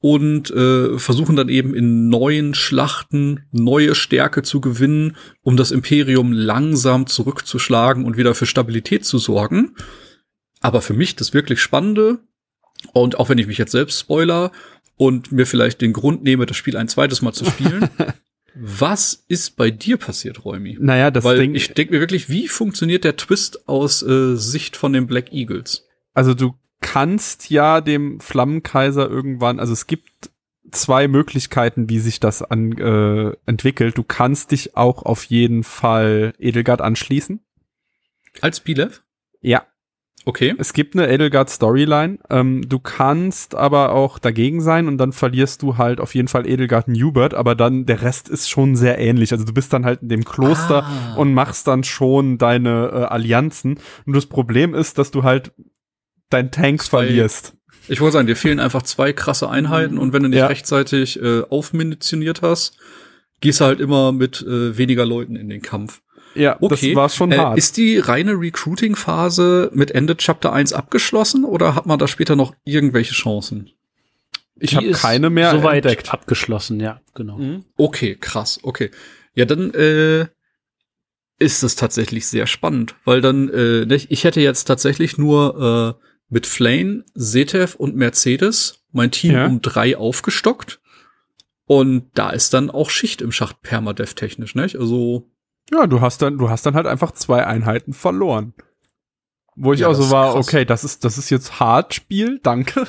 und 0.00 0.50
äh, 0.50 0.98
versuchen 0.98 1.36
dann 1.36 1.48
eben 1.48 1.74
in 1.74 2.08
neuen 2.08 2.54
Schlachten 2.54 3.44
neue 3.52 3.94
Stärke 3.94 4.42
zu 4.42 4.60
gewinnen, 4.60 5.16
um 5.42 5.56
das 5.56 5.72
Imperium 5.72 6.32
langsam 6.32 7.06
zurückzuschlagen 7.06 8.04
und 8.04 8.16
wieder 8.16 8.34
für 8.34 8.46
Stabilität 8.46 9.04
zu 9.04 9.18
sorgen. 9.18 9.74
Aber 10.60 10.80
für 10.80 10.94
mich 10.94 11.16
das 11.16 11.34
wirklich 11.34 11.60
Spannende, 11.60 12.20
und 12.92 13.18
auch 13.18 13.28
wenn 13.28 13.38
ich 13.38 13.46
mich 13.46 13.58
jetzt 13.58 13.72
selbst 13.72 14.00
spoiler 14.00 14.52
und 14.96 15.32
mir 15.32 15.46
vielleicht 15.46 15.80
den 15.82 15.92
Grund 15.92 16.22
nehme, 16.22 16.46
das 16.46 16.56
Spiel 16.56 16.76
ein 16.76 16.88
zweites 16.88 17.20
Mal 17.20 17.32
zu 17.32 17.44
spielen, 17.44 17.90
was 18.54 19.24
ist 19.28 19.56
bei 19.56 19.70
dir 19.70 19.96
passiert, 19.96 20.44
Räumi? 20.44 20.76
Naja, 20.80 21.10
das 21.10 21.24
Weil 21.24 21.38
Ding, 21.38 21.54
ich 21.54 21.72
denke 21.72 21.94
mir 21.94 22.00
wirklich, 22.00 22.28
wie 22.28 22.48
funktioniert 22.48 23.04
der 23.04 23.16
Twist 23.16 23.68
aus 23.68 24.02
äh, 24.02 24.36
Sicht 24.36 24.76
von 24.76 24.92
den 24.92 25.06
Black 25.06 25.32
Eagles? 25.32 25.86
also 26.14 26.34
du 26.34 26.54
kannst 26.80 27.50
ja 27.50 27.80
dem 27.80 28.20
Flammenkaiser 28.20 29.08
irgendwann, 29.08 29.60
also 29.60 29.72
es 29.72 29.86
gibt 29.86 30.30
zwei 30.70 31.08
Möglichkeiten, 31.08 31.88
wie 31.88 31.98
sich 31.98 32.20
das 32.20 32.42
an, 32.42 32.72
äh, 32.78 33.36
entwickelt. 33.46 33.98
Du 33.98 34.04
kannst 34.04 34.52
dich 34.52 34.76
auch 34.76 35.02
auf 35.02 35.24
jeden 35.24 35.64
Fall 35.64 36.34
Edelgard 36.38 36.80
anschließen. 36.80 37.40
Als 38.40 38.60
Bilev? 38.60 39.02
Ja, 39.40 39.66
Okay. 40.26 40.54
Es 40.58 40.72
gibt 40.74 40.94
eine 40.94 41.08
Edelgard-Storyline. 41.10 42.18
Ähm, 42.28 42.68
du 42.68 42.78
kannst 42.78 43.54
aber 43.54 43.92
auch 43.92 44.18
dagegen 44.18 44.60
sein 44.60 44.86
und 44.86 44.98
dann 44.98 45.12
verlierst 45.12 45.62
du 45.62 45.78
halt 45.78 45.98
auf 46.00 46.14
jeden 46.14 46.28
Fall 46.28 46.46
Edelgard 46.46 46.88
und 46.88 47.02
Hubert, 47.02 47.32
aber 47.34 47.54
dann 47.54 47.86
der 47.86 48.02
Rest 48.02 48.28
ist 48.28 48.50
schon 48.50 48.76
sehr 48.76 48.98
ähnlich. 48.98 49.32
Also 49.32 49.44
du 49.46 49.54
bist 49.54 49.72
dann 49.72 49.84
halt 49.86 50.02
in 50.02 50.08
dem 50.10 50.24
Kloster 50.24 50.84
Ah. 50.84 51.14
und 51.16 51.32
machst 51.32 51.66
dann 51.66 51.84
schon 51.84 52.36
deine 52.36 52.90
äh, 52.92 52.96
Allianzen. 53.04 53.78
Und 54.06 54.14
das 54.14 54.26
Problem 54.26 54.74
ist, 54.74 54.98
dass 54.98 55.10
du 55.10 55.22
halt 55.22 55.52
dein 56.28 56.50
Tank 56.50 56.82
Zwei- 56.82 57.04
verlierst. 57.06 57.54
Ich 57.88 58.00
wollte 58.00 58.12
sagen, 58.12 58.26
dir 58.26 58.36
fehlen 58.36 58.60
einfach 58.60 58.82
zwei 58.82 59.12
krasse 59.12 59.48
Einheiten 59.48 59.98
und 59.98 60.12
wenn 60.12 60.22
du 60.22 60.28
nicht 60.28 60.38
Ja. 60.38 60.46
rechtzeitig 60.46 61.20
äh, 61.20 61.42
aufmunitioniert 61.48 62.42
hast, 62.42 62.76
gehst 63.40 63.60
du 63.60 63.64
halt 63.64 63.80
immer 63.80 64.12
mit 64.12 64.42
äh, 64.42 64.76
weniger 64.76 65.06
Leuten 65.06 65.34
in 65.34 65.48
den 65.48 65.62
Kampf. 65.62 66.02
Ja, 66.34 66.56
Okay. 66.60 66.88
das 66.90 66.96
war 66.96 67.08
schon 67.08 67.32
äh, 67.32 67.38
hart. 67.38 67.58
Ist 67.58 67.76
die 67.76 67.98
reine 67.98 68.32
Recruiting-Phase 68.32 69.70
mit 69.74 69.90
Ende 69.90 70.16
Chapter 70.16 70.52
1 70.52 70.72
abgeschlossen 70.72 71.44
oder 71.44 71.74
hat 71.74 71.86
man 71.86 71.98
da 71.98 72.06
später 72.08 72.36
noch 72.36 72.54
irgendwelche 72.64 73.12
Chancen? 73.14 73.70
ich 74.62 74.76
habe 74.76 74.90
keine 74.90 75.30
mehr 75.30 75.52
Soweit 75.52 75.86
entdeckt. 75.86 76.12
abgeschlossen, 76.12 76.80
ja, 76.80 77.00
genau. 77.14 77.38
Mhm. 77.38 77.64
Okay, 77.78 78.14
krass, 78.20 78.58
okay. 78.62 78.90
Ja, 79.34 79.46
dann 79.46 79.72
äh, 79.72 80.26
ist 81.38 81.62
es 81.62 81.76
tatsächlich 81.76 82.26
sehr 82.26 82.46
spannend, 82.46 82.94
weil 83.06 83.22
dann, 83.22 83.48
äh, 83.48 83.86
ne, 83.86 83.94
ich 84.08 84.24
hätte 84.24 84.40
jetzt 84.42 84.64
tatsächlich 84.64 85.16
nur 85.16 85.96
äh, 85.98 86.04
mit 86.28 86.46
Flame, 86.46 87.04
Setev 87.14 87.74
und 87.76 87.96
Mercedes 87.96 88.84
mein 88.92 89.10
Team 89.10 89.32
Ja. 89.32 89.46
um 89.46 89.62
drei 89.62 89.96
aufgestockt. 89.96 90.80
Und 91.64 92.10
da 92.14 92.30
ist 92.30 92.52
dann 92.52 92.68
auch 92.68 92.90
Schicht 92.90 93.22
im 93.22 93.32
Schacht 93.32 93.62
Permadev 93.62 94.12
technisch, 94.14 94.54
nicht? 94.54 94.76
Also, 94.76 95.30
Ja, 95.72 95.86
du 95.86 96.00
hast 96.00 96.22
dann, 96.22 96.38
du 96.38 96.50
hast 96.50 96.66
dann 96.66 96.74
halt 96.74 96.86
einfach 96.86 97.12
zwei 97.12 97.46
Einheiten 97.46 97.92
verloren. 97.92 98.54
Wo 99.56 99.72
ich 99.72 99.80
Ja, 99.80 99.86
auch 99.88 99.90
das 99.90 99.98
so 99.98 100.04
ist 100.04 100.10
war, 100.10 100.32
krass. 100.34 100.48
okay, 100.48 100.64
das 100.64 100.84
ist, 100.84 101.04
das 101.04 101.18
ist 101.18 101.28
jetzt 101.30 101.60
hart 101.60 101.92
Spiel, 101.94 102.40
danke. 102.42 102.86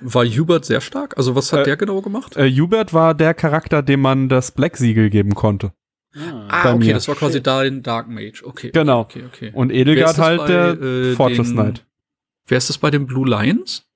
war 0.00 0.24
Hubert 0.26 0.64
sehr 0.64 0.80
stark? 0.80 1.16
Also, 1.16 1.34
was 1.34 1.52
hat 1.52 1.60
Äh, 1.60 1.64
der 1.64 1.76
genau 1.76 2.00
gemacht? 2.02 2.36
Äh, 2.36 2.50
Hubert 2.50 2.92
war 2.92 3.14
der 3.14 3.34
Charakter, 3.34 3.82
dem 3.82 4.00
man 4.00 4.28
das 4.28 4.50
Black-Siegel 4.52 5.10
geben 5.10 5.34
konnte. 5.34 5.72
ah, 6.16 6.64
bei 6.64 6.74
okay, 6.74 6.86
mir. 6.86 6.94
das 6.94 7.06
war 7.08 7.14
quasi 7.14 7.42
da 7.42 7.62
in 7.62 7.82
Dark 7.82 8.08
Mage. 8.08 8.42
Okay. 8.44 8.70
Genau. 8.72 9.00
Okay, 9.00 9.24
okay. 9.26 9.50
Und 9.54 9.70
Edelgard 9.70 10.18
halt 10.18 10.38
bei, 10.40 10.46
der 10.46 10.80
äh, 10.80 11.12
Fortress 11.14 11.48
den- 11.48 11.56
Knight. 11.56 11.84
Wer 12.46 12.58
ist 12.58 12.68
das 12.70 12.78
bei 12.78 12.90
den 12.90 13.06
Blue 13.06 13.28
Lions? 13.28 13.86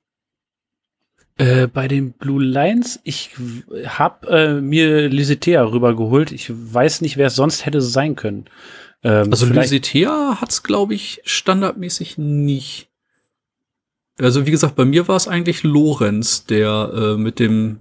Äh, 1.38 1.66
bei 1.66 1.88
den 1.88 2.12
Blue 2.12 2.42
Lions, 2.44 3.00
ich 3.04 3.30
w- 3.38 3.86
hab 3.86 4.26
äh, 4.28 4.60
mir 4.60 5.08
Lysitea 5.08 5.62
rübergeholt. 5.64 6.30
Ich 6.30 6.50
weiß 6.52 7.00
nicht, 7.00 7.16
wer 7.16 7.28
es 7.28 7.34
sonst 7.36 7.64
hätte 7.64 7.80
sein 7.80 8.16
können. 8.16 8.44
Ähm, 9.02 9.28
Also 9.30 9.46
vielleicht- 9.46 9.70
Lysitea 9.70 10.40
hat's, 10.40 10.62
glaube 10.62 10.94
ich, 10.94 11.20
standardmäßig 11.24 12.18
nicht. 12.18 12.88
Also 14.18 14.46
wie 14.46 14.50
gesagt, 14.50 14.76
bei 14.76 14.84
mir 14.84 15.08
war 15.08 15.16
es 15.16 15.26
eigentlich 15.26 15.62
Lorenz, 15.62 16.44
der 16.44 16.92
äh, 16.94 17.16
mit 17.16 17.38
dem 17.38 17.78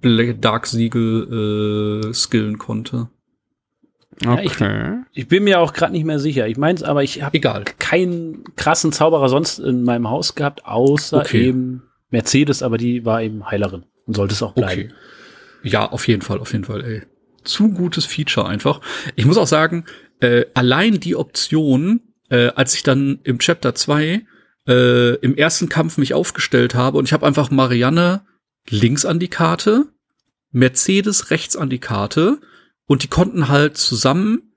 Black 0.00 0.40
Dark 0.40 0.66
Siegel 0.68 2.02
äh, 2.08 2.14
skillen 2.14 2.56
konnte. 2.58 3.08
Ja, 4.22 4.40
ich- 4.40 4.56
Ich 5.12 5.28
bin 5.28 5.44
mir 5.44 5.60
auch 5.60 5.72
gerade 5.72 5.92
nicht 5.92 6.04
mehr 6.04 6.20
sicher. 6.20 6.46
Ich 6.46 6.56
meine 6.56 6.86
aber, 6.86 7.02
ich 7.02 7.20
habe 7.22 7.36
Egal. 7.36 7.64
keinen 7.78 8.44
krassen 8.54 8.92
Zauberer 8.92 9.28
sonst 9.28 9.58
in 9.58 9.82
meinem 9.82 10.08
Haus 10.08 10.36
gehabt, 10.36 10.64
außer 10.64 11.18
Okay. 11.22 11.48
eben 11.48 11.82
Mercedes, 12.10 12.62
aber 12.62 12.78
die 12.78 13.04
war 13.04 13.22
eben 13.22 13.46
Heilerin 13.46 13.84
und 14.06 14.16
sollte 14.16 14.34
es 14.34 14.42
auch 14.42 14.54
bleiben. 14.54 14.92
Okay. 14.92 14.94
Ja, 15.62 15.90
auf 15.90 16.06
jeden 16.06 16.22
Fall, 16.22 16.38
auf 16.38 16.52
jeden 16.52 16.64
Fall, 16.64 16.84
ey. 16.84 17.02
Zu 17.44 17.70
gutes 17.70 18.04
Feature 18.04 18.46
einfach. 18.46 18.80
Ich 19.14 19.24
muss 19.24 19.36
auch 19.36 19.46
sagen, 19.46 19.84
äh, 20.20 20.46
allein 20.54 21.00
die 21.00 21.16
Option, 21.16 22.00
äh, 22.28 22.48
als 22.48 22.74
ich 22.74 22.82
dann 22.82 23.20
im 23.24 23.38
Chapter 23.38 23.74
2 23.74 24.24
äh, 24.66 25.14
im 25.16 25.36
ersten 25.36 25.68
Kampf 25.68 25.98
mich 25.98 26.14
aufgestellt 26.14 26.74
habe 26.74 26.98
und 26.98 27.04
ich 27.04 27.12
habe 27.12 27.26
einfach 27.26 27.50
Marianne 27.50 28.22
links 28.68 29.04
an 29.04 29.18
die 29.18 29.28
Karte, 29.28 29.86
Mercedes 30.50 31.30
rechts 31.30 31.56
an 31.56 31.70
die 31.70 31.78
Karte 31.78 32.40
und 32.86 33.02
die 33.02 33.08
konnten 33.08 33.48
halt 33.48 33.76
zusammen 33.76 34.52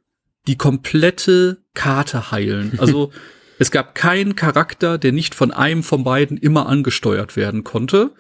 die 0.47 0.57
komplette 0.57 1.63
Karte 1.73 2.31
heilen. 2.31 2.79
Also 2.79 3.11
es 3.59 3.69
gab 3.71 3.93
keinen 3.93 4.35
Charakter, 4.35 4.97
der 4.97 5.11
nicht 5.11 5.35
von 5.35 5.51
einem 5.51 5.83
von 5.83 6.03
beiden 6.03 6.37
immer 6.37 6.67
angesteuert 6.67 7.35
werden 7.35 7.63
konnte. 7.63 8.11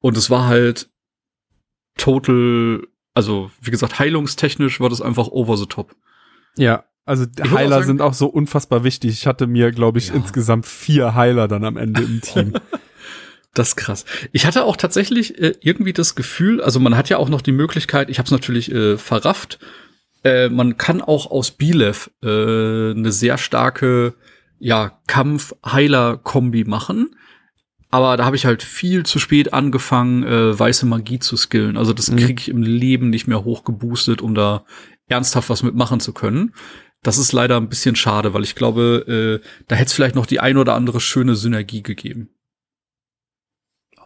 Und 0.00 0.16
es 0.16 0.30
war 0.30 0.46
halt 0.46 0.88
total, 1.96 2.86
also 3.14 3.50
wie 3.60 3.70
gesagt, 3.70 3.98
heilungstechnisch 3.98 4.80
war 4.80 4.88
das 4.90 5.00
einfach 5.02 5.28
over 5.28 5.56
the 5.56 5.66
top. 5.66 5.94
Ja, 6.56 6.84
also 7.04 7.24
muss 7.24 7.48
auch 7.50 7.56
Heiler 7.56 7.76
sagen- 7.76 7.86
sind 7.86 8.00
auch 8.02 8.14
so 8.14 8.26
unfassbar 8.26 8.84
wichtig. 8.84 9.12
Ich 9.12 9.26
hatte 9.26 9.46
mir, 9.46 9.70
glaube 9.72 9.98
ich, 9.98 10.08
Ja. 10.08 10.14
insgesamt 10.14 10.66
vier 10.66 11.14
Heiler 11.14 11.48
dann 11.48 11.64
am 11.64 11.76
Ende 11.76 12.02
im 12.02 12.20
Team. 12.20 12.52
Das 13.54 13.68
ist 13.68 13.76
krass. 13.76 14.06
Ich 14.32 14.46
hatte 14.46 14.64
auch 14.64 14.78
tatsächlich 14.78 15.38
äh, 15.38 15.52
irgendwie 15.60 15.92
das 15.92 16.14
Gefühl, 16.14 16.62
also 16.62 16.80
man 16.80 16.96
hat 16.96 17.10
ja 17.10 17.18
auch 17.18 17.28
noch 17.28 17.42
die 17.42 17.52
Möglichkeit, 17.52 18.08
ich 18.08 18.16
habe 18.16 18.24
es 18.24 18.30
natürlich 18.30 18.72
äh, 18.72 18.96
verrafft, 18.96 19.58
äh, 20.24 20.48
man 20.48 20.78
kann 20.78 21.02
auch 21.02 21.30
aus 21.30 21.50
Bilev 21.50 22.10
äh, 22.22 22.28
eine 22.92 23.12
sehr 23.12 23.36
starke 23.36 24.14
ja, 24.62 25.00
Kampf-Heiler-Kombi 25.08 26.64
machen. 26.64 27.16
Aber 27.90 28.16
da 28.16 28.24
habe 28.24 28.36
ich 28.36 28.46
halt 28.46 28.62
viel 28.62 29.04
zu 29.04 29.18
spät 29.18 29.52
angefangen, 29.52 30.22
äh, 30.22 30.58
weiße 30.58 30.86
Magie 30.86 31.18
zu 31.18 31.36
skillen. 31.36 31.76
Also 31.76 31.92
das 31.92 32.10
Mhm. 32.10 32.16
kriege 32.16 32.40
ich 32.40 32.48
im 32.48 32.62
Leben 32.62 33.10
nicht 33.10 33.26
mehr 33.26 33.44
hochgeboostet, 33.44 34.22
um 34.22 34.34
da 34.34 34.64
ernsthaft 35.08 35.50
was 35.50 35.62
mitmachen 35.64 35.98
zu 36.00 36.12
können. 36.14 36.54
Das 37.02 37.18
ist 37.18 37.32
leider 37.32 37.56
ein 37.56 37.68
bisschen 37.68 37.96
schade, 37.96 38.32
weil 38.34 38.44
ich 38.44 38.54
glaube, 38.54 39.40
äh, 39.42 39.46
da 39.66 39.74
hätte 39.74 39.88
es 39.88 39.92
vielleicht 39.92 40.14
noch 40.14 40.26
die 40.26 40.38
ein 40.38 40.56
oder 40.56 40.74
andere 40.74 41.00
schöne 41.00 41.34
Synergie 41.34 41.82
gegeben. 41.82 42.30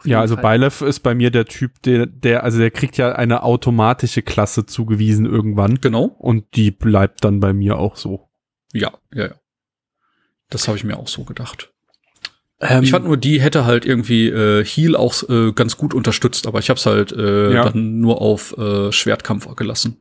Ja, 0.04 0.20
also. 0.20 0.36
Beilev 0.36 0.82
ist 0.82 1.00
bei 1.00 1.14
mir 1.14 1.30
der 1.30 1.44
Typ, 1.44 1.82
der, 1.82 2.06
der, 2.06 2.44
also 2.44 2.58
der 2.58 2.70
kriegt 2.70 2.96
ja 2.96 3.12
eine 3.12 3.42
automatische 3.42 4.22
Klasse 4.22 4.64
zugewiesen 4.64 5.26
irgendwann. 5.26 5.80
Genau. 5.80 6.04
Und 6.04 6.56
die 6.56 6.70
bleibt 6.70 7.24
dann 7.24 7.40
bei 7.40 7.52
mir 7.52 7.76
auch 7.78 7.96
so. 7.96 8.30
Ja, 8.72 8.92
ja, 9.12 9.26
ja. 9.26 9.34
Das 10.50 10.68
habe 10.68 10.76
ich 10.78 10.84
mir 10.84 10.96
auch 10.98 11.08
so 11.08 11.24
gedacht. 11.24 11.72
Ähm, 12.60 12.82
Ich 12.82 12.90
fand 12.90 13.04
nur, 13.04 13.16
die 13.16 13.40
hätte 13.40 13.64
halt 13.66 13.84
irgendwie 13.84 14.28
äh, 14.28 14.64
Heal 14.64 14.96
auch 14.96 15.28
äh, 15.28 15.52
ganz 15.52 15.76
gut 15.76 15.92
unterstützt, 15.94 16.46
aber 16.46 16.58
ich 16.60 16.70
habe 16.70 16.78
es 16.78 16.86
halt 16.86 17.12
äh, 17.12 17.52
Ja. 17.52 17.64
dann 17.64 17.98
nur 18.00 18.20
auf 18.22 18.56
äh, 18.56 18.92
Schwertkampf 18.92 19.54
gelassen. 19.56 20.00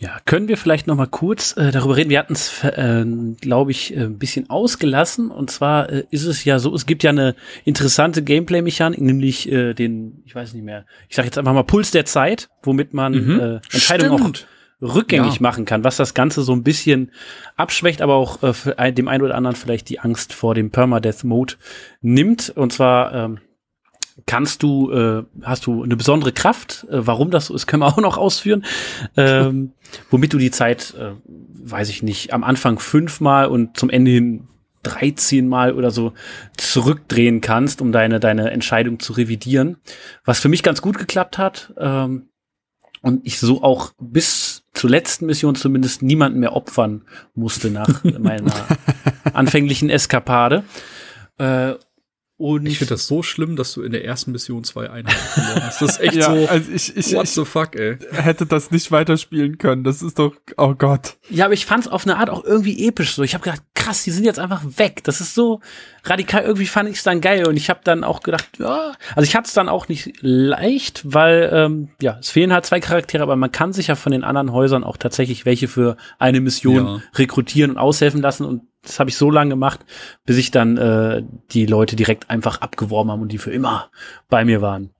Ja, 0.00 0.20
können 0.26 0.46
wir 0.46 0.56
vielleicht 0.56 0.86
noch 0.86 0.94
mal 0.94 1.06
kurz 1.08 1.56
äh, 1.56 1.72
darüber 1.72 1.96
reden? 1.96 2.08
Wir 2.10 2.20
hatten 2.20 2.34
es, 2.34 2.62
äh, 2.62 3.04
glaube 3.40 3.72
ich, 3.72 3.96
äh, 3.96 4.02
ein 4.02 4.16
bisschen 4.18 4.48
ausgelassen. 4.48 5.32
Und 5.32 5.50
zwar 5.50 5.90
äh, 5.90 6.04
ist 6.12 6.24
es 6.24 6.44
ja 6.44 6.60
so, 6.60 6.72
es 6.72 6.86
gibt 6.86 7.02
ja 7.02 7.10
eine 7.10 7.34
interessante 7.64 8.22
Gameplay-Mechanik, 8.22 9.00
nämlich 9.00 9.50
äh, 9.50 9.74
den, 9.74 10.22
ich 10.24 10.36
weiß 10.36 10.54
nicht 10.54 10.62
mehr, 10.62 10.86
ich 11.08 11.16
sage 11.16 11.26
jetzt 11.26 11.36
einfach 11.36 11.52
mal 11.52 11.64
Puls 11.64 11.90
der 11.90 12.04
Zeit, 12.04 12.48
womit 12.62 12.94
man 12.94 13.12
Mhm. 13.12 13.40
äh, 13.40 13.54
Entscheidungen 13.72 14.22
auch. 14.22 14.32
Rückgängig 14.80 15.34
Ja. 15.34 15.42
machen 15.42 15.64
kann, 15.64 15.84
was 15.84 15.96
das 15.96 16.14
Ganze 16.14 16.42
so 16.42 16.52
ein 16.52 16.62
bisschen 16.62 17.10
abschwächt, 17.56 18.00
aber 18.02 18.14
auch 18.14 18.42
äh, 18.42 18.52
für 18.52 18.78
ein, 18.78 18.94
dem 18.94 19.08
einen 19.08 19.22
oder 19.24 19.34
anderen 19.34 19.56
vielleicht 19.56 19.88
die 19.88 20.00
Angst 20.00 20.32
vor 20.32 20.54
dem 20.54 20.70
Permadeath-Mode 20.70 21.54
nimmt. 22.00 22.50
Und 22.54 22.72
zwar 22.72 23.12
ähm, 23.14 23.38
kannst 24.26 24.62
du, 24.62 24.90
äh, 24.92 25.24
hast 25.42 25.66
du 25.66 25.82
eine 25.82 25.96
besondere 25.96 26.32
Kraft, 26.32 26.86
äh, 26.90 27.06
warum 27.06 27.30
das 27.30 27.46
so 27.46 27.54
ist, 27.54 27.66
können 27.66 27.82
wir 27.82 27.86
auch 27.92 27.98
noch 27.98 28.18
ausführen, 28.18 28.64
ähm, 29.16 29.72
womit 30.10 30.32
du 30.32 30.38
die 30.38 30.50
Zeit, 30.50 30.94
äh, 30.98 31.12
weiß 31.26 31.88
ich 31.88 32.02
nicht, 32.02 32.32
am 32.32 32.44
Anfang 32.44 32.78
fünfmal 32.78 33.46
und 33.46 33.76
zum 33.76 33.90
Ende 33.90 34.10
hin 34.10 34.48
13 34.84 35.48
Mal 35.48 35.74
oder 35.74 35.90
so 35.90 36.12
zurückdrehen 36.56 37.40
kannst, 37.40 37.80
um 37.82 37.90
deine, 37.90 38.20
deine 38.20 38.50
Entscheidung 38.52 39.00
zu 39.00 39.12
revidieren. 39.12 39.78
Was 40.24 40.38
für 40.38 40.48
mich 40.48 40.62
ganz 40.62 40.80
gut 40.82 40.98
geklappt 40.98 41.36
hat. 41.36 41.74
Ähm, 41.78 42.28
und 43.02 43.24
ich 43.26 43.38
so 43.38 43.62
auch 43.62 43.92
bis 44.00 44.64
zur 44.78 44.90
letzten 44.90 45.26
Mission 45.26 45.56
zumindest 45.56 46.02
niemanden 46.02 46.38
mehr 46.38 46.54
opfern 46.54 47.02
musste 47.34 47.70
nach 47.70 48.04
meiner 48.18 48.52
anfänglichen 49.32 49.90
Eskapade. 49.90 50.62
Äh, 51.38 51.74
und 52.36 52.66
Ich 52.66 52.78
finde 52.78 52.94
das 52.94 53.08
so 53.08 53.24
schlimm, 53.24 53.56
dass 53.56 53.72
du 53.72 53.82
in 53.82 53.90
der 53.90 54.04
ersten 54.04 54.30
Mission 54.30 54.62
zwei 54.62 54.88
Einheiten 54.88 55.18
verloren 55.18 55.64
hast. 55.64 55.82
Das 55.82 55.90
ist 55.90 56.00
echt 56.00 56.14
ja, 56.18 56.32
so. 56.32 56.46
also 56.48 56.70
ich, 56.70 56.96
ich, 56.96 57.12
What 57.12 57.24
ich 57.24 57.30
the 57.32 57.44
fuck, 57.44 57.74
ey? 57.74 57.98
hätte 58.12 58.46
das 58.46 58.70
nicht 58.70 58.92
weiterspielen 58.92 59.58
können. 59.58 59.82
Das 59.82 60.02
ist 60.02 60.20
doch, 60.20 60.36
oh 60.56 60.74
Gott. 60.74 61.16
Ja, 61.30 61.46
aber 61.46 61.54
ich 61.54 61.66
fand 61.66 61.86
es 61.86 61.90
auf 61.90 62.06
eine 62.06 62.16
Art 62.16 62.30
auch 62.30 62.44
irgendwie 62.44 62.86
episch 62.86 63.16
so. 63.16 63.24
Ich 63.24 63.34
habe 63.34 63.42
gedacht, 63.42 63.62
krass, 63.78 64.02
die 64.04 64.10
sind 64.10 64.24
jetzt 64.24 64.38
einfach 64.38 64.62
weg. 64.76 65.02
Das 65.04 65.20
ist 65.20 65.34
so 65.34 65.60
radikal. 66.04 66.42
Irgendwie 66.42 66.66
fand 66.66 66.88
ich 66.88 66.96
es 66.96 67.02
dann 67.02 67.20
geil 67.20 67.46
und 67.46 67.56
ich 67.56 67.70
habe 67.70 67.80
dann 67.84 68.04
auch 68.04 68.20
gedacht, 68.22 68.46
ja, 68.58 68.92
also 69.14 69.22
ich 69.26 69.34
hatte 69.36 69.46
es 69.46 69.54
dann 69.54 69.68
auch 69.68 69.88
nicht 69.88 70.12
leicht, 70.20 71.02
weil 71.04 71.50
ähm, 71.52 71.88
ja, 72.02 72.18
es 72.20 72.30
fehlen 72.30 72.52
halt 72.52 72.66
zwei 72.66 72.80
Charaktere, 72.80 73.22
aber 73.22 73.36
man 73.36 73.52
kann 73.52 73.72
sich 73.72 73.86
ja 73.86 73.94
von 73.94 74.12
den 74.12 74.24
anderen 74.24 74.52
Häusern 74.52 74.84
auch 74.84 74.96
tatsächlich 74.96 75.46
welche 75.46 75.68
für 75.68 75.96
eine 76.18 76.40
Mission 76.40 76.86
Ja. 76.86 77.00
rekrutieren 77.14 77.70
und 77.72 77.78
aushelfen 77.78 78.20
lassen 78.20 78.44
und 78.44 78.62
das 78.82 79.00
habe 79.00 79.10
ich 79.10 79.16
so 79.16 79.30
lange 79.30 79.50
gemacht, 79.50 79.80
bis 80.24 80.38
ich 80.38 80.50
dann 80.52 80.76
äh, 80.76 81.22
die 81.50 81.66
Leute 81.66 81.96
direkt 81.96 82.30
einfach 82.30 82.60
abgeworben 82.60 83.10
haben 83.10 83.20
und 83.22 83.32
die 83.32 83.38
für 83.38 83.50
immer 83.50 83.90
bei 84.28 84.44
mir 84.44 84.62
waren. 84.62 84.90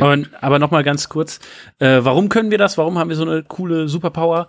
Und, 0.00 0.30
aber 0.42 0.58
noch 0.58 0.70
mal 0.70 0.82
ganz 0.82 1.08
kurz, 1.08 1.38
äh, 1.78 1.98
warum 2.02 2.28
können 2.30 2.50
wir 2.50 2.58
das? 2.58 2.78
Warum 2.78 2.98
haben 2.98 3.08
wir 3.10 3.16
so 3.16 3.22
eine 3.22 3.42
coole 3.42 3.86
Superpower? 3.88 4.48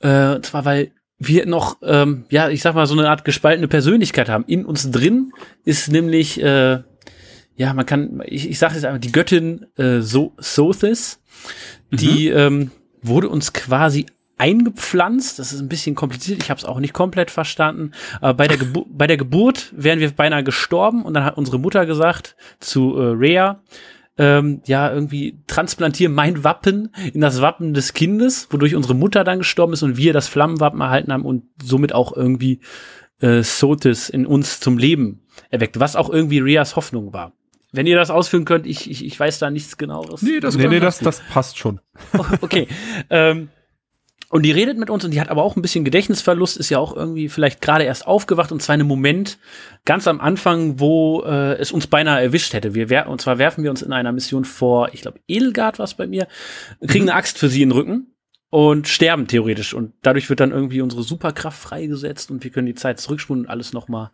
Äh, 0.00 0.36
und 0.36 0.46
zwar, 0.46 0.64
weil 0.64 0.92
wir 1.18 1.46
noch, 1.46 1.78
ähm, 1.82 2.24
ja, 2.30 2.48
ich 2.48 2.62
sag 2.62 2.74
mal, 2.74 2.86
so 2.86 2.96
eine 2.96 3.08
Art 3.08 3.24
gespaltene 3.24 3.68
Persönlichkeit 3.68 4.28
haben. 4.28 4.44
In 4.46 4.64
uns 4.64 4.90
drin 4.90 5.32
ist 5.64 5.90
nämlich, 5.90 6.40
äh, 6.40 6.80
ja, 7.56 7.74
man 7.74 7.86
kann, 7.86 8.22
ich, 8.24 8.48
ich 8.48 8.58
sage 8.58 8.74
jetzt 8.74 8.84
einfach, 8.84 9.00
die 9.00 9.12
Göttin 9.12 9.66
äh, 9.76 10.00
so 10.00 10.32
Sothis, 10.38 11.20
die 11.90 12.28
ähm, 12.28 12.70
wurde 13.02 13.28
uns 13.28 13.52
quasi 13.52 14.06
eingepflanzt. 14.38 15.40
Das 15.40 15.52
ist 15.52 15.60
ein 15.60 15.68
bisschen 15.68 15.96
kompliziert. 15.96 16.42
Ich 16.42 16.50
habe 16.50 16.58
es 16.58 16.64
auch 16.64 16.78
nicht 16.78 16.94
komplett 16.94 17.30
verstanden. 17.32 17.92
Aber 18.20 18.34
bei 18.34 18.46
der, 18.46 18.56
Gebu 18.56 18.84
bei 18.88 19.08
der 19.08 19.16
Geburt 19.16 19.72
wären 19.76 19.98
wir 19.98 20.10
beinahe 20.12 20.44
gestorben 20.44 21.02
und 21.02 21.14
dann 21.14 21.24
hat 21.24 21.36
unsere 21.36 21.58
Mutter 21.58 21.84
gesagt 21.84 22.36
zu 22.60 22.96
äh, 22.96 23.14
Rhea, 23.16 23.60
ähm, 24.18 24.60
ja, 24.66 24.92
irgendwie 24.92 25.38
transplantiere 25.46 26.10
mein 26.10 26.42
Wappen 26.44 26.92
in 27.14 27.20
das 27.20 27.40
Wappen 27.40 27.72
des 27.72 27.94
Kindes, 27.94 28.48
wodurch 28.50 28.74
unsere 28.74 28.94
Mutter 28.94 29.24
dann 29.24 29.38
gestorben 29.38 29.72
ist 29.72 29.82
und 29.82 29.96
wir 29.96 30.12
das 30.12 30.28
Flammenwappen 30.28 30.80
erhalten 30.80 31.12
haben 31.12 31.24
und 31.24 31.44
somit 31.62 31.94
auch 31.94 32.14
irgendwie 32.14 32.60
äh, 33.20 33.42
Sotis 33.42 34.08
in 34.08 34.26
uns 34.26 34.60
zum 34.60 34.76
Leben 34.76 35.22
erweckt, 35.50 35.78
was 35.78 35.96
auch 35.96 36.10
irgendwie 36.10 36.40
Rheas 36.40 36.76
Hoffnung 36.76 37.12
war. 37.12 37.32
Wenn 37.70 37.86
ihr 37.86 37.96
das 37.96 38.10
ausführen 38.10 38.44
könnt, 38.44 38.66
ich, 38.66 38.90
ich, 38.90 39.04
ich 39.04 39.18
weiß 39.18 39.38
da 39.38 39.50
nichts 39.50 39.76
genaueres. 39.76 40.22
Nee, 40.22 40.40
das 40.40 40.56
Nee, 40.56 40.68
nee, 40.68 40.80
das, 40.80 40.98
das 40.98 41.20
passt 41.30 41.58
schon. 41.58 41.80
Okay. 42.40 42.66
ähm, 43.10 43.50
und 44.30 44.42
die 44.42 44.50
redet 44.52 44.76
mit 44.78 44.90
uns 44.90 45.04
und 45.04 45.12
die 45.12 45.20
hat 45.20 45.30
aber 45.30 45.42
auch 45.42 45.56
ein 45.56 45.62
bisschen 45.62 45.84
Gedächtnisverlust, 45.84 46.58
ist 46.58 46.68
ja 46.68 46.78
auch 46.78 46.94
irgendwie 46.94 47.28
vielleicht 47.28 47.62
gerade 47.62 47.84
erst 47.84 48.06
aufgewacht 48.06 48.52
und 48.52 48.60
zwar 48.60 48.74
in 48.74 48.82
einem 48.82 48.88
Moment 48.88 49.38
ganz 49.86 50.06
am 50.06 50.20
Anfang, 50.20 50.78
wo 50.78 51.22
äh, 51.22 51.54
es 51.54 51.72
uns 51.72 51.86
beinahe 51.86 52.22
erwischt 52.22 52.52
hätte. 52.52 52.74
Wir 52.74 53.06
und 53.08 53.20
zwar 53.20 53.38
werfen 53.38 53.64
wir 53.64 53.70
uns 53.70 53.80
in 53.80 53.92
einer 53.92 54.12
Mission 54.12 54.44
vor, 54.44 54.90
ich 54.92 55.00
glaube, 55.00 55.20
Edelgard 55.28 55.78
war 55.78 55.84
es 55.84 55.94
bei 55.94 56.06
mir, 56.06 56.28
kriegen 56.86 57.08
eine 57.08 57.14
Axt 57.14 57.38
für 57.38 57.48
sie 57.48 57.62
in 57.62 57.70
den 57.70 57.76
Rücken 57.76 58.14
und 58.50 58.86
sterben 58.88 59.26
theoretisch. 59.28 59.72
Und 59.72 59.94
dadurch 60.02 60.28
wird 60.28 60.40
dann 60.40 60.52
irgendwie 60.52 60.82
unsere 60.82 61.02
Superkraft 61.02 61.58
freigesetzt 61.58 62.30
und 62.30 62.44
wir 62.44 62.50
können 62.50 62.66
die 62.66 62.74
Zeit 62.74 63.00
zurückspulen 63.00 63.44
und 63.44 63.50
alles 63.50 63.72
noch 63.72 63.88
mal 63.88 64.10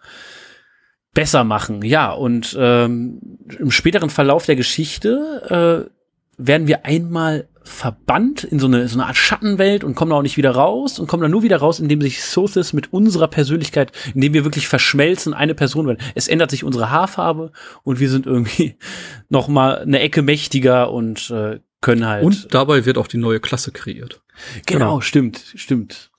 besser 1.12 1.44
machen. 1.44 1.82
Ja, 1.82 2.12
und 2.12 2.56
ähm, 2.58 3.38
im 3.58 3.70
späteren 3.70 4.10
Verlauf 4.10 4.46
der 4.46 4.56
Geschichte 4.56 5.88
äh, 5.88 5.90
werden 6.36 6.66
wir 6.66 6.84
einmal 6.84 7.48
verbannt 7.64 8.44
in 8.44 8.58
so 8.58 8.66
eine, 8.66 8.86
so 8.88 8.98
eine 8.98 9.06
Art 9.06 9.16
Schattenwelt 9.16 9.84
und 9.84 9.94
kommen 9.94 10.10
da 10.10 10.16
auch 10.16 10.22
nicht 10.22 10.36
wieder 10.36 10.50
raus 10.50 10.98
und 10.98 11.06
kommen 11.06 11.22
da 11.22 11.28
nur 11.28 11.42
wieder 11.42 11.56
raus, 11.56 11.80
indem 11.80 12.00
sich 12.02 12.22
Sothis 12.22 12.72
mit 12.74 12.92
unserer 12.92 13.26
Persönlichkeit, 13.26 13.90
indem 14.14 14.34
wir 14.34 14.44
wirklich 14.44 14.68
verschmelzen, 14.68 15.34
eine 15.34 15.54
Person 15.54 15.86
werden. 15.86 15.98
Es 16.14 16.28
ändert 16.28 16.50
sich 16.50 16.62
unsere 16.62 16.90
Haarfarbe 16.90 17.52
und 17.82 18.00
wir 18.00 18.10
sind 18.10 18.26
irgendwie 18.26 18.76
noch 19.30 19.48
mal 19.48 19.78
eine 19.78 20.00
Ecke 20.00 20.22
mächtiger 20.22 20.90
und 20.92 21.30
äh, 21.30 21.60
können 21.80 22.06
halt. 22.06 22.24
Und 22.24 22.54
dabei 22.54 22.84
wird 22.84 22.98
auch 22.98 23.08
die 23.08 23.18
neue 23.18 23.40
Klasse 23.40 23.72
kreiert. 23.72 24.22
genau, 24.66 25.00
stimmt, 25.00 25.42
stimmt. 25.54 26.10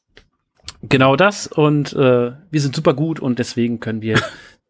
Genau 0.82 1.16
das 1.16 1.48
und 1.48 1.94
äh, 1.94 2.32
wir 2.50 2.62
sind 2.62 2.76
super 2.76 2.94
gut 2.94 3.20
und 3.20 3.40
deswegen 3.40 3.80
können 3.80 4.02
wir 4.02 4.20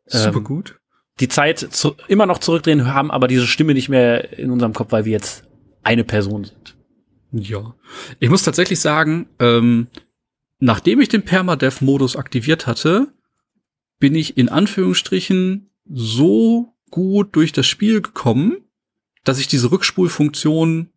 Super 0.05 0.37
ähm, 0.37 0.43
gut. 0.43 0.79
die 1.19 1.29
Zeit 1.29 1.59
zu, 1.59 1.95
immer 2.07 2.25
noch 2.25 2.37
zurückdrehen, 2.37 2.93
haben 2.93 3.11
aber 3.11 3.27
diese 3.27 3.47
Stimme 3.47 3.73
nicht 3.73 3.89
mehr 3.89 4.37
in 4.37 4.51
unserem 4.51 4.73
Kopf, 4.73 4.91
weil 4.91 5.05
wir 5.05 5.13
jetzt 5.13 5.45
eine 5.85 6.03
Person 6.03 6.43
sind. 6.43 6.75
Ja. 7.31 7.75
Ich 8.19 8.29
muss 8.29 8.43
tatsächlich 8.43 8.79
sagen, 8.79 9.27
ähm, 9.39 9.87
nachdem 10.59 10.99
ich 10.99 11.09
den 11.09 11.23
Permadeath-Modus 11.23 12.15
aktiviert 12.15 12.67
hatte, 12.67 13.13
bin 13.99 14.15
ich 14.15 14.37
in 14.37 14.49
Anführungsstrichen 14.49 15.69
so 15.85 16.73
gut 16.91 17.35
durch 17.35 17.51
das 17.51 17.67
Spiel 17.67 18.01
gekommen, 18.01 18.57
dass 19.23 19.39
ich 19.39 19.47
diese 19.47 19.71
Rückspulfunktion 19.71 20.89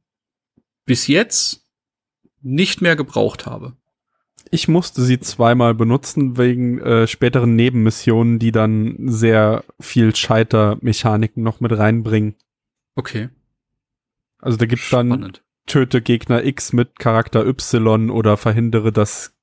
bis 0.85 1.07
jetzt 1.07 1.67
nicht 2.41 2.81
mehr 2.81 2.97
gebraucht 2.97 3.47
habe. 3.47 3.77
Ich 4.51 4.69
musste 4.69 5.03
sie 5.03 5.21
zweimal 5.21 5.75
benutzen 5.75 6.39
wegen 6.39 6.81
äh, 6.81 7.07
späteren 7.07 7.55
Nebenmissionen, 7.57 8.39
die 8.39 8.53
dann 8.53 8.97
sehr 9.09 9.65
viel 9.79 10.17
Scheitermechaniken 10.17 11.43
noch 11.43 11.61
mit 11.61 11.77
reinbringen. 11.77 12.37
Okay. 12.95 13.29
Also 14.41 14.57
da 14.57 14.67
gibt's 14.67 14.91
dann 14.91 15.09
Spannend. 15.09 15.43
töte 15.67 16.01
Gegner 16.03 16.45
X 16.45 16.73
mit 16.73 16.99
Charakter 16.99 17.45
Y 17.47 18.11
oder 18.11 18.37
verhindere, 18.37 18.93
dass 18.93 19.35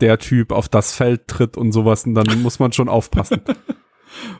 der 0.00 0.18
Typ 0.18 0.52
auf 0.52 0.68
das 0.68 0.94
Feld 0.94 1.28
tritt 1.28 1.56
und 1.56 1.72
sowas 1.72 2.04
und 2.06 2.14
dann 2.14 2.42
muss 2.42 2.58
man 2.58 2.72
schon 2.72 2.88
aufpassen. 2.88 3.40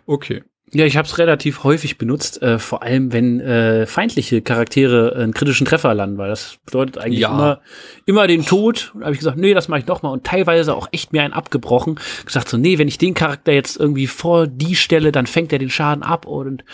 Okay. 0.06 0.42
Ja, 0.74 0.86
ich 0.86 0.96
habe 0.96 1.06
es 1.06 1.18
relativ 1.18 1.64
häufig 1.64 1.98
benutzt, 1.98 2.40
äh, 2.42 2.58
vor 2.58 2.82
allem 2.82 3.12
wenn 3.12 3.40
äh, 3.40 3.86
feindliche 3.86 4.40
Charaktere 4.40 5.14
einen 5.16 5.34
kritischen 5.34 5.66
Treffer 5.66 5.92
landen, 5.94 6.16
weil 6.16 6.30
das 6.30 6.58
bedeutet 6.64 6.96
eigentlich 6.98 7.20
Ja. 7.20 7.30
immer, 7.30 7.60
immer 8.06 8.26
den 8.26 8.44
Tod. 8.46 8.90
Und 8.94 9.00
da 9.00 9.06
habe 9.06 9.14
ich 9.14 9.18
gesagt, 9.18 9.36
nee, 9.38 9.52
das 9.52 9.68
mache 9.68 9.80
ich 9.80 9.86
noch 9.86 10.02
mal 10.02 10.10
und 10.10 10.24
teilweise 10.24 10.74
auch 10.74 10.88
echt 10.92 11.12
mir 11.12 11.22
einen 11.22 11.34
abgebrochen. 11.34 11.98
Gesagt 12.24 12.48
so, 12.48 12.56
nee, 12.56 12.78
wenn 12.78 12.88
ich 12.88 12.96
den 12.98 13.12
Charakter 13.14 13.52
jetzt 13.52 13.78
irgendwie 13.78 14.06
vor 14.06 14.46
die 14.46 14.74
stelle, 14.74 15.12
dann 15.12 15.26
fängt 15.26 15.52
er 15.52 15.58
den 15.58 15.70
Schaden 15.70 16.02
ab 16.02 16.26
und 16.26 16.64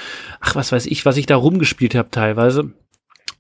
ach, 0.41 0.55
was 0.55 0.71
weiß 0.71 0.87
ich, 0.87 1.05
was 1.05 1.17
ich 1.17 1.27
da 1.27 1.37
rumgespielt 1.37 1.95
habe 1.97 2.11
teilweise. 2.11 2.73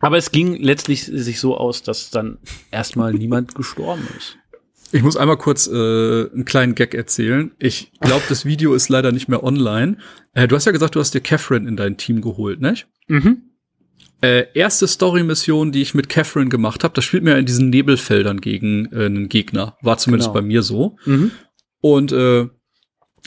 Aber 0.00 0.16
es 0.16 0.30
ging 0.30 0.56
letztlich 0.56 1.04
sich 1.04 1.40
so 1.40 1.56
aus, 1.56 1.82
dass 1.82 2.10
dann 2.10 2.38
erstmal 2.70 3.12
niemand 3.12 3.54
gestorben 3.54 4.06
ist. 4.16 4.36
Ich 4.90 5.02
muss 5.02 5.16
einmal 5.16 5.36
kurz 5.36 5.66
äh, 5.66 5.70
einen 5.72 6.44
kleinen 6.46 6.74
Gag 6.74 6.94
erzählen. 6.94 7.50
Ich 7.58 7.92
glaube, 8.00 8.22
das 8.28 8.46
Video 8.46 8.72
ist 8.74 8.88
leider 8.88 9.12
nicht 9.12 9.28
mehr 9.28 9.44
online. 9.44 9.98
Äh, 10.32 10.48
du 10.48 10.56
hast 10.56 10.64
ja 10.64 10.72
gesagt, 10.72 10.94
du 10.94 11.00
hast 11.00 11.12
dir 11.12 11.20
Catherine 11.20 11.68
in 11.68 11.76
dein 11.76 11.96
Team 11.98 12.22
geholt, 12.22 12.60
nicht? 12.60 12.86
Mhm. 13.06 13.42
Äh, 14.22 14.46
erste 14.54 14.88
Story-Mission, 14.88 15.72
die 15.72 15.82
ich 15.82 15.94
mit 15.94 16.08
Catherine 16.08 16.48
gemacht 16.48 16.84
habe, 16.84 16.94
das 16.94 17.04
spielt 17.04 17.22
mir 17.22 17.36
in 17.36 17.44
diesen 17.46 17.68
Nebelfeldern 17.70 18.40
gegen 18.40 18.86
äh, 18.92 19.04
einen 19.06 19.28
Gegner. 19.28 19.76
War 19.82 19.98
zumindest 19.98 20.28
Genau. 20.32 20.40
bei 20.40 20.46
mir 20.46 20.62
so. 20.62 20.96
Mhm. 21.04 21.32
Und 21.80 22.12
äh, 22.12 22.48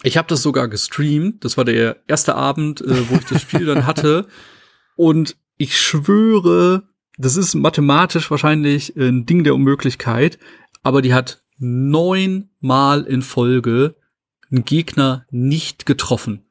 ich 0.04 0.18
habe 0.18 0.28
das 0.28 0.42
sogar 0.42 0.68
gestreamt. 0.68 1.46
Das 1.46 1.58
war 1.58 1.64
der 1.66 1.98
erste 2.08 2.34
Abend, 2.36 2.82
äh, 2.82 3.10
wo 3.10 3.16
ich 3.16 3.26
das 3.26 3.42
Spiel 3.42 3.66
dann 3.66 3.86
hatte. 3.86 4.28
Und 4.96 5.38
ich 5.62 5.80
schwöre, 5.80 6.84
das 7.18 7.38
ist 7.38 7.54
mathematisch 7.56 8.32
wahrscheinlich 8.32 8.96
ein 8.96 9.26
Ding 9.26 9.44
der 9.44 9.54
Unmöglichkeit, 9.56 10.40
aber 10.84 11.02
die 11.02 11.14
hat 11.14 11.44
neunmal 11.60 13.04
in 13.04 13.22
Folge 13.22 13.96
einen 14.52 14.66
Gegner 14.66 15.26
nicht 15.30 15.86
getroffen. 15.86 16.44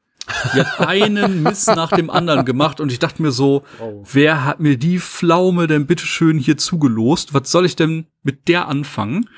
Die 0.53 0.61
hat 0.61 0.79
einen 0.87 1.43
Miss 1.43 1.67
nach 1.67 1.91
dem 1.91 2.09
anderen 2.09 2.45
gemacht 2.45 2.79
und 2.79 2.91
ich 2.91 2.99
dachte 2.99 3.21
mir 3.21 3.31
so, 3.31 3.63
Oh. 3.79 4.03
wer 4.13 4.45
hat 4.45 4.59
mir 4.59 4.77
die 4.77 4.99
Pflaume 4.99 5.67
denn 5.67 5.87
bitteschön 5.87 6.37
hier 6.39 6.57
zugelost? 6.57 7.33
Was 7.33 7.51
soll 7.51 7.65
ich 7.65 7.75
denn 7.75 8.07
mit 8.23 8.47
der 8.47 8.67
anfangen? 8.67 9.29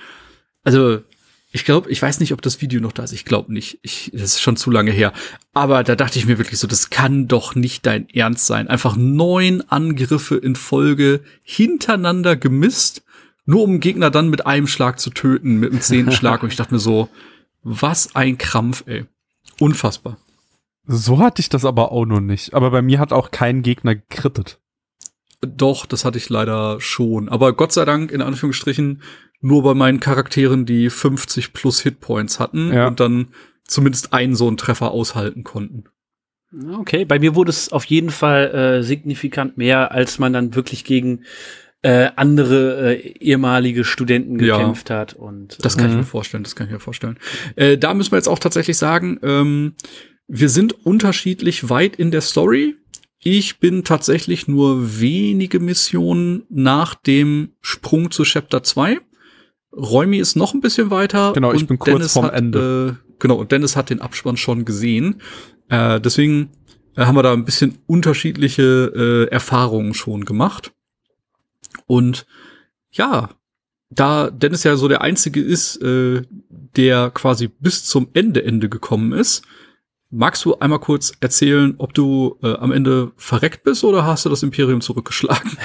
Also, 0.64 1.02
ich 1.56 1.66
glaube, 1.66 1.92
ich 1.92 2.02
weiß 2.02 2.20
nicht, 2.20 2.34
ob 2.34 2.42
das 2.42 2.62
Video 2.62 2.82
noch 2.82 2.94
da 2.94 3.04
ist. 3.04 3.14
Ich 3.14 3.26
glaube 3.26 3.54
nicht. 3.54 3.78
Ich, 3.84 4.10
das 4.12 4.24
ist 4.24 4.42
schon 4.42 4.58
zu 4.58 4.72
lange 4.72 4.90
her. 4.90 5.14
Aber 5.54 5.84
da 5.84 5.96
dachte 5.96 6.18
ich 6.18 6.26
mir 6.26 6.40
wirklich 6.40 6.60
so, 6.60 6.66
das 6.66 6.90
kann 6.90 7.28
doch 7.28 7.54
nicht 7.54 7.86
dein 7.86 8.10
Ernst 8.10 8.48
sein. 8.48 8.68
Einfach 8.68 8.96
neun 8.96 9.62
Angriffe 9.70 10.36
in 10.36 10.56
Folge 10.56 11.22
hintereinander 11.44 12.36
gemisst, 12.36 13.04
nur 13.46 13.62
um 13.62 13.80
Gegner 13.80 14.10
dann 14.10 14.32
mit 14.32 14.48
einem 14.48 14.66
Schlag 14.66 15.00
zu 15.00 15.12
töten, 15.12 15.60
mit 15.60 15.72
einem 15.72 15.82
zehnten 15.82 16.12
Schlag. 16.14 16.42
Und 16.42 16.50
ich 16.50 16.56
dachte 16.58 16.74
mir 16.74 16.80
so, 16.80 17.08
was 17.62 18.16
ein 18.16 18.40
Krampf, 18.40 18.86
ey. 18.88 19.06
Unfassbar. 19.60 20.18
So 20.88 21.20
hatte 21.20 21.40
ich 21.40 21.50
das 21.50 21.66
aber 21.66 21.92
auch 21.92 22.06
noch 22.06 22.20
nicht. 22.20 22.56
Aber 22.56 22.72
bei 22.72 22.82
mir 22.82 22.98
hat 22.98 23.14
auch 23.14 23.30
kein 23.30 23.62
Gegner 23.62 23.94
gekrittet. 23.94 24.60
Doch, 25.42 25.86
das 25.86 26.04
hatte 26.04 26.18
ich 26.18 26.30
leider 26.30 26.82
schon. 26.82 27.30
Aber 27.30 27.54
Gott 27.54 27.74
sei 27.74 27.86
Dank, 27.86 28.10
in 28.10 28.24
Anführungsstrichen, 28.24 29.04
nur 29.44 29.62
bei 29.64 29.74
meinen 29.74 30.00
Charakteren, 30.00 30.66
die 30.66 30.90
50 30.90 31.54
plus 31.54 31.82
Hitpoints 31.82 32.40
hatten 32.40 32.74
Ja. 32.74 32.88
und 32.88 33.00
dann 33.00 33.28
zumindest 33.68 34.14
einen 34.14 34.36
so 34.36 34.48
einen 34.48 34.58
Treffer 34.58 34.92
aushalten 34.92 35.44
konnten. 35.44 35.84
Okay, 36.80 37.04
bei 37.06 37.18
mir 37.20 37.36
wurde 37.36 37.50
es 37.50 37.72
auf 37.72 37.86
jeden 37.86 38.10
Fall 38.12 38.52
äh, 38.80 38.84
signifikant 38.84 39.58
mehr, 39.58 39.92
als 39.92 40.20
man 40.20 40.34
dann 40.34 40.56
wirklich 40.56 40.84
gegen 40.84 41.24
äh, 41.82 42.12
andere 42.16 42.96
äh, 42.96 43.18
ehemalige 43.20 43.84
Studenten 43.84 44.40
Ja. 44.42 44.56
gekämpft 44.58 44.90
hat. 44.90 45.14
Und 45.14 45.58
Das 45.66 45.76
kann 45.76 45.88
ich 45.88 45.92
Mhm. 45.94 45.98
mir 46.00 46.06
vorstellen, 46.06 46.44
das 46.44 46.56
kann 46.56 46.68
ich 46.68 46.74
mir 46.74 46.80
vorstellen. 46.80 47.18
Äh, 47.58 47.78
da 47.78 47.94
müssen 47.94 48.12
wir 48.14 48.18
jetzt 48.18 48.30
auch 48.30 48.40
tatsächlich 48.40 48.78
sagen, 48.78 49.20
ähm, 49.24 49.74
wir 50.28 50.48
sind 50.48 50.86
unterschiedlich 50.86 51.70
weit 51.70 51.98
in 51.98 52.12
der 52.12 52.22
Story. 52.22 52.76
Ich 53.20 53.60
bin 53.60 53.84
tatsächlich 53.84 54.48
nur 54.48 55.02
wenige 55.02 55.60
Missionen 55.60 56.44
nach 56.50 56.96
dem 56.96 57.50
Sprung 57.62 58.12
zu 58.12 58.24
Chapter 58.24 58.64
2. 58.64 59.00
Räumi 59.76 60.18
ist 60.18 60.36
noch 60.36 60.54
ein 60.54 60.62
bisschen 60.62 60.92
weiter. 60.92 61.34
Genau, 61.34 61.54
ich 61.54 61.68
bin 61.68 61.80
kurz 61.80 61.98
Dennis 61.98 62.14
vorm 62.14 62.26
hat, 62.26 62.36
Ende. 62.36 62.98
Äh, 63.00 63.16
genau, 63.20 63.36
und 63.36 63.52
Dennis 63.52 63.76
hat 63.76 63.90
den 63.90 64.02
Abspann 64.02 64.38
schon 64.38 64.66
gesehen. 64.66 65.22
Äh, 65.70 66.00
deswegen 66.00 66.50
äh, 66.96 67.06
haben 67.06 67.16
wir 67.16 67.24
da 67.24 67.34
ein 67.34 67.46
bisschen 67.46 67.80
unterschiedliche 67.88 68.92
äh, 68.96 69.32
Erfahrungen 69.32 69.94
schon 69.94 70.26
gemacht. 70.26 70.72
Und 71.88 72.26
ja, 72.92 73.30
da 73.90 74.30
Dennis 74.30 74.64
ja 74.64 74.76
so 74.76 74.88
der 74.88 75.02
einzige 75.02 75.42
ist, 75.42 75.82
äh, 75.82 76.22
der 76.50 77.12
quasi 77.12 77.48
bis 77.48 77.86
zum 77.86 78.10
Ende 78.14 78.44
Ende 78.44 78.70
gekommen 78.70 79.14
ist, 79.14 79.44
magst 80.14 80.46
du 80.46 80.58
einmal 80.60 80.80
kurz 80.80 81.12
erzählen, 81.20 81.74
ob 81.80 81.94
du 81.94 82.38
äh, 82.44 82.54
am 82.56 82.72
Ende 82.72 83.12
verreckt 83.18 83.64
bist 83.64 83.84
oder 83.84 84.06
hast 84.06 84.26
du 84.26 84.30
das 84.30 84.44
Imperium 84.44 84.82
zurückgeschlagen? 84.82 85.52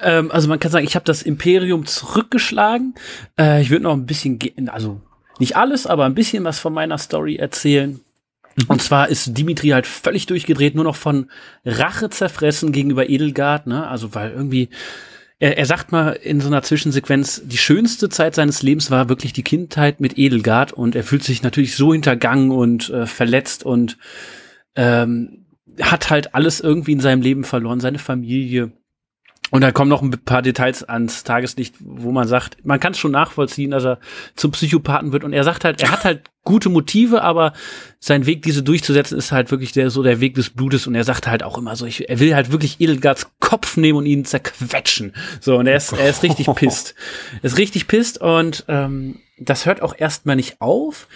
Ähm, 0.00 0.30
also 0.30 0.48
man 0.48 0.60
kann 0.60 0.70
sagen, 0.70 0.86
ich 0.86 0.94
habe 0.94 1.04
das 1.04 1.22
Imperium 1.22 1.84
zurückgeschlagen. 1.84 2.94
Äh, 3.36 3.62
ich 3.62 3.70
würde 3.70 3.82
noch 3.82 3.94
ein 3.94 4.06
bisschen, 4.06 4.38
also 4.68 5.00
nicht 5.40 5.56
alles, 5.56 5.88
aber 5.88 6.04
ein 6.04 6.14
bisschen 6.14 6.44
was 6.44 6.60
von 6.60 6.72
meiner 6.72 6.98
Story 6.98 7.34
erzählen. 7.34 8.00
Und 8.68 8.80
zwar 8.80 9.08
ist 9.08 9.36
Dimitri 9.36 9.68
halt 9.70 9.88
völlig 9.88 10.26
durchgedreht, 10.26 10.76
nur 10.76 10.84
noch 10.84 10.96
von 10.96 11.30
Rache 11.64 12.10
zerfressen 12.10 12.70
gegenüber 12.70 13.08
Edelgard, 13.08 13.66
ne? 13.66 13.88
Also 13.88 14.14
weil 14.14 14.30
irgendwie 14.30 14.68
er, 15.38 15.58
er 15.58 15.66
sagt 15.66 15.92
mal 15.92 16.10
in 16.12 16.40
so 16.40 16.48
einer 16.48 16.62
Zwischensequenz, 16.62 17.42
die 17.44 17.58
schönste 17.58 18.08
Zeit 18.08 18.34
seines 18.34 18.62
Lebens 18.62 18.90
war 18.90 19.08
wirklich 19.08 19.32
die 19.32 19.44
Kindheit 19.44 20.00
mit 20.00 20.18
Edelgard 20.18 20.72
und 20.72 20.96
er 20.96 21.04
fühlt 21.04 21.22
sich 21.22 21.42
natürlich 21.42 21.76
so 21.76 21.92
hintergangen 21.92 22.50
und 22.50 22.90
äh, 22.90 23.06
verletzt 23.06 23.64
und 23.64 23.98
ähm, 24.74 25.46
hat 25.80 26.10
halt 26.10 26.34
alles 26.34 26.60
irgendwie 26.60 26.92
in 26.92 27.00
seinem 27.00 27.22
Leben 27.22 27.44
verloren, 27.44 27.80
seine 27.80 27.98
Familie. 27.98 28.72
Und 29.50 29.62
da 29.62 29.72
kommen 29.72 29.88
noch 29.88 30.02
ein 30.02 30.10
paar 30.10 30.42
Details 30.42 30.84
ans 30.84 31.24
Tageslicht, 31.24 31.76
wo 31.80 32.12
man 32.12 32.28
sagt, 32.28 32.64
man 32.64 32.80
kann 32.80 32.92
es 32.92 32.98
schon 32.98 33.12
nachvollziehen, 33.12 33.70
dass 33.70 33.84
er 33.84 33.98
zum 34.34 34.50
Psychopathen 34.50 35.12
wird. 35.12 35.24
Und 35.24 35.32
er 35.32 35.44
sagt 35.44 35.64
halt, 35.64 35.80
er 35.80 35.90
hat 35.90 36.04
halt 36.04 36.30
gute 36.44 36.68
Motive, 36.68 37.22
aber 37.22 37.52
sein 37.98 38.26
Weg, 38.26 38.42
diese 38.42 38.62
durchzusetzen, 38.62 39.16
ist 39.16 39.32
halt 39.32 39.50
wirklich 39.50 39.72
der, 39.72 39.90
so 39.90 40.02
der 40.02 40.20
Weg 40.20 40.34
des 40.34 40.50
Blutes. 40.50 40.86
Und 40.86 40.94
er 40.94 41.04
sagt 41.04 41.26
halt 41.26 41.42
auch 41.42 41.56
immer 41.56 41.76
so, 41.76 41.86
ich, 41.86 42.08
er 42.08 42.20
will 42.20 42.34
halt 42.34 42.52
wirklich 42.52 42.80
Edelgards 42.80 43.30
Kopf 43.40 43.76
nehmen 43.76 43.98
und 43.98 44.06
ihn 44.06 44.24
zerquetschen. 44.24 45.14
So, 45.40 45.56
und 45.56 45.66
er 45.66 45.76
ist, 45.76 45.92
er 45.92 46.10
ist 46.10 46.22
richtig 46.22 46.46
pisst. 46.54 46.94
Er 47.42 47.44
ist 47.44 47.58
richtig 47.58 47.86
pisst 47.86 48.20
und 48.20 48.64
ähm, 48.68 49.20
das 49.38 49.66
hört 49.66 49.82
auch 49.82 49.94
erstmal 49.96 50.36
nicht 50.36 50.60
auf 50.60 51.08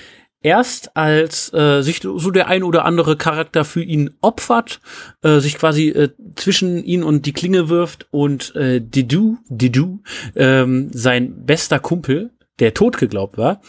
erst 0.43 0.97
als 0.97 1.53
äh, 1.53 1.83
sich 1.83 2.01
so 2.03 2.31
der 2.31 2.49
ein 2.49 2.63
oder 2.63 2.85
andere 2.85 3.17
Charakter 3.17 3.65
für 3.65 3.83
ihn 3.83 4.11
opfert, 4.21 4.81
äh, 5.23 5.39
sich 5.39 5.57
quasi 5.57 5.89
äh, 5.89 6.11
zwischen 6.37 6.85
ihn 6.85 7.03
und 7.03 7.27
die 7.27 7.33
Klinge 7.33 7.69
wirft 7.69 8.07
und 8.11 8.55
äh, 8.57 8.81
Didu, 8.81 9.39
Didu, 9.49 10.01
ähm, 10.37 10.91
sein 10.93 11.45
bester 11.47 11.79
Kumpel, 11.79 12.31
der 12.59 12.75
tot 12.75 12.99
geglaubt 12.99 13.39
war, 13.39 13.61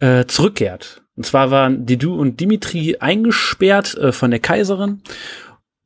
äh, 0.00 0.24
zurückkehrt. 0.26 1.02
Und 1.16 1.24
zwar 1.26 1.50
waren 1.50 1.86
Didu 1.86 2.14
und 2.14 2.40
Dimitri 2.40 2.96
eingesperrt 2.98 3.96
äh, 3.96 4.12
von 4.12 4.30
der 4.30 4.40
Kaiserin 4.40 5.02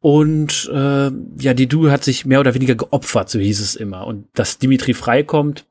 und 0.01 0.71
äh, 0.73 1.11
ja, 1.41 1.55
Didu 1.55 1.91
hat 1.91 2.05
sich 2.05 2.25
mehr 2.25 2.41
oder 2.41 2.55
weniger 2.55 2.77
geopfert, 2.77 3.29
so 3.29 3.39
hieß 3.39 3.61
es 3.61 3.75
immer. 3.75 4.07
Und 4.07 4.29
dass 4.35 4.59
Dimitri 4.59 4.95
freikommt 4.95 5.67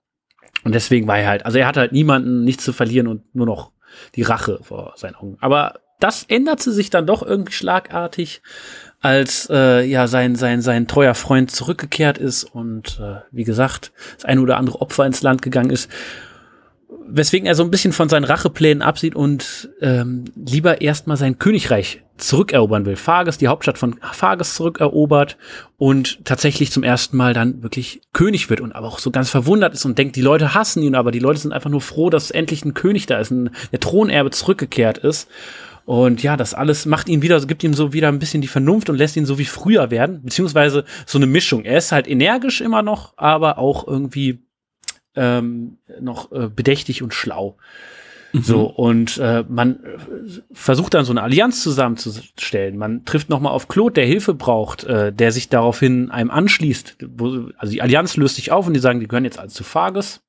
und 0.64 0.76
deswegen 0.76 1.08
war 1.08 1.20
er 1.20 1.30
halt, 1.30 1.46
also 1.46 1.58
er 1.58 1.68
hatte 1.68 1.80
halt 1.80 1.94
niemanden, 1.94 2.44
nichts 2.44 2.64
zu 2.66 2.74
verlieren 2.74 3.08
und 3.08 3.34
nur 3.34 3.46
noch 3.46 3.72
die 4.16 4.24
Rache 4.24 4.60
vor 4.62 4.94
seinen 4.96 5.16
Augen. 5.16 5.38
Aber 5.40 5.80
das 6.00 6.24
änderte 6.24 6.72
sich 6.72 6.90
dann 6.90 7.08
doch 7.08 7.24
irgendwie 7.24 7.54
schlagartig, 7.54 8.42
als 9.02 9.50
äh, 9.52 9.84
ja 9.84 10.08
sein 10.08 10.36
sein 10.36 10.62
sein 10.62 10.88
treuer 10.88 11.16
Freund 11.16 11.52
zurückgekehrt 11.52 12.18
ist 12.18 12.44
und 12.44 13.00
äh, 13.00 13.22
wie 13.32 13.44
gesagt 13.44 13.92
das 14.16 14.26
eine 14.26 14.42
oder 14.42 14.58
andere 14.58 14.82
Opfer 14.82 15.06
ins 15.06 15.22
Land 15.22 15.42
gegangen 15.42 15.70
ist, 15.70 15.90
weswegen 17.08 17.48
er 17.48 17.56
so 17.56 17.64
ein 17.64 17.72
bisschen 17.72 17.94
von 17.94 18.10
seinen 18.10 18.24
Racheplänen 18.24 18.82
absieht 18.82 19.16
und 19.16 19.70
ähm, 19.82 20.26
lieber 20.36 20.82
erstmal 20.82 21.18
sein 21.18 21.40
Königreich 21.40 22.02
zurückerobern 22.18 22.86
will. 22.86 22.96
Farges, 22.96 23.38
die 23.38 23.48
Hauptstadt 23.48 23.78
von 23.78 24.00
Farges 24.12 24.56
zurückerobert 24.56 25.38
und 25.78 26.26
tatsächlich 26.26 26.72
zum 26.72 26.84
ersten 26.84 27.16
Mal 27.16 27.34
dann 27.34 27.64
wirklich 27.64 28.02
König 28.14 28.50
wird 28.50 28.62
und 28.62 28.74
aber 28.74 28.88
auch 28.88 29.00
so 29.00 29.12
ganz 29.12 29.30
verwundert 29.30 29.74
ist 29.74 29.86
und 29.86 29.98
denkt, 29.98 30.16
die 30.16 30.22
Leute 30.22 30.54
hassen 30.54 30.82
ihn, 30.82 30.96
aber 30.96 31.12
die 31.12 31.20
Leute 31.20 31.40
sind 31.40 31.54
einfach 31.54 31.70
nur 31.70 31.82
froh, 31.82 32.10
dass 32.10 32.32
endlich 32.32 32.66
ein 32.66 32.74
König 32.74 33.06
da 33.06 33.20
ist, 33.20 33.32
ein, 33.32 33.52
der 33.72 33.80
Thronerbe 33.80 34.32
zurückgekehrt 34.32 34.98
ist. 34.98 35.30
Und 35.86 36.22
ja, 36.22 36.36
das 36.36 36.54
alles 36.54 36.86
macht 36.86 37.08
ihn 37.08 37.22
wieder, 37.22 37.40
gibt 37.46 37.64
ihm 37.64 37.74
so 37.74 37.94
wieder 37.94 38.10
ein 38.10 38.20
bisschen 38.20 38.42
die 38.42 38.50
Vernunft 38.50 38.90
und 38.90 38.98
lässt 38.98 39.16
ihn 39.16 39.26
so 39.26 39.38
wie 39.38 39.46
früher 39.46 39.90
werden, 39.90 40.22
beziehungsweise 40.22 40.84
so 41.06 41.18
eine 41.18 41.28
Mischung. 41.28 41.64
Er 41.64 41.78
ist 41.78 41.94
halt 41.94 42.10
energisch 42.10 42.60
immer 42.60 42.82
noch, 42.82 43.14
aber 43.16 43.58
auch 43.58 43.88
irgendwie 43.88 44.40
ähm, 45.18 45.78
noch 46.00 46.32
äh, 46.32 46.48
bedächtig 46.48 47.04
und 47.04 47.14
schlau. 47.14 47.58
So, 48.34 48.66
und 48.66 49.18
äh, 49.18 49.44
man 49.48 49.84
äh, 49.84 49.98
versucht 50.52 50.94
dann 50.94 51.06
so 51.06 51.14
eine 51.14 51.24
Allianz 51.24 51.64
zusammenzustellen. 51.64 52.78
Man 52.78 53.06
trifft 53.06 53.30
nochmal 53.30 53.54
auf 53.54 53.68
Claude, 53.68 53.94
der 53.94 54.06
Hilfe 54.06 54.34
braucht, 54.34 54.84
äh, 54.84 55.14
der 55.14 55.32
sich 55.32 55.50
daraufhin 55.50 56.12
einem 56.12 56.30
anschließt. 56.30 56.98
Wo, 57.16 57.50
also 57.58 57.72
die 57.72 57.82
Allianz 57.82 58.18
löst 58.18 58.36
sich 58.36 58.52
auf 58.52 58.68
und 58.68 58.74
die 58.74 58.80
sagen, 58.80 59.00
die 59.00 59.08
gehören 59.08 59.26
jetzt 59.26 59.40
also 59.40 59.56
zu 59.56 59.64
Farges, 59.64 60.22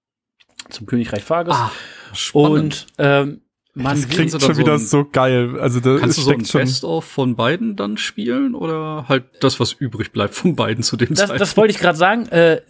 zum 0.70 0.86
Königreich 0.86 1.23
Farges. 1.23 1.55
Ah, 1.55 1.73
spannend. 2.12 2.52
und 2.52 2.86
ähm, 2.98 3.40
man 3.79 3.97
Das 3.97 4.09
klingt 4.09 4.31
so 4.31 4.39
schon 4.39 4.49
dann 4.51 4.59
wieder 4.59 4.79
so 4.79 4.99
ein- 4.99 5.05
so 5.05 5.11
geil. 5.11 5.59
Also 5.61 5.81
da 5.81 5.97
Kannst 5.99 6.19
du 6.19 6.23
so 6.23 6.31
ein. 6.33 6.39
Best-of 6.39 7.05
von 7.05 7.37
beiden 7.37 7.77
dann 7.77 7.97
spielen 7.97 8.55
oder 8.55 9.07
halt 9.09 9.25
das, 9.41 9.59
was 9.61 9.73
übrig 9.73 10.13
bleibt 10.13 10.35
von 10.35 10.55
beiden 10.57 10.83
zu 10.83 10.97
dem 10.97 11.09
Das, 11.11 11.19
Zeitpunkt? 11.21 11.41
das 11.41 11.57
wollte 11.57 11.73
ich 11.73 11.79
gerade 11.81 11.97
sagen. 11.99 12.27
Äh, 12.29 12.61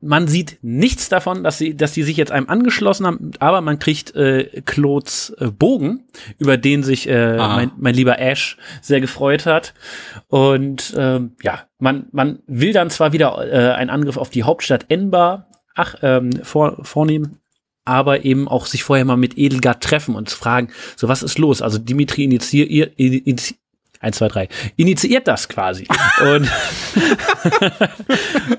man 0.00 0.28
sieht 0.28 0.58
nichts 0.62 1.08
davon, 1.08 1.42
dass 1.44 1.58
sie, 1.58 1.76
dass 1.76 1.92
die 1.92 2.02
sich 2.02 2.16
jetzt 2.16 2.32
einem 2.32 2.48
angeschlossen 2.48 3.06
haben, 3.06 3.30
aber 3.38 3.60
man 3.60 3.78
kriegt 3.78 4.14
äh, 4.16 4.62
Claudes 4.64 5.30
äh, 5.38 5.50
Bogen, 5.50 6.04
über 6.38 6.56
den 6.56 6.82
sich 6.82 7.08
äh, 7.08 7.36
Ah. 7.38 7.56
mein, 7.56 7.72
mein 7.78 7.94
lieber 7.94 8.18
Ash 8.18 8.56
sehr 8.82 9.00
gefreut 9.00 9.46
hat. 9.46 9.74
Und 10.28 10.94
ähm, 10.96 11.32
ja, 11.42 11.60
man, 11.78 12.06
man 12.12 12.40
will 12.46 12.72
dann 12.72 12.90
zwar 12.90 13.12
wieder 13.12 13.36
äh, 13.50 13.74
einen 13.74 13.90
Angriff 13.90 14.16
auf 14.16 14.30
die 14.30 14.42
Hauptstadt 14.42 14.86
Enbar 14.88 15.48
ach, 15.74 15.94
ähm, 16.02 16.30
vor, 16.42 16.78
vornehmen, 16.84 17.38
aber 17.86 18.24
eben 18.24 18.48
auch 18.48 18.66
sich 18.66 18.84
vorher 18.84 19.04
mal 19.04 19.16
mit 19.16 19.38
Edelgard 19.38 19.82
treffen 19.82 20.14
und 20.14 20.28
fragen, 20.30 20.68
so 20.96 21.08
was 21.08 21.22
ist 21.22 21.38
los? 21.38 21.62
Also 21.62 21.78
Dimitri 21.78 22.24
initiiert, 22.24 22.70
initi 22.98 23.56
eins, 24.00 24.16
zwei, 24.18 24.28
drei, 24.28 24.48
initiiert 24.76 25.26
das 25.28 25.48
quasi. 25.48 25.86
und, 26.22 26.48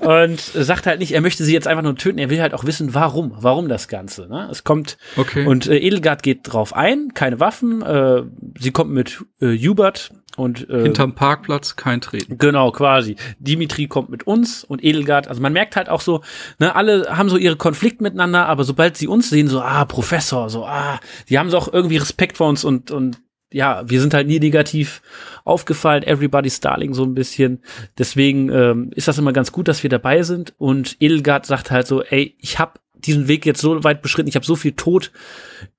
und 0.00 0.40
sagt 0.40 0.86
halt 0.86 1.00
nicht, 1.00 1.12
er 1.12 1.20
möchte 1.20 1.44
sie 1.44 1.52
jetzt 1.52 1.66
einfach 1.66 1.82
nur 1.82 1.96
töten, 1.96 2.18
er 2.18 2.30
will 2.30 2.40
halt 2.40 2.54
auch 2.54 2.64
wissen, 2.64 2.94
warum, 2.94 3.32
warum 3.36 3.68
das 3.68 3.88
Ganze. 3.88 4.28
Ne? 4.28 4.48
Es 4.50 4.64
kommt, 4.64 4.96
Okay. 5.16 5.46
und 5.46 5.66
äh, 5.66 5.78
Edelgard 5.78 6.22
geht 6.22 6.40
drauf 6.52 6.74
ein, 6.74 7.12
keine 7.14 7.40
Waffen, 7.40 7.82
äh, 7.82 8.22
sie 8.58 8.70
kommt 8.70 8.90
mit 8.92 9.24
äh, 9.40 9.56
Hubert 9.56 10.10
und 10.36 10.68
äh, 10.70 10.82
Hinterm 10.82 11.14
Parkplatz 11.14 11.76
kein 11.76 12.00
Treten. 12.00 12.38
Genau, 12.38 12.70
quasi. 12.70 13.16
Dimitri 13.38 13.88
kommt 13.88 14.08
mit 14.08 14.26
uns 14.26 14.62
und 14.64 14.84
Edelgard, 14.84 15.28
also 15.28 15.40
man 15.42 15.52
merkt 15.52 15.76
halt 15.76 15.88
auch 15.88 16.00
so, 16.00 16.22
ne, 16.58 16.74
alle 16.76 17.16
haben 17.16 17.28
so 17.28 17.36
ihre 17.36 17.56
Konflikte 17.56 18.02
miteinander, 18.02 18.46
aber 18.46 18.64
sobald 18.64 18.96
sie 18.96 19.08
uns 19.08 19.30
sehen, 19.30 19.48
so, 19.48 19.60
ah, 19.60 19.84
Professor, 19.84 20.48
so, 20.50 20.64
ah, 20.64 21.00
die 21.28 21.38
haben 21.38 21.50
so 21.50 21.58
auch 21.58 21.72
irgendwie 21.72 21.96
Respekt 21.96 22.36
vor 22.36 22.48
uns 22.48 22.64
und, 22.64 22.90
und 22.90 23.18
ja, 23.52 23.82
wir 23.88 24.00
sind 24.00 24.14
halt 24.14 24.26
nie 24.26 24.40
negativ 24.40 25.02
aufgefallen, 25.44 26.02
everybody's 26.02 26.60
darling 26.60 26.94
so 26.94 27.04
ein 27.04 27.14
bisschen. 27.14 27.62
Deswegen 27.96 28.50
ähm, 28.50 28.90
ist 28.94 29.08
das 29.08 29.18
immer 29.18 29.32
ganz 29.32 29.52
gut, 29.52 29.68
dass 29.68 29.82
wir 29.82 29.90
dabei 29.90 30.22
sind. 30.22 30.54
Und 30.58 30.96
Edelgard 31.00 31.46
sagt 31.46 31.70
halt 31.70 31.86
so, 31.86 32.02
ey, 32.02 32.36
ich 32.40 32.58
habe 32.58 32.80
diesen 32.94 33.28
Weg 33.28 33.46
jetzt 33.46 33.60
so 33.60 33.84
weit 33.84 34.02
beschritten, 34.02 34.28
ich 34.28 34.34
habe 34.34 34.46
so 34.46 34.56
viel 34.56 34.72
Tod 34.72 35.12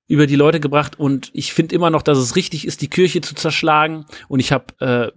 über 0.07 0.25
die 0.25 0.35
Leute 0.35 0.59
gebracht 0.59 0.97
und 0.97 1.29
ich 1.33 1.53
finde 1.53 1.75
immer 1.75 1.91
noch, 1.91 2.01
dass 2.01 2.17
es 2.17 2.35
richtig 2.35 2.65
ist, 2.65 2.81
die 2.81 2.89
Kirche 2.89 3.21
zu 3.21 3.35
zerschlagen. 3.35 4.05
Und 4.27 4.39
ich 4.39 4.51
habe 4.51 4.65
äh, 4.79 5.11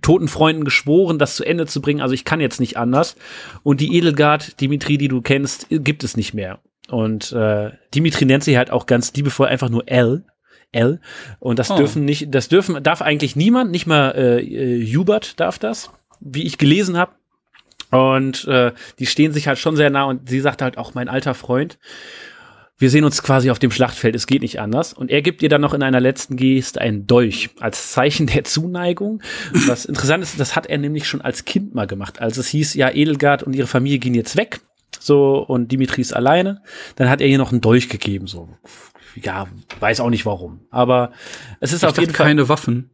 toten 0.00 0.28
Freunden 0.28 0.64
geschworen, 0.64 1.18
das 1.18 1.36
zu 1.36 1.44
Ende 1.44 1.66
zu 1.66 1.82
bringen. 1.82 2.00
Also 2.00 2.14
ich 2.14 2.24
kann 2.24 2.40
jetzt 2.40 2.60
nicht 2.60 2.78
anders. 2.78 3.16
Und 3.62 3.80
die 3.80 3.96
Edelgard, 3.96 4.60
Dimitri, 4.60 4.96
die 4.96 5.08
du 5.08 5.20
kennst, 5.20 5.66
gibt 5.68 6.04
es 6.04 6.16
nicht 6.16 6.32
mehr. 6.32 6.60
Und 6.88 7.32
äh, 7.32 7.72
Dimitri 7.94 8.24
nennt 8.24 8.44
sie 8.44 8.56
halt 8.56 8.70
auch 8.70 8.86
ganz 8.86 9.12
liebevoll 9.12 9.48
einfach 9.48 9.68
nur 9.68 9.88
L. 9.88 10.24
L. 10.72 11.00
Und 11.38 11.58
das 11.58 11.70
Oh. 11.70 11.76
dürfen 11.76 12.04
nicht, 12.04 12.34
das 12.34 12.48
dürfen, 12.48 12.82
darf 12.82 13.02
eigentlich 13.02 13.36
niemand, 13.36 13.70
nicht 13.70 13.86
mal 13.86 14.10
äh, 14.10 14.40
äh, 14.40 14.86
Hubert 14.94 15.40
darf 15.40 15.58
das, 15.58 15.90
wie 16.20 16.44
ich 16.46 16.58
gelesen 16.58 16.96
habe. 16.96 17.12
Und 17.90 18.44
äh, 18.46 18.72
die 18.98 19.06
stehen 19.06 19.32
sich 19.32 19.48
halt 19.48 19.58
schon 19.58 19.76
sehr 19.76 19.88
nah 19.90 20.04
und 20.04 20.28
sie 20.28 20.40
sagt 20.40 20.60
halt 20.60 20.76
auch 20.76 20.94
mein 20.94 21.08
alter 21.08 21.34
Freund. 21.34 21.78
Wir 22.80 22.90
sehen 22.90 23.02
uns 23.04 23.22
quasi 23.24 23.50
auf 23.50 23.58
dem 23.58 23.72
Schlachtfeld, 23.72 24.14
es 24.14 24.28
geht 24.28 24.42
nicht 24.42 24.60
anders. 24.60 24.92
Und 24.92 25.10
er 25.10 25.20
gibt 25.20 25.42
ihr 25.42 25.48
dann 25.48 25.60
noch 25.62 25.74
in 25.74 25.82
einer 25.82 25.98
letzten 26.00 26.36
Geste 26.36 26.80
einen 26.80 27.08
Dolch 27.08 27.50
als 27.58 27.90
Zeichen 27.90 28.26
der 28.28 28.44
Zuneigung. 28.44 29.20
Und 29.52 29.66
was 29.68 29.84
interessant 29.84 30.22
ist, 30.22 30.38
das 30.38 30.54
hat 30.54 30.66
er 30.66 30.78
nämlich 30.78 31.08
schon 31.08 31.20
als 31.20 31.44
Kind 31.44 31.74
mal 31.74 31.86
gemacht. 31.88 32.20
Als 32.20 32.36
es 32.36 32.46
hieß, 32.48 32.74
ja, 32.74 32.90
Edelgard 32.90 33.42
und 33.42 33.56
ihre 33.56 33.66
Familie 33.66 33.98
gehen 33.98 34.14
jetzt 34.14 34.36
weg. 34.36 34.60
So, 35.00 35.38
und 35.38 35.72
Dimitri 35.72 36.02
ist 36.02 36.12
alleine. 36.14 36.62
Dann 36.96 37.08
hat 37.10 37.20
er 37.20 37.26
ihr 37.26 37.38
noch 37.38 37.50
einen 37.50 37.60
Dolch 37.60 37.88
gegeben. 37.88 38.26
So, 38.28 38.48
ja, 39.16 39.46
weiß 39.80 40.00
auch 40.00 40.10
nicht 40.10 40.26
warum. 40.26 40.60
Aber 40.70 41.12
es 41.60 41.72
ist 41.72 41.82
Ich 41.82 41.88
auf 41.88 41.98
jeden 41.98 42.14
Fall. 42.14 42.26
keine 42.26 42.48
Waffen. 42.48 42.90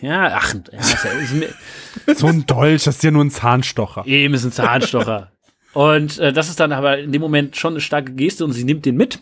Ja, 0.00 0.32
ach, 0.34 0.54
ja, 0.72 2.14
So 2.14 2.26
ein 2.26 2.46
Dolch, 2.46 2.84
das 2.84 2.96
ist 2.96 3.04
ja 3.04 3.10
nur 3.10 3.24
ein 3.24 3.30
Zahnstocher. 3.30 4.06
Eben 4.06 4.34
ist 4.34 4.44
ein 4.44 4.52
Zahnstocher. 4.52 5.30
und 5.72 6.18
äh, 6.18 6.32
das 6.32 6.48
ist 6.48 6.58
dann 6.58 6.72
aber 6.72 6.98
in 6.98 7.12
dem 7.12 7.22
Moment 7.22 7.56
schon 7.56 7.74
eine 7.74 7.80
starke 7.80 8.12
Geste 8.12 8.44
und 8.44 8.52
sie 8.52 8.64
nimmt 8.64 8.86
den 8.86 8.96
mit 8.96 9.20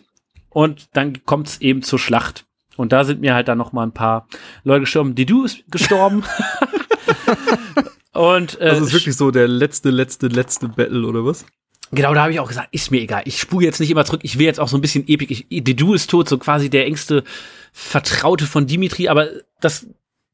und 0.49 0.87
dann 0.93 1.23
kommt 1.25 1.47
es 1.47 1.61
eben 1.61 1.83
zur 1.83 1.99
Schlacht. 1.99 2.45
Und 2.75 2.91
da 2.91 3.03
sind 3.03 3.21
mir 3.21 3.33
halt 3.35 3.47
dann 3.47 3.57
noch 3.57 3.71
mal 3.71 3.83
ein 3.83 3.91
paar 3.91 4.27
Leute 4.63 4.81
gestorben. 4.81 5.15
Didu 5.15 5.43
ist 5.45 5.63
gestorben. 5.69 6.23
und 8.13 8.59
äh, 8.59 8.65
Das 8.69 8.79
ist 8.79 8.93
wirklich 8.93 9.15
so 9.15 9.31
der 9.31 9.47
letzte, 9.47 9.89
letzte, 9.89 10.27
letzte 10.27 10.69
Battle, 10.69 11.05
oder 11.07 11.25
was? 11.25 11.45
Genau, 11.91 12.13
da 12.13 12.23
habe 12.23 12.31
ich 12.31 12.39
auch 12.39 12.47
gesagt, 12.47 12.69
ist 12.71 12.91
mir 12.91 13.01
egal. 13.01 13.21
Ich 13.25 13.39
spule 13.39 13.65
jetzt 13.65 13.79
nicht 13.79 13.91
immer 13.91 14.05
zurück. 14.05 14.21
Ich 14.23 14.37
will 14.37 14.45
jetzt 14.45 14.59
auch 14.59 14.67
so 14.67 14.77
ein 14.77 14.81
bisschen 14.81 15.07
epik. 15.07 15.31
Ich, 15.31 15.63
Didu 15.63 15.93
ist 15.93 16.09
tot, 16.09 16.27
so 16.27 16.37
quasi 16.37 16.69
der 16.69 16.85
engste 16.85 17.23
Vertraute 17.71 18.45
von 18.45 18.67
Dimitri, 18.67 19.07
aber 19.07 19.29
das 19.61 19.87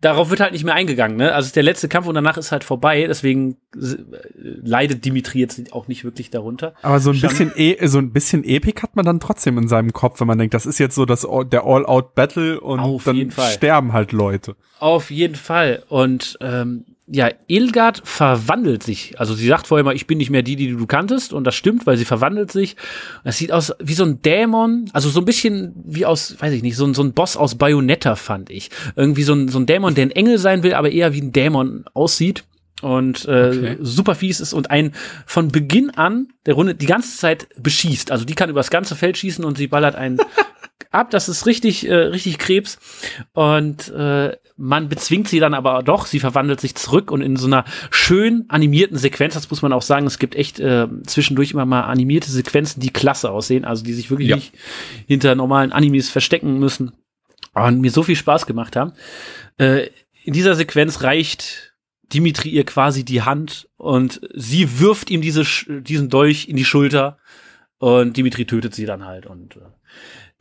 darauf 0.03 0.29
wird 0.29 0.41
halt 0.41 0.51
nicht 0.51 0.65
mehr 0.65 0.73
eingegangen. 0.73 1.17
Ne? 1.17 1.33
Also 1.33 1.53
der 1.53 1.63
letzte 1.63 1.87
Kampf 1.87 2.07
und 2.07 2.15
danach 2.15 2.37
ist 2.37 2.51
halt 2.51 2.63
vorbei. 2.63 3.05
Deswegen 3.07 3.57
äh, 3.75 3.95
leidet 4.35 5.05
Dimitri 5.05 5.39
jetzt 5.39 5.73
auch 5.73 5.87
nicht 5.87 6.03
wirklich 6.03 6.29
darunter. 6.29 6.73
Aber 6.81 6.99
so 6.99 7.11
ein 7.11 7.19
bisschen, 7.19 7.51
e 7.55 7.85
so 7.87 7.99
ein 7.99 8.11
bisschen 8.11 8.43
Epik 8.43 8.83
hat 8.83 8.95
man 8.95 9.05
dann 9.05 9.19
trotzdem 9.19 9.57
in 9.57 9.67
seinem 9.67 9.93
Kopf, 9.93 10.19
wenn 10.19 10.27
man 10.27 10.37
denkt, 10.37 10.53
das 10.53 10.65
ist 10.65 10.79
jetzt 10.79 10.95
so 10.95 11.05
das, 11.05 11.25
der 11.51 11.65
All-Out-Battle 11.65 12.59
und 12.59 12.79
Auf 12.79 13.05
dann 13.05 13.31
sterben 13.31 13.93
halt 13.93 14.11
Leute. 14.11 14.55
Auf 14.79 15.09
jeden 15.09 15.35
Fall. 15.35 15.83
Und 15.87 16.37
ähm, 16.41 16.85
ja, 17.13 17.29
Ilgard 17.47 18.01
verwandelt 18.03 18.81
sich. 18.81 19.19
Also 19.19 19.35
sie 19.35 19.45
sagt 19.47 19.67
vorher 19.67 19.83
mal, 19.85 19.95
ich 19.95 20.07
bin 20.07 20.17
nicht 20.17 20.31
mehr 20.31 20.41
die, 20.41 20.55
die 20.55 20.71
du 20.71 20.87
kanntest. 20.87 21.31
Und 21.31 21.43
das 21.43 21.53
stimmt, 21.53 21.85
weil 21.85 21.95
sie 21.95 22.05
verwandelt 22.05 22.51
sich. 22.51 22.75
Das 23.23 23.37
sieht 23.37 23.51
aus 23.51 23.71
wie 23.79 23.93
so 23.93 24.03
ein 24.03 24.23
Dämon. 24.23 24.89
Also 24.93 25.09
so 25.09 25.19
ein 25.21 25.25
bisschen 25.25 25.73
wie 25.85 26.07
aus, 26.07 26.35
weiß 26.41 26.51
ich 26.53 26.63
nicht, 26.63 26.75
so 26.75 26.85
ein, 26.85 26.95
so 26.95 27.03
ein 27.03 27.13
Boss 27.13 27.37
aus 27.37 27.53
Bayonetta, 27.55 28.15
fand 28.15 28.49
ich. 28.49 28.71
Irgendwie 28.95 29.21
so 29.21 29.33
ein, 29.33 29.47
so 29.47 29.59
ein 29.59 29.67
Dämon, 29.67 29.93
der 29.93 30.07
ein 30.07 30.11
Engel 30.11 30.39
sein 30.39 30.63
will, 30.63 30.73
aber 30.73 30.89
eher 30.91 31.13
wie 31.13 31.21
ein 31.21 31.31
Dämon 31.31 31.85
aussieht. 31.93 32.45
Und 32.81 33.25
äh, 33.25 33.47
Okay. 33.47 33.77
super 33.79 34.15
fies 34.15 34.41
ist 34.41 34.51
und 34.51 34.71
ein 34.71 34.91
von 35.25 35.49
Beginn 35.49 35.91
an 35.91 36.29
der 36.47 36.55
Runde 36.55 36.73
die 36.75 36.87
ganze 36.87 37.15
Zeit 37.17 37.47
beschießt. 37.61 38.11
Also 38.11 38.25
die 38.25 38.33
kann 38.33 38.49
übers 38.49 38.71
ganze 38.71 38.95
Feld 38.95 39.17
schießen 39.17 39.45
und 39.45 39.57
sie 39.57 39.67
ballert 39.67 39.95
einen 39.95 40.17
ab. 40.93 41.09
Das 41.11 41.29
ist 41.29 41.45
richtig, 41.45 41.87
äh, 41.87 41.93
richtig 41.93 42.37
Krebs. 42.37 42.77
Und 43.33 43.89
äh, 43.89 44.35
man 44.55 44.89
bezwingt 44.89 45.27
sie 45.27 45.39
dann 45.39 45.53
aber 45.53 45.83
doch. 45.83 46.05
Sie 46.05 46.19
verwandelt 46.19 46.61
sich 46.61 46.75
zurück 46.75 47.11
und 47.11 47.21
in 47.21 47.35
so 47.35 47.47
einer 47.47 47.65
schön 47.91 48.45
animierten 48.49 48.97
Sequenz, 48.97 49.33
das 49.33 49.49
muss 49.49 49.61
man 49.61 49.73
auch 49.73 49.81
sagen, 49.81 50.05
es 50.05 50.19
gibt 50.19 50.35
echt 50.35 50.59
äh, 50.59 50.87
zwischendurch 51.05 51.51
immer 51.51 51.65
mal 51.65 51.81
animierte 51.81 52.29
Sequenzen, 52.31 52.79
die 52.81 52.91
klasse 52.91 53.31
aussehen, 53.31 53.65
also 53.65 53.83
die 53.83 53.93
sich 53.93 54.09
wirklich 54.09 54.29
Ja. 54.29 54.35
nicht 54.35 54.53
hinter 55.07 55.35
normalen 55.35 55.71
Animes 55.71 56.09
verstecken 56.09 56.59
müssen 56.59 56.93
und 57.53 57.81
mir 57.81 57.91
so 57.91 58.03
viel 58.03 58.15
Spaß 58.15 58.45
gemacht 58.45 58.75
haben. 58.75 58.93
Äh, 59.57 59.87
in 60.23 60.33
dieser 60.33 60.55
Sequenz 60.55 61.03
reicht 61.03 61.73
Dimitri 62.13 62.49
ihr 62.49 62.63
quasi 62.63 63.03
die 63.03 63.23
Hand 63.23 63.67
und 63.77 64.21
sie 64.33 64.79
wirft 64.79 65.09
ihm 65.09 65.21
diese, 65.21 65.43
diesen 65.81 66.09
Dolch 66.09 66.47
in 66.47 66.55
die 66.55 66.65
Schulter 66.65 67.17
und 67.79 68.17
Dimitri 68.17 68.45
tötet 68.45 68.75
sie 68.75 68.85
dann 68.85 69.03
halt 69.03 69.25
und 69.25 69.55
äh, 69.55 69.59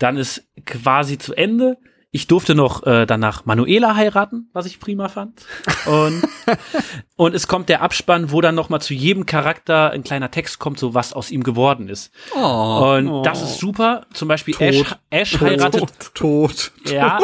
dann 0.03 0.17
ist 0.17 0.49
quasi 0.67 1.19
zu 1.19 1.35
Ende. 1.35 1.79
Ich 2.15 2.27
durfte 2.27 2.55
noch 2.55 2.85
äh, 2.87 3.07
danach 3.07 3.47
Manuela 3.47 3.97
heiraten, 3.97 4.51
was 4.53 4.67
ich 4.67 4.79
prima 4.79 5.09
fand. 5.09 5.47
Und, 5.87 6.23
und 7.17 7.35
es 7.35 7.49
kommt 7.49 7.71
der 7.71 7.81
Abspann, 7.81 8.31
wo 8.31 8.43
dann 8.43 8.55
noch 8.55 8.69
mal 8.69 8.81
zu 8.81 8.93
jedem 8.93 9.25
Charakter 9.25 9.93
ein 9.93 10.05
kleiner 10.05 10.31
Text 10.31 10.59
kommt, 10.59 10.79
so 10.79 10.93
was 10.93 11.15
aus 11.15 11.31
ihm 11.31 11.43
geworden 11.43 11.89
ist. 11.89 12.13
Oh, 12.37 12.97
Und 12.99 13.23
das 13.23 13.43
ist 13.43 13.59
super. 13.59 14.05
Zum 14.13 14.29
Beispiel 14.29 14.53
Tot. 14.53 14.63
Ash, 15.09 15.33
Ash 15.35 15.41
heiratet 15.41 16.15
tot. 16.15 16.73
ja, 16.85 17.19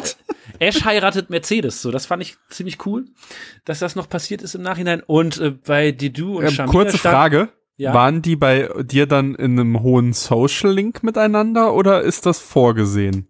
Ash 0.59 0.85
heiratet 0.87 1.29
Mercedes, 1.29 1.83
so 1.83 1.91
das 1.91 2.07
fand 2.07 2.23
ich 2.23 2.37
ziemlich 2.49 2.87
cool, 2.87 3.05
dass 3.67 3.81
das 3.81 3.95
noch 3.95 4.09
passiert 4.09 4.41
ist 4.41 4.55
im 4.55 4.63
Nachhinein. 4.63 5.03
Und 5.07 5.39
äh, 5.39 5.51
bei 5.51 5.93
Didu 5.93 6.39
und 6.39 6.47
Ähm, 6.47 6.51
Shamir 6.51 6.73
kurze 6.73 6.97
Frage. 6.97 7.51
Ja. 7.79 7.95
Waren 7.95 8.23
die 8.23 8.37
bei 8.37 8.69
dir 8.83 9.07
dann 9.07 9.35
in 9.37 9.59
einem 9.59 9.81
hohen 9.83 10.13
Social 10.13 10.73
Link 10.73 11.03
miteinander 11.05 11.73
oder 11.75 12.03
ist 12.03 12.27
das 12.27 12.41
vorgesehen? 12.41 13.29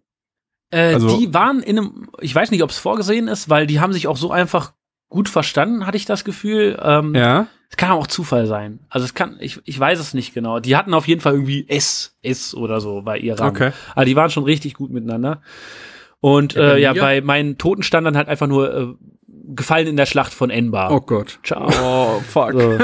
Äh, 0.70 0.94
Also- 0.94 1.18
die 1.18 1.32
waren 1.34 1.60
in 1.62 1.78
einem, 1.78 2.10
ich 2.20 2.34
weiß 2.34 2.50
nicht, 2.50 2.62
ob 2.62 2.70
es 2.70 2.78
vorgesehen 2.78 3.28
ist, 3.28 3.48
weil 3.50 3.66
die 3.66 3.78
haben 3.78 3.92
sich 3.92 4.06
auch 4.08 4.16
so 4.16 4.30
einfach 4.30 4.72
gut 5.10 5.28
verstanden, 5.28 5.86
hatte 5.86 5.96
ich 5.98 6.06
das 6.06 6.24
Gefühl. 6.24 6.78
Ähm, 6.82 7.14
Ja. 7.14 7.46
Es 7.70 7.76
kann 7.76 7.90
auch 7.90 8.06
Zufall 8.06 8.46
sein. 8.46 8.80
Also 8.88 9.04
es 9.04 9.12
kann, 9.12 9.36
ich, 9.40 9.60
ich 9.64 9.78
weiß 9.78 10.00
es 10.00 10.14
nicht 10.14 10.32
genau. 10.32 10.58
Die 10.60 10.74
hatten 10.76 10.94
auf 10.94 11.06
jeden 11.06 11.20
Fall 11.20 11.34
irgendwie 11.34 11.68
S, 11.68 12.16
S 12.22 12.54
oder 12.54 12.80
so 12.80 13.02
bei 13.02 13.18
ihr 13.18 13.38
Rang. 13.38 13.50
Okay. 13.50 13.72
Aber 13.94 14.06
die 14.06 14.16
waren 14.16 14.30
schon 14.30 14.44
richtig 14.44 14.72
gut 14.72 14.90
miteinander. 14.90 15.42
Und 16.20 16.54
Ja, 16.54 16.72
äh, 16.72 16.80
ja 16.80 16.92
bei 16.94 17.20
meinen 17.20 17.58
Toten 17.58 17.82
stand 17.82 18.06
dann 18.06 18.16
halt 18.16 18.28
einfach 18.28 18.46
nur 18.46 18.74
äh, 18.74 18.86
gefallen 19.54 19.86
in 19.86 19.96
der 19.96 20.06
Schlacht 20.06 20.34
von 20.34 20.50
Enbar. 20.50 20.90
Oh 20.92 21.00
Gott. 21.00 21.38
Ciao. 21.42 21.68
Oh, 21.82 22.20
fuck. 22.20 22.52
So. 22.52 22.78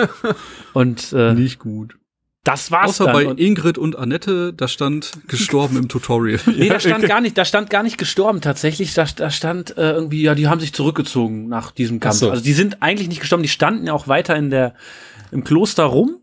Und 0.73 1.13
äh, 1.13 1.35
Nicht 1.35 1.59
gut. 1.59 1.97
das 2.45 2.71
war's 2.71 2.91
Außer 2.91 3.05
dann. 3.07 3.15
bei 3.15 3.27
Und, 3.27 3.41
Ingrid 3.41 3.79
und 3.79 3.97
Annette, 3.97 4.53
da 4.53 4.69
stand 4.69 5.13
gestorben 5.29 5.77
im 5.77 5.89
Tutorial. 5.89 6.41
nee, 6.57 6.69
da 6.69 6.81
stand 6.81 7.05
gar 7.09 7.21
nicht, 7.21 7.37
da 7.39 7.45
stand 7.45 7.71
gar 7.71 7.83
nicht 7.83 7.99
gestorben 7.99 8.41
tatsächlich. 8.41 8.95
Da, 8.95 9.05
da 9.17 9.31
stand 9.31 9.77
äh, 9.77 9.93
irgendwie, 9.93 10.23
ja, 10.23 10.35
die 10.35 10.49
haben 10.49 10.61
sich 10.61 10.73
zurückgezogen 10.73 11.49
nach 11.49 11.71
diesem 11.71 12.01
Kampf. 12.01 12.17
So. 12.17 12.31
Also 12.31 12.43
die 12.43 12.53
sind 12.53 12.83
eigentlich 12.83 13.09
nicht 13.09 13.21
gestorben, 13.21 13.43
die 13.43 13.49
standen 13.49 13.87
ja 13.87 13.93
auch 13.93 14.09
weiter 14.09 14.37
in 14.37 14.51
der 14.51 14.75
im 15.31 15.45
Kloster 15.45 15.85
rum. 15.85 16.19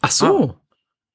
Ach 0.00 0.10
so. 0.10 0.56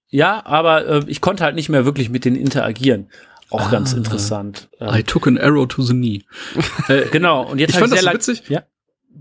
Ja, 0.09 0.45
aber 0.45 0.87
äh, 0.87 1.03
ich 1.07 1.19
konnte 1.19 1.43
halt 1.43 1.55
nicht 1.55 1.69
mehr 1.69 1.83
wirklich 1.85 2.09
mit 2.09 2.23
denen 2.25 2.37
interagieren. 2.37 3.09
Auch 3.49 3.71
ganz 3.71 3.93
Ah. 3.93 3.97
interessant. 3.97 4.69
I 4.81 4.99
Ähm, 4.99 5.05
took 5.05 5.27
an 5.27 5.37
arrow 5.37 5.67
to 5.67 5.81
the 5.81 5.93
knee. 5.93 6.23
äh, 6.89 7.03
genau. 7.11 7.49
Und 7.49 7.59
jetzt 7.59 7.71
Ich 7.71 7.79
fand 7.79 7.91
das 7.93 8.01
sehr 8.01 8.11
so 8.11 8.15
witzig. 8.17 8.43
Ja. 8.49 8.63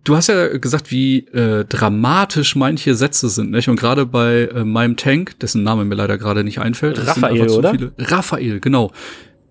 Du 0.05 0.15
hast 0.15 0.29
ja 0.29 0.57
gesagt, 0.59 0.91
wie 0.91 1.27
äh, 1.29 1.65
dramatisch 1.65 2.55
manche 2.55 2.95
Sätze 2.95 3.29
sind, 3.29 3.51
nicht? 3.51 3.69
Und 3.69 3.77
gerade 3.81 4.07
bei 4.07 4.43
äh, 4.55 4.65
meinem 4.65 4.97
Tank, 4.97 5.39
dessen 5.41 5.63
Name 5.63 5.85
mir 5.85 5.95
leider 5.95 6.19
gerade 6.19 6.45
nicht 6.45 6.61
einfällt, 6.61 6.99
das 6.99 7.15
sind 7.15 7.25
Raphael, 7.25 7.51
oder? 7.51 7.71
Viele, 7.71 7.93
Raphael, 7.99 8.61
genau. 8.61 8.93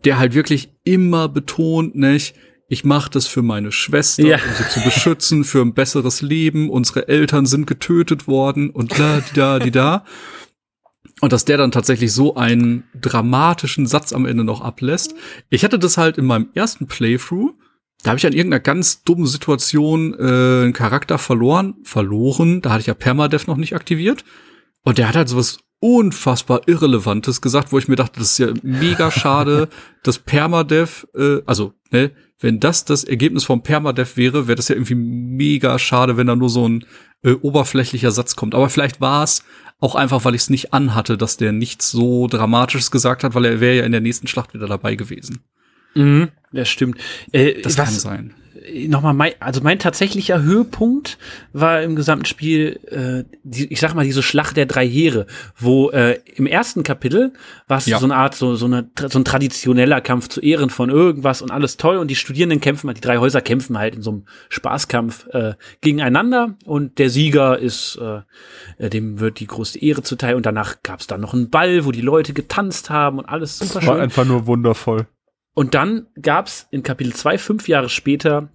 Der 0.06 0.18
halt 0.19 0.34
wirklich 0.34 0.69
immer 0.84 1.27
betont, 1.30 1.95
nicht? 1.95 2.35
Ich 2.68 2.84
mache 2.85 3.10
das 3.11 3.27
für 3.27 3.41
meine 3.41 3.72
Schwester, 3.72 4.23
Ja. 4.23 4.38
um 4.38 4.41
sie 4.57 4.69
zu 4.69 4.81
beschützen, 4.81 5.43
für 5.43 5.61
ein 5.61 5.73
besseres 5.73 6.22
Leben. 6.22 6.69
Unsere 6.69 7.07
Eltern 7.07 7.45
sind 7.45 7.68
getötet 7.68 8.27
worden 8.27 8.69
und 8.69 8.97
la, 8.97 9.22
die 9.22 9.34
da, 9.35 9.60
die 9.60 9.72
da. 9.72 10.03
Und 11.21 11.31
dass 11.31 11.45
der 11.45 11.57
dann 11.57 11.71
tatsächlich 11.71 12.11
so 12.11 12.35
einen 12.35 12.83
dramatischen 12.99 13.87
Satz 13.87 14.11
am 14.11 14.25
Ende 14.25 14.43
noch 14.43 14.61
ablässt. 14.61 15.15
Ich 15.49 15.63
hatte 15.63 15.79
das 15.79 15.97
halt 15.97 16.17
in 16.17 16.25
meinem 16.25 16.49
ersten 16.53 16.87
Playthrough. 16.87 17.53
Da 18.03 18.09
habe 18.09 18.17
ich 18.19 18.25
an 18.25 18.33
irgendeiner 18.33 18.59
ganz 18.59 19.03
dummen 19.03 19.25
Situation 19.25 20.13
äh, 20.13 20.63
einen 20.63 20.73
Charakter 20.73 21.17
verloren, 21.17 21.75
verloren. 21.83 22.61
Da 22.61 22.71
hatte 22.71 22.81
ich 22.81 22.87
ja 22.87 22.93
Permadeath 22.93 23.47
noch 23.47 23.57
nicht 23.57 23.75
aktiviert. 23.75 24.25
Und 24.83 24.97
der 24.97 25.07
hat 25.07 25.15
halt 25.15 25.29
sowas 25.29 25.59
unfassbar 25.79 26.61
Irrelevantes 26.67 27.41
gesagt, 27.41 27.71
wo 27.71 27.77
ich 27.77 27.87
mir 27.87 27.95
dachte, 27.95 28.19
das 28.19 28.31
ist 28.31 28.37
ja 28.37 28.53
mega 28.63 29.11
schade, 29.11 29.69
dass 30.03 30.19
Permadeath, 30.19 31.07
äh, 31.15 31.41
also, 31.45 31.73
ne, 31.91 32.11
wenn 32.39 32.59
das 32.59 32.85
das 32.85 33.03
Ergebnis 33.03 33.43
vom 33.43 33.63
Permadeath 33.63 34.17
wäre, 34.17 34.47
wäre 34.47 34.55
das 34.55 34.67
ja 34.67 34.75
irgendwie 34.75 34.95
mega 34.95 35.79
schade, 35.79 36.17
wenn 36.17 36.27
da 36.27 36.35
nur 36.35 36.49
so 36.49 36.67
ein 36.67 36.85
äh, 37.26 37.34
oberflächlicher 37.34 38.11
Satz 38.11 38.35
kommt. 38.35 38.56
Aber 38.56 38.69
vielleicht 38.69 39.02
war 39.02 39.23
es 39.23 39.43
auch 39.81 39.95
einfach, 39.95 40.23
weil 40.23 40.35
ich 40.35 40.43
es 40.43 40.49
nicht 40.49 40.73
anhatte, 40.73 41.18
dass 41.18 41.38
der 41.38 41.52
nichts 41.52 41.91
so 41.91 42.27
Dramatisches 42.27 42.91
gesagt 42.91 43.23
hat, 43.23 43.34
weil 43.35 43.45
er 43.45 43.60
wäre 43.60 43.77
ja 43.77 43.84
in 43.84 43.91
der 43.91 44.02
nächsten 44.02 44.27
Schlacht 44.27 44.53
wieder 44.53 44.68
dabei 44.68 44.95
gewesen. 44.95 45.39
Mhm, 45.95 46.30
das 46.53 46.69
stimmt. 46.69 46.97
Äh, 47.31 47.61
Das 47.61 47.77
was, 47.77 47.85
kann 47.85 47.95
sein. 47.95 48.34
Nochmal 48.87 49.13
mein, 49.13 49.33
also 49.39 49.61
mein 49.61 49.79
tatsächlicher 49.79 50.41
Höhepunkt 50.41 51.17
war 51.53 51.81
im 51.81 51.95
gesamten 51.95 52.25
Spiel, 52.25 52.79
äh, 52.89 53.23
die, 53.43 53.71
ich 53.71 53.79
sag 53.79 53.93
mal, 53.93 54.05
diese 54.05 54.23
Schlacht 54.23 54.57
der 54.57 54.65
drei 54.65 54.87
Heere, 54.87 55.25
wo 55.57 55.89
äh, 55.91 56.19
im 56.35 56.45
ersten 56.47 56.83
Kapitel 56.83 57.33
war 57.67 57.77
es 57.77 57.85
Ja. 57.85 57.99
so 57.99 58.05
eine 58.05 58.15
Art, 58.15 58.35
so, 58.35 58.55
so, 58.55 58.65
eine, 58.65 58.89
so 59.09 59.19
ein 59.19 59.25
traditioneller 59.25 60.01
Kampf 60.01 60.27
zu 60.29 60.41
Ehren 60.41 60.69
von 60.69 60.89
irgendwas 60.89 61.41
und 61.41 61.51
alles 61.51 61.77
toll 61.77 61.97
und 61.97 62.09
die 62.09 62.15
Studierenden 62.15 62.61
kämpfen, 62.61 62.93
die 62.93 63.01
drei 63.01 63.17
Häuser 63.17 63.41
kämpfen 63.41 63.77
halt 63.77 63.95
in 63.95 64.01
so 64.01 64.11
einem 64.11 64.25
Spaßkampf 64.49 65.27
äh, 65.33 65.53
gegeneinander 65.81 66.55
und 66.65 66.97
der 66.99 67.09
Sieger 67.09 67.59
ist, 67.59 67.97
äh, 68.79 68.89
dem 68.89 69.19
wird 69.19 69.39
die 69.39 69.47
größte 69.47 69.79
Ehre 69.79 70.01
zuteil 70.03 70.35
und 70.35 70.45
danach 70.45 70.81
gab 70.83 70.99
es 70.99 71.07
dann 71.07 71.21
noch 71.21 71.33
einen 71.33 71.49
Ball, 71.49 71.85
wo 71.85 71.91
die 71.91 72.01
Leute 72.01 72.33
getanzt 72.33 72.89
haben 72.89 73.19
und 73.19 73.25
alles 73.25 73.59
super 73.59 73.79
Das 73.79 73.87
war 73.87 73.93
schön. 73.95 74.03
einfach 74.03 74.25
nur 74.25 74.47
wundervoll. 74.47 75.07
Und 75.53 75.73
dann 75.73 76.07
gab's 76.21 76.67
in 76.71 76.83
Kapitel 76.83 77.13
2, 77.13 77.37
fünf 77.37 77.67
Jahre 77.69 77.87
später, 77.87 78.49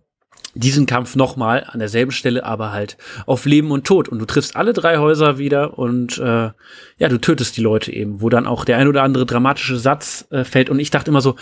diesen 0.54 0.86
Kampf 0.86 1.16
nochmal 1.16 1.64
an 1.68 1.78
derselben 1.78 2.12
Stelle, 2.12 2.44
aber 2.44 2.72
halt 2.72 2.96
auf 3.26 3.44
Leben 3.44 3.70
und 3.70 3.86
Tod. 3.86 4.08
Und 4.08 4.18
du 4.18 4.24
triffst 4.24 4.56
alle 4.56 4.72
drei 4.72 4.98
Häuser 4.98 5.38
wieder 5.38 5.78
und 5.78 6.18
äh, 6.18 6.50
ja, 6.98 7.08
du 7.08 7.18
tötest 7.18 7.56
die 7.56 7.60
Leute 7.60 7.92
eben, 7.92 8.20
wo 8.20 8.28
dann 8.28 8.46
auch 8.46 8.64
der 8.64 8.78
ein 8.78 8.88
oder 8.88 9.02
andere 9.02 9.26
dramatische 9.26 9.78
Satz 9.78 10.26
äh, 10.30 10.44
fällt. 10.44 10.70
Und 10.70 10.80
ich 10.80 10.90
dachte 10.90 11.10
immer 11.10 11.20
so, 11.20 11.36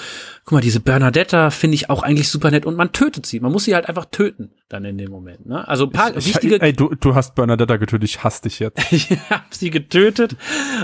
guck 0.44 0.52
mal, 0.52 0.60
diese 0.60 0.80
Bernadetta 0.80 1.50
finde 1.50 1.74
ich 1.76 1.90
auch 1.90 2.02
eigentlich 2.02 2.28
super 2.28 2.50
nett 2.50 2.66
und 2.66 2.76
man 2.76 2.92
tötet 2.92 3.26
sie. 3.26 3.40
Man 3.40 3.52
muss 3.52 3.64
sie 3.64 3.74
halt 3.74 3.88
einfach 3.88 4.06
töten 4.06 4.52
dann 4.68 4.84
in 4.84 4.98
dem 4.98 5.10
Moment. 5.10 5.46
Ne? 5.46 5.66
Also 5.66 5.84
ein 5.84 5.92
paar 5.92 6.16
Ich, 6.16 6.26
wichtige 6.26 6.60
ey, 6.60 6.72
du, 6.72 6.94
du 6.94 7.14
hast 7.14 7.34
Bernadetta 7.34 7.76
getötet, 7.76 8.08
ich 8.08 8.22
hasse 8.22 8.42
dich 8.42 8.58
jetzt. 8.58 8.80
ich 8.92 9.10
habe 9.30 9.44
sie 9.50 9.70
getötet 9.70 10.36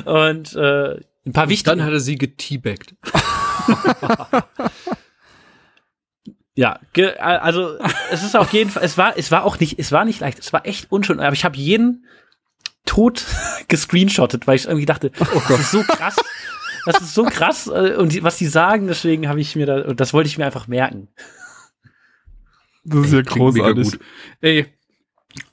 und 0.05 0.55
äh, 0.55 1.01
ein 1.27 1.33
paar 1.33 1.49
wichtige. 1.49 1.77
Dann 1.77 1.85
hat 1.85 1.93
er 1.93 2.01
sie 2.01 2.17
geteabaggt. 2.17 2.95
Ja, 6.57 6.79
also 7.19 7.79
es 8.13 8.23
ist 8.23 8.37
auf 8.37 8.53
jeden 8.53 8.71
Fall, 8.71 8.85
es 8.85 8.97
war, 8.97 9.19
es 9.19 9.33
war 9.33 9.45
auch 9.45 9.59
nicht, 9.59 9.79
es 9.79 9.91
war 9.91 10.05
nicht 10.05 10.21
leicht, 10.21 10.39
es 10.39 10.53
war 10.53 10.67
echt 10.67 10.91
unschön, 10.93 11.19
aber 11.19 11.33
ich 11.33 11.45
habe 11.45 11.57
jeden 11.57 12.07
tot 12.87 13.27
gescreenshottet, 13.69 14.47
weil 14.47 14.57
ich 14.57 14.67
irgendwie 14.67 14.87
dachte, 14.87 15.11
oh 15.19 15.43
das 15.49 15.61
ist 15.61 15.71
so 15.73 15.83
krass, 15.83 16.17
das 16.87 17.01
ist 17.01 17.15
so 17.15 17.25
krass 17.25 17.67
äh, 17.67 17.97
und 17.97 18.13
die, 18.13 18.23
was 18.23 18.39
die 18.39 18.47
sagen, 18.47 18.87
deswegen 18.87 19.29
habe 19.29 19.41
ich 19.41 19.57
mir 19.57 19.67
da, 19.67 19.83
und 19.83 19.99
das 19.99 20.13
wollte 20.13 20.29
ich 20.29 20.39
mir 20.39 20.47
einfach 20.47 20.69
merken. 20.69 21.09
Das 22.85 23.07
ist 23.07 23.13
ja 23.13 23.19
mega 23.19 23.33
großartig. 23.33 23.93
gut. 23.93 24.01
Ey, 24.41 24.67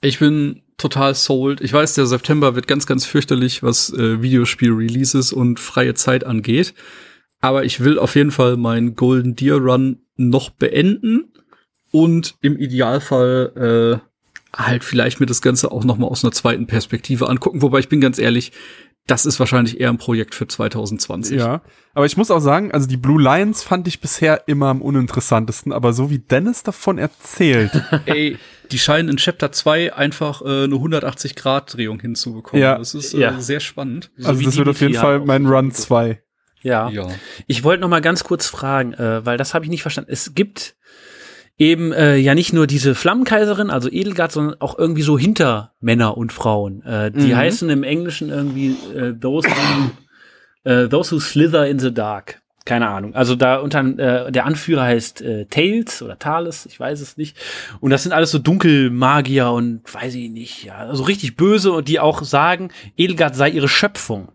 ich 0.02 0.20
bin 0.20 0.62
total 0.78 1.16
sold. 1.16 1.62
Ich 1.62 1.74
weiß, 1.74 1.94
der 1.94 2.06
September 2.06 2.56
wird 2.56 2.68
ganz, 2.68 2.86
ganz 2.86 3.06
fürchterlich, 3.06 3.64
was 3.64 3.92
äh, 3.94 4.22
Videospiel-Releases 4.22 5.32
und 5.32 5.60
freie 5.60 5.94
Zeit 5.94 6.26
angeht. 6.26 6.74
Aber 7.40 7.64
ich 7.64 7.80
will 7.80 7.98
auf 7.98 8.16
jeden 8.16 8.32
Fall 8.32 8.58
meinen 8.58 8.96
Golden 8.96 9.36
Deer 9.36 9.56
Run 9.56 10.02
noch 10.30 10.50
beenden 10.50 11.32
und 11.92 12.36
im 12.42 12.58
Idealfall 12.58 14.02
äh, 14.02 14.58
halt 14.58 14.84
vielleicht 14.84 15.20
mir 15.20 15.26
das 15.26 15.42
Ganze 15.42 15.72
auch 15.72 15.84
noch 15.84 15.98
mal 15.98 16.08
aus 16.08 16.24
einer 16.24 16.32
zweiten 16.32 16.68
Perspektive 16.68 17.30
angucken. 17.30 17.62
Wobei 17.62 17.80
ich 17.80 17.90
bin 17.90 18.02
ganz 18.02 18.20
ehrlich, 18.20 18.52
das 19.08 19.26
ist 19.26 19.40
wahrscheinlich 19.40 19.80
eher 19.80 19.90
ein 19.90 19.98
Projekt 19.98 20.36
für 20.36 20.48
2020. 20.48 21.38
Ja, 21.40 21.62
aber 21.94 22.06
ich 22.06 22.18
muss 22.18 22.30
auch 22.32 22.40
sagen, 22.40 22.72
also 22.72 22.88
die 22.88 22.98
Blue 22.98 23.22
Lions 23.22 23.64
fand 23.64 23.88
ich 23.88 24.00
bisher 24.00 24.48
immer 24.48 24.68
am 24.68 24.82
uninteressantesten, 24.82 25.74
aber 25.74 25.92
so 25.94 26.10
wie 26.10 26.20
Dennis 26.20 26.64
davon 26.64 26.98
erzählt, 26.98 27.72
Ey, 28.06 28.38
die 28.72 28.78
scheinen 28.80 29.10
in 29.10 29.18
Chapter 29.18 29.52
2 29.52 29.94
einfach 29.94 30.42
äh, 30.44 30.64
eine 30.66 30.76
180-Grad-Drehung 30.76 32.00
hinzubekommen. 32.00 32.62
Ja. 32.62 32.78
Das 32.78 32.94
ist 32.94 33.14
äh, 33.14 33.20
Ja. 33.20 33.40
sehr 33.42 33.60
spannend. 33.60 34.12
So 34.18 34.30
also 34.30 34.40
wie 34.40 34.46
das 34.46 34.58
wird 34.58 34.70
auf 34.70 34.80
jeden 34.82 34.94
Fall 34.94 35.20
hat 35.20 35.26
mein 35.26 35.46
Run 35.46 35.72
2. 35.72 36.22
Ja. 36.64 36.90
Ja. 36.90 37.08
Ich 37.48 37.64
wollte 37.64 37.82
noch 37.82 37.90
mal 37.90 38.02
ganz 38.02 38.24
kurz 38.24 38.48
fragen, 38.48 38.94
äh, 38.94 39.26
weil 39.26 39.38
das 39.38 39.54
habe 39.54 39.66
ich 39.66 39.72
nicht 39.72 39.82
verstanden. 39.82 40.12
Es 40.12 40.34
gibt 40.36 40.76
eben 41.58 41.92
äh, 41.92 42.16
ja 42.16 42.34
nicht 42.34 42.54
nur 42.54 42.66
diese 42.68 42.96
Flammenkaiserin, 42.96 43.70
also 43.70 43.90
Edelgard, 43.92 44.32
sondern 44.32 44.56
auch 44.60 44.78
irgendwie 44.80 45.02
so 45.04 45.18
Hintermänner 45.20 46.18
und 46.18 46.32
Frauen. 46.34 46.84
Äh, 46.84 47.12
die 47.12 47.28
Mhm. 47.34 47.36
heißen 47.36 47.70
im 47.70 47.84
Englischen 47.84 48.30
irgendwie 48.30 48.76
äh, 48.96 49.14
those, 49.14 49.48
who, 49.48 50.70
äh, 50.70 50.88
those 50.90 51.14
who 51.16 51.20
slither 51.20 51.68
in 51.68 51.78
the 51.80 51.94
dark. 51.94 52.41
Keine 52.64 52.90
Ahnung. 52.90 53.16
Also 53.16 53.36
da 53.36 53.58
unter 53.58 53.80
äh, 53.80 54.32
der 54.32 54.46
Anführer 54.46 54.84
heißt 54.84 55.24
äh, 55.24 55.46
Tails 55.46 56.04
oder 56.04 56.20
Thales, 56.20 56.68
ich 56.68 56.80
weiß 56.80 57.02
es 57.02 57.18
nicht. 57.18 57.36
Und 57.80 57.90
das 57.90 58.04
sind 58.04 58.12
alles 58.12 58.30
so 58.30 58.38
Dunkelmagier 58.38 59.50
und 59.50 59.82
weiß 59.92 60.14
ich 60.14 60.30
nicht, 60.30 60.66
ja, 60.66 60.76
also 60.76 61.04
richtig 61.04 61.36
böse 61.36 61.72
und 61.72 61.88
die 61.88 62.00
auch 62.00 62.22
sagen, 62.22 62.70
Edelgard 62.98 63.36
sei 63.36 63.50
ihre 63.50 63.68
Schöpfung. 63.68 64.28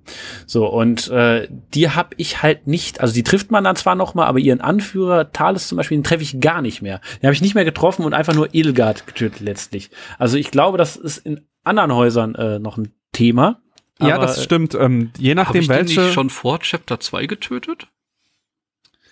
So, 0.45 0.67
und 0.67 1.09
äh, 1.09 1.47
die 1.73 1.91
habe 1.91 2.11
ich 2.17 2.43
halt 2.43 2.67
nicht, 2.67 3.01
also 3.01 3.15
die 3.15 3.23
trifft 3.23 3.53
man 3.53 3.63
dann 3.63 3.77
zwar 3.77 3.95
noch 3.95 4.15
mal, 4.15 4.27
aber 4.27 4.41
ihren 4.41 4.61
Anführer, 4.61 5.31
Thales 5.31 5.69
zum 5.69 5.77
Beispiel, 5.77 5.99
den 5.99 6.05
treffe 6.05 6.25
ich 6.25 6.41
gar 6.41 6.63
nicht 6.63 6.83
mehr. 6.83 7.01
Den 7.23 7.29
habe 7.29 7.35
ich 7.35 7.43
nicht 7.43 7.55
mehr 7.55 7.65
getroffen 7.65 8.05
und 8.05 8.13
einfach 8.13 8.35
nur 8.35 8.53
Edelgard 8.53 9.07
getötet 9.07 9.39
letztlich. 9.39 9.91
Also 10.19 10.37
ich 10.37 10.51
glaube, 10.51 10.79
das 10.79 10.97
ist 10.97 11.19
in 11.19 11.43
anderen 11.63 11.95
Häusern 11.95 12.35
äh, 12.35 12.59
noch 12.59 12.77
ein 12.77 12.93
Thema. 13.13 13.61
Ja, 14.01 14.17
Aber, 14.17 14.27
das 14.27 14.43
stimmt. 14.43 14.75
Ähm, 14.75 15.13
je 15.17 15.37
nachdem 15.37 15.63
ich 15.63 15.69
den 15.69 15.77
welche. 15.77 16.01
nicht 16.01 16.13
schon 16.13 16.29
vor 16.29 16.59
Chapter 16.59 16.99
2 16.99 17.27
getötet? 17.27 17.87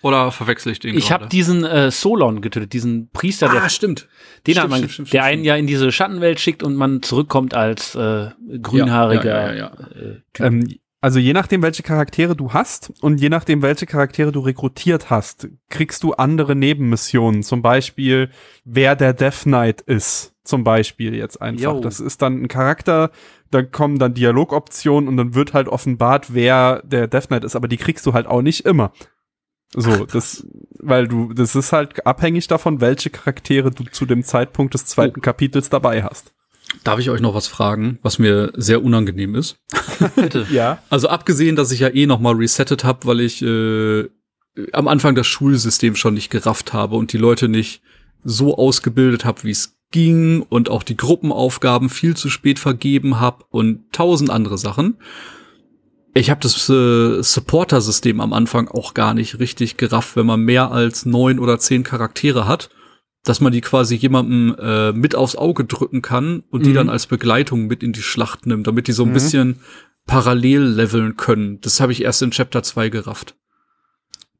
Oder 0.05 0.31
verwechsel 0.31 0.71
ich 0.71 0.79
den 0.79 0.95
Ich 0.95 1.11
habe 1.11 1.25
diesen 1.25 1.63
äh, 1.63 1.89
Solon 1.89 2.41
getötet, 2.41 2.73
diesen 2.73 3.09
Priester, 3.09 3.49
der, 3.49 3.63
Ah, 3.63 3.69
stimmt. 3.69 4.07
den 4.45 4.51
stimmt, 4.53 4.63
hat 4.63 4.69
man, 4.69 4.77
stimmt, 4.77 4.91
stimmt, 4.91 5.13
der 5.13 5.21
stimmt, 5.23 5.33
einen 5.33 5.43
ja 5.43 5.55
in 5.55 5.65
diese 5.65 5.91
Schattenwelt 5.91 6.39
schickt 6.39 6.61
und 6.61 6.75
man 6.75 7.01
zurückkommt 7.01 7.55
als 7.55 7.95
äh, 7.95 8.29
grünhaariger. 8.61 9.53
Ja, 9.53 9.53
ja, 9.53 9.55
ja, 9.55 9.71
Äh. 10.39 10.45
Ähm, 10.45 10.75
also 11.01 11.17
je 11.17 11.33
nachdem, 11.33 11.63
welche 11.63 11.81
Charaktere 11.81 12.35
du 12.35 12.53
hast 12.53 12.93
und 13.01 13.19
je 13.19 13.29
nachdem, 13.29 13.63
welche 13.63 13.87
Charaktere 13.87 14.31
du 14.31 14.41
rekrutiert 14.41 15.09
hast, 15.09 15.47
kriegst 15.69 16.03
du 16.03 16.13
andere 16.13 16.55
Nebenmissionen. 16.55 17.41
Zum 17.41 17.63
Beispiel, 17.63 18.29
wer 18.63 18.95
der 18.95 19.13
Death 19.13 19.41
Knight 19.43 19.81
ist. 19.81 20.33
Zum 20.43 20.63
Beispiel 20.63 21.15
jetzt 21.15 21.41
einfach. 21.41 21.73
Jo. 21.73 21.79
Das 21.79 21.99
ist 21.99 22.21
dann 22.21 22.43
ein 22.43 22.47
Charakter, 22.47 23.09
da 23.49 23.63
kommen 23.63 23.97
dann 23.97 24.13
Dialogoptionen 24.13 25.07
und 25.07 25.17
dann 25.17 25.33
wird 25.33 25.53
halt 25.53 25.67
offenbart, 25.67 26.35
wer 26.35 26.83
der 26.85 27.07
Death 27.07 27.27
Knight 27.27 27.43
ist, 27.43 27.55
aber 27.55 27.67
die 27.67 27.77
kriegst 27.77 28.05
du 28.05 28.13
halt 28.13 28.27
auch 28.27 28.43
nicht 28.43 28.65
immer. 28.65 28.91
So, 29.73 30.05
das, 30.05 30.45
weil 30.79 31.07
du, 31.07 31.33
das 31.33 31.55
ist 31.55 31.73
halt 31.73 32.05
abhängig 32.05 32.47
davon, 32.47 32.81
welche 32.81 33.09
Charaktere 33.09 33.71
du 33.71 33.83
zu 33.85 34.05
dem 34.05 34.23
Zeitpunkt 34.23 34.73
des 34.73 34.85
zweiten 34.85 35.21
Kapitels 35.21 35.69
dabei 35.69 36.03
hast. 36.03 36.33
Darf 36.83 36.99
ich 36.99 37.09
euch 37.09 37.21
noch 37.21 37.35
was 37.35 37.47
fragen, 37.47 37.99
was 38.01 38.19
mir 38.19 38.51
sehr 38.55 38.83
unangenehm 38.83 39.35
ist? 39.35 39.57
bitte. 40.15 40.47
Ja. 40.49 40.79
Also 40.89 41.09
abgesehen, 41.09 41.55
dass 41.55 41.71
ich 41.71 41.81
ja 41.81 41.89
eh 41.89 42.05
noch 42.05 42.19
mal 42.19 42.33
resettet 42.33 42.83
habe, 42.83 43.05
weil 43.05 43.19
ich 43.19 43.41
äh, 43.41 44.07
am 44.71 44.87
Anfang 44.87 45.15
das 45.15 45.27
Schulsystem 45.27 45.95
schon 45.95 46.13
nicht 46.13 46.29
gerafft 46.29 46.73
habe 46.73 46.95
und 46.95 47.13
die 47.13 47.17
Leute 47.17 47.47
nicht 47.47 47.81
so 48.23 48.57
ausgebildet 48.57 49.25
habe, 49.25 49.43
wie 49.43 49.51
es 49.51 49.77
ging 49.91 50.41
und 50.41 50.69
auch 50.69 50.83
die 50.83 50.97
Gruppenaufgaben 50.97 51.89
viel 51.89 52.17
zu 52.17 52.29
spät 52.29 52.59
vergeben 52.59 53.19
habe 53.19 53.45
und 53.49 53.91
tausend 53.91 54.29
andere 54.29 54.57
Sachen. 54.57 54.97
Ich 56.17 56.29
habe 56.29 56.39
das 56.39 56.69
äh, 56.69 57.21
Supporter-System 57.21 58.21
am 58.21 58.31
Anfang 58.31 58.69
auch 58.69 58.93
gar 58.93 59.13
nicht 59.13 59.37
richtig 59.39 59.75
gerafft, 59.77 60.15
wenn 60.15 60.25
man 60.25 60.39
mehr 60.41 60.71
als 60.71 61.05
neun 61.05 61.39
oder 61.39 61.59
zehn 61.59 61.83
Charaktere 61.83 62.47
hat, 62.47 62.69
dass 63.25 63.41
man 63.41 63.51
die 63.51 63.59
quasi 63.61 63.95
jemandem 63.95 64.55
äh, 64.57 64.91
mit 64.93 65.13
aufs 65.15 65.35
Auge 65.35 65.65
drücken 65.65 66.01
kann 66.01 66.43
und 66.49 66.65
die 66.65 66.69
Mhm. 66.69 66.75
dann 66.75 66.89
als 66.89 67.07
Begleitung 67.07 67.67
mit 67.67 67.83
in 67.83 67.91
die 67.91 68.01
Schlacht 68.01 68.45
nimmt, 68.45 68.65
damit 68.65 68.87
die 68.87 68.93
so 68.93 69.03
ein 69.03 69.09
Mhm. 69.09 69.13
bisschen 69.13 69.59
parallel 70.05 70.61
leveln 70.63 71.17
können. 71.17 71.59
Das 71.61 71.81
habe 71.81 71.91
ich 71.91 72.03
erst 72.03 72.21
in 72.21 72.31
Chapter 72.31 72.63
2 72.63 72.87
gerafft. 72.89 73.35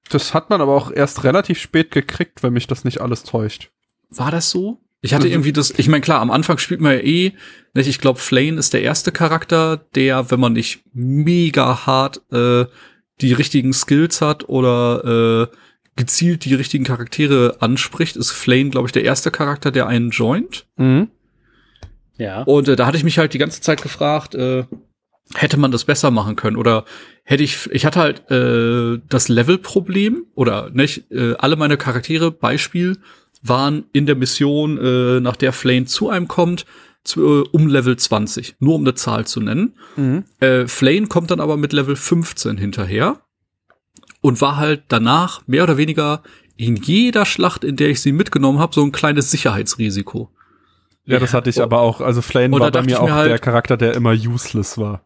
Das 0.09 0.33
hat 0.33 0.49
man 0.49 0.61
aber 0.61 0.75
auch 0.75 0.91
erst 0.91 1.23
relativ 1.25 1.59
spät 1.59 1.91
gekriegt, 1.91 2.41
wenn 2.41 2.53
mich 2.53 2.67
das 2.67 2.85
nicht 2.85 3.01
alles 3.01 3.23
täuscht. 3.23 3.71
War 4.09 4.31
das 4.31 4.49
so? 4.49 4.79
Ich 5.05 5.13
hatte 5.13 5.23
Also- 5.25 5.33
irgendwie 5.33 5.53
das, 5.53 5.71
ich 5.77 5.87
meine, 5.87 6.01
klar, 6.01 6.21
am 6.21 6.31
Anfang 6.31 6.57
spielt 6.57 6.81
man 6.81 6.93
ja 6.93 6.99
eh, 6.99 7.33
nicht, 7.73 7.87
ich 7.87 7.99
glaube, 7.99 8.19
Flane 8.19 8.57
ist 8.57 8.73
der 8.73 8.81
erste 8.81 9.11
Charakter, 9.11 9.77
der, 9.95 10.31
wenn 10.31 10.39
man 10.39 10.53
nicht 10.53 10.83
mega 10.93 11.85
hart 11.85 12.21
äh, 12.31 12.65
die 13.21 13.33
richtigen 13.33 13.71
Skills 13.73 14.21
hat 14.21 14.49
oder 14.49 15.49
äh, 15.51 15.55
gezielt 15.95 16.43
die 16.45 16.55
richtigen 16.55 16.83
Charaktere 16.83 17.57
anspricht, 17.59 18.15
ist 18.17 18.31
Flane, 18.31 18.69
glaube 18.69 18.87
ich, 18.87 18.91
der 18.91 19.03
erste 19.03 19.31
Charakter, 19.31 19.71
der 19.71 19.87
einen 19.87 20.09
joint. 20.09 20.65
Mhm. 20.77 21.09
Ja. 22.17 22.43
Und 22.43 22.67
äh, 22.67 22.75
da 22.75 22.85
hatte 22.85 22.97
ich 22.97 23.03
mich 23.03 23.17
halt 23.17 23.33
die 23.33 23.37
ganze 23.37 23.61
Zeit 23.61 23.81
gefragt, 23.81 24.35
äh, 24.35 24.63
hätte 25.33 25.57
man 25.57 25.71
das 25.71 25.85
besser 25.85 26.11
machen 26.11 26.35
können 26.35 26.55
oder 26.55 26.85
hätte 27.23 27.43
ich 27.43 27.69
ich 27.71 27.85
hatte 27.85 27.99
halt 27.99 28.29
äh, 28.31 29.01
das 29.09 29.27
Levelproblem 29.27 30.25
oder 30.35 30.69
nicht 30.71 31.11
äh, 31.11 31.33
alle 31.39 31.55
meine 31.55 31.77
Charaktere 31.77 32.31
Beispiel 32.31 32.97
waren 33.47 33.85
in 33.93 34.05
der 34.05 34.15
Mission 34.15 34.77
äh, 34.77 35.19
nach 35.19 35.35
der 35.35 35.53
Flane 35.53 35.85
zu 35.85 36.09
einem 36.09 36.27
kommt 36.27 36.65
zu, 37.03 37.21
äh, 37.43 37.47
um 37.51 37.67
Level 37.67 37.95
20 37.97 38.55
nur 38.59 38.75
um 38.75 38.81
eine 38.81 38.95
Zahl 38.95 39.25
zu 39.27 39.39
nennen 39.39 39.75
Mhm. 39.95 40.23
äh, 40.39 40.67
Flane 40.67 41.07
kommt 41.07 41.31
dann 41.31 41.39
aber 41.39 41.55
mit 41.57 41.71
Level 41.73 41.95
15 41.95 42.57
hinterher 42.57 43.19
und 44.21 44.41
war 44.41 44.57
halt 44.57 44.83
danach 44.87 45.41
mehr 45.47 45.63
oder 45.63 45.77
weniger 45.77 46.23
in 46.57 46.75
jeder 46.77 47.25
Schlacht, 47.25 47.63
in 47.63 47.75
der 47.75 47.89
ich 47.89 48.01
sie 48.01 48.11
mitgenommen 48.13 48.59
habe, 48.59 48.73
so 48.73 48.81
ein 48.81 48.91
kleines 48.91 49.29
Sicherheitsrisiko. 49.29 50.29
Ja, 51.05 51.19
das 51.19 51.33
hatte 51.35 51.49
ich 51.51 51.61
aber 51.61 51.81
auch. 51.81 52.01
Also 52.01 52.21
Flane 52.23 52.51
war 52.59 52.71
bei 52.71 52.81
mir 52.81 52.87
ich 52.93 52.95
auch 52.97 53.05
mir 53.05 53.13
halt- 53.13 53.29
der 53.29 53.37
Charakter, 53.39 53.77
der 53.77 53.93
immer 53.93 54.11
useless 54.13 54.77
war. 54.79 55.04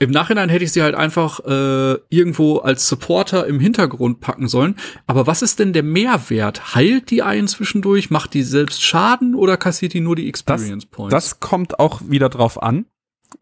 Im 0.00 0.10
Nachhinein 0.10 0.48
hätte 0.48 0.64
ich 0.64 0.72
sie 0.72 0.82
halt 0.82 0.94
einfach 0.94 1.40
äh, 1.46 1.98
irgendwo 2.08 2.58
als 2.58 2.88
Supporter 2.88 3.46
im 3.46 3.60
Hintergrund 3.60 4.20
packen 4.20 4.48
sollen. 4.48 4.76
Aber 5.06 5.26
was 5.26 5.42
ist 5.42 5.58
denn 5.60 5.72
der 5.72 5.84
Mehrwert? 5.84 6.74
Heilt 6.74 7.10
die 7.10 7.22
einen 7.22 7.46
zwischendurch? 7.48 8.10
Macht 8.10 8.34
die 8.34 8.42
selbst 8.42 8.82
Schaden 8.82 9.34
oder 9.34 9.56
kassiert 9.56 9.92
die 9.92 10.00
nur 10.00 10.16
die 10.16 10.28
Experience 10.28 10.86
Points? 10.86 11.12
Das 11.12 11.40
kommt 11.40 11.78
auch 11.78 12.00
wieder 12.08 12.28
drauf 12.28 12.62
an. 12.62 12.86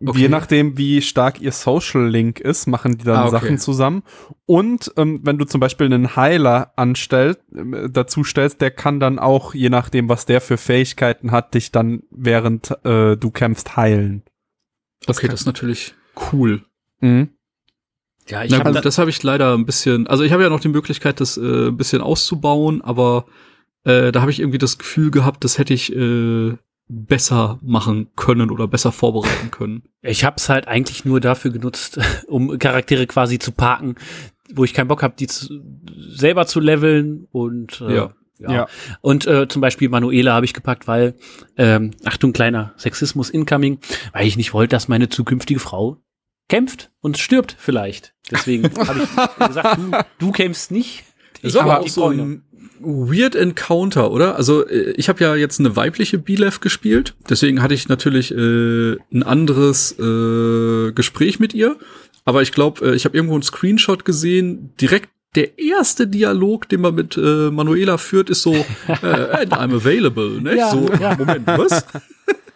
Okay. 0.04 0.20
Je 0.20 0.28
nachdem, 0.28 0.78
wie 0.78 1.02
stark 1.02 1.40
ihr 1.40 1.52
Social 1.52 2.08
Link 2.08 2.40
ist, 2.40 2.66
machen 2.66 2.96
die 2.96 3.04
dann 3.04 3.16
Ah, 3.16 3.26
okay. 3.26 3.30
Sachen 3.32 3.58
zusammen. 3.58 4.02
Und 4.46 4.90
ähm, 4.96 5.20
wenn 5.22 5.38
du 5.38 5.44
zum 5.44 5.60
Beispiel 5.60 5.86
einen 5.86 6.16
Heiler 6.16 6.72
anstellst, 6.76 7.40
äh, 7.54 7.88
dazu 7.90 8.24
stellst, 8.24 8.60
der 8.60 8.70
kann 8.70 9.00
dann 9.00 9.18
auch, 9.18 9.54
je 9.54 9.68
nachdem, 9.68 10.08
was 10.08 10.24
der 10.24 10.40
für 10.40 10.56
Fähigkeiten 10.56 11.30
hat, 11.30 11.54
dich 11.54 11.72
dann 11.72 12.02
während 12.10 12.70
äh, 12.84 13.16
du 13.16 13.30
kämpfst 13.30 13.76
heilen. 13.76 14.22
okay, 15.06 15.28
das 15.28 15.40
ist 15.40 15.46
natürlich 15.46 15.94
cool. 16.32 16.62
Mhm. 17.00 17.30
Ja, 18.28 18.44
ich 18.44 18.50
Na 18.52 18.58
habe 18.58 18.72
gut, 18.72 18.84
das 18.84 18.98
habe 18.98 19.10
ich 19.10 19.22
leider 19.22 19.54
ein 19.54 19.66
bisschen. 19.66 20.06
Also 20.06 20.22
ich 20.22 20.32
habe 20.32 20.42
ja 20.42 20.48
noch 20.48 20.60
die 20.60 20.68
Möglichkeit, 20.68 21.20
das 21.20 21.36
äh, 21.36 21.68
ein 21.68 21.76
bisschen 21.76 22.00
auszubauen, 22.00 22.80
aber 22.82 23.26
äh, 23.84 24.12
da 24.12 24.20
habe 24.20 24.30
ich 24.30 24.40
irgendwie 24.40 24.58
das 24.58 24.78
Gefühl 24.78 25.10
gehabt, 25.10 25.42
das 25.44 25.58
hätte 25.58 25.74
ich 25.74 25.94
äh, 25.94 26.56
besser 26.88 27.58
machen 27.62 28.10
können 28.16 28.50
oder 28.50 28.68
besser 28.68 28.92
vorbereiten 28.92 29.50
können. 29.50 29.82
Ich 30.02 30.24
habe 30.24 30.36
es 30.36 30.48
halt 30.48 30.68
eigentlich 30.68 31.04
nur 31.04 31.20
dafür 31.20 31.50
genutzt, 31.50 31.98
um 32.28 32.58
Charaktere 32.58 33.06
quasi 33.06 33.38
zu 33.38 33.52
parken, 33.52 33.96
wo 34.54 34.64
ich 34.64 34.74
keinen 34.74 34.88
Bock 34.88 35.02
habe, 35.02 35.14
die 35.18 35.26
zu, 35.26 35.60
selber 36.10 36.46
zu 36.46 36.60
leveln 36.60 37.26
und 37.32 37.80
äh, 37.80 37.94
Ja. 37.96 38.14
Ja. 38.42 38.52
Ja. 38.52 38.66
Und 39.00 39.26
äh, 39.26 39.48
zum 39.48 39.60
Beispiel 39.60 39.88
Manuela 39.88 40.34
habe 40.34 40.44
ich 40.46 40.54
gepackt, 40.54 40.86
weil 40.86 41.14
ähm, 41.56 41.92
Achtung 42.04 42.32
kleiner 42.32 42.74
Sexismus 42.76 43.30
incoming, 43.30 43.78
weil 44.12 44.26
ich 44.26 44.36
nicht 44.36 44.52
wollte, 44.52 44.74
dass 44.74 44.88
meine 44.88 45.08
zukünftige 45.08 45.60
Frau 45.60 45.98
kämpft 46.48 46.90
und 47.00 47.18
stirbt 47.18 47.56
vielleicht. 47.58 48.14
Deswegen 48.30 48.64
habe 48.86 49.00
ich 49.02 49.46
gesagt, 49.46 49.78
du, 49.78 49.90
du 50.18 50.32
kämpfst 50.32 50.70
nicht. 50.70 51.04
Das 51.40 51.50
Ich 51.50 51.54
war 51.54 51.62
aber 51.62 51.72
hab 51.74 51.82
auch 51.82 51.88
so 51.88 52.08
ein 52.08 52.42
weird 52.80 53.34
Encounter, 53.34 54.10
oder? 54.10 54.36
Also 54.36 54.66
äh, 54.66 54.92
ich 54.92 55.08
habe 55.08 55.22
ja 55.22 55.34
jetzt 55.34 55.60
eine 55.60 55.76
weibliche 55.76 56.18
Bilev 56.18 56.60
gespielt, 56.60 57.14
deswegen 57.28 57.62
hatte 57.62 57.74
ich 57.74 57.88
natürlich 57.88 58.32
äh, 58.32 58.96
ein 59.12 59.22
anderes 59.22 59.92
äh, 59.98 60.92
Gespräch 60.92 61.40
mit 61.40 61.54
ihr. 61.54 61.76
Aber 62.24 62.42
ich 62.42 62.52
glaube, 62.52 62.90
äh, 62.90 62.94
ich 62.94 63.04
habe 63.04 63.16
irgendwo 63.16 63.34
einen 63.34 63.42
Screenshot 63.42 64.04
gesehen, 64.04 64.72
direkt 64.80 65.10
der 65.34 65.58
erste 65.58 66.06
Dialog, 66.06 66.68
den 66.68 66.80
man 66.82 66.94
mit 66.94 67.16
äh, 67.16 67.50
Manuela 67.50 67.96
führt, 67.98 68.28
ist 68.30 68.42
so, 68.42 68.52
äh, 68.54 68.64
and 69.06 69.52
I'm 69.54 69.74
available, 69.74 70.40
ne? 70.42 70.56
Ja, 70.56 70.70
so, 70.70 70.88
ja. 71.00 71.16
Moment, 71.16 71.46
was? 71.46 71.84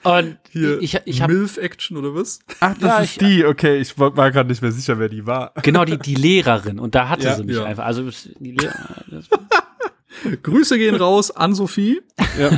Und 0.02 0.36
Hier, 0.50 0.80
ich, 0.80 0.96
ich 1.04 1.20
habe 1.22 1.32
Milf-Action 1.32 1.96
oder 1.96 2.14
was? 2.14 2.38
Ach, 2.60 2.74
das 2.74 2.82
Ja, 2.82 2.98
ist 3.00 3.10
ich- 3.12 3.18
die. 3.18 3.44
Okay, 3.44 3.78
ich 3.78 3.98
war 3.98 4.12
gerade 4.30 4.48
nicht 4.48 4.62
mehr 4.62 4.70
sicher, 4.72 4.98
wer 4.98 5.08
die 5.08 5.26
war. 5.26 5.52
genau 5.62 5.84
die 5.84 5.98
die 5.98 6.14
Lehrerin 6.14 6.78
und 6.78 6.94
da 6.94 7.08
hatte 7.08 7.24
Ja, 7.24 7.34
sie 7.34 7.44
mich 7.44 7.56
ja. 7.56 7.64
einfach. 7.64 7.84
Also 7.86 8.04
die 8.38 8.52
Lehrer, 8.52 8.74
das, 9.10 9.24
Grüße 10.42 10.78
gehen 10.78 10.94
raus 10.94 11.30
an 11.30 11.54
Sophie. 11.54 12.00
Ja. 12.40 12.50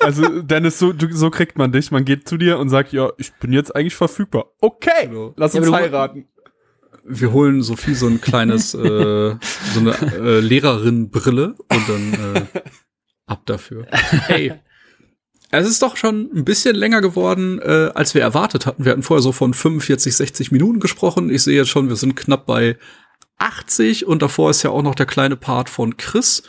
Also, 0.00 0.42
Dennis, 0.42 0.78
so, 0.78 0.92
du, 0.92 1.06
so 1.14 1.30
kriegt 1.30 1.56
man 1.58 1.70
dich. 1.72 1.90
Man 1.90 2.04
geht 2.04 2.28
zu 2.28 2.36
dir 2.36 2.58
und 2.58 2.70
sagt, 2.70 2.92
ja, 2.92 3.10
ich 3.18 3.32
bin 3.34 3.52
jetzt 3.52 3.74
eigentlich 3.76 3.94
verfügbar. 3.94 4.46
Okay, 4.60 5.06
Genau. 5.08 5.32
lass 5.36 5.52
Ja, 5.54 5.60
uns 5.60 5.68
du- 5.68 5.74
heiraten. 5.76 6.26
Wir 7.08 7.32
holen 7.32 7.62
Sophie 7.62 7.94
so 7.94 8.06
ein 8.06 8.20
kleines, 8.20 8.74
äh, 8.74 8.78
so 8.78 9.80
eine 9.80 9.96
äh, 10.14 10.40
Lehrerin-Brille 10.40 11.54
und 11.56 11.88
dann 11.88 12.34
äh, 12.34 12.46
ab 13.26 13.42
dafür. 13.46 13.86
Hey, 13.90 14.52
es 15.50 15.66
ist 15.66 15.82
doch 15.82 15.96
schon 15.96 16.30
ein 16.34 16.44
bisschen 16.44 16.76
länger 16.76 17.00
geworden, 17.00 17.58
äh, 17.60 17.90
als 17.94 18.14
wir 18.14 18.20
erwartet 18.20 18.66
hatten. 18.66 18.84
Wir 18.84 18.92
hatten 18.92 19.02
vorher 19.02 19.22
so 19.22 19.32
von 19.32 19.54
45, 19.54 20.14
60 20.14 20.52
Minuten 20.52 20.80
gesprochen. 20.80 21.30
Ich 21.30 21.42
sehe 21.42 21.56
jetzt 21.56 21.70
schon, 21.70 21.88
wir 21.88 21.96
sind 21.96 22.16
knapp 22.16 22.46
bei 22.46 22.76
80 23.38 24.06
und 24.06 24.20
davor 24.20 24.50
ist 24.50 24.62
ja 24.62 24.70
auch 24.70 24.82
noch 24.82 24.94
der 24.94 25.06
kleine 25.06 25.36
Part 25.36 25.70
von 25.70 25.96
Chris. 25.96 26.42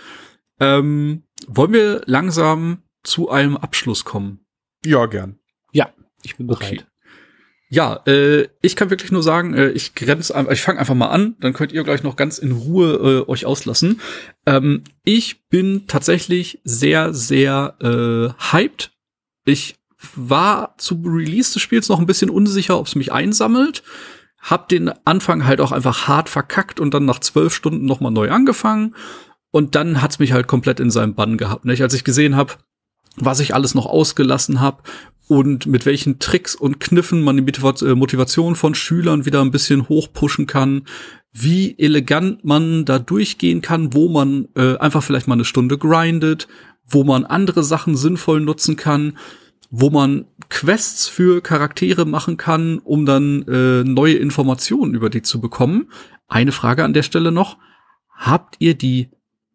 Ähm, 0.60 1.24
wollen 1.48 1.72
wir 1.72 2.02
langsam 2.06 2.84
zu 3.04 3.30
einem 3.30 3.56
Abschluss 3.56 4.04
kommen? 4.04 4.46
Ja, 4.86 5.06
gern. 5.06 5.40
ja, 5.72 5.94
ich 6.24 6.36
bin 6.36 6.50
Okay. 6.50 6.82
Ja, 7.72 8.02
äh, 8.08 8.48
ich 8.64 8.76
kann 8.76 8.90
wirklich 8.90 9.12
nur 9.12 9.22
sagen, 9.22 9.54
äh, 9.54 9.70
ich 9.70 9.94
grenze 9.94 10.34
ich 10.52 10.62
fange 10.62 10.80
einfach 10.80 10.96
mal 10.96 11.10
an, 11.10 11.36
dann 11.40 11.54
könnt 11.54 11.72
ihr 11.72 11.84
gleich 11.84 12.02
noch 12.02 12.16
ganz 12.16 12.40
in 12.40 12.52
Ruhe 12.52 13.26
äh, 13.28 13.30
euch 13.30 13.46
auslassen. 13.46 14.02
Ähm, 14.48 14.84
ich 15.04 15.48
bin 15.50 15.86
tatsächlich 15.86 16.62
sehr, 16.64 17.14
sehr 17.14 17.76
äh, 17.80 18.52
hyped. 18.52 18.92
Ich 19.46 19.76
war 20.16 20.76
zu 20.78 21.00
Release 21.06 21.54
des 21.54 21.62
Spiels 21.62 21.90
noch 21.90 22.00
ein 22.00 22.08
bisschen 22.08 22.32
unsicher, 22.32 22.80
ob 22.80 22.88
es 22.88 22.96
mich 22.96 23.12
einsammelt. 23.12 23.84
Hab 24.40 24.68
den 24.70 24.90
Anfang 25.06 25.46
halt 25.46 25.62
auch 25.62 25.72
einfach 25.72 26.08
hart 26.08 26.30
verkackt 26.30 26.80
und 26.80 26.94
dann 26.94 27.06
nach 27.06 27.20
zwölf 27.20 27.54
Stunden 27.54 27.86
noch 27.86 28.00
mal 28.00 28.10
neu 28.10 28.32
angefangen. 28.32 28.96
Und 29.52 29.76
dann 29.76 30.02
hat's 30.02 30.18
mich 30.18 30.32
halt 30.32 30.48
komplett 30.48 30.80
in 30.80 30.90
seinem 30.90 31.14
Bann 31.14 31.38
gehabt. 31.38 31.66
Nicht? 31.66 31.84
Als 31.84 31.94
ich 31.94 32.04
gesehen 32.04 32.36
habe, 32.36 32.54
was 33.18 33.42
ich 33.42 33.54
alles 33.54 33.76
noch 33.76 33.86
ausgelassen 33.86 34.60
habe 34.60 34.82
und 35.30 35.68
mit 35.68 35.86
welchen 35.86 36.18
Tricks 36.18 36.56
und 36.56 36.80
Kniffen 36.80 37.22
man 37.22 37.38
die 37.38 37.86
äh, 37.86 37.94
Motivation 37.94 38.56
von 38.56 38.74
Schülern 38.74 39.26
wieder 39.26 39.42
ein 39.42 39.52
bisschen 39.52 39.88
hochpushen 39.88 40.48
kann, 40.48 40.86
wie 41.32 41.78
elegant 41.78 42.44
man 42.44 42.84
da 42.84 42.98
durchgehen 42.98 43.62
kann, 43.62 43.94
wo 43.94 44.10
man 44.10 44.48
äh, 44.56 44.76
einfach 44.78 45.04
vielleicht 45.04 45.28
mal 45.28 45.36
eine 45.36 45.46
Stunde 45.46 45.78
grindet, 45.78 46.48
wo 46.88 47.04
man 47.04 47.26
andere 47.26 47.64
Sachen 47.64 47.96
sinnvoll 47.96 48.42
nutzen 48.42 48.76
kann, 48.76 49.20
wo 49.70 49.92
man 49.92 50.26
Quests 50.50 51.08
für 51.08 51.42
Charaktere 51.42 52.06
machen 52.06 52.38
kann, 52.38 52.80
um 52.80 53.06
dann 53.06 53.44
äh, 53.44 53.84
neue 53.84 54.16
Informationen 54.16 54.96
über 54.96 55.12
die 55.12 55.22
zu 55.22 55.40
bekommen. 55.40 55.92
Eine 56.28 56.52
Frage 56.52 56.84
an 56.84 56.94
der 56.94 57.04
Stelle 57.04 57.32
noch. 57.32 57.60
Habt 58.10 58.56
ihr 58.58 58.74
die 58.74 59.10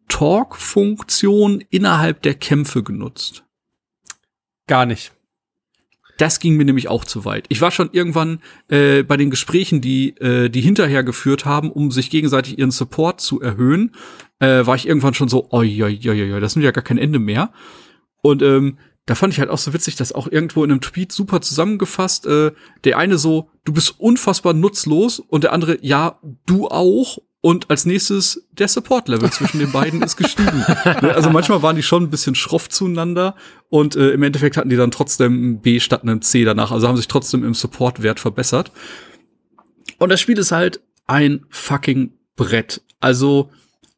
Talk-Funktion 0.06 1.64
innerhalb 1.68 2.22
der 2.22 2.34
Kämpfe 2.34 2.84
genutzt? 2.84 3.42
Gar 4.68 4.86
nicht. 4.86 5.10
Das 6.18 6.38
ging 6.38 6.56
mir 6.56 6.64
nämlich 6.64 6.88
auch 6.88 7.04
zu 7.04 7.24
weit. 7.24 7.46
Ich 7.48 7.60
war 7.60 7.70
schon 7.70 7.90
irgendwann 7.92 8.40
äh, 8.68 9.02
bei 9.02 9.16
den 9.16 9.30
Gesprächen, 9.30 9.80
die 9.80 10.16
äh, 10.18 10.48
die 10.48 10.60
hinterher 10.60 11.02
geführt 11.02 11.44
haben, 11.44 11.70
um 11.70 11.90
sich 11.90 12.10
gegenseitig 12.10 12.58
ihren 12.58 12.70
Support 12.70 13.20
zu 13.20 13.40
erhöhen, 13.40 13.92
äh, 14.38 14.64
war 14.66 14.76
ich 14.76 14.86
irgendwann 14.86 15.14
schon 15.14 15.28
so, 15.28 15.48
oi, 15.50 15.82
oi, 15.82 15.98
oi, 16.06 16.32
oi, 16.34 16.40
das 16.40 16.54
nimmt 16.54 16.64
ja 16.64 16.70
gar 16.70 16.84
kein 16.84 16.98
Ende 16.98 17.18
mehr. 17.18 17.52
Und 18.22 18.42
ähm, 18.42 18.78
da 19.06 19.14
fand 19.14 19.32
ich 19.32 19.40
halt 19.40 19.50
auch 19.50 19.58
so 19.58 19.74
witzig, 19.74 19.96
dass 19.96 20.12
auch 20.12 20.28
irgendwo 20.28 20.64
in 20.64 20.70
einem 20.70 20.80
Tweet 20.80 21.12
super 21.12 21.40
zusammengefasst, 21.40 22.26
äh, 22.26 22.52
der 22.84 22.98
eine 22.98 23.18
so, 23.18 23.50
du 23.64 23.72
bist 23.72 23.98
unfassbar 23.98 24.54
nutzlos 24.54 25.20
und 25.20 25.44
der 25.44 25.52
andere, 25.52 25.78
ja, 25.82 26.18
du 26.46 26.68
auch. 26.68 27.18
Und 27.44 27.68
als 27.68 27.84
nächstes, 27.84 28.46
der 28.52 28.68
Support-Level 28.68 29.30
zwischen 29.30 29.58
den 29.58 29.70
beiden 29.70 30.00
ist 30.00 30.16
gestiegen. 30.16 30.64
Ne, 31.02 31.14
also 31.14 31.28
manchmal 31.28 31.60
waren 31.60 31.76
die 31.76 31.82
schon 31.82 32.04
ein 32.04 32.08
bisschen 32.08 32.34
schroff 32.34 32.70
zueinander 32.70 33.34
und 33.68 33.96
äh, 33.96 34.12
im 34.12 34.22
Endeffekt 34.22 34.56
hatten 34.56 34.70
die 34.70 34.76
dann 34.76 34.90
trotzdem 34.90 35.50
ein 35.50 35.60
B 35.60 35.78
statt 35.78 36.04
einem 36.04 36.22
C 36.22 36.44
danach. 36.44 36.72
Also 36.72 36.88
haben 36.88 36.96
sich 36.96 37.06
trotzdem 37.06 37.44
im 37.44 37.52
Support-Wert 37.52 38.18
verbessert. 38.18 38.72
Und 39.98 40.08
das 40.08 40.22
Spiel 40.22 40.38
ist 40.38 40.52
halt 40.52 40.80
ein 41.06 41.44
fucking 41.50 42.14
Brett. 42.34 42.80
Also 43.00 43.50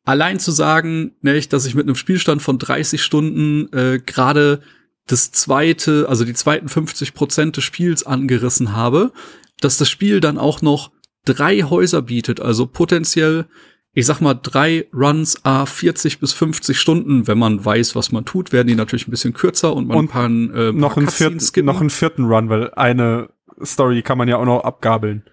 allein 0.05 0.41
zu 0.41 0.51
sagen, 0.51 1.13
nicht, 1.21 1.53
dass 1.53 1.67
ich 1.67 1.77
mit 1.77 1.87
einem 1.87 1.95
Spielstand 1.95 2.43
von 2.43 2.59
30 2.59 3.01
Stunden 3.01 3.73
äh, 3.73 4.01
gerade 4.05 4.61
das 5.07 5.31
zweite, 5.31 6.07
also 6.09 6.25
die 6.25 6.35
zweiten 6.35 6.69
50 6.69 7.15
Prozent 7.15 7.57
des 7.57 7.63
Spiels 7.63 8.05
angerissen 8.05 8.73
habe, 8.73 9.13
dass 9.61 9.77
das 9.77 9.89
Spiel 9.89 10.19
dann 10.19 10.37
auch 10.37 10.63
noch 10.63 10.91
drei 11.27 11.61
Häuser 11.61 12.01
bietet, 12.01 12.41
also 12.41 12.67
potenziell, 12.67 13.47
ich 13.93 14.07
sag 14.07 14.21
mal, 14.21 14.35
drei 14.35 14.87
Runs 14.95 15.45
a 15.45 15.67
40 15.67 16.21
bis 16.21 16.33
50 16.33 16.79
Stunden, 16.79 17.27
wenn 17.27 17.39
man 17.39 17.63
weiß, 17.65 17.95
was 17.95 18.13
man 18.13 18.25
tut, 18.25 18.53
werden 18.53 18.69
die 18.69 18.75
natürlich 18.75 19.07
ein 19.07 19.11
bisschen 19.11 19.35
kürzer 19.35 19.75
und 19.75 19.89
man 19.89 19.97
Und 19.99 20.11
kann 20.11 20.51
äh, 20.55 20.73
Noch 20.73 20.95
paar 20.95 20.99
einen, 20.99 21.09
vierten, 21.09 21.41
skippen. 21.41 21.67
noch 21.67 21.81
einen 21.81 21.91
vierten 21.91 22.25
Run, 22.25 22.49
weil 22.49 22.73
eine 22.75 23.29
Story 23.63 24.03
kann 24.03 24.19
man 24.19 24.29
ja 24.29 24.37
auch 24.39 24.45
noch 24.45 24.65
abgabeln. 24.65 25.25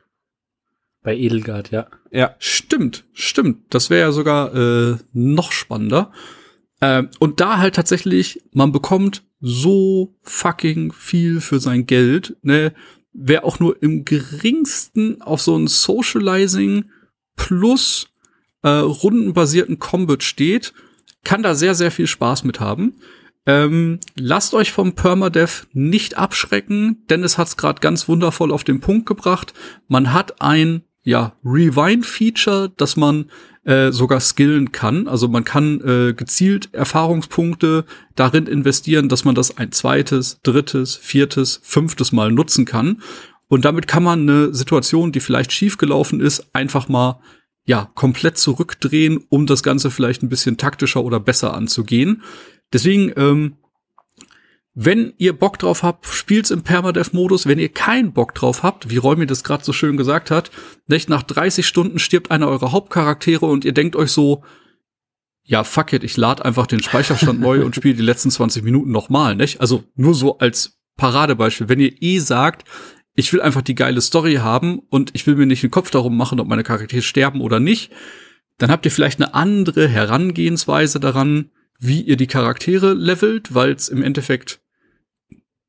Bei 1.04 1.16
Edelgard, 1.16 1.72
ja. 1.72 1.88
Ja. 2.12 2.36
Stimmt, 2.40 3.04
stimmt. 3.12 3.74
Das 3.74 3.90
wäre 3.90 4.02
ja 4.08 4.12
sogar 4.14 4.56
äh, 4.56 4.98
noch 5.12 5.52
spannender. 5.52 6.12
Ähm, 6.80 7.10
und 7.20 7.42
da 7.42 7.58
halt 7.58 7.76
tatsächlich, 7.76 8.42
man 8.54 8.72
bekommt 8.72 9.24
so 9.42 10.16
fucking 10.22 10.94
viel 10.94 11.42
für 11.42 11.60
sein 11.60 11.86
Geld. 11.86 12.38
Ne? 12.42 12.74
Wer 13.14 13.46
auch 13.46 13.60
nur 13.60 13.82
im 13.82 14.06
geringsten 14.06 15.22
auf 15.22 15.42
so 15.42 15.56
ein 15.56 15.68
Socializing 15.68 16.86
plus 17.36 18.08
äh, 18.64 18.70
rundenbasierten 18.70 19.80
Combat 19.80 20.24
steht, 20.24 20.74
kann 21.24 21.44
da 21.44 21.56
sehr, 21.56 21.76
sehr 21.76 21.92
viel 21.92 22.08
Spaß 22.08 22.44
mit 22.44 22.60
haben. 22.60 22.96
Ähm, 23.46 24.00
lasst 24.16 24.54
euch 24.54 24.72
vom 24.72 24.94
Permadeath 24.94 25.68
nicht 25.74 26.18
abschrecken, 26.18 27.04
denn 27.10 27.24
es 27.24 27.38
hat's 27.38 27.58
gerade 27.58 27.82
ganz 27.82 28.08
wundervoll 28.08 28.52
auf 28.52 28.64
den 28.64 28.80
Punkt 28.80 29.06
gebracht. 29.06 29.54
Man 29.88 30.14
hat 30.14 30.42
ein 30.42 30.84
ja 31.04 31.36
Rewind-Feature, 31.44 32.72
dass 32.78 32.96
man 32.96 33.30
äh, 33.66 33.92
sogar 33.92 34.20
skillen 34.20 34.72
kann. 34.72 35.08
Also 35.08 35.28
man 35.28 35.44
kann 35.44 35.82
äh, 35.82 36.14
gezielt 36.14 36.74
Erfahrungspunkte 36.74 37.86
darin 38.16 38.48
investieren, 38.48 39.10
dass 39.10 39.24
man 39.24 39.36
das 39.36 39.58
ein 39.58 39.72
zweites, 39.72 40.40
drittes, 40.44 40.96
viertes, 40.96 41.60
fünftes 41.64 42.12
Mal 42.12 42.32
nutzen 42.32 42.66
kann. 42.66 43.02
Und 43.48 43.66
damit 43.66 43.88
kann 43.88 44.04
man 44.04 44.22
eine 44.22 44.54
Situation, 44.54 45.12
die 45.12 45.20
vielleicht 45.20 45.52
schiefgelaufen 45.52 46.20
ist, 46.20 46.48
einfach 46.54 46.90
mal 46.90 47.20
ja, 47.66 47.90
komplett 47.96 48.38
zurückdrehen, 48.38 49.24
um 49.30 49.46
das 49.46 49.64
Ganze 49.64 49.92
vielleicht 49.92 50.24
ein 50.24 50.30
bisschen 50.30 50.58
taktischer 50.58 51.04
oder 51.04 51.20
besser 51.20 51.54
anzugehen. 51.54 52.24
Deswegen, 52.74 53.14
ähm, 53.16 53.56
wenn 54.76 55.14
ihr 55.18 55.34
Bock 55.34 55.60
drauf 55.60 55.84
habt, 55.84 56.08
spielt's 56.08 56.50
im 56.50 56.64
Permadeath-Modus. 56.64 57.46
Wenn 57.46 57.60
ihr 57.60 57.70
keinen 57.70 58.12
Bock 58.12 58.34
drauf 58.34 58.64
habt, 58.64 58.90
wie 58.90 58.98
Räumi 58.98 59.28
das 59.28 59.44
gerade 59.44 59.64
so 59.64 59.72
schön 59.72 59.98
gesagt 59.98 60.32
hat, 60.32 60.50
nicht 60.88 61.10
nach 61.10 61.22
30 61.22 61.66
Stunden 61.66 62.00
stirbt 62.00 62.32
einer 62.32 62.48
eurer 62.48 62.72
Hauptcharaktere 62.72 63.46
und 63.46 63.66
ihr 63.66 63.74
denkt 63.74 63.96
euch 63.96 64.12
so, 64.12 64.44
ja, 65.44 65.64
fuck 65.64 65.94
it, 65.94 66.04
ich 66.04 66.18
lade 66.18 66.44
einfach 66.44 66.66
den 66.66 66.82
Speicherstand 66.82 67.40
neu 67.40 67.64
und 67.64 67.76
spiele 67.76 67.96
die 67.96 68.02
letzten 68.02 68.32
20 68.32 68.64
Minuten 68.64 68.92
nochmal, 68.92 69.36
nicht? 69.36 69.62
Also 69.62 69.84
nur 69.96 70.16
so 70.16 70.40
als 70.40 70.80
Paradebeispiel. 70.98 71.70
Wenn 71.70 71.80
ihr 71.80 72.02
eh 72.02 72.20
sagt, 72.20 72.68
ich 73.16 73.32
will 73.32 73.42
einfach 73.42 73.62
die 73.62 73.76
geile 73.76 74.02
Story 74.02 74.36
haben 74.36 74.80
und 74.90 75.12
ich 75.14 75.28
will 75.28 75.36
mir 75.36 75.46
nicht 75.46 75.62
den 75.62 75.72
Kopf 75.72 75.92
darum 75.92 76.18
machen, 76.18 76.40
ob 76.40 76.48
meine 76.48 76.64
Charaktere 76.64 77.04
sterben 77.04 77.42
oder 77.42 77.60
nicht, 77.60 77.92
dann 78.58 78.72
habt 78.72 78.86
ihr 78.86 78.92
vielleicht 78.92 79.22
eine 79.22 79.36
andere 79.36 79.88
Herangehensweise 79.88 81.00
daran, 81.00 81.52
wie 81.80 82.02
ihr 82.02 82.18
die 82.18 82.28
Charaktere 82.28 82.94
levelt, 82.94 83.54
weil 83.54 83.72
es 83.72 83.90
im 83.90 84.02
Endeffekt 84.02 84.63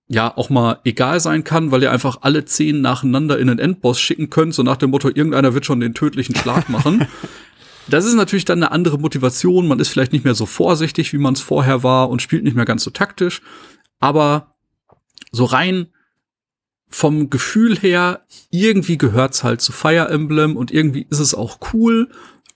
ja 0.08 0.36
auch 0.36 0.50
mal 0.50 0.80
egal 0.84 1.20
sein 1.20 1.44
kann, 1.44 1.70
weil 1.70 1.82
ihr 1.82 1.92
einfach 1.92 2.18
alle 2.20 2.44
zehn 2.44 2.80
nacheinander 2.80 3.38
in 3.38 3.46
den 3.46 3.58
Endboss 3.58 4.00
schicken 4.00 4.30
könnt, 4.30 4.54
so 4.54 4.62
nach 4.62 4.76
dem 4.76 4.90
Motto, 4.90 5.08
irgendeiner 5.08 5.54
wird 5.54 5.64
schon 5.64 5.80
den 5.80 5.94
tödlichen 5.94 6.34
Schlag 6.34 6.68
machen. 6.68 7.06
das 7.88 8.04
ist 8.04 8.14
natürlich 8.14 8.44
dann 8.44 8.62
eine 8.62 8.72
andere 8.72 8.98
Motivation. 8.98 9.66
Man 9.66 9.80
ist 9.80 9.88
vielleicht 9.88 10.12
nicht 10.12 10.24
mehr 10.24 10.34
so 10.34 10.46
vorsichtig, 10.46 11.12
wie 11.12 11.18
man 11.18 11.34
es 11.34 11.40
vorher 11.40 11.82
war 11.82 12.10
und 12.10 12.20
spielt 12.20 12.44
nicht 12.44 12.56
mehr 12.56 12.66
ganz 12.66 12.84
so 12.84 12.90
taktisch. 12.90 13.40
Aber 13.98 14.54
so 15.32 15.44
rein 15.44 15.88
vom 16.88 17.30
Gefühl 17.30 17.76
her, 17.76 18.24
irgendwie 18.50 18.98
gehört's 18.98 19.42
halt 19.42 19.60
zu 19.60 19.72
Fire 19.72 20.08
Emblem 20.08 20.56
und 20.56 20.70
irgendwie 20.70 21.06
ist 21.10 21.18
es 21.18 21.34
auch 21.34 21.58
cool. 21.72 22.10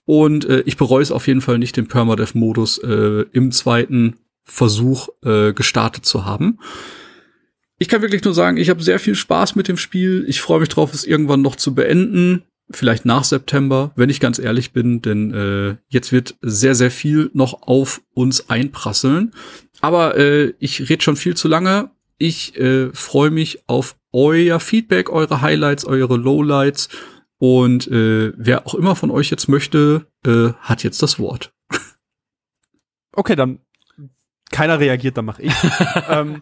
Und 0.05 0.45
äh, 0.45 0.61
ich 0.61 0.77
bereue 0.77 1.01
es 1.01 1.11
auf 1.11 1.27
jeden 1.27 1.41
Fall 1.41 1.57
nicht, 1.59 1.75
den 1.77 1.87
Permadeath-Modus 1.87 2.77
äh, 2.79 3.25
im 3.31 3.51
zweiten 3.51 4.17
Versuch 4.43 5.09
äh, 5.23 5.53
gestartet 5.53 6.05
zu 6.05 6.25
haben. 6.25 6.59
Ich 7.79 7.87
kann 7.87 8.01
wirklich 8.01 8.23
nur 8.23 8.33
sagen, 8.33 8.57
ich 8.57 8.69
habe 8.69 8.83
sehr 8.83 8.99
viel 8.99 9.15
Spaß 9.15 9.55
mit 9.55 9.69
dem 9.69 9.77
Spiel. 9.77 10.25
Ich 10.27 10.41
freue 10.41 10.59
mich 10.59 10.69
drauf, 10.69 10.93
es 10.93 11.05
irgendwann 11.05 11.41
noch 11.41 11.55
zu 11.55 11.73
beenden. 11.73 12.43
Vielleicht 12.71 13.05
nach 13.05 13.23
September, 13.23 13.91
wenn 13.95 14.09
ich 14.09 14.19
ganz 14.19 14.37
ehrlich 14.37 14.73
bin, 14.73 15.01
denn 15.01 15.33
äh, 15.33 15.77
jetzt 15.87 16.11
wird 16.11 16.35
sehr, 16.41 16.75
sehr 16.75 16.91
viel 16.91 17.31
noch 17.33 17.63
auf 17.63 18.01
uns 18.13 18.49
einprasseln. 18.49 19.31
Aber 19.81 20.17
äh, 20.17 20.53
ich 20.59 20.89
rede 20.89 21.01
schon 21.01 21.15
viel 21.15 21.35
zu 21.35 21.47
lange. 21.47 21.89
Ich 22.17 22.57
äh, 22.57 22.91
freue 22.93 23.31
mich 23.31 23.63
auf 23.67 23.95
euer 24.11 24.59
Feedback, 24.59 25.09
eure 25.09 25.41
Highlights, 25.41 25.85
eure 25.85 26.17
Lowlights. 26.17 26.89
Und 27.37 27.87
äh, 27.87 28.33
wer 28.35 28.67
auch 28.67 28.75
immer 28.75 28.97
von 28.97 29.09
euch 29.09 29.29
jetzt 29.29 29.47
möchte, 29.47 30.05
äh, 30.25 30.49
hat 30.59 30.83
jetzt 30.83 31.01
das 31.01 31.17
Wort. 31.17 31.53
Okay, 33.13 33.35
dann 33.35 33.59
keiner 34.51 34.79
reagiert, 34.79 35.17
dann 35.17 35.25
mache 35.25 35.43
ich. 35.43 35.53
ähm, 36.09 36.41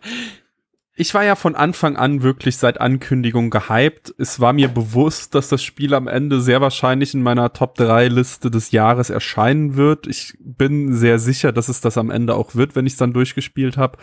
ich 0.99 1.13
war 1.13 1.23
ja 1.23 1.35
von 1.35 1.55
Anfang 1.55 1.95
an 1.95 2.23
wirklich 2.23 2.57
seit 2.57 2.81
Ankündigung 2.81 3.51
gehypt. 3.51 4.15
Es 4.17 4.39
war 4.39 4.51
mir 4.51 4.67
bewusst, 4.67 5.35
dass 5.35 5.47
das 5.47 5.63
Spiel 5.63 5.93
am 5.93 6.07
Ende 6.07 6.41
sehr 6.41 6.59
wahrscheinlich 6.59 7.13
in 7.13 7.21
meiner 7.21 7.53
Top 7.53 7.75
3 7.75 8.07
Liste 8.07 8.49
des 8.49 8.71
Jahres 8.71 9.11
erscheinen 9.11 9.75
wird. 9.75 10.07
Ich 10.07 10.33
bin 10.39 10.93
sehr 10.93 11.19
sicher, 11.19 11.51
dass 11.51 11.69
es 11.69 11.81
das 11.81 11.99
am 11.99 12.09
Ende 12.09 12.33
auch 12.33 12.55
wird, 12.55 12.75
wenn 12.75 12.87
ich 12.87 12.93
es 12.93 12.97
dann 12.97 13.13
durchgespielt 13.13 13.77
habe. 13.77 13.99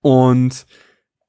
Und 0.00 0.66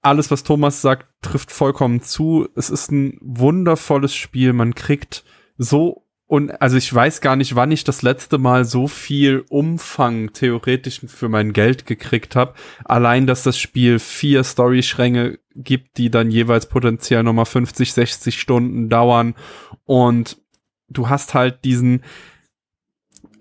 alles, 0.02 0.32
was 0.32 0.44
Thomas 0.44 0.82
sagt, 0.82 1.08
trifft 1.22 1.52
vollkommen 1.52 2.02
zu. 2.02 2.48
Es 2.56 2.70
ist 2.70 2.90
ein 2.90 3.18
wundervolles 3.20 4.16
Spiel. 4.16 4.54
Man 4.54 4.76
kriegt 4.76 5.26
so 5.58 6.08
und 6.32 6.62
also 6.62 6.78
ich 6.78 6.94
weiß 6.94 7.20
gar 7.20 7.36
nicht, 7.36 7.58
wann 7.58 7.74
ich 7.74 7.84
das 7.84 8.04
letzte 8.04 8.38
Mal 8.38 8.64
so 8.64 8.88
viel 8.88 9.44
Umfang 9.50 10.32
theoretisch 10.32 11.02
für 11.06 11.28
mein 11.28 11.52
Geld 11.52 11.86
gekriegt 11.86 12.38
habe. 12.38 12.54
Allein, 12.86 13.28
dass 13.28 13.44
das 13.44 13.60
Spiel 13.60 14.00
vier 14.00 14.46
Story-Schränke 14.46 15.40
gibt, 15.56 15.98
die 15.98 16.10
dann 16.10 16.32
jeweils 16.32 16.68
potenziell 16.68 17.24
nochmal 17.24 17.44
50, 17.44 17.92
60 17.92 18.40
Stunden 18.40 18.88
dauern. 18.88 19.36
Und 19.84 20.38
du 20.88 21.10
hast 21.10 21.34
halt 21.34 21.66
diesen, 21.66 22.02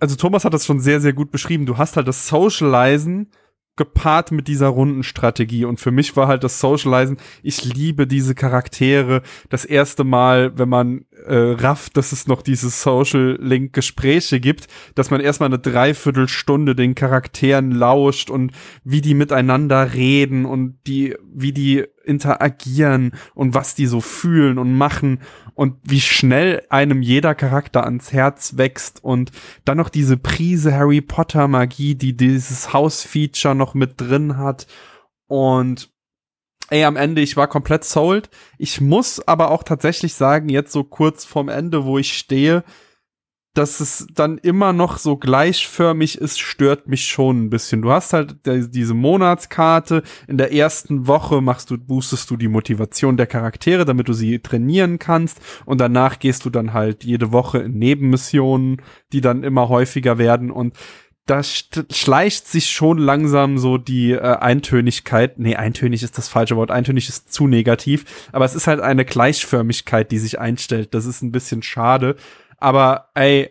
also 0.00 0.16
Thomas 0.16 0.44
hat 0.44 0.52
das 0.52 0.66
schon 0.66 0.80
sehr, 0.80 1.00
sehr 1.00 1.12
gut 1.12 1.30
beschrieben. 1.30 1.66
Du 1.66 1.78
hast 1.78 1.96
halt 1.96 2.08
das 2.08 2.26
Socializen 2.26 3.30
gepaart 3.76 4.32
mit 4.32 4.48
dieser 4.48 4.66
Rundenstrategie. 4.66 5.64
Und 5.64 5.78
für 5.78 5.92
mich 5.92 6.16
war 6.16 6.26
halt 6.26 6.42
das 6.42 6.58
Socializen, 6.58 7.18
ich 7.44 7.64
liebe 7.64 8.08
diese 8.08 8.34
Charaktere. 8.34 9.22
Das 9.48 9.64
erste 9.64 10.02
Mal, 10.02 10.58
wenn 10.58 10.68
man 10.68 11.04
äh, 11.26 11.62
rafft, 11.62 11.97
dass 11.97 12.12
es 12.12 12.26
noch 12.26 12.42
diese 12.42 12.70
Social 12.70 13.38
Link 13.40 13.72
Gespräche 13.72 14.40
gibt, 14.40 14.66
dass 14.94 15.10
man 15.10 15.20
erstmal 15.20 15.48
eine 15.48 15.59
Dreiviertelstunde 15.59 16.74
den 16.74 16.94
Charakteren 16.94 17.72
lauscht 17.72 18.30
und 18.30 18.52
wie 18.84 19.01
die 19.01 19.14
miteinander 19.14 19.94
reden 19.94 20.44
und 20.44 20.78
die, 20.86 21.16
wie 21.32 21.52
die 21.52 21.84
interagieren 22.05 23.12
und 23.34 23.55
was 23.55 23.74
die 23.74 23.86
so 23.86 24.01
fühlen 24.01 24.59
und 24.59 24.74
machen 24.74 25.20
und 25.55 25.76
wie 25.82 26.01
schnell 26.01 26.62
einem 26.70 27.02
jeder 27.02 27.34
Charakter 27.34 27.84
ans 27.84 28.12
Herz 28.12 28.56
wächst 28.56 29.02
und 29.05 29.30
dann 29.64 29.76
noch 29.76 29.90
diese 29.90 30.16
Prise 30.16 30.74
Harry 30.74 31.01
Potter 31.01 31.48
Magie, 31.48 31.94
die 31.94 32.16
dieses 32.16 32.72
House-Feature 32.72 33.55
noch 33.55 33.74
mit 33.74 34.01
drin 34.01 34.36
hat 34.38 34.66
und 35.26 35.90
ey, 36.70 36.84
am 36.84 36.97
Ende, 36.97 37.20
ich 37.20 37.36
war 37.36 37.48
komplett 37.48 37.84
sold. 37.84 38.30
Ich 38.59 38.80
muss 38.80 39.20
aber 39.26 39.51
auch 39.51 39.62
tatsächlich 39.62 40.14
sagen, 40.14 40.48
jetzt 40.48 40.72
so 40.72 40.84
kurz 40.84 41.24
vorm 41.24 41.48
Ende, 41.48 41.84
wo 41.84 41.98
ich 41.98 42.16
stehe, 42.16 42.64
dass 43.55 43.80
es 43.80 44.06
dann 44.14 44.38
immer 44.38 44.72
noch 44.72 44.98
so 44.98 45.16
gleichförmig 45.16 46.18
ist, 46.18 46.38
stört 46.38 46.86
mich 46.86 47.06
schon 47.06 47.44
ein 47.44 47.51
bisschen. 47.51 47.82
Du 47.82 47.90
hast 47.90 48.12
halt 48.12 48.36
diese 48.47 48.94
Monatskarte. 48.94 50.05
In 50.28 50.38
der 50.38 50.52
ersten 50.52 51.09
Woche 51.09 51.40
machst 51.40 51.70
du, 51.70 51.76
boostest 51.76 52.30
du 52.30 52.36
die 52.36 52.48
Motivation 52.48 53.16
der 53.16 53.26
Charaktere, 53.26 53.84
damit 53.84 54.09
du 54.09 54.12
sie 54.12 54.38
trainieren 54.38 55.01
kannst. 55.01 55.40
Und 55.64 55.80
danach 55.80 56.20
gehst 56.20 56.44
du 56.44 56.51
dann 56.51 56.72
halt 56.72 57.02
jede 57.02 57.32
Woche 57.32 57.59
in 57.59 57.78
Nebenmissionen, 57.78 58.82
die 59.12 59.20
dann 59.20 59.42
immer 59.42 59.68
häufiger 59.68 60.16
werden. 60.16 60.52
Und 60.52 60.76
da 61.26 61.42
schleicht 61.44 62.48
sich 62.48 62.70
schon 62.70 62.98
langsam 62.98 63.59
so 63.59 63.78
die 63.78 64.12
äh, 64.12 64.18
Eintönigkeit. 64.18 65.38
Nee, 65.38 65.56
eintönig 65.56 66.02
ist 66.02 66.18
das 66.18 66.28
falsche 66.28 66.56
Wort. 66.56 66.70
Eintönig 66.70 67.09
ist 67.09 67.32
zu 67.32 67.47
negativ. 67.47 68.28
Aber 68.32 68.44
es 68.44 68.55
ist 68.55 68.66
halt 68.66 68.80
eine 68.80 69.05
Gleichförmigkeit, 69.05 70.10
die 70.10 70.18
sich 70.18 70.40
einstellt. 70.40 70.92
Das 70.92 71.06
ist 71.06 71.22
ein 71.22 71.30
bisschen 71.30 71.62
schade. 71.62 72.16
Aber 72.59 73.10
ey, 73.14 73.51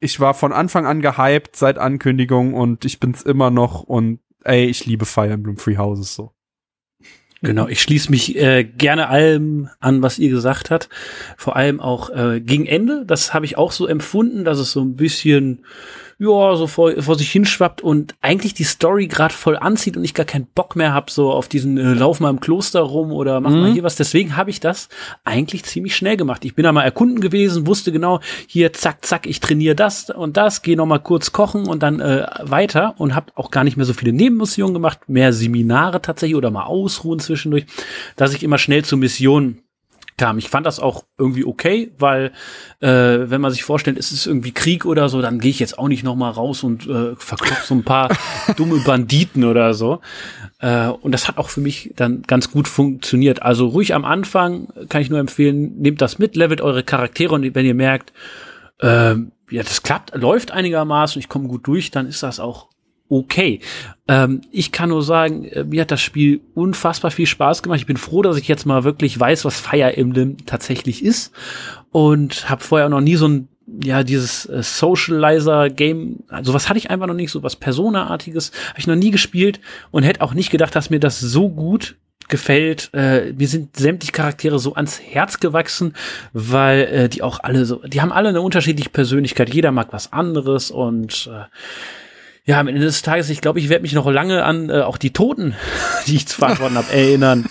ich 0.00 0.20
war 0.20 0.34
von 0.34 0.52
Anfang 0.52 0.86
an 0.86 1.00
gehypt 1.00 1.56
seit 1.56 1.78
Ankündigung 1.78 2.54
und 2.54 2.84
ich 2.84 3.00
bin's 3.00 3.22
immer 3.22 3.50
noch 3.50 3.82
und 3.82 4.20
ey, 4.44 4.66
ich 4.66 4.84
liebe 4.84 5.06
Fire 5.06 5.30
Emblem 5.30 5.56
Free 5.56 5.78
Houses 5.78 6.14
so. 6.14 6.32
Genau, 7.42 7.68
ich 7.68 7.82
schließe 7.82 8.10
mich 8.10 8.36
äh, 8.36 8.64
gerne 8.64 9.08
allem 9.08 9.68
an, 9.78 10.02
was 10.02 10.18
ihr 10.18 10.30
gesagt 10.30 10.70
habt. 10.70 10.88
Vor 11.36 11.54
allem 11.54 11.80
auch 11.80 12.10
äh, 12.10 12.40
gegen 12.40 12.66
Ende. 12.66 13.04
Das 13.06 13.34
habe 13.34 13.44
ich 13.44 13.58
auch 13.58 13.72
so 13.72 13.86
empfunden, 13.86 14.44
dass 14.44 14.58
es 14.58 14.72
so 14.72 14.82
ein 14.82 14.96
bisschen 14.96 15.64
ja, 16.18 16.56
so 16.56 16.66
vor, 16.66 16.92
vor 17.02 17.16
sich 17.16 17.30
hinschwappt 17.30 17.82
und 17.82 18.14
eigentlich 18.22 18.54
die 18.54 18.64
Story 18.64 19.06
gerade 19.06 19.34
voll 19.34 19.56
anzieht 19.56 19.98
und 19.98 20.04
ich 20.04 20.14
gar 20.14 20.24
keinen 20.24 20.46
Bock 20.46 20.74
mehr 20.74 20.94
hab 20.94 21.10
so 21.10 21.30
auf 21.30 21.46
diesen 21.46 21.76
äh, 21.76 21.92
Lauf 21.92 22.20
mal 22.20 22.30
im 22.30 22.40
Kloster 22.40 22.80
rum 22.80 23.12
oder 23.12 23.38
mach 23.40 23.50
mhm. 23.50 23.60
mal 23.60 23.72
hier 23.72 23.82
was. 23.82 23.96
Deswegen 23.96 24.34
habe 24.34 24.48
ich 24.48 24.58
das 24.58 24.88
eigentlich 25.24 25.64
ziemlich 25.64 25.94
schnell 25.94 26.16
gemacht. 26.16 26.46
Ich 26.46 26.54
bin 26.54 26.62
da 26.62 26.72
mal 26.72 26.84
erkunden 26.84 27.20
gewesen, 27.20 27.66
wusste 27.66 27.92
genau, 27.92 28.20
hier 28.46 28.72
zack, 28.72 29.04
zack, 29.04 29.26
ich 29.26 29.40
trainiere 29.40 29.74
das 29.74 30.08
und 30.08 30.38
das, 30.38 30.62
gehe 30.62 30.76
noch 30.76 30.86
mal 30.86 31.00
kurz 31.00 31.32
kochen 31.32 31.66
und 31.66 31.82
dann 31.82 32.00
äh, 32.00 32.26
weiter 32.40 32.94
und 32.96 33.14
habe 33.14 33.32
auch 33.34 33.50
gar 33.50 33.64
nicht 33.64 33.76
mehr 33.76 33.86
so 33.86 33.92
viele 33.92 34.14
Nebenmissionen 34.14 34.72
gemacht, 34.72 35.00
mehr 35.08 35.34
Seminare 35.34 36.00
tatsächlich 36.00 36.36
oder 36.36 36.50
mal 36.50 36.64
ausruhen 36.64 37.18
zwischendurch, 37.18 37.66
dass 38.16 38.32
ich 38.32 38.42
immer 38.42 38.56
schnell 38.56 38.86
zur 38.86 38.98
Mission 38.98 39.58
kam. 40.16 40.38
Ich 40.38 40.48
fand 40.48 40.66
das 40.66 40.80
auch 40.80 41.04
irgendwie 41.18 41.44
okay, 41.44 41.92
weil 41.98 42.32
äh, 42.80 42.88
wenn 42.88 43.40
man 43.40 43.52
sich 43.52 43.64
vorstellt, 43.64 43.98
es 43.98 44.12
ist 44.12 44.26
irgendwie 44.26 44.52
Krieg 44.52 44.86
oder 44.86 45.08
so, 45.08 45.20
dann 45.20 45.38
gehe 45.38 45.50
ich 45.50 45.58
jetzt 45.58 45.78
auch 45.78 45.88
nicht 45.88 46.04
noch 46.04 46.16
mal 46.16 46.30
raus 46.30 46.62
und 46.62 46.86
äh, 46.86 47.14
verklopf 47.16 47.64
so 47.64 47.74
ein 47.74 47.84
paar 47.84 48.08
dumme 48.56 48.80
Banditen 48.80 49.44
oder 49.44 49.74
so. 49.74 50.00
Äh, 50.60 50.88
und 50.88 51.12
das 51.12 51.28
hat 51.28 51.38
auch 51.38 51.50
für 51.50 51.60
mich 51.60 51.92
dann 51.96 52.22
ganz 52.22 52.50
gut 52.50 52.68
funktioniert. 52.68 53.42
Also 53.42 53.68
ruhig 53.68 53.94
am 53.94 54.04
Anfang 54.04 54.68
kann 54.88 55.02
ich 55.02 55.10
nur 55.10 55.18
empfehlen, 55.18 55.78
nehmt 55.78 56.00
das 56.00 56.18
mit, 56.18 56.36
levelt 56.36 56.60
eure 56.60 56.82
Charaktere 56.82 57.34
und 57.34 57.54
wenn 57.54 57.66
ihr 57.66 57.74
merkt, 57.74 58.12
äh, 58.80 59.14
ja, 59.50 59.62
das 59.62 59.82
klappt, 59.82 60.14
läuft 60.14 60.50
einigermaßen, 60.50 61.20
ich 61.20 61.28
komme 61.28 61.48
gut 61.48 61.66
durch, 61.66 61.90
dann 61.90 62.06
ist 62.08 62.22
das 62.22 62.40
auch 62.40 62.68
okay. 63.08 63.60
Ähm, 64.08 64.40
ich 64.52 64.72
kann 64.72 64.90
nur 64.90 65.02
sagen, 65.02 65.44
äh, 65.44 65.64
mir 65.64 65.82
hat 65.82 65.90
das 65.90 66.00
Spiel 66.00 66.40
unfassbar 66.54 67.10
viel 67.10 67.26
Spaß 67.26 67.62
gemacht. 67.62 67.80
Ich 67.80 67.86
bin 67.86 67.96
froh, 67.96 68.22
dass 68.22 68.36
ich 68.36 68.48
jetzt 68.48 68.66
mal 68.66 68.84
wirklich 68.84 69.18
weiß, 69.18 69.44
was 69.44 69.60
Fire 69.60 69.96
Emblem 69.96 70.36
tatsächlich 70.46 71.04
ist 71.04 71.32
und 71.92 72.48
habe 72.48 72.62
vorher 72.62 72.88
noch 72.88 73.00
nie 73.00 73.16
so 73.16 73.28
ein 73.28 73.48
ja, 73.82 74.04
dieses 74.04 74.46
äh, 74.46 74.62
Socializer-Game, 74.62 76.20
also 76.28 76.54
was 76.54 76.68
hatte 76.68 76.78
ich 76.78 76.90
einfach 76.90 77.06
noch 77.06 77.14
nicht, 77.14 77.32
so 77.32 77.42
was 77.42 77.56
Persona-artiges, 77.56 78.52
habe 78.70 78.78
ich 78.78 78.86
noch 78.86 78.94
nie 78.94 79.10
gespielt 79.10 79.60
und 79.90 80.04
hätte 80.04 80.22
auch 80.22 80.34
nicht 80.34 80.50
gedacht, 80.50 80.74
dass 80.76 80.90
mir 80.90 81.00
das 81.00 81.18
so 81.18 81.48
gut 81.48 81.96
gefällt. 82.28 82.90
Äh, 82.92 83.32
mir 83.32 83.48
sind 83.48 83.76
sämtliche 83.76 84.12
Charaktere 84.12 84.58
so 84.58 84.74
ans 84.74 85.00
Herz 85.00 85.40
gewachsen, 85.40 85.94
weil 86.32 86.80
äh, 86.82 87.08
die 87.08 87.22
auch 87.22 87.40
alle 87.40 87.64
so, 87.64 87.82
die 87.86 88.00
haben 88.00 88.12
alle 88.12 88.30
eine 88.30 88.40
unterschiedliche 88.40 88.90
Persönlichkeit. 88.90 89.52
Jeder 89.52 89.72
mag 89.72 89.88
was 89.92 90.12
anderes 90.12 90.70
und 90.70 91.28
äh, 91.32 91.44
ja, 92.46 92.60
am 92.60 92.68
Ende 92.68 92.80
des 92.80 93.02
Tages, 93.02 93.28
ich 93.28 93.40
glaube, 93.40 93.58
ich 93.58 93.68
werde 93.68 93.82
mich 93.82 93.92
noch 93.92 94.08
lange 94.08 94.44
an 94.44 94.70
äh, 94.70 94.80
auch 94.80 94.98
die 94.98 95.12
Toten, 95.12 95.56
die 96.06 96.14
ich 96.14 96.28
zu 96.28 96.36
verantworten 96.36 96.76
habe, 96.76 96.92
erinnern. 96.92 97.46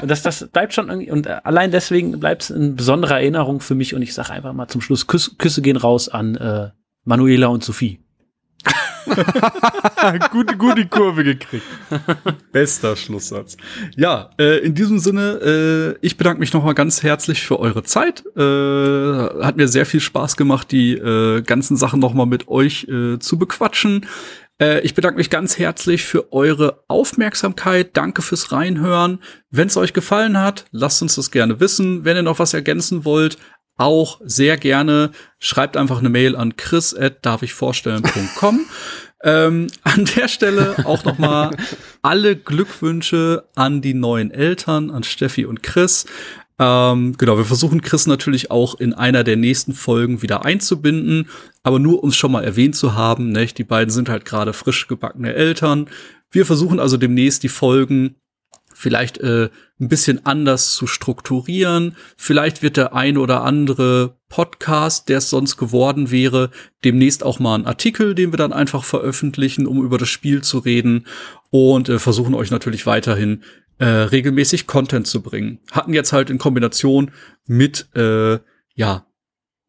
Und 0.00 0.10
das, 0.10 0.22
das 0.22 0.46
bleibt 0.48 0.74
schon 0.74 0.90
irgendwie, 0.90 1.10
und 1.10 1.26
äh, 1.26 1.38
allein 1.44 1.70
deswegen 1.70 2.20
bleibt 2.20 2.42
es 2.42 2.52
eine 2.52 2.72
besondere 2.72 3.14
Erinnerung 3.14 3.60
für 3.60 3.74
mich. 3.74 3.94
Und 3.94 4.02
ich 4.02 4.12
sage 4.12 4.30
einfach 4.30 4.52
mal 4.52 4.68
zum 4.68 4.82
Schluss, 4.82 5.06
Küsse, 5.06 5.36
Küsse 5.38 5.62
gehen 5.62 5.78
raus 5.78 6.10
an 6.10 6.36
äh, 6.36 6.70
Manuela 7.04 7.46
und 7.46 7.64
Sophie. 7.64 8.03
gute, 10.30 10.56
gute 10.56 10.86
Kurve 10.86 11.24
gekriegt. 11.24 11.66
Bester 12.52 12.96
Schlusssatz. 12.96 13.56
Ja, 13.96 14.30
äh, 14.38 14.58
in 14.58 14.74
diesem 14.74 14.98
Sinne, 14.98 15.96
äh, 16.00 16.06
ich 16.06 16.16
bedanke 16.16 16.40
mich 16.40 16.52
nochmal 16.52 16.74
ganz 16.74 17.02
herzlich 17.02 17.42
für 17.42 17.60
eure 17.60 17.82
Zeit. 17.82 18.24
Äh, 18.36 19.44
hat 19.44 19.56
mir 19.56 19.68
sehr 19.68 19.86
viel 19.86 20.00
Spaß 20.00 20.36
gemacht, 20.36 20.70
die 20.70 20.92
äh, 20.92 21.42
ganzen 21.42 21.76
Sachen 21.76 22.00
nochmal 22.00 22.26
mit 22.26 22.48
euch 22.48 22.86
äh, 22.88 23.18
zu 23.18 23.38
bequatschen. 23.38 24.06
Äh, 24.60 24.80
ich 24.80 24.94
bedanke 24.94 25.18
mich 25.18 25.30
ganz 25.30 25.58
herzlich 25.58 26.04
für 26.04 26.32
eure 26.32 26.84
Aufmerksamkeit. 26.88 27.96
Danke 27.96 28.22
fürs 28.22 28.52
Reinhören. 28.52 29.18
Wenn 29.50 29.68
es 29.68 29.76
euch 29.76 29.92
gefallen 29.92 30.38
hat, 30.38 30.66
lasst 30.70 31.02
uns 31.02 31.16
das 31.16 31.30
gerne 31.30 31.60
wissen. 31.60 32.04
Wenn 32.04 32.16
ihr 32.16 32.22
noch 32.22 32.38
was 32.38 32.54
ergänzen 32.54 33.04
wollt, 33.04 33.36
auch 33.76 34.20
sehr 34.24 34.56
gerne. 34.56 35.10
Schreibt 35.38 35.76
einfach 35.76 35.98
eine 35.98 36.08
Mail 36.08 36.36
an 36.36 36.56
chris 36.56 36.94
at 36.94 37.24
darfichvorstellen.com. 37.24 38.60
ähm, 39.24 39.66
an 39.82 40.04
der 40.16 40.28
Stelle 40.28 40.76
auch 40.84 41.04
noch 41.04 41.18
mal 41.18 41.50
alle 42.02 42.36
Glückwünsche 42.36 43.48
an 43.54 43.80
die 43.80 43.94
neuen 43.94 44.30
Eltern, 44.30 44.90
an 44.90 45.02
Steffi 45.02 45.46
und 45.46 45.62
Chris. 45.62 46.06
Ähm, 46.58 47.16
genau, 47.18 47.36
wir 47.36 47.44
versuchen 47.44 47.82
Chris 47.82 48.06
natürlich 48.06 48.50
auch 48.50 48.78
in 48.78 48.92
einer 48.92 49.24
der 49.24 49.36
nächsten 49.36 49.72
Folgen 49.72 50.22
wieder 50.22 50.44
einzubinden, 50.44 51.28
aber 51.64 51.80
nur 51.80 52.04
um 52.04 52.10
es 52.10 52.16
schon 52.16 52.30
mal 52.30 52.44
erwähnt 52.44 52.76
zu 52.76 52.94
haben, 52.94 53.32
nicht? 53.32 53.58
die 53.58 53.64
beiden 53.64 53.90
sind 53.90 54.08
halt 54.08 54.24
gerade 54.24 54.52
frisch 54.52 54.86
gebackene 54.86 55.34
Eltern. 55.34 55.88
Wir 56.30 56.46
versuchen 56.46 56.78
also 56.78 56.96
demnächst 56.96 57.42
die 57.42 57.48
Folgen 57.48 58.16
vielleicht 58.74 59.18
äh, 59.18 59.48
ein 59.80 59.88
bisschen 59.88 60.26
anders 60.26 60.74
zu 60.74 60.86
strukturieren. 60.86 61.96
Vielleicht 62.16 62.62
wird 62.62 62.76
der 62.76 62.94
ein 62.94 63.16
oder 63.16 63.42
andere 63.42 64.18
Podcast, 64.28 65.08
der 65.08 65.18
es 65.18 65.30
sonst 65.30 65.56
geworden 65.56 66.10
wäre, 66.10 66.50
demnächst 66.84 67.24
auch 67.24 67.38
mal 67.38 67.54
ein 67.54 67.66
Artikel, 67.66 68.14
den 68.14 68.32
wir 68.32 68.36
dann 68.36 68.52
einfach 68.52 68.84
veröffentlichen, 68.84 69.66
um 69.66 69.82
über 69.82 69.96
das 69.96 70.08
Spiel 70.08 70.42
zu 70.42 70.58
reden 70.58 71.06
und 71.50 71.88
äh, 71.88 71.98
versuchen 71.98 72.34
euch 72.34 72.50
natürlich 72.50 72.84
weiterhin 72.84 73.42
äh, 73.78 73.86
regelmäßig 73.86 74.66
Content 74.66 75.06
zu 75.06 75.22
bringen. 75.22 75.60
Hatten 75.70 75.94
jetzt 75.94 76.12
halt 76.12 76.30
in 76.30 76.38
Kombination 76.38 77.10
mit 77.46 77.88
äh, 77.94 78.38
ja 78.74 79.06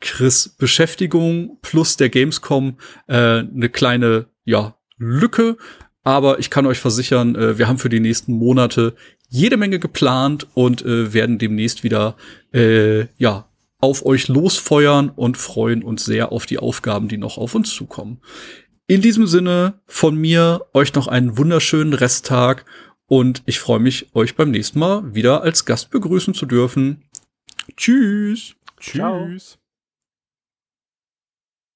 Chris 0.02 0.50
Beschäftigung 0.50 1.58
plus 1.62 1.98
der 1.98 2.10
Gamescom 2.10 2.78
äh, 3.08 3.40
eine 3.40 3.70
kleine 3.70 4.28
ja 4.44 4.78
Lücke, 4.98 5.58
aber 6.06 6.40
ich 6.40 6.50
kann 6.50 6.66
euch 6.68 6.80
versichern, 6.80 7.36
äh, 7.36 7.58
wir 7.58 7.68
haben 7.68 7.80
für 7.80 7.90
die 7.90 8.00
nächsten 8.00 8.32
Monate 8.32 8.96
jede 9.28 9.58
Menge 9.58 9.80
geplant 9.80 10.48
und 10.54 10.86
äh, 10.86 11.14
werden 11.14 11.38
demnächst 11.38 11.84
wieder 11.84 12.16
äh, 12.54 13.08
ja 13.18 13.50
auf 13.80 14.06
euch 14.06 14.30
losfeuern 14.30 15.10
und 15.10 15.36
freuen 15.38 15.84
uns 15.84 16.06
sehr 16.06 16.32
auf 16.32 16.46
die 16.46 16.60
Aufgaben, 16.60 17.08
die 17.08 17.18
noch 17.18 17.38
auf 17.38 17.56
uns 17.56 17.74
zukommen. 17.74 18.22
In 18.88 19.02
diesem 19.02 19.26
Sinne 19.28 19.82
von 19.88 20.16
mir 20.16 20.66
euch 20.74 20.94
noch 20.94 21.08
einen 21.08 21.38
wunderschönen 21.38 21.94
Resttag 21.94 22.66
und 23.08 23.42
ich 23.48 23.60
freue 23.60 23.80
mich, 23.80 24.16
euch 24.16 24.36
beim 24.36 24.52
nächsten 24.52 24.80
Mal 24.80 25.14
wieder 25.16 25.42
als 25.42 25.66
Gast 25.66 25.90
begrüßen 25.90 26.36
zu 26.36 26.46
dürfen. 26.46 27.04
Tschüss. 27.76 28.56
Tschüss. 28.80 29.00